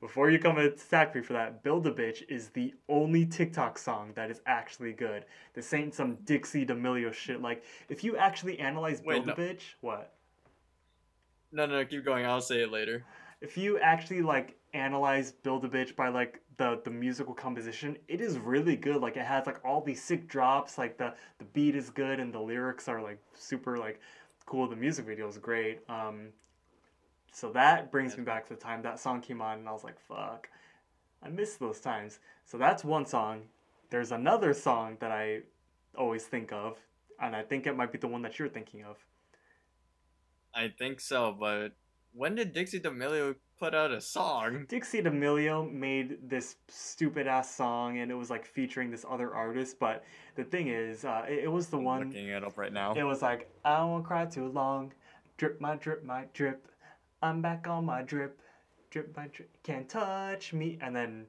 before 0.00 0.30
you 0.30 0.38
come 0.38 0.58
and 0.58 0.66
attack 0.66 1.14
me 1.14 1.22
for 1.22 1.32
that, 1.32 1.62
Build 1.62 1.86
a 1.86 1.90
Bitch 1.90 2.28
is 2.28 2.50
the 2.50 2.74
only 2.90 3.24
TikTok 3.24 3.78
song 3.78 4.12
that 4.16 4.30
is 4.30 4.42
actually 4.44 4.92
good. 4.92 5.24
This 5.54 5.72
ain't 5.72 5.94
some 5.94 6.16
Dixie 6.24 6.66
D'Amelio 6.66 7.12
shit. 7.12 7.40
Like, 7.40 7.64
if 7.88 8.04
you 8.04 8.16
actually 8.16 8.58
analyze 8.58 9.00
Build 9.00 9.24
a 9.24 9.26
no. 9.28 9.34
Bitch, 9.34 9.62
what? 9.80 10.12
no, 11.52 11.64
no, 11.64 11.84
keep 11.86 12.04
going. 12.04 12.26
I'll 12.26 12.42
say 12.42 12.62
it 12.62 12.70
later. 12.70 13.04
If 13.40 13.56
you 13.56 13.78
actually 13.78 14.20
like 14.20 14.58
analyze 14.74 15.32
Build 15.32 15.64
a 15.64 15.68
Bitch 15.68 15.96
by 15.96 16.08
like 16.08 16.40
the 16.56 16.80
the 16.84 16.90
musical 16.90 17.34
composition, 17.34 17.96
it 18.08 18.20
is 18.20 18.38
really 18.38 18.76
good. 18.76 19.00
Like 19.00 19.16
it 19.16 19.24
has 19.24 19.46
like 19.46 19.64
all 19.64 19.80
these 19.80 20.02
sick 20.02 20.28
drops. 20.28 20.78
Like 20.78 20.98
the 20.98 21.14
the 21.38 21.44
beat 21.44 21.74
is 21.74 21.90
good 21.90 22.20
and 22.20 22.32
the 22.32 22.40
lyrics 22.40 22.88
are 22.88 23.02
like 23.02 23.18
super 23.34 23.78
like 23.78 24.00
cool. 24.46 24.68
The 24.68 24.76
music 24.76 25.06
video 25.06 25.28
is 25.28 25.38
great. 25.38 25.80
Um, 25.88 26.28
so 27.32 27.50
that 27.52 27.90
brings 27.90 28.16
me 28.16 28.24
back 28.24 28.46
to 28.48 28.54
the 28.54 28.60
time 28.60 28.82
that 28.82 29.00
song 29.00 29.20
came 29.20 29.42
on, 29.42 29.58
and 29.58 29.68
I 29.68 29.72
was 29.72 29.84
like, 29.84 29.98
"Fuck, 30.08 30.48
I 31.22 31.28
miss 31.28 31.56
those 31.56 31.80
times." 31.80 32.20
So 32.44 32.58
that's 32.58 32.84
one 32.84 33.06
song. 33.06 33.42
There's 33.90 34.12
another 34.12 34.54
song 34.54 34.96
that 35.00 35.10
I 35.10 35.40
always 35.96 36.24
think 36.24 36.52
of, 36.52 36.78
and 37.20 37.34
I 37.34 37.42
think 37.42 37.66
it 37.66 37.76
might 37.76 37.92
be 37.92 37.98
the 37.98 38.08
one 38.08 38.22
that 38.22 38.38
you're 38.38 38.48
thinking 38.48 38.84
of. 38.84 38.98
I 40.54 40.68
think 40.68 41.00
so, 41.00 41.36
but 41.38 41.72
when 42.12 42.36
did 42.36 42.52
Dixie 42.52 42.78
D'Amelio 42.78 43.34
put 43.58 43.74
out 43.74 43.92
a 43.92 44.00
song? 44.00 44.66
Dixie 44.68 45.02
D'Amelio 45.02 45.70
made 45.70 46.28
this 46.28 46.56
stupid 46.68 47.26
ass 47.26 47.54
song, 47.54 47.98
and 47.98 48.10
it 48.10 48.14
was 48.14 48.30
like 48.30 48.44
featuring 48.44 48.90
this 48.90 49.04
other 49.08 49.34
artist. 49.34 49.78
But 49.78 50.04
the 50.36 50.44
thing 50.44 50.68
is, 50.68 51.04
uh, 51.04 51.24
it, 51.28 51.44
it 51.44 51.52
was 51.52 51.68
the 51.68 51.78
I'm 51.78 51.84
one. 51.84 52.08
looking 52.08 52.28
it 52.28 52.44
up 52.44 52.58
right 52.58 52.72
now. 52.72 52.94
It 52.94 53.04
was 53.04 53.22
like 53.22 53.50
I 53.64 53.82
won't 53.84 54.04
cry 54.04 54.26
too 54.26 54.48
long, 54.48 54.92
drip 55.36 55.60
my 55.60 55.76
drip 55.76 56.04
my 56.04 56.26
drip, 56.32 56.68
I'm 57.22 57.40
back 57.40 57.66
on 57.66 57.86
my 57.86 58.02
drip, 58.02 58.40
drip 58.90 59.16
my 59.16 59.28
drip, 59.28 59.50
can't 59.62 59.88
touch 59.88 60.52
me. 60.52 60.78
And 60.80 60.94
then, 60.94 61.26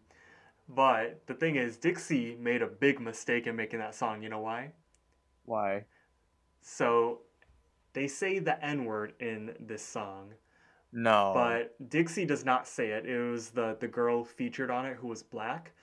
but 0.68 1.22
the 1.28 1.34
thing 1.34 1.56
is, 1.56 1.78
Dixie 1.78 2.36
made 2.40 2.62
a 2.62 2.68
big 2.68 3.00
mistake 3.00 3.48
in 3.48 3.56
making 3.56 3.80
that 3.80 3.96
song. 3.96 4.22
You 4.22 4.30
know 4.30 4.42
why? 4.42 4.72
Why? 5.46 5.86
So, 6.62 7.20
they 7.94 8.08
say 8.08 8.40
the 8.40 8.62
N 8.64 8.84
word 8.86 9.14
in 9.20 9.56
this 9.60 9.84
song. 9.84 10.34
No. 10.98 11.34
but 11.36 11.90
Dixie 11.90 12.26
does 12.26 12.46
not 12.46 12.68
say 12.68 12.92
it. 12.92 13.06
It 13.06 13.20
was 13.20 13.50
the 13.50 13.76
the 13.80 13.88
girl 13.88 14.24
featured 14.24 14.72
on 14.72 14.86
it 14.86 14.96
who 14.96 15.08
was 15.08 15.22
black. 15.22 15.74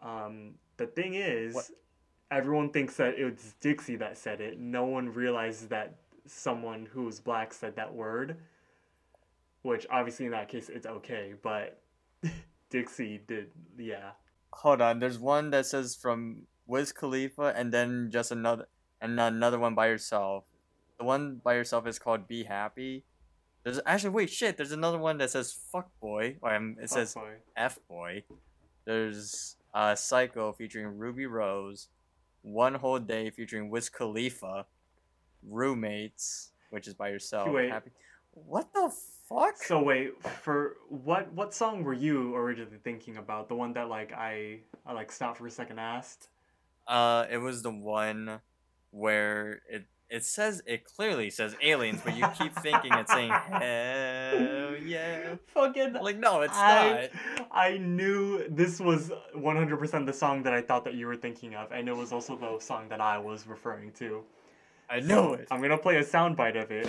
Um, 0.00 0.54
the 0.76 0.86
thing 0.86 1.14
is, 1.14 1.54
What? 1.54 1.66
everyone 2.30 2.70
thinks 2.70 2.96
that 2.98 3.18
it 3.18 3.24
was 3.24 3.54
Dixie 3.60 3.96
that 3.96 4.16
said 4.16 4.40
it. 4.40 4.58
No 4.60 4.84
one 4.84 5.08
realizes 5.12 5.68
that 5.68 5.96
someone 6.26 6.86
who 6.92 7.02
was 7.04 7.18
black 7.20 7.52
said 7.52 7.74
that 7.76 7.92
word. 7.92 8.36
Which 9.62 9.86
obviously 9.90 10.26
in 10.26 10.32
that 10.32 10.48
case 10.48 10.68
it's 10.68 10.86
okay, 10.86 11.34
but 11.42 11.80
Dixie 12.70 13.18
did. 13.26 13.50
Yeah. 13.78 14.10
Hold 14.52 14.80
on. 14.80 15.00
There's 15.00 15.18
one 15.18 15.50
that 15.50 15.66
says 15.66 15.96
from 15.96 16.46
Wiz 16.66 16.92
Khalifa, 16.92 17.52
and 17.56 17.72
then 17.72 18.10
just 18.12 18.30
another, 18.30 18.66
and 19.00 19.18
another 19.18 19.58
one 19.58 19.74
by 19.74 19.88
yourself. 19.88 20.44
The 20.98 21.04
one 21.04 21.40
by 21.42 21.54
yourself 21.54 21.86
is 21.88 21.98
called 21.98 22.28
"Be 22.28 22.44
Happy." 22.44 23.04
There's 23.64 23.80
actually 23.86 24.10
wait 24.10 24.30
shit. 24.30 24.56
There's 24.58 24.72
another 24.72 24.98
one 24.98 25.18
that 25.18 25.30
says 25.30 25.52
"Fuck 25.72 25.88
Boy." 25.98 26.36
Or 26.42 26.54
um, 26.54 26.76
it 26.80 26.90
says 26.90 27.14
boy. 27.14 27.36
F 27.56 27.78
Boy. 27.88 28.24
There's 28.84 29.56
uh, 29.72 29.94
Psycho 29.94 30.52
featuring 30.52 30.98
Rubi 30.98 31.24
Rose, 31.24 31.88
One 32.42 32.74
Whole 32.74 32.98
Day 32.98 33.30
featuring 33.30 33.70
Wiz 33.70 33.88
Khalifa, 33.88 34.66
Roommates, 35.42 36.50
which 36.68 36.86
is 36.86 36.92
by 36.92 37.08
yourself. 37.08 37.48
Wait. 37.48 37.70
Happy. 37.70 37.90
What 38.32 38.72
the 38.74 38.92
fuck? 39.28 39.56
So 39.56 39.82
wait, 39.82 40.22
for 40.42 40.76
what 40.88 41.32
what 41.32 41.54
song 41.54 41.84
were 41.84 41.94
you 41.94 42.34
originally 42.34 42.78
thinking 42.84 43.16
about? 43.16 43.48
The 43.48 43.54
one 43.54 43.72
that 43.74 43.88
like 43.88 44.12
I 44.12 44.60
I 44.84 44.92
like 44.92 45.10
stopped 45.10 45.38
for 45.38 45.46
a 45.46 45.50
second 45.50 45.78
asked. 45.78 46.28
Uh, 46.86 47.24
it 47.30 47.38
was 47.38 47.62
the 47.62 47.70
one 47.70 48.40
where 48.90 49.62
it 49.70 49.86
it 50.14 50.24
says 50.24 50.62
it 50.64 50.84
clearly 50.84 51.28
says 51.28 51.56
aliens, 51.60 52.00
but 52.04 52.16
you 52.16 52.24
keep 52.38 52.54
thinking 52.60 52.92
it's 52.94 53.12
saying 53.12 53.32
hell 53.32 54.76
yeah. 54.76 55.34
Fucking 55.48 55.94
Like 55.94 56.18
no, 56.18 56.42
it's 56.42 56.56
I, 56.56 57.10
not. 57.36 57.46
I 57.50 57.78
knew 57.78 58.46
this 58.48 58.78
was 58.78 59.10
100% 59.36 60.06
the 60.06 60.12
song 60.12 60.44
that 60.44 60.54
I 60.54 60.62
thought 60.62 60.84
that 60.84 60.94
you 60.94 61.08
were 61.08 61.16
thinking 61.16 61.56
of, 61.56 61.72
and 61.72 61.88
it 61.88 61.96
was 61.96 62.12
also 62.12 62.36
the 62.36 62.60
song 62.60 62.88
that 62.90 63.00
I 63.00 63.18
was 63.18 63.48
referring 63.48 63.90
to. 63.98 64.22
I 64.88 65.00
know 65.00 65.32
it. 65.34 65.48
I'm 65.50 65.60
gonna 65.60 65.76
play 65.76 65.96
a 65.96 66.04
soundbite 66.04 66.62
of 66.62 66.70
it. 66.70 66.88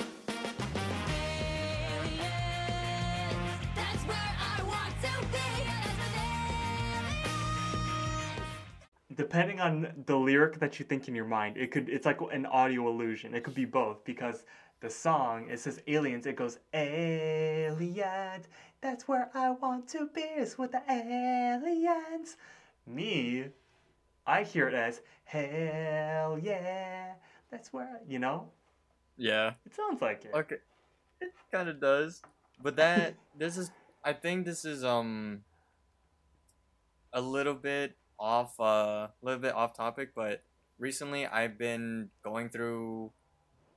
Depending 9.15 9.61
on 9.61 10.03
the 10.05 10.17
lyric 10.17 10.59
that 10.59 10.79
you 10.79 10.85
think 10.85 11.07
in 11.07 11.15
your 11.15 11.25
mind, 11.25 11.57
it 11.57 11.71
could 11.71 11.89
it's 11.89 12.05
like 12.05 12.19
an 12.31 12.45
audio 12.45 12.89
illusion. 12.89 13.33
It 13.33 13.43
could 13.43 13.55
be 13.55 13.65
both 13.65 14.03
because 14.03 14.45
the 14.81 14.89
song 14.89 15.47
it 15.49 15.59
says 15.59 15.81
aliens. 15.87 16.25
It 16.25 16.35
goes 16.35 16.59
aliens. 16.73 18.47
That's 18.81 19.07
where 19.07 19.29
I 19.33 19.51
want 19.51 19.87
to 19.89 20.07
be. 20.13 20.21
It's 20.21 20.57
with 20.57 20.71
the 20.73 20.81
aliens. 20.89 22.35
Me, 22.85 23.45
I 24.27 24.43
hear 24.43 24.67
it 24.67 24.73
as 24.73 25.01
hell 25.23 26.37
yeah. 26.41 27.13
That's 27.49 27.71
where 27.71 28.01
you 28.07 28.19
know. 28.19 28.49
Yeah. 29.17 29.53
It 29.65 29.73
sounds 29.73 30.01
like 30.01 30.25
it. 30.25 30.33
Okay. 30.33 30.57
It 31.21 31.31
kind 31.51 31.69
of 31.69 31.79
does, 31.79 32.21
but 32.61 32.75
that 32.75 33.15
this 33.37 33.55
is. 33.55 33.71
I 34.03 34.13
think 34.13 34.45
this 34.45 34.65
is 34.65 34.83
um. 34.83 35.43
A 37.13 37.21
little 37.21 37.53
bit 37.53 37.95
off, 38.19 38.59
uh, 38.59 38.63
a 38.63 39.11
little 39.21 39.39
bit 39.41 39.53
off 39.53 39.73
topic, 39.75 40.09
but 40.15 40.41
recently 40.79 41.25
I've 41.25 41.57
been 41.57 42.09
going 42.23 42.49
through. 42.49 43.11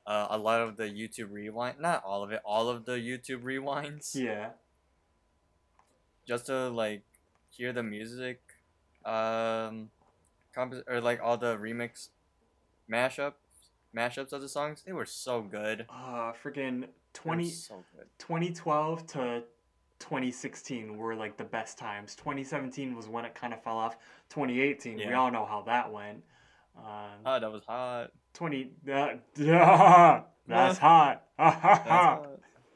Uh, 0.07 0.27
a 0.31 0.39
lot 0.39 0.63
of 0.63 0.79
the 0.79 0.85
YouTube 0.85 1.31
rewind, 1.31 1.79
not 1.81 2.03
all 2.03 2.23
of 2.23 2.33
it, 2.33 2.41
all 2.43 2.71
of 2.71 2.87
the 2.87 2.93
YouTube 2.93 3.43
rewinds. 3.43 4.15
Yeah. 4.15 4.51
just 6.27 6.47
to 6.47 6.69
like 6.71 7.03
hear 7.51 7.73
the 7.75 7.83
music 7.83 8.41
um 9.05 9.91
comp- 10.55 10.83
or 10.89 11.01
like 11.01 11.21
all 11.23 11.37
the 11.37 11.57
remix 11.59 12.09
mashups 12.91 13.33
mashups 13.95 14.33
of 14.33 14.41
the 14.41 14.49
songs 14.49 14.83
they 14.87 14.93
were 14.93 15.07
so 15.07 15.41
good 15.43 15.87
Uh, 15.91 16.33
freaking 16.43 16.81
They 16.83 16.89
20, 17.13 17.51
so 17.51 17.85
good 17.97 18.07
2012 18.19 19.07
to 19.09 19.43
2016 20.01 20.97
were 20.97 21.15
like 21.15 21.37
the 21.37 21.45
best 21.45 21.79
times. 21.79 22.15
2017 22.17 22.95
was 22.97 23.09
when 23.09 23.25
it 23.25 23.35
kind 23.35 23.53
of 23.53 23.63
fell 23.63 23.77
off. 23.77 23.97
2018, 24.31 24.97
we 24.99 25.13
all 25.13 25.31
know 25.31 25.45
how 25.45 25.63
that 25.63 25.93
went. 25.93 26.23
Um, 26.77 26.85
oh 27.27 27.41
that 27.41 27.51
was 27.51 27.63
hot 27.67 28.13
20, 28.35 28.71
uh, 28.93 29.09
that's 30.47 30.79
hot. 30.79 31.25
That's 31.37 31.61
hot. 31.89 32.27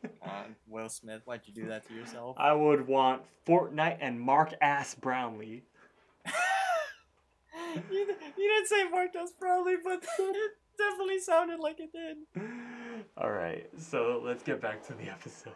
uh, 0.04 0.42
will 0.66 0.88
smith 0.88 1.22
why'd 1.24 1.42
you 1.46 1.54
do 1.54 1.68
that 1.68 1.86
to 1.86 1.94
yourself 1.94 2.36
I 2.38 2.52
would 2.52 2.88
want 2.88 3.22
Fortnite 3.46 3.98
and 4.00 4.20
Mark 4.20 4.52
Ass 4.60 4.96
Brownlee. 4.96 5.62
you, 6.26 7.82
you 7.90 8.06
didn't 8.36 8.66
say 8.66 8.88
Mark 8.90 9.14
Ass 9.14 9.32
probably 9.38 9.76
but 9.84 10.04
it 10.18 10.50
definitely 10.76 11.20
sounded 11.20 11.60
like 11.60 11.78
it 11.78 11.92
did 11.92 12.16
All 13.16 13.30
right, 13.30 13.68
so 13.78 14.20
let's 14.24 14.42
get 14.42 14.60
back 14.60 14.84
to 14.88 14.94
the 14.94 15.08
episode. 15.08 15.52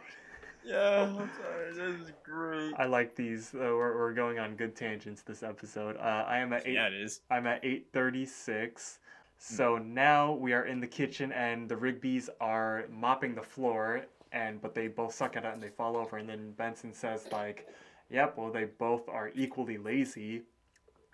Yeah 0.67 1.03
i'm 1.03 1.29
sorry 1.41 1.73
this 1.73 2.01
is 2.01 2.11
great 2.23 2.73
I 2.77 2.85
like 2.85 3.15
these. 3.15 3.53
Uh, 3.55 3.59
we're, 3.59 3.97
we're 3.97 4.13
going 4.13 4.39
on 4.39 4.55
good 4.55 4.75
tangents 4.75 5.21
this 5.21 5.41
episode. 5.43 5.97
Uh, 5.97 6.25
I 6.27 6.37
am 6.39 6.53
at 6.53 6.67
eight. 6.67 6.73
yeah 6.73 6.87
it 6.87 6.93
is 6.93 7.21
I'm 7.31 7.47
at 7.47 7.63
8:36. 7.63 8.99
So 9.39 9.77
now 9.77 10.33
we 10.33 10.53
are 10.53 10.65
in 10.65 10.79
the 10.79 10.87
kitchen 10.87 11.31
and 11.31 11.69
the 11.69 11.75
Rigbys 11.75 12.29
are 12.41 12.85
mopping 12.91 13.35
the 13.35 13.41
floor 13.43 14.05
and 14.31 14.61
but 14.61 14.73
they 14.75 14.87
both 14.87 15.13
suck 15.13 15.37
at 15.37 15.45
it 15.45 15.53
and 15.53 15.61
they 15.61 15.69
fall 15.69 15.95
over 15.95 16.17
and 16.17 16.27
then 16.27 16.51
Benson 16.57 16.93
says 16.93 17.27
like, 17.31 17.67
"Yep, 18.09 18.37
well 18.37 18.51
they 18.51 18.65
both 18.65 19.07
are 19.09 19.31
equally 19.35 19.77
lazy." 19.77 20.43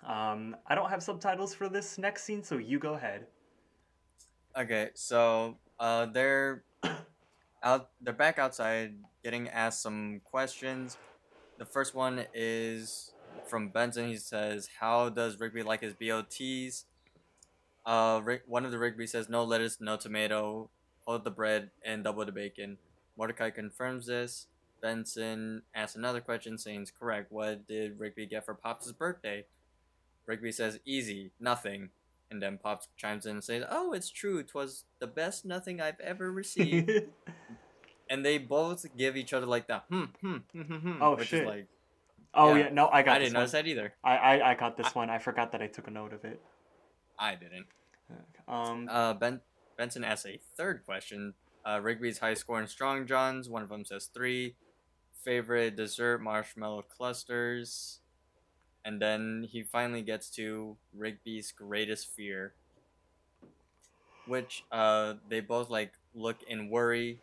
Um, 0.06 0.56
I 0.68 0.76
don't 0.76 0.90
have 0.90 1.02
subtitles 1.04 1.54
for 1.54 1.70
this 1.70 1.98
next 1.98 2.24
scene, 2.24 2.44
so 2.44 2.58
you 2.58 2.80
go 2.80 2.94
ahead. 2.94 3.28
Okay, 4.58 4.90
so 4.94 5.58
uh, 5.80 6.06
they're 6.08 6.64
out. 7.64 7.90
They're 8.02 8.14
back 8.14 8.38
outside, 8.40 8.96
getting 9.24 9.50
asked 9.50 9.82
some 9.82 10.22
questions. 10.24 10.98
The 11.58 11.66
first 11.66 11.96
one 11.96 12.26
is 12.34 13.14
from 13.48 13.70
Benson. 13.70 14.08
He 14.10 14.18
says, 14.18 14.70
"How 14.80 15.10
does 15.10 15.40
Rigby 15.40 15.64
like 15.64 15.82
his 15.82 15.94
BLTs?" 15.94 16.86
Uh, 17.86 18.22
Rick, 18.24 18.44
one 18.48 18.66
of 18.66 18.72
the 18.72 18.80
Rigby 18.80 19.08
says, 19.08 19.30
"No 19.30 19.44
lettuce, 19.44 19.80
no 19.80 19.98
tomato. 19.98 20.70
Hold 21.06 21.24
the 21.24 21.32
bread 21.32 21.72
and 21.84 22.04
double 22.04 22.26
the 22.26 22.32
bacon." 22.32 22.78
Mordecai 23.18 23.50
confirms 23.50 24.08
this. 24.08 24.48
Benson 24.82 25.64
asks 25.74 25.96
another 25.96 26.20
question, 26.22 26.58
saying, 26.58 26.82
"It's 26.82 26.92
correct. 26.92 27.32
What 27.32 27.68
did 27.68 28.00
Rigby 28.00 28.26
get 28.26 28.46
for 28.46 28.54
Pops' 28.54 28.92
birthday?" 28.92 29.46
Rigby 30.26 30.52
says, 30.52 30.80
"Easy, 30.86 31.32
nothing." 31.40 31.92
And 32.30 32.42
then 32.42 32.58
Pops 32.58 32.88
chimes 32.98 33.26
in 33.26 33.34
and 33.34 33.44
says, 33.44 33.64
"Oh, 33.70 33.94
it's 33.94 34.10
true. 34.10 34.40
It 34.40 34.54
was 34.54 34.86
the 35.00 35.08
best 35.08 35.46
nothing 35.46 35.80
I've 35.80 36.00
ever 36.00 36.32
received." 36.42 36.90
And 38.14 38.24
they 38.24 38.38
both 38.38 38.86
give 38.96 39.18
each 39.18 39.34
other 39.34 39.46
like 39.48 39.66
the 39.68 39.80
hmm 39.90 40.04
hmm 40.22 40.38
hmm 40.54 40.62
hmm, 40.62 40.78
hmm 40.78 41.02
Oh, 41.02 41.16
which 41.16 41.28
shit. 41.30 41.42
is 41.42 41.48
like 41.48 41.68
oh 42.34 42.54
Yeah. 42.56 42.64
yeah, 42.66 42.70
no, 42.70 42.88
I 42.92 43.02
got 43.02 43.16
I 43.16 43.20
didn't 43.20 43.34
one. 43.34 43.42
notice 43.42 43.52
that 43.54 43.68
either. 43.68 43.94
I, 44.04 44.18
I 44.18 44.52
I 44.52 44.56
got 44.56 44.78
this 44.78 44.94
one. 44.94 45.10
I 45.10 45.18
forgot 45.18 45.52
that 45.54 45.62
I 45.62 45.68
took 45.68 45.88
a 45.88 45.92
note 45.92 46.14
of 46.14 46.24
it. 46.24 46.40
I 47.18 47.36
didn't. 47.36 47.68
Um, 48.48 48.88
Uh, 48.90 49.14
ben 49.14 49.42
Benson 49.78 50.04
asks 50.04 50.26
a 50.28 50.40
third 50.58 50.86
question. 50.86 51.34
Uh, 51.66 51.80
Rigby's 51.82 52.20
high 52.20 52.34
score 52.36 52.62
in 52.62 52.68
Strong 52.68 53.08
Johns. 53.08 53.50
One 53.50 53.64
of 53.64 53.70
them 53.70 53.86
says 53.86 54.06
three. 54.14 54.56
Favorite 55.24 55.76
dessert: 55.76 56.22
marshmallow 56.22 56.84
clusters. 56.84 58.00
And 58.86 59.02
then 59.02 59.48
he 59.50 59.64
finally 59.64 60.02
gets 60.02 60.30
to 60.32 60.76
Rigby's 60.94 61.54
greatest 61.54 62.08
fear, 62.14 62.54
which 64.28 64.66
uh 64.72 65.14
they 65.30 65.40
both 65.40 65.70
like 65.70 65.94
look 66.14 66.44
in 66.44 66.70
worry. 66.70 67.20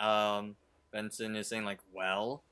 Um, 0.00 0.56
Benson 0.92 1.36
is 1.36 1.46
saying 1.48 1.64
like, 1.64 1.78
"Well," 1.92 2.42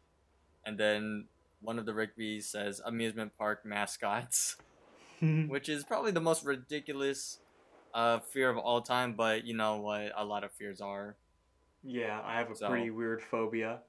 and 0.65 0.79
then 0.79 1.25
one 1.61 1.79
of 1.79 1.87
the 1.87 1.95
Rigby's 1.95 2.47
says, 2.49 2.81
"Amusement 2.85 3.33
park 3.39 3.65
mascots." 3.65 4.57
which 5.49 5.69
is 5.69 5.83
probably 5.83 6.13
the 6.13 6.21
most 6.21 6.45
ridiculous 6.45 7.39
uh, 7.93 8.21
fear 8.21 8.49
of 8.51 8.57
all 8.57 8.81
time. 8.81 9.15
But 9.15 9.45
you 9.45 9.55
know 9.55 9.79
what? 9.79 10.13
A 10.17 10.25
lot 10.25 10.45
of 10.45 10.53
fears 10.53 10.81
are. 10.81 11.17
Yeah, 11.83 12.21
I 12.25 12.35
have 12.35 12.51
a 12.51 12.55
So- 12.55 12.69
pretty 12.69 12.91
weird 12.91 13.23
phobia, 13.23 13.81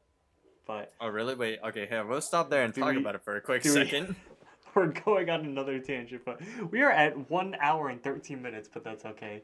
but 0.66 0.92
Oh, 1.00 1.08
really? 1.08 1.36
Wait. 1.36 1.60
Okay, 1.64 1.86
here. 1.88 2.04
We'll 2.06 2.22
stop 2.22 2.50
there 2.50 2.64
and 2.64 2.74
Do 2.74 2.82
talk 2.82 2.94
we- 2.96 3.02
about 3.02 3.14
it 3.16 3.24
for 3.24 3.36
a 3.36 3.42
quick 3.42 3.62
do 3.62 3.70
we- 3.74 3.76
second. 3.86 4.16
we're 4.76 4.88
going 4.88 5.30
on 5.30 5.42
another 5.46 5.78
tangent. 5.80 6.24
But 6.26 6.42
we 6.72 6.82
are 6.82 6.92
at 6.92 7.30
one 7.30 7.56
hour 7.62 7.90
and 7.90 8.02
thirteen 8.02 8.42
minutes, 8.42 8.68
but 8.74 8.84
that's 8.84 9.06
okay. 9.06 9.44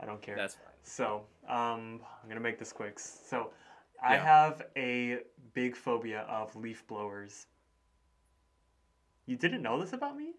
I 0.00 0.06
don't 0.06 0.22
care. 0.22 0.36
That's 0.36 0.54
fine. 0.54 0.64
So, 0.84 1.22
um, 1.48 2.00
I'm 2.22 2.28
gonna 2.28 2.40
make 2.40 2.58
this 2.58 2.72
quick. 2.72 2.98
So, 2.98 3.52
I 4.02 4.14
Yeah. 4.14 4.24
have 4.24 4.66
a 4.76 5.20
big 5.54 5.76
phobia 5.76 6.20
of 6.22 6.54
leaf 6.56 6.86
blowers. 6.86 7.46
You 9.26 9.36
didn't 9.36 9.62
know 9.62 9.80
this 9.80 9.92
about 9.92 10.16
me? 10.16 10.34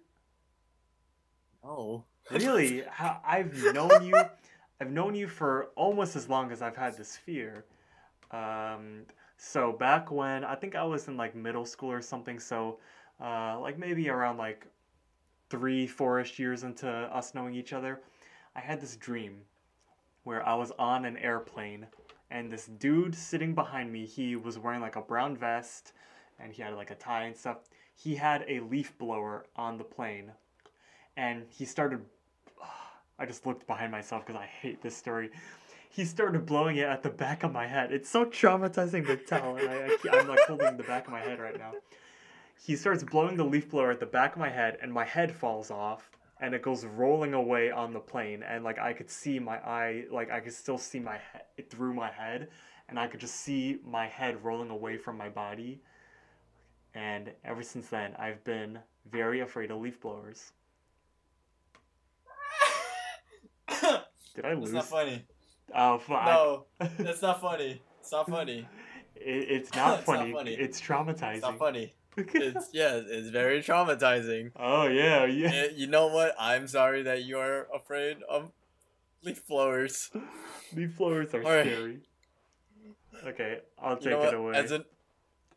Oh. 1.64 2.04
Really? 2.32 2.82
How, 2.90 3.20
I've 3.26 3.56
known 3.74 4.04
you. 4.06 4.16
I've 4.82 4.92
known 4.92 5.16
you 5.16 5.28
for 5.28 5.72
almost 5.76 6.16
as 6.16 6.28
long 6.30 6.52
as 6.52 6.62
I've 6.62 6.76
had 6.76 6.98
this 6.98 7.16
fear. 7.16 7.66
Um, 8.32 9.06
so 9.38 9.72
back 9.72 10.12
when 10.12 10.44
I 10.44 10.56
think 10.56 10.76
I 10.76 10.84
was 10.84 11.08
in 11.08 11.18
like 11.18 11.36
middle 11.36 11.66
school 11.66 11.92
or 11.92 12.02
something. 12.02 12.40
So, 12.40 12.80
uh, 13.22 13.60
like 13.60 13.78
maybe 13.80 14.10
around 14.10 14.38
like 14.38 14.68
three, 15.50 15.88
four-ish 15.88 16.38
years 16.40 16.64
into 16.64 16.90
us 16.90 17.34
knowing 17.34 17.56
each 17.56 17.72
other, 17.74 18.02
I 18.56 18.60
had 18.60 18.82
this 18.82 18.96
dream 18.98 19.42
where 20.26 20.46
I 20.46 20.56
was 20.56 20.72
on 20.78 21.06
an 21.06 21.18
airplane 21.18 21.88
and 22.30 22.52
this 22.52 22.66
dude 22.66 23.16
sitting 23.16 23.56
behind 23.56 23.94
me, 23.94 24.06
he 24.06 24.36
was 24.36 24.60
wearing 24.60 24.82
like 24.82 24.98
a 24.98 25.02
brown 25.02 25.38
vest 25.38 25.94
and 26.40 26.52
he 26.52 26.62
had 26.62 26.74
like 26.74 26.92
a 26.92 26.96
tie 26.96 27.24
and 27.24 27.38
stuff. 27.38 27.58
He 27.96 28.16
had 28.16 28.44
a 28.48 28.60
leaf 28.60 28.98
blower 28.98 29.46
on 29.56 29.78
the 29.78 29.84
plane 29.84 30.32
and 31.16 31.46
he 31.50 31.64
started 31.64 32.02
I 33.20 33.26
just 33.26 33.46
looked 33.46 33.66
behind 33.68 33.92
myself 33.92 34.26
because 34.26 34.42
I 34.42 34.46
hate 34.46 34.82
this 34.82 34.98
story. 34.98 35.30
He 35.90 36.04
started 36.04 36.46
blowing 36.46 36.76
it 36.76 36.88
at 36.88 37.04
the 37.04 37.10
back 37.10 37.44
of 37.44 37.54
my 37.54 37.68
head. 37.68 37.94
It's 37.94 38.10
so 38.10 38.26
traumatizing 38.26 39.06
to 39.06 39.16
tell, 39.16 39.56
and 39.56 39.70
I, 39.70 39.96
I, 40.12 40.18
am 40.18 40.28
like 40.28 40.40
holding 40.42 40.76
the 40.76 40.84
back 40.84 41.06
of 41.06 41.14
my 41.14 41.22
head 41.22 41.40
right 41.40 41.58
now. 41.58 41.72
He 42.62 42.76
starts 42.76 43.02
blowing 43.02 43.38
the 43.38 43.46
leaf 43.46 43.70
blower 43.70 43.92
at 43.92 44.02
the 44.02 44.06
back 44.06 44.34
of 44.34 44.40
my 44.40 44.50
head, 44.50 44.78
and 44.82 44.92
my 44.92 45.06
head 45.06 45.34
falls 45.34 45.72
off, 45.72 46.12
and 46.42 46.54
it 46.54 46.62
goes 46.62 46.86
rolling 46.86 47.34
away 47.34 47.72
on 47.72 47.94
the 47.94 48.00
plane. 48.00 48.44
And 48.44 48.64
like 48.64 48.80
I 48.80 48.94
could 48.94 49.10
see 49.10 49.40
my 49.40 49.58
eye, 49.58 50.06
like 50.12 50.32
I 50.32 50.40
could 50.40 50.54
still 50.54 50.78
see 50.78 51.00
my 51.00 51.18
head 51.32 51.70
through 51.70 51.94
my 51.94 52.12
head, 52.12 52.50
and 52.90 53.00
I 53.00 53.08
could 53.08 53.20
just 53.20 53.36
see 53.36 53.80
my 53.86 54.08
head 54.08 54.44
rolling 54.44 54.70
away 54.70 54.98
from 54.98 55.18
my 55.18 55.30
body. 55.30 55.82
And 56.94 57.32
ever 57.44 57.62
since 57.64 57.88
then, 57.90 58.16
I've 58.18 58.44
been 58.44 58.80
very 59.10 59.42
afraid 59.42 59.72
of 59.72 59.80
leaf 59.82 60.00
blowers. 60.00 60.52
Did 64.36 64.46
I 64.46 64.54
lose? 64.54 64.72
That's 64.72 64.92
not 64.92 65.00
funny. 65.00 65.24
Oh, 65.74 65.98
fuck. 65.98 66.26
No, 66.26 66.66
that's 67.00 67.22
not 67.22 67.42
funny. 67.42 67.82
It's 68.00 68.12
not 68.12 68.30
funny. 68.30 68.68
It, 69.18 69.50
it's 69.50 69.74
not 69.74 70.00
It's 70.00 70.08
not 70.10 70.18
funny. 70.18 70.34
funny. 70.34 70.54
It's 70.56 70.82
traumatizing. 70.82 71.36
It's 71.36 71.42
not 71.42 71.58
funny. 71.58 71.94
It's 72.18 72.70
yeah, 72.74 73.02
it's 73.06 73.30
very 73.30 73.62
traumatizing. 73.62 74.52
oh 74.56 74.88
yeah, 74.88 75.26
yeah. 75.26 75.66
You 75.76 75.88
know 75.88 76.08
what? 76.08 76.36
I'm 76.40 76.68
sorry 76.68 77.04
that 77.04 77.24
you 77.24 77.38
are 77.40 77.68
afraid 77.74 78.18
of 78.30 78.52
leaf 79.24 79.46
blowers. 79.48 80.12
Leaf 80.76 80.98
blowers 80.98 81.34
are 81.34 81.44
Alright. 81.44 81.66
scary. 81.66 82.00
Okay, 83.26 83.60
I'll 83.82 83.94
You 83.96 84.00
take 84.02 84.12
know 84.12 84.24
it 84.24 84.34
away. 84.34 84.56
As 84.56 84.72
an 84.72 84.86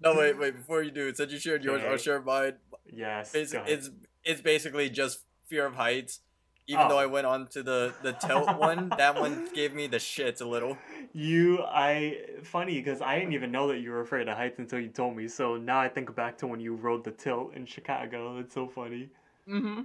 no, 0.01 0.15
wait, 0.15 0.39
wait. 0.39 0.57
Before 0.57 0.83
you 0.83 0.93
do, 0.93 1.13
since 1.13 1.33
you 1.33 1.39
shared 1.41 1.65
yours, 1.65 1.83
I'll 1.85 1.97
share 1.97 2.21
mine. 2.23 2.55
yes. 2.87 3.35
It's 3.35 3.53
go 3.53 3.59
ahead. 3.59 3.71
it's 3.73 3.91
it's 4.25 4.41
basically 4.41 4.89
just 4.91 5.21
fear 5.47 5.67
of 5.67 5.75
heights. 5.75 6.21
Even 6.69 6.87
though 6.89 6.97
Oh. 6.97 7.03
I 7.03 7.07
went 7.07 7.27
on 7.27 7.47
to 7.49 7.63
the 7.63 7.95
the 8.03 8.13
tilt 8.13 8.57
one, 8.59 8.91
that 8.91 9.19
one 9.19 9.49
gave 9.55 9.75
me 9.75 9.87
the 9.87 9.97
shits 9.97 10.41
a 10.41 10.45
little. 10.45 10.77
You, 11.13 11.65
I 11.65 12.19
funny 12.45 12.75
because 12.75 13.01
I 13.01 13.19
didn't 13.19 13.33
even 13.33 13.51
know 13.51 13.67
that 13.69 13.79
you 13.79 13.91
were 13.91 14.03
afraid 14.03 14.29
of 14.29 14.37
heights 14.37 14.59
until 14.59 14.79
you 14.79 14.89
told 14.89 15.17
me. 15.17 15.27
So 15.29 15.57
now 15.57 15.81
I 15.81 15.89
think 15.89 16.15
back 16.15 16.39
to 16.39 16.47
when 16.47 16.61
you 16.61 16.75
rode 16.75 17.05
the 17.05 17.11
tilt 17.11 17.55
in 17.55 17.67
Chicago. 17.67 18.39
It's 18.39 18.55
so 18.55 18.69
funny. 18.69 19.09
Mm-hmm. 19.49 19.83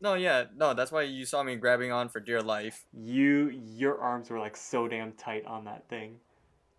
No, 0.00 0.14
yeah, 0.14 0.44
no. 0.56 0.74
That's 0.74 0.90
why 0.90 1.02
you 1.02 1.24
saw 1.26 1.42
me 1.42 1.54
grabbing 1.56 1.92
on 1.92 2.08
for 2.08 2.18
dear 2.18 2.40
life. 2.42 2.86
You, 2.92 3.50
your 3.50 3.98
arms 4.00 4.30
were 4.30 4.38
like 4.40 4.56
so 4.56 4.88
damn 4.88 5.12
tight 5.12 5.44
on 5.46 5.64
that 5.66 5.88
thing. 5.88 6.16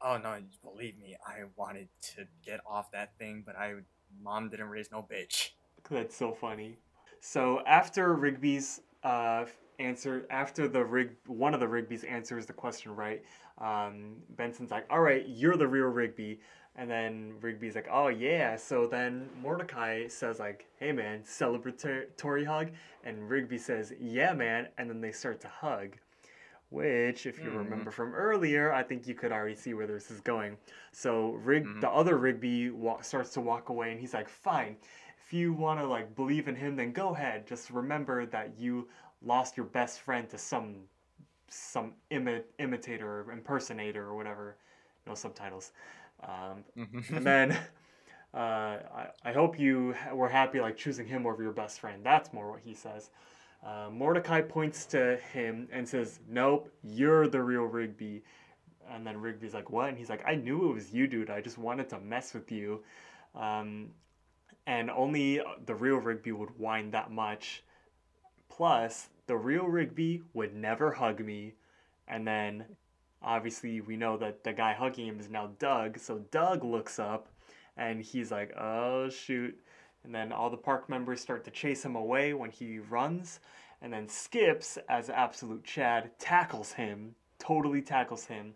Oh 0.01 0.17
no, 0.17 0.37
believe 0.63 0.97
me, 0.99 1.15
I 1.25 1.43
wanted 1.55 1.87
to 2.15 2.25
get 2.45 2.59
off 2.67 2.91
that 2.91 3.17
thing, 3.17 3.43
but 3.45 3.55
I 3.55 3.75
mom 4.21 4.49
didn't 4.49 4.67
raise 4.67 4.91
no 4.91 5.07
bitch. 5.09 5.51
That's 5.89 6.17
so 6.17 6.33
funny. 6.33 6.77
So 7.21 7.61
after 7.65 8.13
Rigby's 8.13 8.81
uh, 9.03 9.45
answer, 9.79 10.25
after 10.29 10.67
the 10.67 10.83
Rig, 10.83 11.11
one 11.27 11.53
of 11.53 11.59
the 11.59 11.67
Rigby's 11.67 12.03
answers 12.03 12.45
the 12.45 12.53
question 12.53 12.95
right, 12.95 13.23
um, 13.57 14.15
Benson's 14.37 14.71
like, 14.71 14.85
"All 14.89 15.01
right, 15.01 15.25
you're 15.27 15.57
the 15.57 15.67
real 15.67 15.87
Rigby," 15.87 16.39
and 16.75 16.89
then 16.89 17.33
Rigby's 17.41 17.75
like, 17.75 17.87
"Oh 17.91 18.07
yeah." 18.07 18.55
So 18.55 18.87
then 18.87 19.29
Mordecai 19.41 20.07
says 20.07 20.39
like, 20.39 20.67
"Hey 20.77 20.91
man, 20.91 21.21
celebratory 21.23 22.45
hug," 22.45 22.69
and 23.03 23.29
Rigby 23.29 23.57
says, 23.57 23.93
"Yeah 23.99 24.33
man," 24.33 24.67
and 24.77 24.89
then 24.89 25.01
they 25.01 25.11
start 25.11 25.41
to 25.41 25.47
hug. 25.47 25.97
Which, 26.69 27.27
if 27.27 27.37
you 27.37 27.51
Mhm. 27.51 27.57
remember 27.57 27.91
from 27.91 28.15
earlier, 28.15 28.73
I 28.73 28.81
think 28.81 29.05
you 29.05 29.13
could 29.13 29.31
already 29.31 29.53
see 29.53 29.75
where 29.75 29.85
this 29.85 30.09
is 30.09 30.21
going. 30.21 30.57
So 30.91 31.33
Rig, 31.33 31.65
Mhm. 31.65 31.81
the 31.81 31.89
other 31.91 32.17
Rigby 32.17 32.71
wa- 32.71 32.99
starts 33.01 33.31
to 33.33 33.41
walk 33.41 33.69
away, 33.69 33.91
and 33.91 33.99
he's 33.99 34.15
like, 34.15 34.27
"Fine, 34.27 34.77
if 35.33 35.39
you 35.39 35.51
want 35.51 35.79
to 35.79 35.87
like 35.87 36.15
believe 36.15 36.47
in 36.47 36.55
him, 36.55 36.75
then 36.75 36.91
go 36.91 37.09
ahead. 37.09 37.47
Just 37.47 37.71
remember 37.71 38.27
that 38.27 38.53
you 38.55 38.87
lost 39.23 39.57
your 39.57 39.65
best 39.65 40.01
friend 40.01 40.29
to 40.29 40.37
some 40.37 40.75
some 41.47 41.93
imi- 42.11 42.43
imitator 42.59 43.21
or 43.21 43.31
impersonator 43.31 44.03
or 44.03 44.15
whatever. 44.15 44.57
No 45.07 45.15
subtitles. 45.15 45.71
Um, 46.21 46.63
and 47.09 47.25
then 47.25 47.51
uh, 48.35 48.37
I, 48.37 49.07
I 49.25 49.31
hope 49.33 49.59
you 49.59 49.93
ha- 49.93 50.13
were 50.13 50.29
happy 50.29 50.59
like 50.61 50.77
choosing 50.77 51.07
him 51.07 51.25
over 51.25 51.41
your 51.41 51.51
best 51.51 51.79
friend. 51.79 52.03
That's 52.03 52.31
more 52.31 52.51
what 52.51 52.59
he 52.63 52.75
says. 52.75 53.09
Uh, 53.65 53.89
Mordecai 53.91 54.41
points 54.41 54.85
to 54.87 55.17
him 55.33 55.67
and 55.71 55.89
says, 55.89 56.19
"Nope, 56.29 56.69
you're 56.83 57.27
the 57.27 57.41
real 57.41 57.63
Rigby." 57.63 58.21
And 58.91 59.07
then 59.07 59.17
Rigby's 59.19 59.55
like, 59.55 59.71
"What?" 59.71 59.89
And 59.89 59.97
he's 59.97 60.11
like, 60.11 60.23
"I 60.27 60.35
knew 60.35 60.69
it 60.69 60.73
was 60.75 60.93
you, 60.93 61.07
dude. 61.07 61.31
I 61.31 61.41
just 61.41 61.57
wanted 61.57 61.89
to 61.89 61.99
mess 61.99 62.35
with 62.35 62.51
you." 62.51 62.83
Um, 63.33 63.89
and 64.65 64.89
only 64.89 65.39
uh, 65.39 65.43
the 65.65 65.75
real 65.75 65.97
Rigby 65.97 66.31
would 66.31 66.57
whine 66.57 66.91
that 66.91 67.11
much. 67.11 67.63
Plus, 68.49 69.09
the 69.27 69.35
real 69.35 69.65
Rigby 69.65 70.21
would 70.33 70.55
never 70.55 70.91
hug 70.91 71.19
me. 71.19 71.53
And 72.07 72.27
then, 72.27 72.65
obviously, 73.21 73.81
we 73.81 73.97
know 73.97 74.17
that 74.17 74.43
the 74.43 74.53
guy 74.53 74.73
hugging 74.73 75.07
him 75.07 75.19
is 75.19 75.29
now 75.29 75.51
Doug. 75.59 75.97
So 75.97 76.19
Doug 76.31 76.63
looks 76.63 76.99
up 76.99 77.29
and 77.77 78.01
he's 78.01 78.31
like, 78.31 78.55
oh, 78.57 79.09
shoot. 79.09 79.57
And 80.03 80.13
then 80.13 80.31
all 80.31 80.49
the 80.49 80.57
park 80.57 80.89
members 80.89 81.21
start 81.21 81.45
to 81.45 81.51
chase 81.51 81.83
him 81.83 81.95
away 81.95 82.33
when 82.33 82.51
he 82.51 82.79
runs. 82.79 83.39
And 83.81 83.91
then 83.91 84.07
Skips, 84.07 84.77
as 84.89 85.09
absolute 85.09 85.63
Chad, 85.63 86.11
tackles 86.19 86.73
him, 86.73 87.15
totally 87.39 87.81
tackles 87.81 88.25
him. 88.25 88.53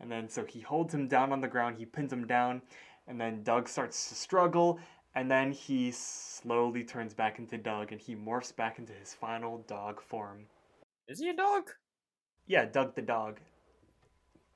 And 0.00 0.10
then 0.10 0.28
so 0.28 0.44
he 0.44 0.60
holds 0.60 0.94
him 0.94 1.08
down 1.08 1.32
on 1.32 1.40
the 1.40 1.48
ground, 1.48 1.76
he 1.78 1.84
pins 1.84 2.12
him 2.12 2.26
down, 2.26 2.62
and 3.08 3.20
then 3.20 3.42
Doug 3.42 3.68
starts 3.68 4.08
to 4.08 4.14
struggle, 4.14 4.78
and 5.18 5.28
then 5.28 5.50
he 5.50 5.90
slowly 5.90 6.84
turns 6.84 7.12
back 7.12 7.40
into 7.40 7.58
Doug 7.58 7.90
and 7.90 8.00
he 8.00 8.14
morphs 8.14 8.54
back 8.54 8.78
into 8.78 8.92
his 8.92 9.12
final 9.12 9.58
dog 9.66 10.00
form. 10.00 10.46
Is 11.08 11.18
he 11.18 11.28
a 11.28 11.34
dog? 11.34 11.70
Yeah, 12.46 12.66
Doug 12.66 12.94
the 12.94 13.02
dog. 13.02 13.40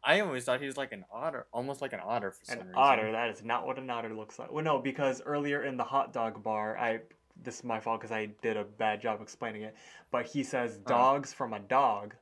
I 0.04 0.20
always 0.20 0.44
thought 0.44 0.60
he 0.60 0.66
was 0.66 0.76
like 0.76 0.92
an 0.92 1.04
otter, 1.12 1.46
almost 1.52 1.82
like 1.82 1.92
an 1.92 2.00
otter 2.04 2.30
for 2.30 2.44
some 2.44 2.60
An 2.60 2.66
reason. 2.66 2.76
otter, 2.76 3.10
that 3.10 3.30
is 3.30 3.42
not 3.42 3.66
what 3.66 3.78
an 3.78 3.90
otter 3.90 4.14
looks 4.14 4.38
like. 4.38 4.52
Well, 4.52 4.62
no, 4.64 4.78
because 4.78 5.20
earlier 5.22 5.64
in 5.64 5.76
the 5.76 5.82
hot 5.84 6.12
dog 6.12 6.44
bar, 6.44 6.78
I 6.78 7.00
this 7.42 7.56
is 7.58 7.64
my 7.64 7.80
fault 7.80 8.00
because 8.00 8.12
I 8.12 8.26
did 8.40 8.56
a 8.56 8.62
bad 8.64 9.00
job 9.00 9.20
explaining 9.20 9.62
it, 9.62 9.74
but 10.12 10.26
he 10.26 10.44
says 10.44 10.78
Huh. 10.86 10.88
dogs 10.88 11.32
from 11.32 11.54
a 11.54 11.58
dog. 11.60 12.14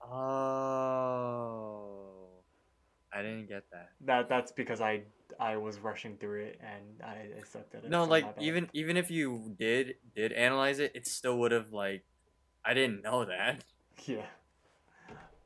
Oh, 0.00 1.26
I 3.16 3.22
didn't 3.22 3.48
get 3.48 3.64
that. 3.72 3.90
That 4.04 4.28
that's 4.28 4.52
because 4.52 4.80
I 4.80 5.02
I 5.40 5.56
was 5.56 5.78
rushing 5.78 6.16
through 6.18 6.42
it 6.44 6.60
and 6.60 7.02
I, 7.02 7.40
I 7.40 7.42
sucked 7.44 7.74
at 7.74 7.84
it. 7.84 7.90
No, 7.90 8.04
like 8.04 8.26
even 8.38 8.68
even 8.74 8.96
if 8.96 9.10
you 9.10 9.54
did 9.58 9.94
did 10.14 10.32
analyze 10.32 10.78
it, 10.78 10.92
it 10.94 11.06
still 11.06 11.38
would 11.38 11.52
have 11.52 11.72
like, 11.72 12.04
I 12.64 12.74
didn't 12.74 13.02
know 13.02 13.24
that. 13.24 13.64
yeah, 14.06 14.26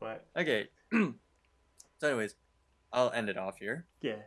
but 0.01 0.27
Okay. 0.37 0.69
so, 0.93 1.15
anyways, 2.03 2.35
I'll 2.93 3.11
end 3.13 3.29
it 3.29 3.39
off 3.39 3.59
here. 3.59 3.87
yeah, 4.03 4.23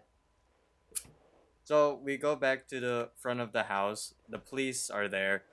So 1.66 2.00
we 2.02 2.16
go 2.18 2.36
back 2.36 2.68
to 2.70 2.80
the 2.80 3.10
front 3.18 3.40
of 3.42 3.52
the 3.52 3.64
house. 3.64 4.14
The 4.30 4.38
police 4.40 4.90
are 4.90 5.08
there. 5.10 5.44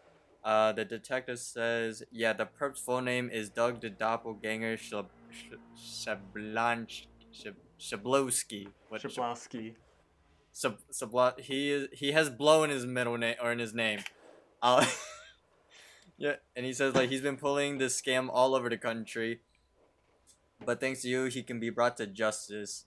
Uh, 0.45 0.73
the 0.73 0.85
detective 0.85 1.39
says, 1.39 2.03
"Yeah, 2.11 2.33
the 2.33 2.47
perp's 2.47 2.81
full 2.81 3.01
name 3.03 3.29
is 3.31 3.51
Doug 3.51 3.81
the 3.81 3.91
Doppelganger 3.91 4.77
Shab- 4.79 5.11
Sh- 5.31 5.61
Shablanch 5.77 7.07
Shab- 7.33 7.57
Shablowski. 7.81 8.69
What? 8.89 9.03
Shab- 9.03 9.17
Shablowski. 9.17 9.75
Sabla- 10.53 11.39
he 11.41 11.71
is 11.71 11.89
he 11.93 12.13
has 12.13 12.29
blown 12.29 12.71
his 12.71 12.85
middle 12.85 13.17
name 13.17 13.37
or 13.43 13.53
in 13.53 13.59
his 13.59 13.73
name. 13.73 14.01
Uh, 14.63 14.85
yeah, 16.19 16.37
and 16.57 16.67
he 16.67 16.73
says 16.73 16.95
like 16.95 17.09
he's 17.09 17.23
been 17.23 17.37
pulling 17.37 17.79
this 17.79 18.01
scam 18.01 18.29
all 18.31 18.55
over 18.55 18.69
the 18.69 18.77
country. 18.77 19.41
but 20.65 20.81
thanks 20.81 21.03
to 21.03 21.09
you, 21.09 21.25
he 21.25 21.43
can 21.43 21.59
be 21.61 21.71
brought 21.71 21.97
to 21.99 22.07
justice. 22.07 22.85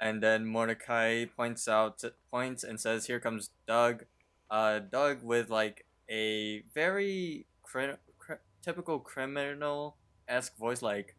And 0.00 0.22
then 0.22 0.46
Mordecai 0.46 1.24
points 1.24 1.66
out 1.66 2.04
points 2.30 2.62
and 2.62 2.78
says, 2.80 3.06
"Here 3.06 3.18
comes 3.18 3.50
Doug." 3.66 4.04
Uh, 4.50 4.78
Doug 4.78 5.22
with 5.24 5.50
like 5.50 5.84
a 6.08 6.62
very 6.72 7.46
cri- 7.62 7.96
cri- 8.18 8.36
typical 8.62 9.00
criminal 9.00 9.96
esque 10.28 10.56
voice, 10.56 10.82
like 10.82 11.16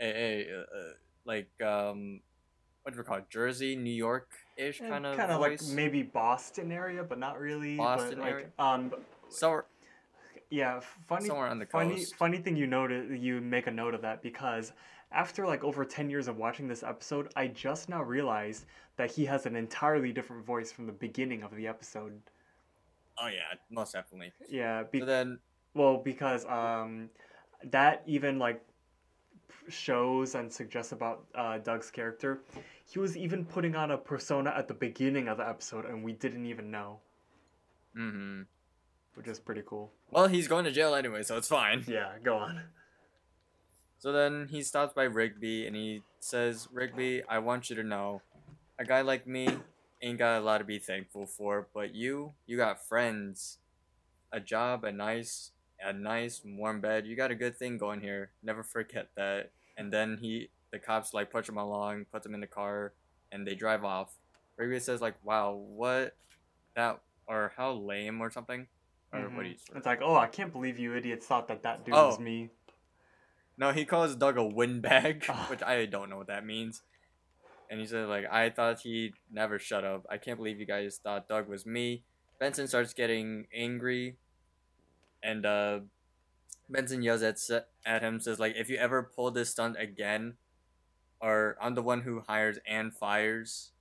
a, 0.00 0.06
a 0.06 0.46
uh, 0.50 0.60
uh, 0.60 0.92
like 1.24 1.50
um, 1.62 2.20
what 2.82 2.92
do 2.92 2.98
we 2.98 3.04
call 3.04 3.18
it? 3.18 3.30
Jersey, 3.30 3.76
New 3.76 3.94
York 3.94 4.28
ish 4.56 4.80
kind 4.80 5.06
of 5.06 5.16
kind 5.16 5.32
of 5.32 5.40
like 5.40 5.62
maybe 5.62 6.02
Boston 6.02 6.72
area, 6.72 7.02
but 7.02 7.18
not 7.18 7.38
really. 7.38 7.76
Boston 7.76 8.16
but 8.16 8.24
like, 8.24 8.32
area? 8.32 8.46
Um, 8.58 8.92
so 9.28 9.62
yeah, 10.50 10.80
funny. 11.06 11.26
Somewhere 11.26 11.48
on 11.48 11.58
the 11.58 11.66
funny, 11.66 11.96
coast. 11.96 12.16
funny 12.16 12.38
thing 12.38 12.56
you 12.56 12.66
noted. 12.66 13.20
You 13.22 13.40
make 13.40 13.66
a 13.66 13.70
note 13.70 13.94
of 13.94 14.02
that 14.02 14.22
because 14.22 14.72
after 15.12 15.46
like 15.46 15.64
over 15.64 15.84
ten 15.84 16.10
years 16.10 16.28
of 16.28 16.36
watching 16.36 16.68
this 16.68 16.82
episode, 16.82 17.32
I 17.36 17.46
just 17.46 17.88
now 17.88 18.02
realized 18.02 18.66
that 18.96 19.10
he 19.10 19.24
has 19.26 19.46
an 19.46 19.56
entirely 19.56 20.12
different 20.12 20.44
voice 20.44 20.70
from 20.70 20.86
the 20.86 20.92
beginning 20.92 21.42
of 21.42 21.54
the 21.54 21.66
episode. 21.66 22.20
oh 23.18 23.28
yeah, 23.28 23.56
most 23.70 23.92
definitely. 23.92 24.32
Yeah, 24.48 24.82
be- 24.90 25.00
So 25.00 25.06
then 25.06 25.38
well 25.74 25.98
because 25.98 26.44
um, 26.46 27.08
that 27.70 28.02
even 28.06 28.38
like 28.38 28.62
shows 29.68 30.34
and 30.34 30.52
suggests 30.52 30.92
about 30.92 31.24
uh, 31.34 31.58
Doug's 31.58 31.90
character. 31.90 32.40
He 32.84 32.98
was 32.98 33.16
even 33.16 33.44
putting 33.44 33.74
on 33.76 33.90
a 33.90 33.98
persona 33.98 34.52
at 34.56 34.68
the 34.68 34.74
beginning 34.74 35.28
of 35.28 35.38
the 35.38 35.48
episode, 35.48 35.84
and 35.84 36.02
we 36.02 36.12
didn't 36.12 36.46
even 36.46 36.70
know, 36.70 36.98
hmm 37.94 38.42
which 39.14 39.28
is 39.28 39.38
pretty 39.38 39.62
cool. 39.66 39.92
Well, 40.10 40.26
he's 40.26 40.48
going 40.48 40.64
to 40.64 40.70
jail 40.70 40.94
anyway, 40.94 41.22
so 41.22 41.36
it's 41.36 41.48
fine. 41.48 41.84
Yeah, 41.88 42.12
go 42.22 42.36
on. 42.38 42.62
So 43.98 44.10
then 44.10 44.48
he 44.50 44.62
stops 44.62 44.94
by 44.94 45.04
Rigby 45.04 45.66
and 45.66 45.76
he 45.76 46.02
says, 46.18 46.66
Rigby, 46.72 47.22
I 47.28 47.38
want 47.38 47.70
you 47.70 47.76
to 47.76 47.82
know, 47.84 48.22
a 48.78 48.84
guy 48.84 49.02
like 49.02 49.26
me 49.26 49.48
ain't 50.00 50.18
got 50.18 50.38
a 50.38 50.44
lot 50.44 50.58
to 50.58 50.64
be 50.64 50.78
thankful 50.78 51.26
for, 51.26 51.68
but 51.72 51.94
you, 51.94 52.32
you 52.46 52.56
got 52.56 52.84
friends, 52.84 53.58
a 54.32 54.40
job, 54.40 54.82
a 54.84 54.90
nice, 54.90 55.52
a 55.84 55.92
nice 55.92 56.42
warm 56.44 56.80
bed. 56.80 57.06
You 57.06 57.16
got 57.16 57.30
a 57.30 57.34
good 57.34 57.56
thing 57.56 57.78
going 57.78 58.00
here. 58.00 58.30
Never 58.42 58.62
forget 58.62 59.08
that. 59.16 59.50
And 59.76 59.92
then 59.92 60.18
he, 60.20 60.48
the 60.70 60.78
cops 60.78 61.12
like 61.14 61.30
push 61.30 61.48
him 61.48 61.56
along, 61.56 62.06
puts 62.12 62.26
him 62.26 62.34
in 62.34 62.40
the 62.40 62.46
car, 62.46 62.92
and 63.30 63.46
they 63.46 63.54
drive 63.54 63.84
off. 63.84 64.14
Rigby 64.56 64.80
says 64.80 65.00
like, 65.00 65.14
wow, 65.24 65.52
what, 65.52 66.14
that, 66.76 67.00
or 67.26 67.52
how 67.56 67.72
lame 67.72 68.20
or 68.20 68.30
something. 68.30 68.66
Or 69.12 69.20
what 69.20 69.30
Mhm. 69.30 69.42
do 69.42 69.48
you 69.50 69.56
It's 69.76 69.86
like, 69.86 70.00
oh, 70.02 70.16
I 70.16 70.26
can't 70.26 70.52
believe 70.52 70.78
you 70.78 70.94
idiots 70.94 71.26
thought 71.26 71.48
that 71.48 71.62
that 71.62 71.84
dude 71.84 71.94
Oh. 71.94 72.08
was 72.08 72.18
me. 72.18 72.50
No, 73.58 73.70
he 73.72 73.84
calls 73.84 74.16
Doug 74.16 74.36
a 74.38 74.44
windbag, 74.44 75.24
Ah. 75.28 75.46
which 75.50 75.62
I 75.62 75.84
don't 75.86 76.08
know 76.08 76.16
what 76.16 76.26
that 76.28 76.44
means. 76.46 76.82
And 77.70 77.80
he 77.80 77.86
said, 77.86 78.08
like, 78.08 78.24
I 78.30 78.50
thought 78.50 78.80
he'd 78.80 79.14
never 79.30 79.58
shut 79.58 79.84
up. 79.84 80.06
I 80.10 80.18
can't 80.18 80.36
believe 80.38 80.58
you 80.60 80.66
guys 80.66 80.98
thought 81.02 81.28
Doug 81.28 81.48
was 81.48 81.64
me. 81.64 82.04
Benson 82.38 82.66
starts 82.68 82.92
getting 82.92 83.46
angry, 83.54 84.16
and 85.22 85.46
uh, 85.46 85.80
Benson 86.68 87.02
yells 87.02 87.22
at 87.22 87.38
at 87.86 88.02
him, 88.02 88.20
says 88.20 88.40
like, 88.40 88.56
if 88.56 88.68
you 88.70 88.76
ever 88.78 89.02
pull 89.02 89.30
this 89.30 89.50
stunt 89.50 89.76
again, 89.78 90.38
or 91.20 91.56
I'm 91.60 91.74
the 91.74 91.82
one 91.82 92.02
who 92.02 92.20
hires 92.20 92.58
and 92.66 92.94
fires. 92.94 93.72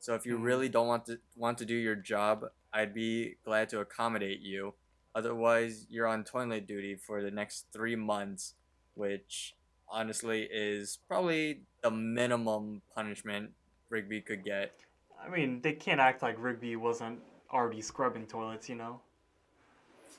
So 0.00 0.14
if 0.14 0.24
you 0.26 0.38
Mhm. 0.38 0.42
really 0.42 0.68
don't 0.68 0.86
want 0.88 1.06
to 1.06 1.20
want 1.36 1.58
to 1.58 1.64
do 1.66 1.74
your 1.74 1.94
job, 1.96 2.52
I'd 2.72 2.94
be 2.94 3.36
glad 3.44 3.68
to 3.70 3.80
accommodate 3.80 4.40
you. 4.40 4.74
Otherwise, 5.14 5.86
you're 5.88 6.06
on 6.06 6.24
toilet 6.24 6.66
duty 6.66 6.94
for 6.96 7.22
the 7.22 7.30
next 7.30 7.72
three 7.72 7.96
months, 7.96 8.54
which 8.94 9.56
honestly 9.88 10.48
is 10.50 10.98
probably 11.08 11.66
the 11.82 11.90
minimum 11.90 12.82
punishment 12.94 13.54
Rigby 13.88 14.20
could 14.22 14.44
get. 14.44 14.84
I 15.22 15.28
mean, 15.28 15.60
they 15.62 15.74
can't 15.74 16.00
act 16.00 16.22
like 16.22 16.36
Rigby 16.38 16.76
wasn't 16.76 17.20
already 17.52 17.80
scrubbing 17.82 18.26
toilets, 18.26 18.68
you 18.68 18.74
know? 18.76 19.00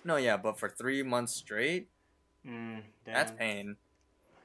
No, 0.04 0.16
yeah, 0.16 0.38
but 0.38 0.58
for 0.58 0.70
three 0.70 1.04
months 1.04 1.34
straight, 1.34 1.90
Mm, 2.48 2.82
that's 3.06 3.32
pain. 3.34 3.76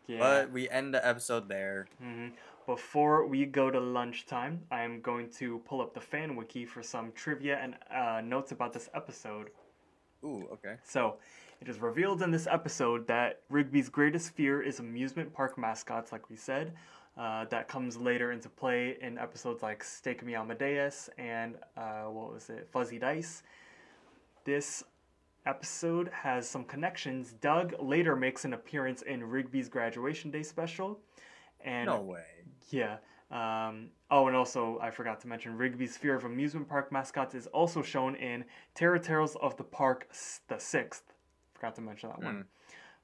Yeah. 0.06 0.18
But 0.18 0.52
we 0.52 0.68
end 0.68 0.94
the 0.94 1.06
episode 1.06 1.48
there. 1.48 1.86
hmm 2.00 2.28
Before 2.66 3.26
we 3.26 3.44
go 3.46 3.70
to 3.70 3.78
lunchtime, 3.78 4.62
I 4.70 4.82
am 4.82 5.00
going 5.00 5.30
to 5.38 5.60
pull 5.68 5.80
up 5.80 5.94
the 5.94 6.00
fan 6.00 6.36
wiki 6.36 6.64
for 6.64 6.82
some 6.82 7.12
trivia 7.12 7.58
and 7.58 7.76
uh, 7.94 8.20
notes 8.22 8.52
about 8.52 8.72
this 8.72 8.88
episode. 8.94 9.50
Ooh, 10.24 10.48
okay. 10.52 10.76
So, 10.84 11.16
it 11.60 11.68
is 11.68 11.78
revealed 11.78 12.22
in 12.22 12.30
this 12.30 12.46
episode 12.46 13.06
that 13.08 13.40
Rigby's 13.50 13.88
greatest 13.88 14.32
fear 14.34 14.62
is 14.62 14.80
amusement 14.80 15.32
park 15.32 15.58
mascots, 15.58 16.10
like 16.12 16.30
we 16.30 16.36
said. 16.36 16.72
Uh, 17.16 17.44
that 17.46 17.68
comes 17.68 17.96
later 17.96 18.32
into 18.32 18.48
play 18.48 18.96
in 19.00 19.18
episodes 19.18 19.62
like 19.62 19.84
Stake 19.84 20.24
Me 20.24 20.34
Amadeus 20.34 21.08
and 21.16 21.54
uh, 21.76 22.04
what 22.04 22.32
was 22.32 22.50
it, 22.50 22.68
Fuzzy 22.72 22.98
Dice. 22.98 23.42
This 24.44 24.84
episode 25.46 26.10
has 26.12 26.48
some 26.48 26.64
connections. 26.64 27.34
Doug 27.40 27.74
later 27.80 28.16
makes 28.16 28.44
an 28.44 28.54
appearance 28.54 29.02
in 29.02 29.22
Rigby's 29.24 29.68
graduation 29.68 30.30
day 30.30 30.42
special, 30.42 31.00
and 31.64 31.86
No 31.86 32.00
way. 32.00 32.24
yeah. 32.70 32.98
Um, 33.30 33.88
oh, 34.10 34.28
and 34.28 34.36
also, 34.36 34.78
I 34.80 34.90
forgot 34.90 35.20
to 35.22 35.28
mention, 35.28 35.56
Rigby's 35.56 35.96
fear 35.96 36.14
of 36.14 36.24
amusement 36.24 36.68
park 36.68 36.92
mascots 36.92 37.34
is 37.34 37.46
also 37.48 37.82
shown 37.82 38.14
in 38.16 38.44
Terror 38.74 38.98
Tales 38.98 39.36
of 39.42 39.56
the 39.56 39.64
Park 39.64 40.08
the 40.48 40.58
Sixth. 40.58 41.02
Forgot 41.54 41.74
to 41.76 41.80
mention 41.80 42.10
that 42.10 42.22
one. 42.22 42.44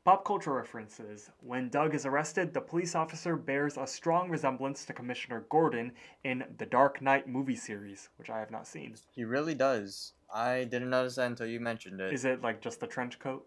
Pop 0.04 0.24
culture 0.24 0.52
references. 0.54 1.30
When 1.40 1.68
Doug 1.68 1.94
is 1.94 2.06
arrested, 2.06 2.54
the 2.54 2.60
police 2.60 2.94
officer 2.94 3.36
bears 3.36 3.76
a 3.76 3.86
strong 3.86 4.30
resemblance 4.30 4.84
to 4.86 4.92
Commissioner 4.94 5.44
Gordon 5.50 5.92
in 6.24 6.44
the 6.58 6.64
Dark 6.66 7.02
Knight 7.02 7.28
movie 7.28 7.56
series, 7.56 8.08
which 8.16 8.30
I 8.30 8.38
have 8.38 8.50
not 8.50 8.66
seen. 8.66 8.94
He 9.10 9.24
really 9.24 9.54
does. 9.54 10.14
I 10.32 10.64
didn't 10.64 10.90
notice 10.90 11.16
that 11.16 11.26
until 11.26 11.46
you 11.46 11.60
mentioned 11.60 12.00
it. 12.00 12.12
Is 12.12 12.24
it 12.24 12.42
like 12.42 12.60
just 12.60 12.80
the 12.80 12.86
trench 12.86 13.18
coat? 13.18 13.46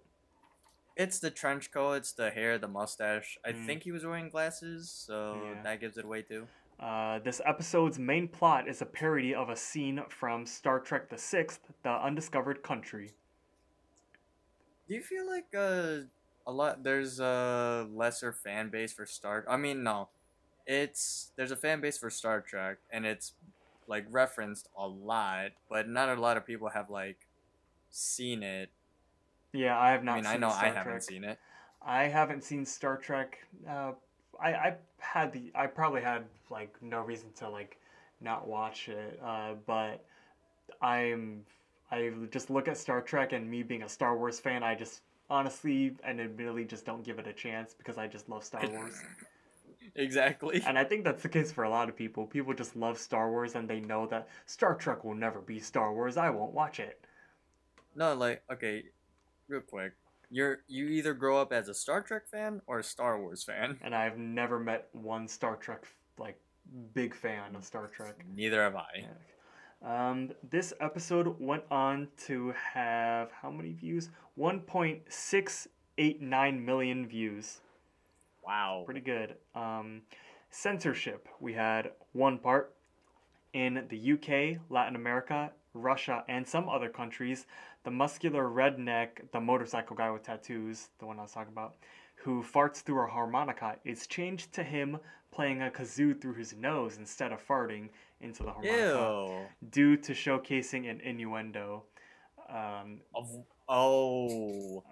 It's 0.95 1.19
the 1.19 1.31
trench 1.31 1.72
coat, 1.72 1.93
it's 1.93 2.11
the 2.14 2.30
hair, 2.30 2.57
the 2.57 2.68
mustache. 2.68 3.38
I 3.43 3.51
Mm. 3.53 3.65
think 3.65 3.84
he 3.84 3.91
was 3.91 4.05
wearing 4.05 4.30
glasses, 4.30 4.91
so 4.91 5.41
Yeah. 5.43 5.64
that 5.64 5.80
gives 5.80 5.97
it 5.97 6.05
away 6.05 6.22
too. 6.22 6.47
Uh, 6.80 7.19
this 7.19 7.41
episode's 7.45 7.97
main 7.97 8.27
plot 8.27 8.68
is 8.68 8.81
a 8.81 8.85
parody 8.85 9.34
of 9.34 9.49
a 9.49 9.55
scene 9.55 10.03
from 10.10 10.45
Star 10.45 10.80
Trek 10.80 11.10
the 11.10 11.18
Sixth, 11.18 11.72
The 11.84 11.89
Undiscovered 11.89 12.61
Country. 12.64 13.14
Do 14.88 14.95
you 14.95 15.01
feel 15.01 15.26
like 15.27 15.53
uh, 15.55 16.07
a 16.45 16.51
lot 16.51 16.84
there's 16.84 17.19
a 17.19 17.88
lesser 17.89 18.34
fan 18.34 18.69
base 18.69 18.91
for 18.93 19.05
Star 19.05 19.45
I 19.47 19.57
mean 19.57 19.84
no. 19.84 20.10
It's 20.68 21.31
there's 21.35 21.51
a 21.51 21.55
fan 21.57 21.81
base 21.81 21.97
for 21.97 22.10
Star 22.10 22.41
Trek 22.41 22.80
and 22.91 23.05
it's 23.05 23.34
like 23.88 24.05
referenced 24.10 24.69
a 24.77 24.88
lot, 24.88 25.51
but 25.69 25.88
not 25.88 26.10
a 26.10 26.19
lot 26.19 26.38
of 26.38 26.45
people 26.45 26.69
have 26.69 26.89
like 26.89 27.27
seen 27.89 28.43
it. 28.43 28.69
Yeah, 29.51 29.77
I 29.80 29.91
have 29.91 30.03
not 30.03 30.14
I 30.14 30.15
mean, 30.18 30.26
I 30.26 30.38
know 30.38 30.49
Star 30.49 30.65
I 30.65 30.68
haven't 30.69 30.84
Trek. 30.84 31.01
seen 31.03 31.23
it. 31.23 31.39
I 31.85 32.03
haven't 32.05 32.43
seen 32.43 32.65
Star 32.65 32.97
Trek. 32.97 33.39
Uh, 33.69 33.91
I 34.41 34.53
I 34.53 34.76
had 34.99 35.31
the 35.31 35.51
I 35.55 35.68
probably 35.68 36.01
had 36.01 36.23
like 36.49 36.76
no 36.81 37.01
reason 37.01 37.30
to 37.38 37.49
like 37.49 37.77
not 38.22 38.47
watch 38.47 38.89
it. 38.89 39.19
Uh, 39.23 39.53
but 39.65 40.03
I'm 40.81 41.43
I 41.91 42.11
just 42.31 42.49
look 42.49 42.68
at 42.68 42.77
Star 42.77 43.01
Trek 43.01 43.34
and 43.34 43.49
me 43.49 43.64
being 43.64 43.84
a 43.84 43.89
Star 43.89 44.18
Wars 44.18 44.39
fan, 44.39 44.64
I 44.64 44.76
just 44.76 45.01
honestly 45.30 45.95
and 46.03 46.19
admittedly 46.19 46.65
just 46.65 46.85
don't 46.85 47.03
give 47.03 47.19
it 47.19 47.27
a 47.27 47.34
chance 47.34 47.73
because 47.73 47.97
I 47.97 48.07
just 48.07 48.30
love 48.30 48.43
Star 48.43 48.68
Wars. 48.72 48.95
Exactly. 49.95 50.61
and 50.65 50.77
I 50.77 50.83
think 50.83 51.03
that's 51.03 51.23
the 51.23 51.29
case 51.29 51.51
for 51.51 51.63
a 51.63 51.69
lot 51.69 51.89
of 51.89 51.95
people. 51.95 52.25
People 52.25 52.53
just 52.53 52.75
love 52.75 52.97
Star 52.97 53.29
Wars 53.29 53.55
and 53.55 53.67
they 53.67 53.79
know 53.79 54.05
that 54.07 54.27
Star 54.45 54.75
Trek 54.75 55.03
will 55.03 55.15
never 55.15 55.39
be 55.39 55.59
Star 55.59 55.93
Wars. 55.93 56.17
I 56.17 56.29
won't 56.29 56.53
watch 56.53 56.79
it. 56.79 57.05
No, 57.95 58.13
like 58.13 58.43
okay, 58.51 58.83
real 59.47 59.61
quick. 59.61 59.93
You're 60.29 60.59
you 60.67 60.87
either 60.87 61.13
grow 61.13 61.39
up 61.39 61.53
as 61.53 61.69
a 61.69 61.73
Star 61.73 62.01
Trek 62.01 62.27
fan 62.27 62.61
or 62.65 62.79
a 62.79 62.83
Star 62.83 63.19
Wars 63.19 63.43
fan. 63.43 63.77
And 63.81 63.93
I've 63.93 64.17
never 64.17 64.59
met 64.59 64.87
one 64.93 65.27
Star 65.27 65.55
Trek 65.55 65.85
like 66.17 66.39
big 66.93 67.15
fan 67.15 67.55
of 67.55 67.63
Star 67.63 67.87
Trek. 67.87 68.25
Neither 68.35 68.63
have 68.63 68.75
I. 68.75 69.05
Um, 69.83 70.31
this 70.49 70.73
episode 70.79 71.35
went 71.39 71.63
on 71.69 72.07
to 72.25 72.55
have 72.73 73.29
how 73.31 73.51
many 73.51 73.73
views? 73.73 74.09
1.689 74.39 76.63
million 76.63 77.05
views. 77.05 77.59
Wow. 78.45 78.83
Pretty 78.85 79.01
good. 79.01 79.35
Um, 79.55 80.01
censorship. 80.49 81.27
We 81.39 81.53
had 81.53 81.91
one 82.13 82.37
part 82.37 82.75
in 83.53 83.85
the 83.89 84.13
UK, 84.13 84.59
Latin 84.69 84.95
America, 84.95 85.51
Russia, 85.73 86.23
and 86.27 86.47
some 86.47 86.69
other 86.69 86.89
countries. 86.89 87.45
The 87.83 87.91
muscular 87.91 88.45
redneck, 88.45 89.31
the 89.31 89.39
motorcycle 89.39 89.95
guy 89.95 90.09
with 90.11 90.23
tattoos, 90.23 90.89
the 90.99 91.05
one 91.05 91.19
I 91.19 91.23
was 91.23 91.31
talking 91.31 91.51
about, 91.51 91.75
who 92.15 92.43
farts 92.43 92.81
through 92.81 93.03
a 93.03 93.07
harmonica, 93.07 93.75
is 93.83 94.07
changed 94.07 94.53
to 94.53 94.63
him 94.63 94.97
playing 95.31 95.61
a 95.61 95.69
kazoo 95.69 96.19
through 96.19 96.35
his 96.35 96.53
nose 96.55 96.97
instead 96.97 97.31
of 97.31 97.45
farting 97.45 97.89
into 98.21 98.43
the 98.43 98.51
harmonica 98.51 99.47
Ew. 99.61 99.69
due 99.71 99.97
to 99.97 100.13
showcasing 100.13 100.89
an 100.89 101.01
innuendo. 101.01 101.83
Um, 102.49 103.01
oh. 103.67 104.83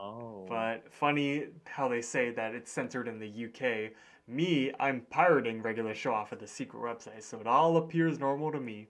Oh. 0.00 0.46
But 0.48 0.84
funny 0.92 1.46
how 1.64 1.88
they 1.88 2.02
say 2.02 2.30
that 2.30 2.54
it's 2.54 2.70
censored 2.70 3.08
in 3.08 3.18
the 3.18 3.28
UK. 3.46 3.92
Me, 4.26 4.70
I'm 4.78 5.00
pirating 5.10 5.62
regular 5.62 5.94
show 5.94 6.12
off 6.12 6.32
of 6.32 6.38
the 6.38 6.46
secret 6.46 6.80
website, 6.80 7.22
so 7.22 7.40
it 7.40 7.46
all 7.46 7.76
appears 7.78 8.18
normal 8.18 8.52
to 8.52 8.60
me. 8.60 8.88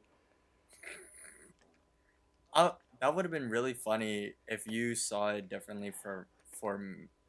Uh, 2.52 2.72
that 3.00 3.14
would 3.14 3.24
have 3.24 3.32
been 3.32 3.48
really 3.48 3.74
funny 3.74 4.32
if 4.48 4.66
you 4.66 4.94
saw 4.94 5.28
it 5.28 5.48
differently 5.48 5.90
for 5.90 6.26
for 6.50 6.80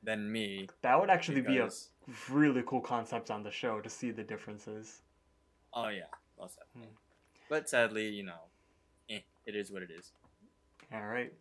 than 0.02 0.32
me. 0.32 0.68
That 0.82 1.00
would 1.00 1.10
actually 1.10 1.42
because- 1.42 1.92
be 2.08 2.12
a 2.12 2.36
really 2.36 2.64
cool 2.66 2.82
concept 2.82 3.30
on 3.30 3.44
the 3.44 3.52
show 3.52 3.80
to 3.80 3.90
see 3.90 4.12
the 4.12 4.24
differences. 4.24 5.02
Oh 5.74 5.90
yeah, 5.90 6.04
most 6.40 6.58
definitely. 6.58 6.90
Hmm. 6.90 6.96
But 7.48 7.70
sadly, 7.70 8.08
you 8.10 8.24
know, 8.24 8.42
eh, 9.10 9.20
it 9.46 9.56
is 9.56 9.72
what 9.72 9.84
it 9.84 9.92
is. 9.92 10.12
All 10.92 11.06
right, 11.06 11.32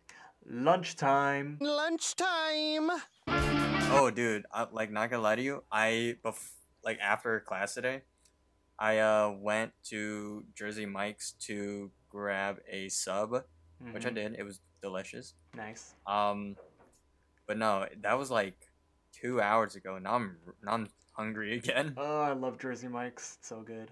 lunchtime. 0.49 1.57
Lunchtime. 1.61 2.89
Oh, 3.91 4.11
dude, 4.13 4.45
I, 4.51 4.67
like 4.71 4.91
not 4.91 5.09
gonna 5.09 5.21
lie 5.21 5.35
to 5.35 5.41
you, 5.41 5.63
I 5.71 6.15
bef- 6.23 6.51
like 6.83 6.99
after 6.99 7.39
class 7.39 7.73
today, 7.73 8.01
I 8.77 8.99
uh 8.99 9.31
went 9.39 9.71
to 9.85 10.43
Jersey 10.55 10.85
Mike's 10.85 11.33
to 11.47 11.91
grab 12.09 12.57
a 12.69 12.89
sub, 12.89 13.31
which 13.91 14.05
I 14.05 14.09
Mhm. 14.09 14.15
did. 14.15 14.35
It 14.37 14.43
was 14.43 14.59
delicious. 14.81 15.33
Nice. 15.53 15.93
Um, 16.07 16.55
but 17.47 17.57
no, 17.57 17.87
that 18.01 18.17
was 18.17 18.29
like 18.31 18.69
two 19.11 19.41
hours 19.41 19.75
ago. 19.75 19.97
Now 19.97 20.15
I'm 20.15 20.37
now 20.63 20.73
I'm 20.73 20.87
hungry 21.13 21.55
again. 21.57 21.93
Oh, 21.97 22.21
I 22.21 22.33
love 22.33 22.59
Jersey 22.59 22.87
Mike's. 22.87 23.37
It's 23.39 23.47
so 23.47 23.61
good. 23.61 23.91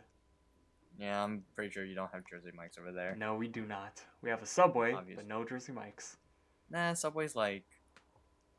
Yeah, 0.99 1.23
I'm 1.23 1.43
pretty 1.55 1.71
sure 1.71 1.85
you 1.85 1.93
don't 1.93 2.11
have 2.11 2.23
Jersey 2.27 2.49
Mike's 2.55 2.77
over 2.79 2.91
there. 2.91 3.15
No, 3.15 3.35
we 3.35 3.47
do 3.47 3.65
not. 3.67 4.01
We 4.23 4.31
have 4.31 4.41
a 4.41 4.47
Subway, 4.47 4.93
Obvious. 4.93 5.17
but 5.17 5.27
no 5.27 5.45
Jersey 5.45 5.71
Mike's. 5.71 6.17
Nah, 6.69 6.94
Subway's 6.94 7.35
like, 7.35 7.64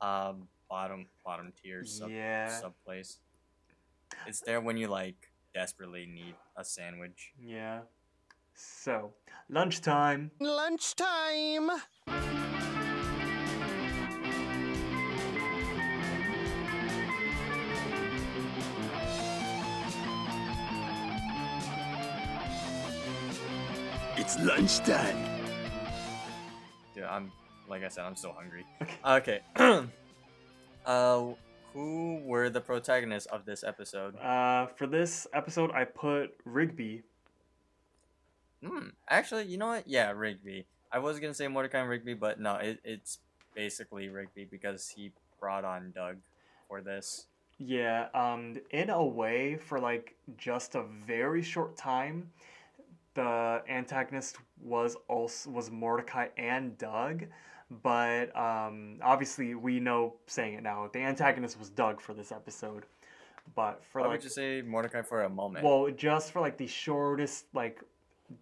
um, 0.00 0.48
bottom 0.68 1.06
bottom 1.24 1.52
tier 1.60 1.84
sub 1.84 2.10
Yeah. 2.10 2.48
sub 2.60 2.74
place. 2.84 3.18
It's 4.26 4.40
there 4.40 4.60
when 4.60 4.76
you 4.76 4.88
like 4.88 5.32
desperately 5.54 6.06
need 6.06 6.34
a 6.56 6.64
sandwich. 6.64 7.32
Yeah. 7.38 7.82
So, 8.54 9.14
lunchtime. 9.48 10.30
Lunchtime. 10.40 11.70
It's 24.16 24.38
lunchtime. 24.40 25.37
Like 27.68 27.84
I 27.84 27.88
said, 27.88 28.04
I'm 28.04 28.16
still 28.16 28.32
hungry. 28.32 28.64
Okay. 29.04 29.40
uh, 30.86 31.24
who 31.72 32.20
were 32.24 32.50
the 32.50 32.60
protagonists 32.60 33.26
of 33.26 33.44
this 33.44 33.62
episode? 33.62 34.16
Uh, 34.16 34.66
for 34.66 34.86
this 34.86 35.26
episode, 35.32 35.70
I 35.72 35.84
put 35.84 36.34
Rigby. 36.44 37.02
Hmm. 38.64 38.88
Actually, 39.08 39.44
you 39.44 39.56
know 39.58 39.68
what? 39.68 39.86
Yeah, 39.86 40.12
Rigby. 40.12 40.66
I 40.90 40.98
was 40.98 41.20
gonna 41.20 41.34
say 41.34 41.46
Mordecai 41.48 41.80
and 41.80 41.88
Rigby, 41.88 42.14
but 42.14 42.40
no, 42.40 42.54
it, 42.56 42.80
it's 42.82 43.18
basically 43.54 44.08
Rigby 44.08 44.46
because 44.50 44.88
he 44.88 45.12
brought 45.40 45.64
on 45.64 45.92
Doug 45.94 46.16
for 46.68 46.80
this. 46.80 47.26
Yeah, 47.58 48.06
um, 48.14 48.56
in 48.70 48.90
a 48.90 49.04
way, 49.04 49.56
for 49.56 49.80
like 49.80 50.14
just 50.36 50.74
a 50.74 50.84
very 51.06 51.42
short 51.42 51.76
time, 51.76 52.30
the 53.14 53.62
antagonist 53.68 54.36
was 54.62 54.96
also 55.08 55.50
was 55.50 55.70
Mordecai 55.70 56.28
and 56.36 56.78
Doug, 56.78 57.24
but 57.82 58.34
um, 58.36 58.96
obviously 59.02 59.54
we 59.54 59.80
know 59.80 60.14
saying 60.26 60.54
it 60.54 60.62
now. 60.62 60.88
The 60.92 61.00
antagonist 61.00 61.58
was 61.58 61.68
Doug 61.70 62.00
for 62.00 62.14
this 62.14 62.32
episode, 62.32 62.86
but 63.54 63.84
for 63.84 64.00
I 64.00 64.04
like 64.04 64.12
would 64.12 64.20
just 64.22 64.34
say 64.34 64.62
Mordecai 64.62 65.02
for 65.02 65.22
a 65.24 65.28
moment. 65.28 65.64
Well, 65.64 65.90
just 65.90 66.32
for 66.32 66.40
like 66.40 66.56
the 66.56 66.66
shortest, 66.66 67.46
like 67.54 67.82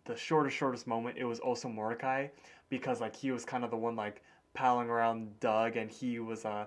the 0.04 0.16
shortest, 0.16 0.56
shortest 0.56 0.86
moment, 0.86 1.16
it 1.18 1.24
was 1.24 1.40
also 1.40 1.68
Mordecai 1.68 2.28
because 2.68 3.00
like 3.00 3.16
he 3.16 3.30
was 3.32 3.44
kind 3.44 3.64
of 3.64 3.70
the 3.70 3.76
one 3.76 3.96
like 3.96 4.22
palling 4.54 4.88
around 4.88 5.38
Doug, 5.40 5.76
and 5.76 5.90
he 5.90 6.18
was 6.18 6.44
uh, 6.44 6.66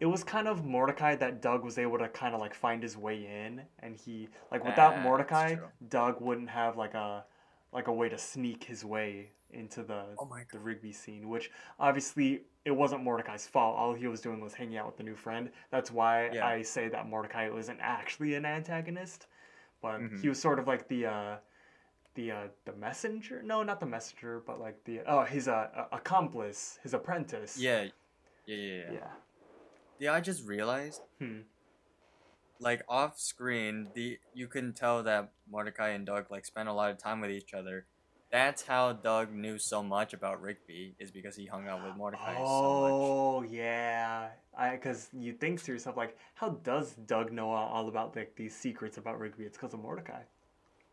it 0.00 0.06
was 0.06 0.24
kind 0.24 0.48
of 0.48 0.64
Mordecai 0.64 1.14
that 1.16 1.40
Doug 1.40 1.64
was 1.64 1.78
able 1.78 1.98
to 1.98 2.08
kind 2.08 2.34
of 2.34 2.40
like 2.40 2.54
find 2.54 2.82
his 2.82 2.96
way 2.96 3.24
in, 3.24 3.62
and 3.80 3.96
he 3.96 4.28
like 4.50 4.64
without 4.64 4.96
Ah, 4.96 5.02
Mordecai. 5.02 5.56
Doug 5.88 6.20
wouldn't 6.20 6.50
have 6.50 6.76
like 6.76 6.94
a 6.94 7.24
like 7.72 7.86
a 7.86 7.92
way 7.92 8.08
to 8.08 8.18
sneak 8.18 8.64
his 8.64 8.84
way 8.84 9.30
into 9.52 9.82
the 9.82 10.04
Oh 10.18 10.28
the 10.52 10.58
Rigby 10.58 10.92
scene, 10.92 11.28
which 11.28 11.50
obviously 11.78 12.42
it 12.64 12.70
wasn't 12.70 13.02
Mordecai's 13.02 13.46
fault. 13.46 13.76
All 13.76 13.92
he 13.94 14.06
was 14.06 14.20
doing 14.20 14.40
was 14.40 14.54
hanging 14.54 14.76
out 14.76 14.86
with 14.86 14.96
the 14.96 15.02
new 15.02 15.16
friend. 15.16 15.50
That's 15.70 15.90
why 15.90 16.30
Yeah. 16.32 16.46
I 16.46 16.62
say 16.62 16.88
that 16.88 17.08
Mordecai 17.08 17.48
wasn't 17.48 17.80
actually 17.80 18.34
an 18.34 18.44
antagonist, 18.44 19.26
but 19.80 20.00
Mhm. 20.00 20.20
he 20.20 20.28
was 20.28 20.40
sort 20.40 20.58
of 20.58 20.66
like 20.66 20.88
the 20.88 21.06
uh, 21.06 21.36
the 22.14 22.30
uh, 22.30 22.48
the 22.64 22.72
messenger. 22.74 23.42
No, 23.42 23.62
not 23.62 23.80
the 23.80 23.86
messenger, 23.86 24.40
but 24.46 24.60
like 24.60 24.84
the 24.84 25.00
oh 25.06 25.24
his 25.24 25.48
uh, 25.48 25.68
a- 25.90 25.96
accomplice, 25.96 26.78
his 26.82 26.94
apprentice. 26.94 27.58
yeah, 27.58 27.82
yeah, 28.46 28.56
yeah, 28.56 28.76
yeah. 28.84 28.92
Yeah. 28.92 29.10
Yeah, 29.98 30.12
I 30.14 30.20
just 30.20 30.46
realized, 30.46 31.00
Hmm. 31.18 31.42
like 32.58 32.82
off 32.88 33.18
screen, 33.18 33.88
the 33.94 34.18
you 34.34 34.48
can 34.48 34.72
tell 34.72 35.02
that 35.04 35.32
Mordecai 35.48 35.90
and 35.90 36.06
Doug 36.06 36.30
like 36.30 36.44
spent 36.44 36.68
a 36.68 36.72
lot 36.72 36.90
of 36.90 36.98
time 36.98 37.20
with 37.20 37.30
each 37.30 37.54
other. 37.54 37.86
That's 38.32 38.62
how 38.62 38.94
Doug 38.94 39.32
knew 39.34 39.58
so 39.58 39.82
much 39.82 40.14
about 40.14 40.40
Rigby 40.40 40.94
is 40.98 41.10
because 41.10 41.36
he 41.36 41.44
hung 41.46 41.68
out 41.68 41.84
with 41.84 41.96
Mordecai 41.96 42.34
so 42.34 42.40
much. 42.40 42.92
Oh 42.92 43.44
yeah, 43.48 44.30
I 44.56 44.70
because 44.70 45.10
you 45.12 45.34
think 45.34 45.62
to 45.64 45.72
yourself 45.72 45.96
like, 45.98 46.16
how 46.34 46.48
does 46.64 46.94
Doug 47.06 47.30
know 47.30 47.50
all, 47.50 47.68
all 47.68 47.88
about 47.88 48.16
like 48.16 48.34
these 48.34 48.56
secrets 48.56 48.96
about 48.96 49.18
Rigby? 49.18 49.44
It's 49.44 49.58
because 49.58 49.74
of 49.74 49.80
Mordecai. 49.80 50.22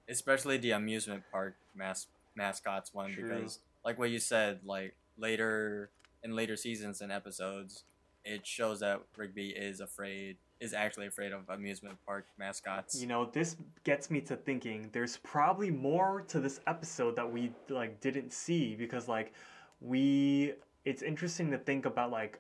especially 0.10 0.58
the 0.58 0.72
amusement 0.72 1.24
park 1.32 1.56
mas- 1.76 2.08
mascots 2.36 2.94
one 2.94 3.12
True. 3.14 3.24
because 3.30 3.60
like 3.86 3.98
what 4.00 4.10
you 4.10 4.20
said 4.20 4.60
like 4.66 4.96
later 5.18 5.92
in 6.24 6.36
later 6.36 6.56
seasons 6.58 7.00
and 7.02 7.12
episodes 7.12 7.84
it 8.26 8.46
shows 8.46 8.80
that 8.80 9.02
rigby 9.16 9.50
is 9.50 9.80
afraid 9.80 10.38
is 10.60 10.74
actually 10.74 11.08
afraid 11.08 11.32
of 11.32 11.50
amusement 11.50 11.98
park 12.06 12.26
mascots. 12.38 13.00
You 13.00 13.08
know, 13.08 13.30
this 13.32 13.56
gets 13.84 14.12
me 14.12 14.22
to 14.22 14.36
thinking 14.36 14.90
there's 14.92 15.18
probably 15.18 15.72
more 15.72 16.22
to 16.28 16.40
this 16.40 16.60
episode 16.68 17.16
that 17.16 17.32
we 17.32 17.52
like 17.70 18.02
didn't 18.02 18.34
see 18.34 18.76
because 18.76 19.08
like 19.08 19.34
we 19.82 20.54
it's 20.86 21.02
interesting 21.02 21.52
to 21.52 21.58
think 21.58 21.86
about 21.86 22.12
like 22.12 22.40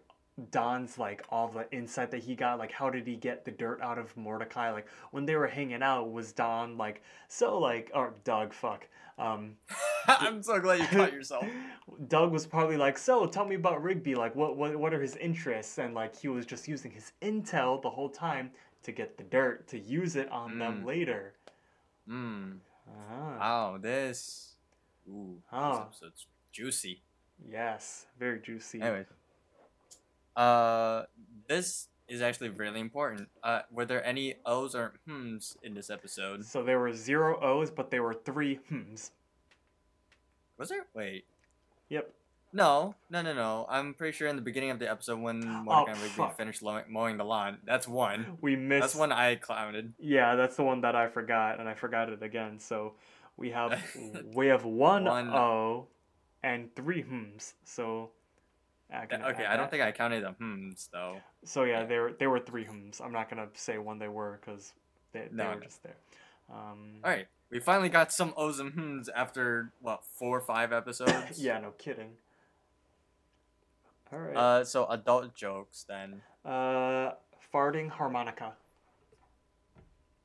Don's 0.51 0.97
like 0.97 1.23
all 1.29 1.47
the 1.47 1.69
insight 1.71 2.11
that 2.11 2.23
he 2.23 2.35
got 2.35 2.57
like 2.59 2.71
how 2.71 2.89
did 2.89 3.05
he 3.07 3.15
get 3.15 3.45
the 3.45 3.51
dirt 3.51 3.81
out 3.81 3.97
of 3.97 4.15
Mordecai 4.17 4.71
like 4.71 4.87
when 5.11 5.25
they 5.25 5.35
were 5.35 5.47
hanging 5.47 5.83
out 5.83 6.11
was 6.11 6.31
Don 6.33 6.77
like 6.77 7.01
so 7.27 7.57
like 7.57 7.91
or 7.93 8.13
Doug 8.23 8.53
fuck 8.53 8.87
um 9.17 9.55
i'm 10.07 10.41
so 10.41 10.59
glad 10.59 10.79
you 10.79 10.87
caught 10.87 11.11
yourself 11.13 11.45
Doug 12.07 12.31
was 12.31 12.45
probably 12.45 12.77
like, 12.77 12.97
"So, 12.99 13.25
tell 13.25 13.45
me 13.45 13.55
about 13.55 13.81
Rigby. 13.81 14.13
Like, 14.13 14.35
what 14.35 14.55
what 14.55 14.75
what 14.77 14.93
are 14.93 15.01
his 15.01 15.15
interests?" 15.15 15.79
And 15.79 15.95
like, 15.95 16.15
he 16.15 16.27
was 16.27 16.45
just 16.45 16.67
using 16.67 16.91
his 16.91 17.11
intel 17.23 17.81
the 17.81 17.89
whole 17.89 18.09
time 18.09 18.51
to 18.83 18.91
get 18.91 19.17
the 19.17 19.23
dirt 19.23 19.67
to 19.69 19.79
use 19.79 20.15
it 20.15 20.29
on 20.31 20.59
them 20.59 20.83
Mm. 20.83 20.85
later. 20.85 21.33
mm. 22.07 22.59
Ah, 22.87 23.37
wow 23.39 23.77
this 23.81 24.53
ooh 25.09 25.41
Oh. 25.51 25.69
this 25.71 25.79
episode's 25.81 26.27
juicy 26.51 27.01
yes, 27.51 28.05
very 28.19 28.39
juicy. 28.39 28.81
Anyways, 28.81 29.07
uh, 30.35 31.03
this 31.47 31.87
is 32.07 32.21
actually 32.21 32.49
really 32.49 32.79
important. 32.79 33.29
Uh, 33.43 33.61
were 33.71 33.85
there 33.85 34.03
any 34.05 34.35
O's 34.45 34.73
or 34.75 34.93
hmms 35.07 35.55
in 35.63 35.73
this 35.73 35.89
episode? 35.89 36.43
So 36.45 36.63
there 36.63 36.79
were 36.79 36.93
zero 36.93 37.39
O's, 37.41 37.69
but 37.71 37.91
there 37.91 38.01
were 38.03 38.13
three 38.13 38.59
hmms. 38.71 39.11
Was 40.57 40.69
there? 40.69 40.85
Wait, 40.93 41.25
Yep. 41.89 42.11
no, 42.51 42.95
no, 43.09 43.21
no, 43.21 43.33
no. 43.33 43.65
I'm 43.69 43.93
pretty 43.93 44.15
sure 44.17 44.27
in 44.27 44.35
the 44.35 44.41
beginning 44.41 44.71
of 44.71 44.79
the 44.79 44.89
episode 44.91 45.19
when 45.19 45.39
Mordecai 45.39 45.91
and 45.93 46.01
Rigby 46.01 46.33
finished 46.35 46.61
lo- 46.61 46.83
mowing 46.89 47.17
the 47.17 47.23
lawn, 47.23 47.59
that's 47.65 47.87
one. 47.87 48.37
We 48.41 48.55
missed. 48.55 48.81
That's 48.81 48.95
one 48.95 49.11
I 49.11 49.35
clouded. 49.35 49.93
Yeah, 49.99 50.35
that's 50.35 50.55
the 50.57 50.63
one 50.63 50.81
that 50.81 50.95
I 50.95 51.07
forgot, 51.07 51.59
and 51.59 51.69
I 51.69 51.75
forgot 51.75 52.09
it 52.09 52.21
again. 52.23 52.59
So 52.59 52.95
we 53.37 53.51
have 53.51 53.79
we 54.33 54.47
have 54.47 54.65
one, 54.65 55.05
One- 55.05 55.29
O 55.29 55.87
and 56.43 56.73
three 56.75 57.03
hmms. 57.03 57.53
So. 57.63 58.09
Okay, 58.91 59.45
I 59.45 59.55
don't 59.55 59.65
that. 59.65 59.71
think 59.71 59.83
I 59.83 59.91
counted 59.91 60.23
the 60.23 60.31
hmms 60.43 60.89
though. 60.91 61.17
So 61.43 61.63
yeah, 61.63 61.85
there 61.85 62.01
were 62.03 62.13
there 62.17 62.29
were 62.29 62.39
three 62.39 62.65
hymns. 62.65 62.99
I'm 63.03 63.11
not 63.11 63.29
gonna 63.29 63.47
say 63.53 63.77
when 63.77 63.99
they 63.99 64.07
were 64.07 64.39
because 64.41 64.73
they, 65.13 65.27
they 65.31 65.43
No, 65.43 65.53
were 65.55 65.61
just 65.61 65.83
there. 65.83 65.95
Um, 66.49 66.95
All 67.03 67.11
right, 67.11 67.27
we 67.51 67.59
finally 67.59 67.89
got 67.89 68.11
some 68.11 68.33
O's 68.35 68.59
and 68.59 68.73
hmms 68.73 69.07
after 69.15 69.71
what 69.81 70.03
four 70.05 70.37
or 70.37 70.41
five 70.41 70.73
episodes. 70.73 71.37
yeah, 71.39 71.59
no 71.59 71.71
kidding. 71.77 72.09
All 74.11 74.17
right. 74.19 74.35
Uh, 74.35 74.65
so 74.65 74.87
adult 74.87 75.35
jokes 75.35 75.85
then. 75.87 76.21
Uh, 76.43 77.11
farting 77.53 77.89
harmonica. 77.89 78.53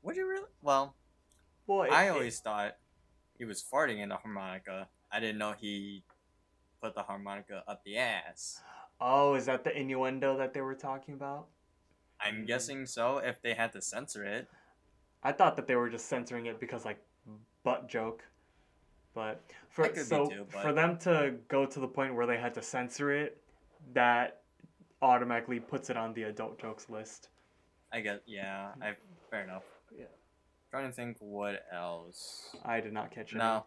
Would 0.02 0.16
you 0.16 0.26
really? 0.26 0.48
Well, 0.62 0.94
Well, 1.66 1.82
it- 1.82 1.92
I 1.92 2.06
it- 2.06 2.10
always 2.10 2.40
thought 2.40 2.76
he 3.36 3.44
was 3.44 3.62
farting 3.62 3.98
in 3.98 4.08
the 4.08 4.16
harmonica. 4.16 4.88
I 5.12 5.20
didn't 5.20 5.36
know 5.38 5.52
he 5.52 6.02
put 6.84 6.94
the 6.94 7.02
harmonica 7.02 7.64
up 7.66 7.82
the 7.84 7.96
ass. 7.96 8.60
Oh, 9.00 9.34
is 9.34 9.46
that 9.46 9.64
the 9.64 9.76
innuendo 9.76 10.36
that 10.36 10.52
they 10.52 10.60
were 10.60 10.74
talking 10.74 11.14
about? 11.14 11.46
I'm 12.20 12.44
guessing 12.44 12.84
so. 12.86 13.18
If 13.18 13.40
they 13.40 13.54
had 13.54 13.72
to 13.72 13.80
censor 13.80 14.22
it, 14.24 14.48
I 15.22 15.32
thought 15.32 15.56
that 15.56 15.66
they 15.66 15.76
were 15.76 15.88
just 15.88 16.06
censoring 16.06 16.46
it 16.46 16.60
because 16.60 16.84
like 16.84 16.98
butt 17.62 17.88
joke. 17.88 18.22
But 19.14 19.42
for 19.70 19.82
That 19.82 19.94
could 19.94 20.00
be 20.00 20.06
so 20.08 20.26
too, 20.28 20.46
for 20.62 20.72
them 20.72 20.98
to 20.98 21.36
go 21.48 21.64
to 21.64 21.80
the 21.80 21.88
point 21.88 22.14
where 22.14 22.26
they 22.26 22.36
had 22.36 22.52
to 22.54 22.62
censor 22.62 23.12
it, 23.12 23.40
that 23.94 24.42
automatically 25.00 25.60
puts 25.60 25.88
it 25.88 25.96
on 25.96 26.12
the 26.12 26.24
adult 26.24 26.60
jokes 26.60 26.90
list. 26.90 27.28
I 27.92 28.00
guess. 28.00 28.18
Yeah, 28.26 28.72
I 28.82 28.92
fair 29.30 29.44
enough. 29.44 29.62
Yeah. 29.96 30.06
Trying 30.70 30.88
to 30.88 30.92
think 30.92 31.16
what 31.20 31.64
else. 31.72 32.54
I 32.64 32.80
did 32.80 32.92
not 32.92 33.10
catch 33.10 33.32
it. 33.32 33.38
No. 33.38 33.64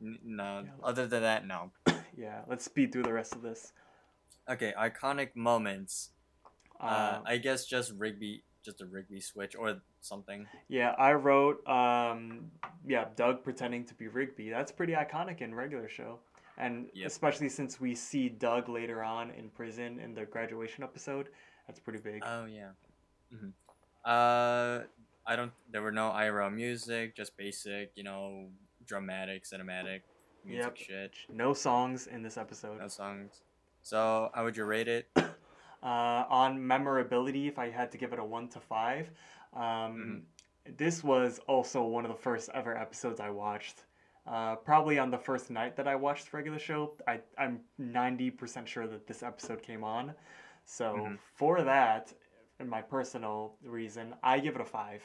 N- 0.00 0.18
No. 0.24 0.62
Yeah. 0.64 0.70
Other 0.84 1.06
than 1.06 1.22
that, 1.22 1.46
no. 1.46 1.72
Yeah, 2.18 2.40
let's 2.48 2.64
speed 2.64 2.92
through 2.92 3.04
the 3.04 3.12
rest 3.12 3.34
of 3.34 3.42
this. 3.42 3.72
Okay, 4.50 4.74
iconic 4.78 5.36
moments. 5.36 6.10
Uh, 6.80 6.84
Uh, 6.86 7.20
I 7.24 7.36
guess 7.38 7.64
just 7.66 7.92
Rigby, 7.96 8.42
just 8.64 8.80
a 8.80 8.86
Rigby 8.86 9.20
switch 9.20 9.54
or 9.56 9.80
something. 10.00 10.46
yeah, 10.68 10.94
I 10.98 11.12
wrote 11.12 11.66
um 11.68 12.50
yeah, 12.86 13.06
Doug 13.16 13.44
pretending 13.44 13.84
to 13.86 13.94
be 13.94 14.08
Rigby. 14.08 14.50
That's 14.50 14.72
pretty 14.72 14.94
iconic 14.94 15.40
in 15.40 15.54
regular 15.54 15.88
show. 15.88 16.18
And 16.56 16.90
Yep. 16.92 17.06
especially 17.06 17.48
since 17.50 17.80
we 17.80 17.94
see 17.94 18.28
Doug 18.28 18.68
later 18.68 19.02
on 19.02 19.30
in 19.30 19.48
prison 19.50 20.00
in 20.00 20.14
the 20.14 20.24
graduation 20.24 20.82
episode, 20.82 21.28
that's 21.66 21.78
pretty 21.78 22.00
big. 22.00 22.22
Oh 22.24 22.46
yeah. 22.46 22.70
hmm 23.30 23.50
Uh, 24.04 24.84
I 25.26 25.36
don't. 25.36 25.52
There 25.70 25.82
were 25.82 25.92
no 25.92 26.10
IRL 26.10 26.50
music, 26.50 27.14
just 27.14 27.36
basic, 27.36 27.92
you 27.94 28.02
know, 28.02 28.48
dramatic, 28.86 29.44
cinematic 29.44 30.00
music 30.48 30.64
Yep. 30.64 30.76
shit. 30.76 31.14
no 31.32 31.52
songs 31.54 32.06
in 32.06 32.22
this 32.22 32.36
episode. 32.36 32.78
No 32.80 32.88
songs. 32.88 33.42
So 33.82 34.30
how 34.34 34.44
would 34.44 34.56
you 34.56 34.64
rate 34.64 34.88
it? 34.88 35.08
Uh, 35.80 36.24
on 36.28 36.66
memorability, 36.66 37.46
if 37.46 37.56
I 37.56 37.70
had 37.70 37.92
to 37.92 37.98
give 37.98 38.12
it 38.12 38.18
a 38.18 38.24
one 38.24 38.48
to 38.48 38.58
five, 38.58 39.08
um, 39.54 40.22
this 40.76 41.04
was 41.04 41.38
also 41.46 41.84
one 41.84 42.04
of 42.04 42.10
the 42.10 42.16
first 42.16 42.50
ever 42.52 42.76
episodes 42.76 43.20
I 43.20 43.30
watched. 43.30 43.84
Uh, 44.26 44.56
probably 44.56 44.98
on 44.98 45.12
the 45.12 45.18
first 45.18 45.50
night 45.50 45.76
that 45.76 45.86
I 45.86 45.94
watched 45.94 46.32
the 46.32 46.36
regular 46.36 46.58
show, 46.58 46.94
I, 47.06 47.20
I'm 47.38 47.60
90% 47.80 48.66
sure 48.66 48.88
that 48.88 49.06
this 49.06 49.22
episode 49.22 49.62
came 49.62 49.84
on. 49.84 50.14
So 50.64 50.96
Mhm. 50.96 51.18
for 51.36 51.62
that, 51.62 52.12
and 52.58 52.68
my 52.68 52.82
personal 52.82 53.54
reason, 53.62 54.16
I 54.24 54.40
give 54.40 54.56
it 54.56 54.60
a 54.60 54.64
five 54.64 55.02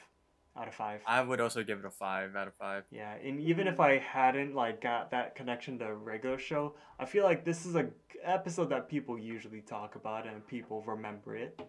out 0.55 0.67
of 0.67 0.75
five. 0.75 1.01
I 1.07 1.21
would 1.21 1.41
also 1.41 1.63
give 1.63 1.79
it 1.79 1.85
a 1.85 1.89
five 1.89 2.35
out 2.35 2.47
of 2.47 2.53
five. 2.55 2.83
Yeah, 2.91 3.13
and 3.15 3.39
even 3.39 3.67
if 3.67 3.79
I 3.79 3.97
hadn't 3.97 4.53
like 4.55 4.81
got 4.81 5.11
that 5.11 5.35
connection 5.35 5.79
to 5.79 5.85
a 5.85 5.93
regular 5.93 6.37
show, 6.37 6.75
I 6.99 7.05
feel 7.05 7.23
like 7.23 7.43
this 7.43 7.65
is 7.65 7.75
a 7.75 7.87
episode 8.23 8.69
that 8.69 8.87
people 8.89 9.17
usually 9.17 9.61
talk 9.61 9.95
about 9.95 10.27
and 10.27 10.45
people 10.47 10.83
remember 10.85 11.35
it. 11.35 11.59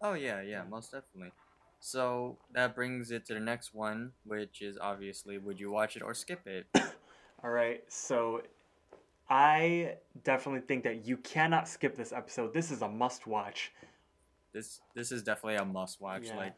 Oh 0.00 0.14
yeah, 0.14 0.40
yeah, 0.42 0.62
most 0.68 0.92
definitely. 0.92 1.32
So 1.80 2.38
that 2.52 2.74
brings 2.74 3.10
it 3.10 3.26
to 3.26 3.34
the 3.34 3.40
next 3.40 3.74
one, 3.74 4.12
which 4.24 4.62
is 4.62 4.78
obviously 4.80 5.38
would 5.38 5.60
you 5.60 5.70
watch 5.70 5.96
it 5.96 6.02
or 6.02 6.14
skip 6.14 6.46
it? 6.46 6.66
All 7.44 7.50
right, 7.50 7.82
so 7.88 8.42
I 9.28 9.96
definitely 10.22 10.62
think 10.62 10.84
that 10.84 11.06
you 11.06 11.16
cannot 11.18 11.68
skip 11.68 11.96
this 11.96 12.12
episode. 12.12 12.54
This 12.54 12.70
is 12.70 12.82
a 12.82 12.88
must 12.88 13.26
watch. 13.26 13.72
this 14.52 14.80
this 14.94 15.10
is 15.12 15.22
definitely 15.22 15.56
a 15.56 15.64
must 15.64 16.00
watch. 16.00 16.26
Yeah. 16.26 16.36
Like 16.36 16.54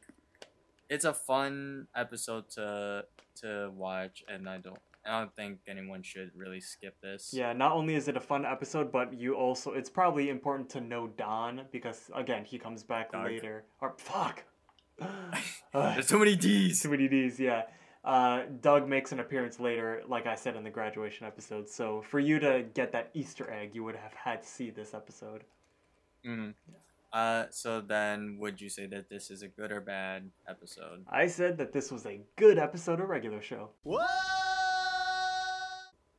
it's 0.89 1.05
a 1.05 1.15
fun 1.15 1.89
episode 1.95 2.51
to 2.51 3.05
to 3.41 3.71
watch 3.75 4.25
and 4.29 4.49
I 4.49 4.59
don't 4.59 4.79
I 5.07 5.21
don't 5.21 5.35
think 5.35 5.61
anyone 5.69 6.03
should 6.03 6.33
really 6.35 6.61
skip 6.61 7.01
this. 7.01 7.33
Yeah, 7.33 7.53
not 7.53 7.73
only 7.73 7.95
is 7.95 8.09
it 8.09 8.17
a 8.17 8.21
fun 8.21 8.45
episode, 8.45 8.91
but 8.91 9.15
you 9.15 9.35
also 9.35 9.73
it's 9.73 9.91
probably 9.91 10.31
important 10.31 10.69
to 10.71 10.81
know 10.81 11.07
Don 11.07 11.63
because 11.71 12.11
again 12.15 12.45
he 12.45 12.59
comes 12.59 12.83
back 12.83 13.13
Doug. 13.13 13.27
later. 13.27 13.65
Or 13.81 13.95
fuck. 13.99 14.45
Ugh. 15.01 15.09
There's 15.73 16.09
too 16.09 16.19
many 16.19 16.37
D's. 16.37 16.83
Too 16.83 16.91
many 16.91 17.09
D's, 17.09 17.39
yeah. 17.39 17.63
Uh, 18.05 18.43
Doug 18.61 18.89
makes 18.89 19.11
an 19.11 19.19
appearance 19.19 19.59
later, 19.59 20.03
like 20.09 20.27
I 20.27 20.37
said 20.37 20.55
in 20.55 20.63
the 20.63 20.71
graduation 20.71 21.27
episode. 21.27 21.69
So 21.69 22.03
for 22.03 22.21
you 22.21 22.39
to 22.39 22.65
get 22.73 22.93
that 22.93 23.11
Easter 23.15 23.51
egg, 23.51 23.75
you 23.75 23.83
would 23.83 23.97
have 23.97 24.15
had 24.15 24.43
to 24.43 24.49
see 24.49 24.71
this 24.71 24.95
episode. 24.95 25.43
Mm. 26.25 26.55
Uh, 27.17 27.47
so 27.51 27.81
then, 27.81 28.37
would 28.39 28.61
you 28.61 28.69
say 28.69 28.85
that 28.85 29.09
this 29.09 29.31
is 29.31 29.41
a 29.41 29.49
good 29.49 29.73
or 29.73 29.81
bad 29.81 30.29
episode? 30.47 31.03
I 31.09 31.29
said 31.29 31.57
that 31.57 31.73
this 31.73 31.91
was 31.91 32.05
a 32.05 32.21
good 32.37 32.59
episode 32.59 33.01
of 33.01 33.09
regular 33.09 33.41
show. 33.41 33.71
What? 33.85 34.07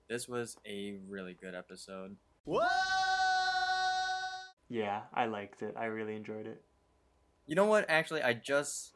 This 0.10 0.28
was 0.28 0.57
a 0.65 0.95
really 1.07 1.38
good 1.40 1.53
episode. 1.53 2.15
What? 2.45 2.72
Yeah, 4.69 5.02
I 5.14 5.28
liked 5.28 5.61
it. 5.61 5.76
I 5.78 5.86
really 5.86 6.15
enjoyed 6.15 6.48
it. 6.48 6.64
You 7.45 7.53
know 7.53 7.65
what? 7.65 7.86
Actually, 7.88 8.24
I 8.24 8.34
just 8.34 8.94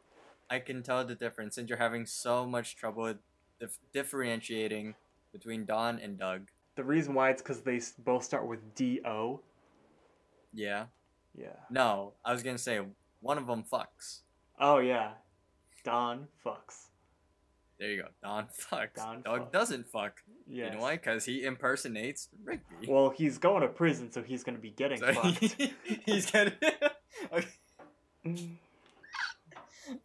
I 0.50 0.58
can 0.58 0.82
tell 0.82 1.06
the 1.06 1.14
difference 1.14 1.54
since 1.54 1.70
you're 1.70 1.78
having 1.78 2.08
so 2.08 2.48
much 2.48 2.76
trouble 2.76 3.14
dif- 3.60 3.78
differentiating 3.94 4.96
between 5.32 5.66
Don 5.66 6.00
and 6.00 6.18
Doug. 6.18 6.48
The 6.78 6.84
reason 6.84 7.14
why 7.14 7.30
it's 7.30 7.44
because 7.44 7.62
they 7.62 7.80
both 8.00 8.24
start 8.24 8.48
with 8.48 8.74
D 8.74 9.02
O. 9.06 9.42
Yeah. 10.52 10.86
Yeah. 11.38 11.48
No, 11.70 12.14
I 12.26 12.34
was 12.34 12.44
gonna 12.44 12.58
say 12.58 12.80
one 13.22 13.38
of 13.38 13.48
them 13.48 13.64
fucks. 13.72 14.20
Oh 14.60 14.80
yeah, 14.80 15.12
Don 15.84 16.28
fucks. 16.46 16.88
There 17.80 17.90
you 17.90 18.02
go. 18.04 18.10
Don 18.22 18.46
fucks. 18.46 18.96
Don 18.96 19.24
fucks. 19.24 19.52
doesn't 19.52 19.88
fuck. 19.90 20.22
Yes. 20.48 20.70
You 20.72 20.78
know 20.78 20.84
why? 20.84 20.98
Because 20.98 21.26
he 21.26 21.44
impersonates 21.46 22.30
Rigby. 22.44 22.88
Well, 22.88 23.10
he's 23.10 23.40
going 23.40 23.62
to 23.64 23.68
prison, 23.70 24.12
so 24.12 24.22
he's 24.22 24.44
gonna 24.44 24.60
be 24.60 24.70
getting 24.70 25.00
So 25.00 25.14
fucked. 25.14 25.40
he- 25.40 25.74
he's 26.06 26.30
getting. 26.30 26.54
okay. 27.34 27.48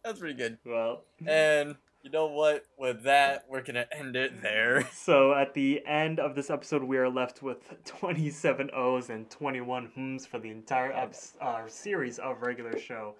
That's 0.03 0.19
pretty 0.19 0.33
good. 0.35 0.57
well, 0.65 1.03
And 1.25 1.75
you 2.03 2.09
know 2.11 2.27
what? 2.27 2.65
With 2.77 3.03
that, 3.03 3.45
we're 3.49 3.61
gonna 3.61 3.87
end 3.91 4.15
it 4.15 4.41
there. 4.41 4.87
so 4.93 5.33
at 5.33 5.53
the 5.53 5.85
end 5.85 6.19
of 6.19 6.35
this 6.35 6.49
episode, 6.49 6.83
we 6.83 6.97
are 6.97 7.09
left 7.09 7.41
with 7.41 7.57
27 7.85 8.69
O's 8.73 9.09
and 9.09 9.29
21 9.29 9.91
hms 9.97 10.27
for 10.27 10.39
the 10.39 10.49
entire 10.49 10.91
eps- 10.91 11.39
uh, 11.41 11.67
series 11.67 12.19
of 12.19 12.41
regular 12.41 12.77
show. 12.77 13.15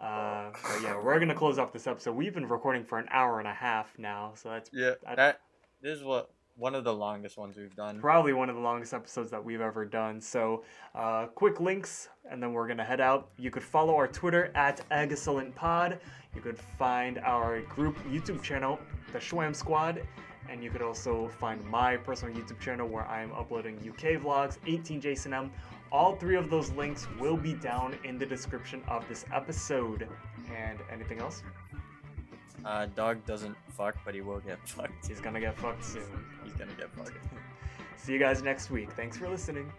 Uh, 0.00 0.50
but 0.50 0.82
yeah, 0.82 1.00
we're 1.00 1.18
gonna 1.20 1.34
close 1.34 1.58
off 1.58 1.72
this 1.72 1.86
episode. 1.86 2.16
We've 2.16 2.34
been 2.34 2.48
recording 2.48 2.84
for 2.84 2.98
an 2.98 3.06
hour 3.10 3.38
and 3.38 3.46
a 3.48 3.54
half 3.54 3.96
now, 3.98 4.32
so 4.34 4.50
that's 4.50 4.70
Yeah. 4.72 4.94
That 5.14 5.40
this 5.80 5.98
is 5.98 6.04
what 6.04 6.30
one 6.56 6.74
of 6.74 6.84
the 6.84 6.94
longest 6.94 7.36
ones 7.36 7.56
we've 7.56 7.74
done. 7.74 8.00
probably 8.00 8.32
one 8.32 8.48
of 8.48 8.54
the 8.54 8.62
longest 8.62 8.94
episodes 8.94 9.30
that 9.30 9.44
we've 9.44 9.60
ever 9.60 9.84
done. 9.84 10.20
So, 10.20 10.62
uh, 10.94 11.26
quick 11.26 11.60
links, 11.60 12.08
and 12.30 12.42
then 12.42 12.52
we're 12.52 12.68
gonna 12.68 12.84
head 12.84 13.00
out. 13.00 13.30
You 13.38 13.50
could 13.50 13.62
follow 13.62 13.94
our 13.96 14.06
Twitter 14.06 14.52
at 14.54 14.88
EggscellentPod. 14.90 15.98
You 16.34 16.40
could 16.40 16.58
find 16.58 17.18
our 17.18 17.60
group 17.62 17.96
YouTube 18.04 18.42
channel, 18.42 18.78
the 19.12 19.18
Shwwam 19.18 19.54
Squad, 19.54 20.02
and 20.48 20.62
you 20.62 20.70
could 20.70 20.82
also 20.82 21.28
find 21.28 21.64
my 21.64 21.96
personal 21.96 22.34
YouTube 22.34 22.60
channel 22.60 22.88
where 22.88 23.06
I'm 23.06 23.32
uploading 23.32 23.76
UK 23.76 24.20
vlogs, 24.20 24.58
18JasonM. 24.66 25.50
All 25.90 26.16
three 26.16 26.36
of 26.36 26.50
those 26.50 26.70
links 26.72 27.06
will 27.20 27.36
be 27.36 27.54
down 27.54 27.96
in 28.04 28.18
the 28.18 28.26
description 28.26 28.82
of 28.88 29.06
this 29.08 29.24
episode. 29.32 30.08
And 30.54 30.78
anything 30.92 31.20
else? 31.20 31.42
Uh, 32.64 32.86
dog 32.96 33.24
doesn't 33.26 33.56
fuck, 33.76 33.94
but 34.04 34.14
he 34.14 34.20
will 34.20 34.40
get 34.40 34.58
fucked. 34.68 35.06
He's 35.06 35.20
gonna 35.20 35.40
get 35.40 35.56
fucked 35.58 35.84
soon. 35.84 36.02
He's 36.44 36.54
gonna 36.54 36.72
get 36.78 36.90
fucked. 36.94 37.12
See 37.96 38.12
you 38.12 38.18
guys 38.18 38.42
next 38.42 38.70
week. 38.70 38.90
Thanks 38.92 39.16
for 39.16 39.28
listening. 39.28 39.70